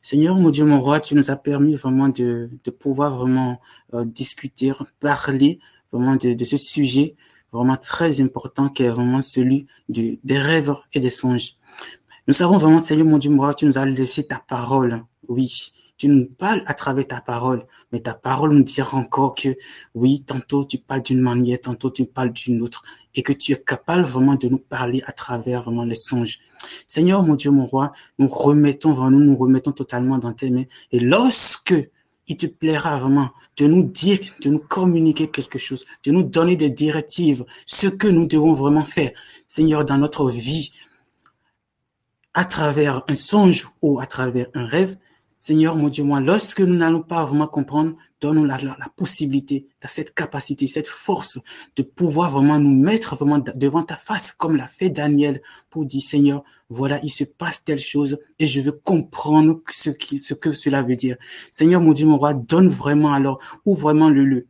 Seigneur, 0.04 0.36
mon 0.36 0.50
Dieu, 0.50 0.66
mon 0.66 0.82
roi, 0.82 1.00
tu 1.00 1.14
nous 1.14 1.30
as 1.30 1.36
permis 1.36 1.76
vraiment 1.76 2.10
de, 2.10 2.50
de 2.62 2.70
pouvoir 2.70 3.16
vraiment 3.16 3.58
euh, 3.94 4.04
discuter, 4.04 4.70
parler 5.00 5.60
vraiment 5.90 6.16
de, 6.16 6.34
de, 6.34 6.44
ce 6.44 6.58
sujet 6.58 7.16
vraiment 7.50 7.78
très 7.78 8.20
important 8.20 8.68
qui 8.68 8.82
est 8.82 8.90
vraiment 8.90 9.22
celui 9.22 9.66
du, 9.88 10.20
des 10.22 10.38
rêves 10.38 10.74
et 10.92 11.00
des 11.00 11.08
songes. 11.08 11.56
Nous 12.26 12.34
savons 12.34 12.58
vraiment, 12.58 12.84
Seigneur, 12.84 13.06
mon 13.06 13.16
Dieu, 13.16 13.30
mon 13.30 13.38
roi, 13.38 13.54
tu 13.54 13.64
nous 13.64 13.78
as 13.78 13.86
laissé 13.86 14.26
ta 14.26 14.40
parole. 14.46 15.02
Oui, 15.26 15.72
tu 15.96 16.08
nous 16.08 16.26
parles 16.26 16.62
à 16.66 16.74
travers 16.74 17.06
ta 17.06 17.22
parole, 17.22 17.66
mais 17.90 18.00
ta 18.00 18.12
parole 18.12 18.52
nous 18.52 18.62
dira 18.62 18.98
encore 18.98 19.34
que 19.34 19.56
oui, 19.94 20.22
tantôt 20.22 20.66
tu 20.66 20.76
parles 20.76 21.02
d'une 21.02 21.22
manière, 21.22 21.62
tantôt 21.62 21.90
tu 21.90 22.04
parles 22.04 22.34
d'une 22.34 22.60
autre, 22.60 22.82
et 23.14 23.22
que 23.22 23.32
tu 23.32 23.52
es 23.52 23.56
capable 23.56 24.02
vraiment 24.02 24.34
de 24.34 24.48
nous 24.48 24.58
parler 24.58 25.02
à 25.06 25.12
travers 25.12 25.62
vraiment 25.62 25.84
les 25.84 25.94
songes. 25.94 26.40
Seigneur, 26.86 27.22
mon 27.22 27.34
Dieu, 27.34 27.50
mon 27.50 27.66
roi, 27.66 27.92
nous 28.18 28.28
remettons 28.28 28.92
vraiment, 28.92 29.10
nous 29.10 29.24
nous 29.24 29.36
remettons 29.36 29.72
totalement 29.72 30.18
dans 30.18 30.32
tes 30.32 30.50
mains. 30.50 30.64
Et 30.92 31.00
lorsque 31.00 31.74
il 32.26 32.36
te 32.36 32.46
plaira 32.46 32.98
vraiment 32.98 33.30
de 33.56 33.66
nous 33.66 33.84
dire, 33.84 34.18
de 34.40 34.50
nous 34.50 34.58
communiquer 34.58 35.28
quelque 35.28 35.58
chose, 35.58 35.84
de 36.04 36.10
nous 36.10 36.22
donner 36.22 36.56
des 36.56 36.70
directives, 36.70 37.44
ce 37.66 37.86
que 37.86 38.08
nous 38.08 38.26
devons 38.26 38.52
vraiment 38.52 38.84
faire, 38.84 39.12
Seigneur, 39.46 39.84
dans 39.84 39.98
notre 39.98 40.30
vie, 40.30 40.72
à 42.32 42.44
travers 42.44 43.04
un 43.08 43.14
songe 43.14 43.68
ou 43.80 44.00
à 44.00 44.06
travers 44.06 44.46
un 44.54 44.66
rêve, 44.66 44.96
Seigneur, 45.46 45.76
mon 45.76 45.90
Dieu, 45.90 46.04
moi, 46.04 46.20
lorsque 46.20 46.60
nous 46.60 46.74
n'allons 46.74 47.02
pas 47.02 47.22
vraiment 47.26 47.46
comprendre, 47.46 47.96
donne-nous 48.22 48.46
la, 48.46 48.56
la, 48.56 48.88
possibilité, 48.96 49.66
cette 49.86 50.14
capacité, 50.14 50.66
cette 50.68 50.86
force 50.86 51.38
de 51.76 51.82
pouvoir 51.82 52.30
vraiment 52.30 52.58
nous 52.58 52.74
mettre 52.74 53.14
vraiment 53.14 53.38
devant 53.54 53.82
ta 53.82 53.94
face, 53.94 54.32
comme 54.32 54.56
l'a 54.56 54.66
fait 54.66 54.88
Daniel, 54.88 55.42
pour 55.68 55.84
dire, 55.84 56.00
Seigneur, 56.00 56.44
voilà, 56.70 56.98
il 57.02 57.10
se 57.10 57.24
passe 57.24 57.62
telle 57.62 57.78
chose 57.78 58.16
et 58.38 58.46
je 58.46 58.62
veux 58.62 58.72
comprendre 58.72 59.60
ce, 59.70 59.90
qui, 59.90 60.18
ce 60.18 60.32
que 60.32 60.54
cela 60.54 60.82
veut 60.82 60.96
dire. 60.96 61.18
Seigneur, 61.52 61.82
mon 61.82 61.92
Dieu, 61.92 62.06
mon 62.06 62.16
roi, 62.16 62.32
donne 62.32 62.68
vraiment 62.68 63.12
alors, 63.12 63.38
ou 63.66 63.74
vraiment 63.74 64.08
le, 64.08 64.24
le, 64.24 64.46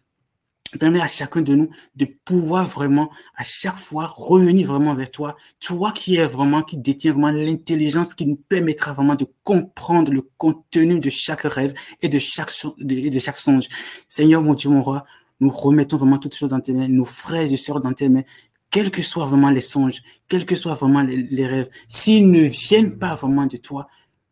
Permets 0.79 1.01
à 1.01 1.07
chacun 1.07 1.41
de 1.41 1.55
nous 1.55 1.71
de 1.95 2.07
pouvoir 2.25 2.67
vraiment, 2.67 3.11
à 3.37 3.45
chaque 3.45 3.77
fois, 3.77 4.13
revenir 4.17 4.67
vraiment 4.67 4.95
vers 4.95 5.11
toi. 5.11 5.37
Toi 5.61 5.93
qui 5.93 6.17
es 6.17 6.27
vraiment, 6.27 6.63
qui 6.63 6.77
détiens 6.77 7.13
vraiment 7.13 7.31
l'intelligence 7.31 8.15
qui 8.15 8.27
nous 8.27 8.37
permettra 8.37 8.93
vraiment 8.93 9.15
de 9.15 9.27
comprendre 9.45 10.11
le 10.11 10.23
contenu 10.37 10.99
de 10.99 11.11
chaque 11.11 11.43
rêve 11.43 11.75
et 12.03 12.09
de 12.09 12.19
chaque, 12.19 12.51
songe. 12.51 13.69
Seigneur, 14.09 14.43
mon 14.43 14.55
Dieu, 14.55 14.69
mon 14.69 14.83
roi, 14.83 15.05
nous 15.39 15.51
remettons 15.51 15.97
vraiment 15.97 16.19
toutes 16.19 16.35
choses 16.35 16.51
dans 16.51 16.61
tes 16.61 16.73
mains, 16.73 16.89
nos 16.89 17.05
frères 17.05 17.53
et 17.53 17.57
sœurs 17.57 17.81
dans 17.81 17.93
tes 17.93 18.09
mains, 18.09 18.25
quels 18.71 18.91
que 18.91 19.03
soient 19.03 19.27
vraiment 19.27 19.51
les 19.51 19.61
songes, 19.61 20.03
quels 20.27 20.47
que 20.47 20.57
soient 20.57 20.75
vraiment 20.75 21.03
les 21.03 21.47
rêves, 21.47 21.69
s'ils 21.87 22.31
ne 22.33 22.41
viennent 22.41 22.99
pas 22.99 23.15
vraiment 23.15 23.47
de 23.47 23.57
toi, 23.57 23.87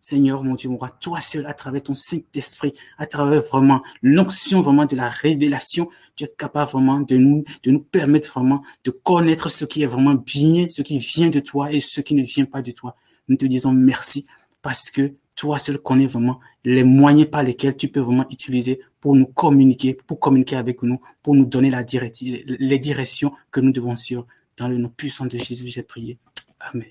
Seigneur, 0.04 0.42
mon 0.42 0.56
Dieu, 0.56 0.68
mon 0.68 0.78
roi, 0.78 0.90
toi 0.90 1.20
seul, 1.20 1.46
à 1.46 1.54
travers 1.54 1.84
ton 1.84 1.94
Saint-Esprit, 1.94 2.72
à 2.98 3.06
travers 3.06 3.40
vraiment 3.40 3.82
l'onction 4.02 4.60
vraiment 4.60 4.84
de 4.84 4.96
la 4.96 5.08
révélation, 5.08 5.88
tu 6.16 6.24
es 6.24 6.28
capable 6.36 6.72
vraiment 6.72 6.98
de 6.98 7.16
nous, 7.16 7.44
de 7.62 7.70
nous 7.70 7.78
permettre 7.78 8.28
vraiment 8.32 8.64
de 8.82 8.90
connaître 8.90 9.48
ce 9.48 9.64
qui 9.64 9.84
est 9.84 9.86
vraiment 9.86 10.14
bien, 10.14 10.66
ce 10.68 10.82
qui 10.82 10.98
vient 10.98 11.30
de 11.30 11.38
toi 11.38 11.70
et 11.70 11.78
ce 11.78 12.00
qui 12.00 12.16
ne 12.16 12.22
vient 12.24 12.46
pas 12.46 12.62
de 12.62 12.72
toi. 12.72 12.96
Nous 13.28 13.36
te 13.36 13.46
disons 13.46 13.70
merci 13.70 14.26
parce 14.60 14.90
que 14.90 15.14
toi 15.36 15.60
seul 15.60 15.78
connais 15.78 16.08
vraiment 16.08 16.40
les 16.64 16.82
moyens 16.82 17.30
par 17.30 17.44
lesquels 17.44 17.76
tu 17.76 17.86
peux 17.86 18.00
vraiment 18.00 18.26
utiliser 18.28 18.80
pour 19.00 19.14
nous 19.14 19.26
communiquer, 19.26 19.94
pour 19.94 20.18
communiquer 20.18 20.56
avec 20.56 20.82
nous, 20.82 21.00
pour 21.22 21.36
nous 21.36 21.44
donner 21.44 21.70
les 21.70 22.78
directions 22.80 23.32
que 23.52 23.60
nous 23.60 23.70
devons 23.70 23.94
suivre. 23.94 24.26
Dans 24.56 24.66
le 24.66 24.78
nom 24.78 24.88
puissant 24.88 25.26
de 25.26 25.38
Jésus, 25.38 25.68
j'ai 25.68 25.84
prié. 25.84 26.18
Amen. 26.58 26.90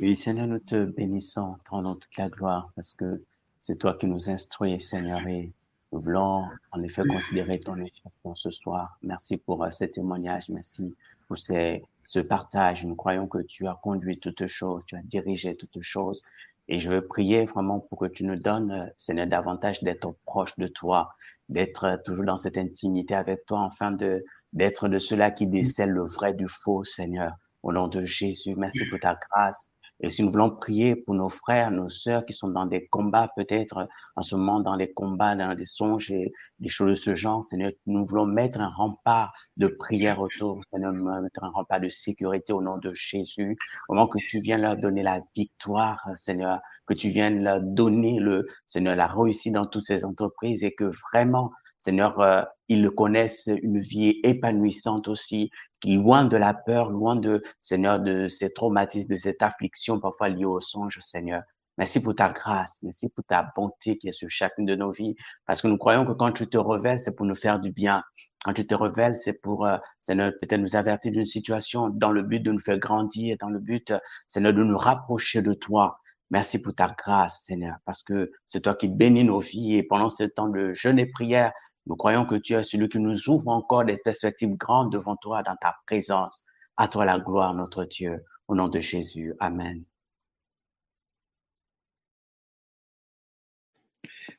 Oui, 0.00 0.16
Seigneur, 0.16 0.48
nous 0.48 0.58
te 0.58 0.84
bénissons, 0.86 1.56
te 1.64 1.70
rendons 1.70 1.94
toute 1.94 2.16
la 2.16 2.28
gloire 2.28 2.70
parce 2.74 2.94
que 2.94 3.22
c'est 3.60 3.78
toi 3.78 3.94
qui 3.94 4.06
nous 4.06 4.28
instruis, 4.28 4.80
Seigneur, 4.80 5.24
et 5.28 5.52
nous 5.92 6.00
voulons 6.00 6.44
en 6.72 6.82
effet 6.82 7.02
considérer 7.06 7.60
ton 7.60 7.74
instruction 7.80 8.34
ce 8.34 8.50
soir. 8.50 8.98
Merci 9.02 9.36
pour 9.36 9.62
euh, 9.62 9.70
ce 9.70 9.84
témoignage, 9.84 10.48
merci 10.48 10.92
pour 11.28 11.38
ces, 11.38 11.84
ce 12.02 12.18
partage. 12.18 12.84
Nous 12.84 12.96
croyons 12.96 13.28
que 13.28 13.38
tu 13.38 13.68
as 13.68 13.78
conduit 13.82 14.18
toutes 14.18 14.48
choses, 14.48 14.84
tu 14.86 14.96
as 14.96 15.02
dirigé 15.02 15.54
toutes 15.56 15.80
choses. 15.80 16.24
Et 16.66 16.80
je 16.80 16.90
veux 16.90 17.06
prier 17.06 17.44
vraiment 17.44 17.78
pour 17.78 17.98
que 18.00 18.06
tu 18.06 18.24
nous 18.24 18.36
donnes, 18.36 18.72
euh, 18.72 18.86
Seigneur, 18.96 19.28
davantage 19.28 19.82
d'être 19.84 20.16
proche 20.26 20.56
de 20.58 20.66
toi, 20.66 21.14
d'être 21.48 22.02
toujours 22.04 22.24
dans 22.24 22.36
cette 22.36 22.58
intimité 22.58 23.14
avec 23.14 23.46
toi, 23.46 23.60
enfin 23.60 23.92
de 23.92 24.24
d'être 24.52 24.88
de 24.88 24.98
ceux-là 24.98 25.30
qui 25.30 25.46
décèlent 25.46 25.90
le 25.90 26.04
vrai 26.04 26.34
du 26.34 26.48
faux, 26.48 26.82
Seigneur. 26.82 27.32
Au 27.62 27.72
nom 27.72 27.86
de 27.86 28.02
Jésus, 28.02 28.56
merci 28.56 28.84
pour 28.90 28.98
ta 28.98 29.14
grâce. 29.14 29.70
Et 30.04 30.10
si 30.10 30.22
nous 30.22 30.30
voulons 30.30 30.50
prier 30.50 30.96
pour 30.96 31.14
nos 31.14 31.30
frères, 31.30 31.70
nos 31.70 31.88
sœurs 31.88 32.26
qui 32.26 32.34
sont 32.34 32.48
dans 32.48 32.66
des 32.66 32.86
combats, 32.88 33.32
peut-être 33.36 33.88
en 34.16 34.20
ce 34.20 34.36
moment 34.36 34.60
dans 34.60 34.74
les 34.74 34.92
combats, 34.92 35.34
dans 35.34 35.54
des 35.54 35.64
songes 35.64 36.10
et 36.10 36.30
des 36.58 36.68
choses 36.68 36.90
de 36.90 36.94
ce 36.94 37.14
genre, 37.14 37.42
Seigneur, 37.42 37.72
nous 37.86 38.04
voulons 38.04 38.26
mettre 38.26 38.60
un 38.60 38.68
rempart 38.68 39.32
de 39.56 39.66
prière 39.66 40.20
autour, 40.20 40.60
Seigneur, 40.70 40.92
mettre 40.92 41.42
un 41.42 41.48
rempart 41.48 41.80
de 41.80 41.88
sécurité 41.88 42.52
au 42.52 42.60
nom 42.60 42.76
de 42.76 42.92
Jésus, 42.92 43.56
au 43.88 43.94
moment 43.94 44.06
que 44.06 44.18
tu 44.18 44.40
viens 44.40 44.58
leur 44.58 44.76
donner 44.76 45.02
la 45.02 45.22
victoire, 45.34 46.06
Seigneur, 46.16 46.60
que 46.84 46.92
tu 46.92 47.08
viennes 47.08 47.42
leur 47.42 47.62
donner 47.62 48.18
le, 48.20 48.46
Seigneur, 48.66 48.96
la 48.96 49.06
réussite 49.06 49.54
dans 49.54 49.64
toutes 49.64 49.84
ces 49.84 50.04
entreprises 50.04 50.64
et 50.64 50.74
que 50.74 50.90
vraiment, 51.10 51.50
Seigneur, 51.84 52.18
euh, 52.18 52.42
ils 52.70 52.88
connaissent 52.90 53.50
une 53.62 53.78
vie 53.78 54.18
épanouissante 54.22 55.06
aussi, 55.06 55.50
qui 55.82 55.96
loin 55.96 56.24
de 56.24 56.38
la 56.38 56.54
peur, 56.54 56.88
loin 56.88 57.14
de, 57.14 57.42
Seigneur, 57.60 58.00
de 58.00 58.26
ces 58.26 58.54
traumatismes, 58.54 59.10
de 59.10 59.16
cette 59.16 59.42
affliction 59.42 60.00
parfois 60.00 60.30
liée 60.30 60.46
au 60.46 60.62
songe, 60.62 60.98
Seigneur. 61.00 61.42
Merci 61.76 62.00
pour 62.00 62.14
ta 62.14 62.30
grâce, 62.30 62.82
merci 62.82 63.10
pour 63.10 63.22
ta 63.24 63.52
bonté 63.54 63.98
qui 63.98 64.08
est 64.08 64.12
sur 64.12 64.30
chacune 64.30 64.64
de 64.64 64.74
nos 64.74 64.92
vies, 64.92 65.14
parce 65.44 65.60
que 65.60 65.68
nous 65.68 65.76
croyons 65.76 66.06
que 66.06 66.12
quand 66.12 66.32
tu 66.32 66.48
te 66.48 66.56
révèles, 66.56 66.98
c'est 66.98 67.14
pour 67.14 67.26
nous 67.26 67.34
faire 67.34 67.60
du 67.60 67.70
bien. 67.70 68.02
Quand 68.44 68.54
tu 68.54 68.66
te 68.66 68.74
révèles, 68.74 69.16
c'est 69.16 69.42
pour, 69.42 69.66
euh, 69.66 69.76
Seigneur, 70.00 70.32
peut-être 70.40 70.60
nous 70.60 70.76
avertir 70.76 71.12
d'une 71.12 71.26
situation 71.26 71.90
dans 71.90 72.12
le 72.12 72.22
but 72.22 72.40
de 72.40 72.50
nous 72.50 72.60
faire 72.60 72.78
grandir, 72.78 73.36
dans 73.40 73.50
le 73.50 73.58
but, 73.58 73.92
Seigneur, 74.26 74.54
de 74.54 74.64
nous 74.64 74.78
rapprocher 74.78 75.42
de 75.42 75.52
toi. 75.52 75.98
Merci 76.34 76.60
pour 76.60 76.74
ta 76.74 76.92
grâce, 76.98 77.44
Seigneur, 77.44 77.76
parce 77.84 78.02
que 78.02 78.32
c'est 78.44 78.62
toi 78.62 78.74
qui 78.74 78.88
bénis 78.88 79.22
nos 79.22 79.38
vies 79.38 79.76
et 79.76 79.84
pendant 79.84 80.10
ce 80.10 80.24
temps 80.24 80.48
de 80.48 80.72
jeûne 80.72 80.98
et 80.98 81.06
prière, 81.06 81.52
nous 81.86 81.94
croyons 81.94 82.26
que 82.26 82.34
tu 82.34 82.54
es 82.54 82.64
celui 82.64 82.88
qui 82.88 82.98
nous 82.98 83.28
ouvre 83.30 83.46
encore 83.46 83.84
des 83.84 83.98
perspectives 83.98 84.56
grandes 84.56 84.90
devant 84.90 85.14
toi 85.14 85.44
dans 85.44 85.54
ta 85.54 85.76
présence. 85.86 86.44
À 86.76 86.88
toi 86.88 87.04
la 87.04 87.20
gloire, 87.20 87.54
notre 87.54 87.84
Dieu, 87.84 88.24
au 88.48 88.56
nom 88.56 88.66
de 88.66 88.80
Jésus. 88.80 89.32
Amen. 89.38 89.84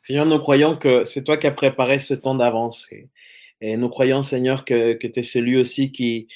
Seigneur, 0.02 0.26
nous 0.26 0.40
croyons 0.40 0.76
que 0.76 1.06
c'est 1.06 1.24
toi 1.24 1.38
qui 1.38 1.48
as 1.48 1.52
préparé 1.52 2.00
ce 2.00 2.14
temps 2.14 2.36
d'avance. 2.36 2.90
Et 3.62 3.78
nous 3.78 3.88
croyons, 3.88 4.22
Seigneur, 4.22 4.66
que, 4.66 4.96
tu 4.96 5.18
es 5.18 5.24
celui 5.24 5.56
aussi 5.56 5.94
qui, 5.94 6.28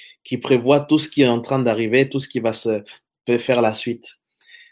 prévoit 0.42 0.80
tout 0.80 1.00
ce 1.00 1.10
qui 1.10 1.24
est 1.24 1.28
en 1.28 1.42
train 1.42 1.60
d'arriver, 1.60 2.08
tout 2.08 2.20
ce 2.20 2.30
qui 2.30 2.40
va 2.40 2.54
se 2.54 2.82
faire 3.28 3.62
la 3.62 3.74
suite. 3.74 4.19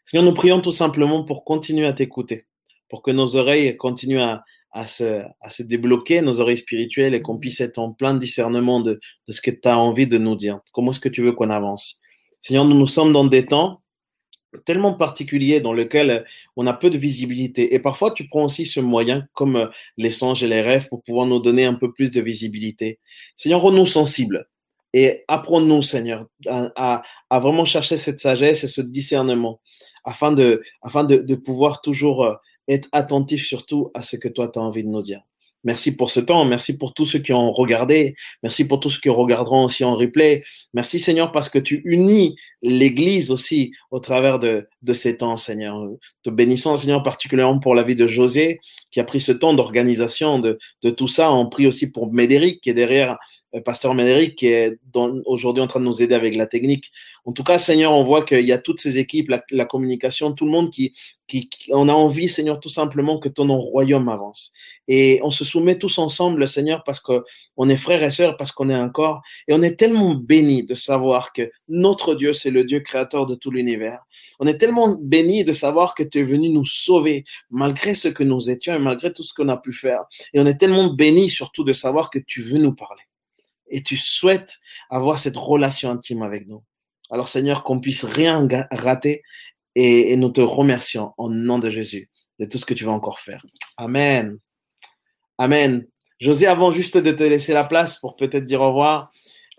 Seigneur, 0.08 0.24
nous 0.24 0.34
prions 0.34 0.62
tout 0.62 0.72
simplement 0.72 1.26
pour 1.26 1.44
continuer 1.44 1.86
à 1.86 1.92
t'écouter, 1.92 2.46
pour 2.90 3.02
que 3.02 3.12
nos 3.12 3.36
oreilles 3.36 3.76
continuent 3.76 4.22
à, 4.72 4.88
se, 4.88 5.64
débloquer, 5.64 6.22
nos 6.22 6.40
oreilles 6.40 6.58
spirituelles, 6.58 7.14
et 7.14 7.22
qu'on 7.22 7.38
puisse 7.38 7.60
être 7.60 7.78
en 7.78 7.92
plein 7.92 8.14
discernement 8.14 8.80
de, 8.80 9.02
ce 9.28 9.42
que 9.42 9.52
tu 9.52 9.68
as 9.68 9.78
envie 9.78 10.08
de 10.08 10.18
nous 10.18 10.38
dire. 10.38 10.62
Comment 10.72 10.92
est-ce 10.92 11.02
que 11.02 11.10
tu 11.10 11.22
veux 11.22 11.34
qu'on 11.34 11.50
avance? 11.50 12.00
Seigneur, 12.42 12.64
nous 12.64 12.78
nous 12.78 12.88
sommes 12.88 13.12
dans 13.12 13.26
des 13.26 13.46
temps 13.46 13.82
tellement 14.64 14.94
particuliers 14.94 15.60
dans 15.60 15.74
lesquels 15.74 16.24
on 16.56 16.68
a 16.68 16.74
peu 16.74 16.90
de 16.90 16.98
visibilité. 16.98 17.76
Et 17.76 17.80
parfois, 17.80 18.12
tu 18.12 18.30
prends 18.30 18.46
aussi 18.46 18.66
ce 18.66 18.80
moyen, 18.80 19.28
comme 19.34 19.70
les 19.98 20.12
songes 20.12 20.42
et 20.42 20.48
les 20.48 20.62
rêves, 20.62 20.88
pour 20.88 21.04
pouvoir 21.04 21.26
nous 21.26 21.40
donner 21.40 21.66
un 21.66 21.74
peu 21.74 21.92
plus 21.92 22.12
de 22.12 22.22
visibilité. 22.22 23.00
Seigneur, 23.36 23.62
rends-nous 23.62 23.86
sensibles. 23.86 24.48
Et 24.94 25.22
apprends-nous, 25.28 25.82
Seigneur, 25.82 26.28
à, 26.48 27.04
vraiment 27.30 27.66
chercher 27.66 27.98
cette 27.98 28.22
sagesse 28.22 28.64
et 28.64 28.68
ce 28.68 28.82
discernement 28.82 29.60
afin 30.08 30.32
de, 30.32 30.64
afin 30.82 31.04
de, 31.04 31.36
pouvoir 31.36 31.82
toujours 31.82 32.24
euh, 32.24 32.34
être 32.68 32.88
attentif 32.92 33.46
surtout 33.46 33.92
à 33.94 34.02
ce 34.02 34.16
que 34.16 34.30
toi, 34.30 34.48
tu 34.48 34.58
as 34.58 34.62
envie 34.62 34.84
de 34.84 34.90
nous 34.90 35.02
dire. 35.02 35.22
Merci 35.64 35.98
pour 35.98 36.12
ce 36.12 36.22
temps. 36.22 36.46
Merci 36.46 36.78
pour 36.78 36.94
tous 36.94 37.06
ceux 37.06 37.20
qui 37.20 37.34
ont 37.34 37.52
regardé. 37.52 38.16
Merci 38.42 38.66
pour 38.66 38.80
tous 38.80 38.92
ceux 38.92 39.02
qui 39.02 39.10
regarderont 39.10 39.66
aussi 39.66 39.84
en 39.84 39.96
replay. 39.96 40.46
Merci 40.74 41.00
Seigneur 41.00 41.32
parce 41.34 41.50
que 41.50 41.60
tu 41.60 41.82
unis 41.84 42.38
l'Église 42.62 43.32
aussi 43.32 43.74
au 43.92 44.00
travers 44.00 44.40
de, 44.40 44.70
de 44.82 44.94
ces 44.94 45.18
temps, 45.18 45.36
Seigneur. 45.36 45.86
Te 46.24 46.30
bénissons, 46.30 46.78
Seigneur, 46.78 47.04
particulièrement 47.04 47.60
pour 47.60 47.76
la 47.76 47.84
vie 47.84 47.98
de 47.98 48.08
José 48.08 48.62
qui 48.92 49.02
a 49.02 49.04
pris 49.04 49.20
ce 49.20 49.34
temps 49.34 49.54
d'organisation 49.54 50.40
de, 50.40 50.58
de 50.84 50.90
tout 50.90 51.10
ça. 51.10 51.34
On 51.34 51.50
prie 51.50 51.68
aussi 51.68 51.92
pour 51.92 52.14
Médéric 52.14 52.62
qui 52.62 52.70
est 52.70 52.76
derrière 52.76 53.18
pasteur 53.62 53.94
Médéric, 53.94 54.36
qui 54.36 54.48
est 54.48 54.80
aujourd'hui 55.26 55.62
en 55.62 55.68
train 55.68 55.80
de 55.80 55.86
nous 55.86 56.02
aider 56.02 56.16
avec 56.16 56.36
la 56.36 56.48
technique. 56.48 56.92
En 57.26 57.34
tout 57.34 57.44
cas, 57.44 57.58
Seigneur, 57.58 57.92
on 57.92 58.04
voit 58.04 58.24
qu'il 58.24 58.46
y 58.46 58.54
a 58.54 58.58
toutes 58.58 58.80
ces 58.80 59.00
équipes, 59.00 59.34
la, 59.52 59.66
communication, 59.66 60.32
tout 60.32 60.46
le 60.46 60.52
monde 60.52 60.72
qui, 60.72 60.94
qui, 61.28 61.50
qui, 61.50 61.72
on 61.74 61.90
a 61.90 61.94
envie, 61.94 62.30
Seigneur, 62.30 62.60
tout 62.62 62.70
simplement 62.70 63.20
que 63.20 63.28
ton 63.28 63.54
royaume 63.60 64.08
avance. 64.08 64.54
Et 64.88 65.20
on 65.24 65.30
se 65.30 65.44
soumet 65.44 65.78
tous 65.78 65.98
ensemble, 65.98 66.48
Seigneur, 66.48 66.84
parce 66.86 67.02
qu'on 67.02 67.70
est 67.70 67.76
frères 67.76 68.02
et 68.02 68.12
sœurs, 68.12 68.38
parce 68.38 68.54
qu'on 68.54 68.70
est 68.70 68.74
un 68.74 68.88
corps. 68.88 69.22
Et 69.50 69.54
on 69.54 69.62
est 69.62 69.76
tellement 69.76 70.16
bénis 70.16 70.64
de 70.64 70.74
savoir 70.74 71.34
que 71.34 71.52
notre 71.68 72.16
Dieu, 72.16 72.32
c'est 72.32 72.52
le 72.52 72.64
Dieu 72.64 72.80
créateur 72.80 73.26
de 73.26 73.36
tout 73.36 73.52
l'univers. 73.52 74.00
On 74.40 74.48
est 74.48 74.58
tellement 74.58 74.98
bénis 75.02 75.44
de 75.44 75.52
savoir 75.52 75.96
que 75.96 76.04
tu 76.04 76.20
es 76.20 76.24
venu 76.24 76.48
nous 76.50 76.66
sauver, 76.66 77.26
malgré 77.52 77.94
ce 77.96 78.08
que 78.08 78.24
nous 78.24 78.50
étions 78.50 78.74
et 78.74 78.80
malgré 78.80 79.12
tout 79.12 79.24
ce 79.24 79.34
qu'on 79.34 79.50
a 79.50 79.58
pu 79.58 79.74
faire. 79.74 80.06
Et 80.34 80.40
on 80.40 80.46
est 80.46 80.58
tellement 80.58 80.94
bénis 80.94 81.30
surtout 81.30 81.66
de 81.66 81.74
savoir 81.74 82.10
que 82.10 82.20
tu 82.20 82.42
veux 82.42 82.60
nous 82.60 82.74
parler 82.74 83.07
et 83.70 83.84
tu 83.84 83.98
souhaites 83.98 84.58
avoir 84.90 85.20
cette 85.20 85.38
relation 85.38 85.92
intime 85.92 86.22
avec 86.22 86.48
nous. 86.48 86.64
Alors 87.10 87.30
Seigneur, 87.30 87.64
qu'on 87.64 87.80
puisse 87.80 88.04
rien 88.04 88.48
rater 88.72 89.24
et, 89.76 90.12
et, 90.12 90.18
nous 90.18 90.30
te 90.30 90.42
remercions 90.42 91.14
en 91.18 91.30
nom 91.30 91.60
de 91.60 91.70
Jésus 91.70 92.10
de 92.40 92.46
tout 92.46 92.58
ce 92.58 92.66
que 92.66 92.74
tu 92.74 92.84
vas 92.84 92.92
encore 92.92 93.20
faire. 93.20 93.46
Amen. 93.78 94.40
Amen. 95.38 95.86
José, 96.20 96.48
avant 96.48 96.72
juste 96.72 96.98
de 96.98 97.12
te 97.12 97.24
laisser 97.24 97.54
la 97.54 97.64
place 97.64 97.98
pour 97.98 98.16
peut-être 98.16 98.46
dire 98.46 98.62
au 98.62 98.70
revoir, 98.70 99.12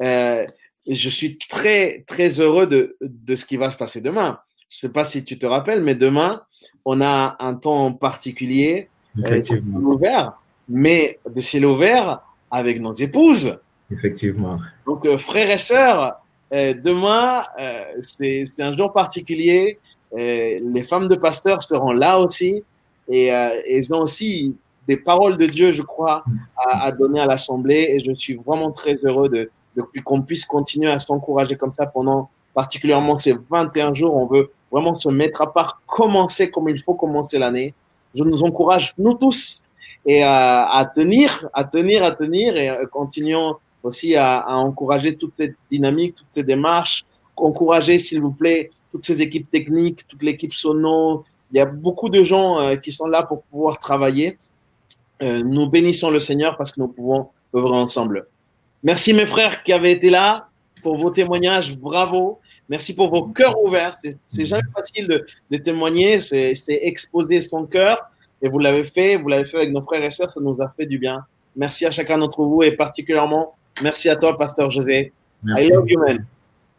euh, 0.02 0.44
je 0.88 1.08
suis 1.08 1.38
très, 1.38 2.04
très 2.06 2.40
heureux 2.40 2.66
de, 2.66 2.96
de 3.00 3.36
ce 3.36 3.44
qui 3.44 3.56
va 3.56 3.70
se 3.70 3.76
passer 3.76 4.00
demain. 4.00 4.40
Je 4.68 4.76
ne 4.76 4.88
sais 4.88 4.92
pas 4.92 5.04
si 5.04 5.24
tu 5.24 5.38
te 5.38 5.46
rappelles, 5.46 5.82
mais 5.82 5.94
demain, 5.94 6.42
on 6.84 7.00
a 7.00 7.36
un 7.38 7.54
temps 7.54 7.92
particulier 7.92 8.88
euh, 9.24 9.42
ouvert, 9.74 10.32
mais 10.68 11.18
de 11.28 11.40
ciel 11.40 11.64
ouvert 11.64 12.22
avec 12.50 12.80
nos 12.80 12.92
épouses. 12.92 13.58
Effectivement. 13.90 14.58
Donc, 14.86 15.06
euh, 15.06 15.18
frères 15.18 15.50
et 15.50 15.58
sœurs, 15.58 16.20
euh, 16.52 16.74
demain, 16.74 17.44
euh, 17.60 17.84
c'est 18.18 18.48
un 18.60 18.76
jour 18.76 18.92
particulier. 18.92 19.78
Euh, 20.16 20.58
les 20.62 20.84
femmes 20.84 21.08
de 21.08 21.14
pasteurs 21.14 21.62
seront 21.62 21.92
là 21.92 22.18
aussi. 22.18 22.64
Et 23.10 23.26
elles 23.26 23.94
ont 23.94 24.02
aussi 24.02 24.54
des 24.86 24.98
paroles 24.98 25.38
de 25.38 25.46
Dieu, 25.46 25.72
je 25.72 25.80
crois, 25.80 26.24
à, 26.56 26.84
à 26.84 26.92
donner 26.92 27.20
à 27.20 27.26
l'Assemblée. 27.26 27.88
Et 27.90 28.00
je 28.00 28.12
suis 28.12 28.34
vraiment 28.34 28.70
très 28.70 28.96
heureux 28.96 29.30
de, 29.30 29.50
de 29.76 29.82
qu'on 30.02 30.20
puisse 30.20 30.44
continuer 30.44 30.90
à 30.90 30.98
s'encourager 30.98 31.56
comme 31.56 31.72
ça 31.72 31.86
pendant 31.86 32.28
particulièrement 32.52 33.18
ces 33.18 33.34
21 33.48 33.94
jours. 33.94 34.14
On 34.14 34.26
veut 34.26 34.50
vraiment 34.70 34.94
se 34.94 35.08
mettre 35.08 35.40
à 35.40 35.50
part, 35.50 35.80
commencer 35.86 36.50
comme 36.50 36.68
il 36.68 36.82
faut 36.82 36.92
commencer 36.92 37.38
l'année. 37.38 37.72
Je 38.14 38.22
nous 38.24 38.42
encourage, 38.42 38.92
nous 38.98 39.14
tous, 39.14 39.62
et 40.04 40.22
à, 40.22 40.90
tenir, 40.94 41.48
à 41.54 41.64
tenir, 41.64 42.04
à 42.04 42.12
tenir 42.12 42.56
et 42.56 42.70
continuons 42.90 43.56
aussi 43.82 44.16
à, 44.16 44.38
à, 44.38 44.54
encourager 44.54 45.16
toute 45.16 45.34
cette 45.36 45.54
dynamique, 45.70 46.16
toutes 46.16 46.26
ces 46.32 46.44
démarches. 46.44 47.04
Encourager, 47.36 47.98
s'il 47.98 48.20
vous 48.20 48.32
plaît, 48.32 48.70
toutes 48.90 49.06
ces 49.06 49.22
équipes 49.22 49.50
techniques, 49.50 50.06
toute 50.06 50.22
l'équipe 50.22 50.52
Sono. 50.52 51.24
Il 51.52 51.58
y 51.58 51.60
a 51.60 51.66
beaucoup 51.66 52.08
de 52.08 52.22
gens 52.22 52.76
qui 52.78 52.92
sont 52.92 53.06
là 53.06 53.22
pour 53.22 53.42
pouvoir 53.44 53.78
travailler. 53.78 54.38
nous 55.22 55.68
bénissons 55.68 56.10
le 56.10 56.18
Seigneur 56.18 56.56
parce 56.56 56.72
que 56.72 56.80
nous 56.80 56.88
pouvons 56.88 57.28
œuvrer 57.54 57.76
ensemble. 57.76 58.26
Merci 58.82 59.12
mes 59.12 59.26
frères 59.26 59.62
qui 59.62 59.72
avaient 59.72 59.92
été 59.92 60.10
là 60.10 60.48
pour 60.82 60.96
vos 60.96 61.10
témoignages. 61.10 61.76
Bravo. 61.76 62.38
Merci 62.68 62.94
pour 62.94 63.08
vos 63.08 63.26
cœurs 63.26 63.58
ouverts. 63.62 63.98
C'est 64.26 64.46
jamais 64.46 64.68
facile 64.74 65.08
de, 65.08 65.26
de 65.50 65.56
témoigner. 65.56 66.20
C'est 66.20 66.54
exposer 66.66 67.40
son 67.40 67.66
cœur. 67.66 67.98
Et 68.40 68.48
vous 68.48 68.58
l'avez 68.58 68.84
fait. 68.84 69.16
Vous 69.16 69.28
l'avez 69.28 69.46
fait 69.46 69.58
avec 69.58 69.72
nos 69.72 69.82
frères 69.82 70.04
et 70.04 70.10
sœurs. 70.10 70.30
Ça 70.30 70.40
nous 70.40 70.60
a 70.60 70.72
fait 70.76 70.86
du 70.86 70.98
bien. 70.98 71.24
Merci 71.56 71.86
à 71.86 71.90
chacun 71.90 72.18
d'entre 72.18 72.44
vous 72.44 72.62
et 72.62 72.72
particulièrement 72.72 73.56
merci 73.82 74.08
à 74.08 74.16
toi, 74.16 74.36
Pasteur 74.36 74.70
José. 74.70 75.12
Merci. 75.42 75.66
I 75.66 75.70
love 75.70 75.88
you, 75.88 76.00
man. 76.00 76.24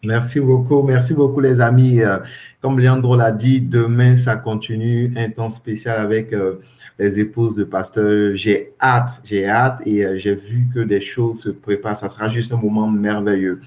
Merci 0.04 0.40
beaucoup, 0.40 0.82
merci 0.82 1.14
beaucoup 1.14 1.42
les 1.42 1.60
amis. 1.60 2.02
Euh, 2.02 2.20
comme 2.62 2.80
Leandro 2.80 3.18
l'a 3.18 3.32
dit, 3.32 3.60
demain 3.60 4.16
ça 4.16 4.38
continue, 4.38 5.14
un 5.18 5.30
temps 5.30 5.50
spécial 5.50 6.00
avec 6.00 6.32
euh, 6.32 6.62
les 7.00 7.20
épouses 7.20 7.56
de 7.56 7.64
pasteur. 7.64 8.36
J'ai 8.36 8.74
hâte, 8.82 9.22
j'ai 9.24 9.48
hâte 9.48 9.82
et 9.86 10.06
euh, 10.06 10.18
j'ai 10.20 10.36
vu 10.36 10.68
que 10.74 10.80
des 10.80 11.00
choses 11.00 11.42
se 11.42 11.50
préparent. 11.50 11.96
Ça 11.96 12.10
sera 12.10 12.30
juste 12.30 12.54
un 12.54 12.58
moment 12.58 12.88
merveilleux. 12.88 13.62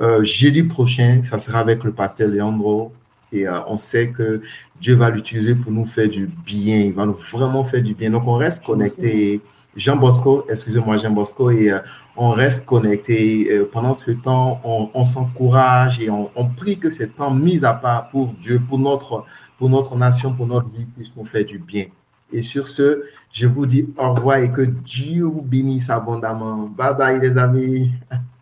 Euh, 0.00 0.22
jeudi 0.24 0.62
prochain, 0.62 1.22
ça 1.24 1.38
sera 1.38 1.58
avec 1.58 1.82
le 1.82 1.92
pasteur 1.92 2.28
Leandro 2.28 2.92
et 3.32 3.48
euh, 3.48 3.60
on 3.66 3.78
sait 3.78 4.10
que 4.10 4.42
Dieu 4.80 4.94
va 4.94 5.08
l'utiliser 5.08 5.54
pour 5.54 5.72
nous 5.72 5.86
faire 5.86 6.08
du 6.08 6.26
bien. 6.26 6.76
Il 6.78 6.92
va 6.92 7.06
nous 7.06 7.18
vraiment 7.32 7.64
faire 7.64 7.82
du 7.82 7.94
bien. 7.94 8.10
Donc 8.10 8.24
on 8.26 8.34
reste 8.34 8.62
connecté. 8.62 9.40
Jean 9.74 9.96
Bosco, 9.96 10.46
excusez-moi 10.48 10.96
Jean 10.96 11.10
Bosco, 11.10 11.50
et 11.50 11.70
on 12.16 12.30
reste 12.30 12.64
connecté. 12.64 13.60
pendant 13.72 13.94
ce 13.94 14.10
temps, 14.10 14.60
on, 14.64 15.04
s'encourage 15.04 16.00
et 16.00 16.10
on, 16.10 16.30
on, 16.34 16.46
prie 16.46 16.78
que 16.78 16.90
ce 16.90 17.04
temps 17.04 17.30
mis 17.30 17.64
à 17.64 17.74
part 17.74 18.10
pour 18.10 18.32
Dieu, 18.40 18.60
pour 18.60 18.78
notre, 18.78 19.24
pour 19.58 19.68
notre 19.68 19.96
nation, 19.96 20.32
pour 20.32 20.46
notre 20.46 20.68
vie, 20.68 20.86
puisse 20.86 21.14
nous 21.16 21.24
faire 21.24 21.44
du 21.44 21.58
bien. 21.58 21.86
Et 22.32 22.42
sur 22.42 22.68
ce, 22.68 23.04
je 23.32 23.46
vous 23.46 23.66
dis 23.66 23.86
au 23.96 24.12
revoir 24.14 24.38
et 24.38 24.50
que 24.50 24.62
Dieu 24.62 25.24
vous 25.24 25.42
bénisse 25.42 25.90
abondamment. 25.90 26.68
Bye 26.68 26.96
bye 26.96 27.20
les 27.20 27.36
amis. 27.38 27.90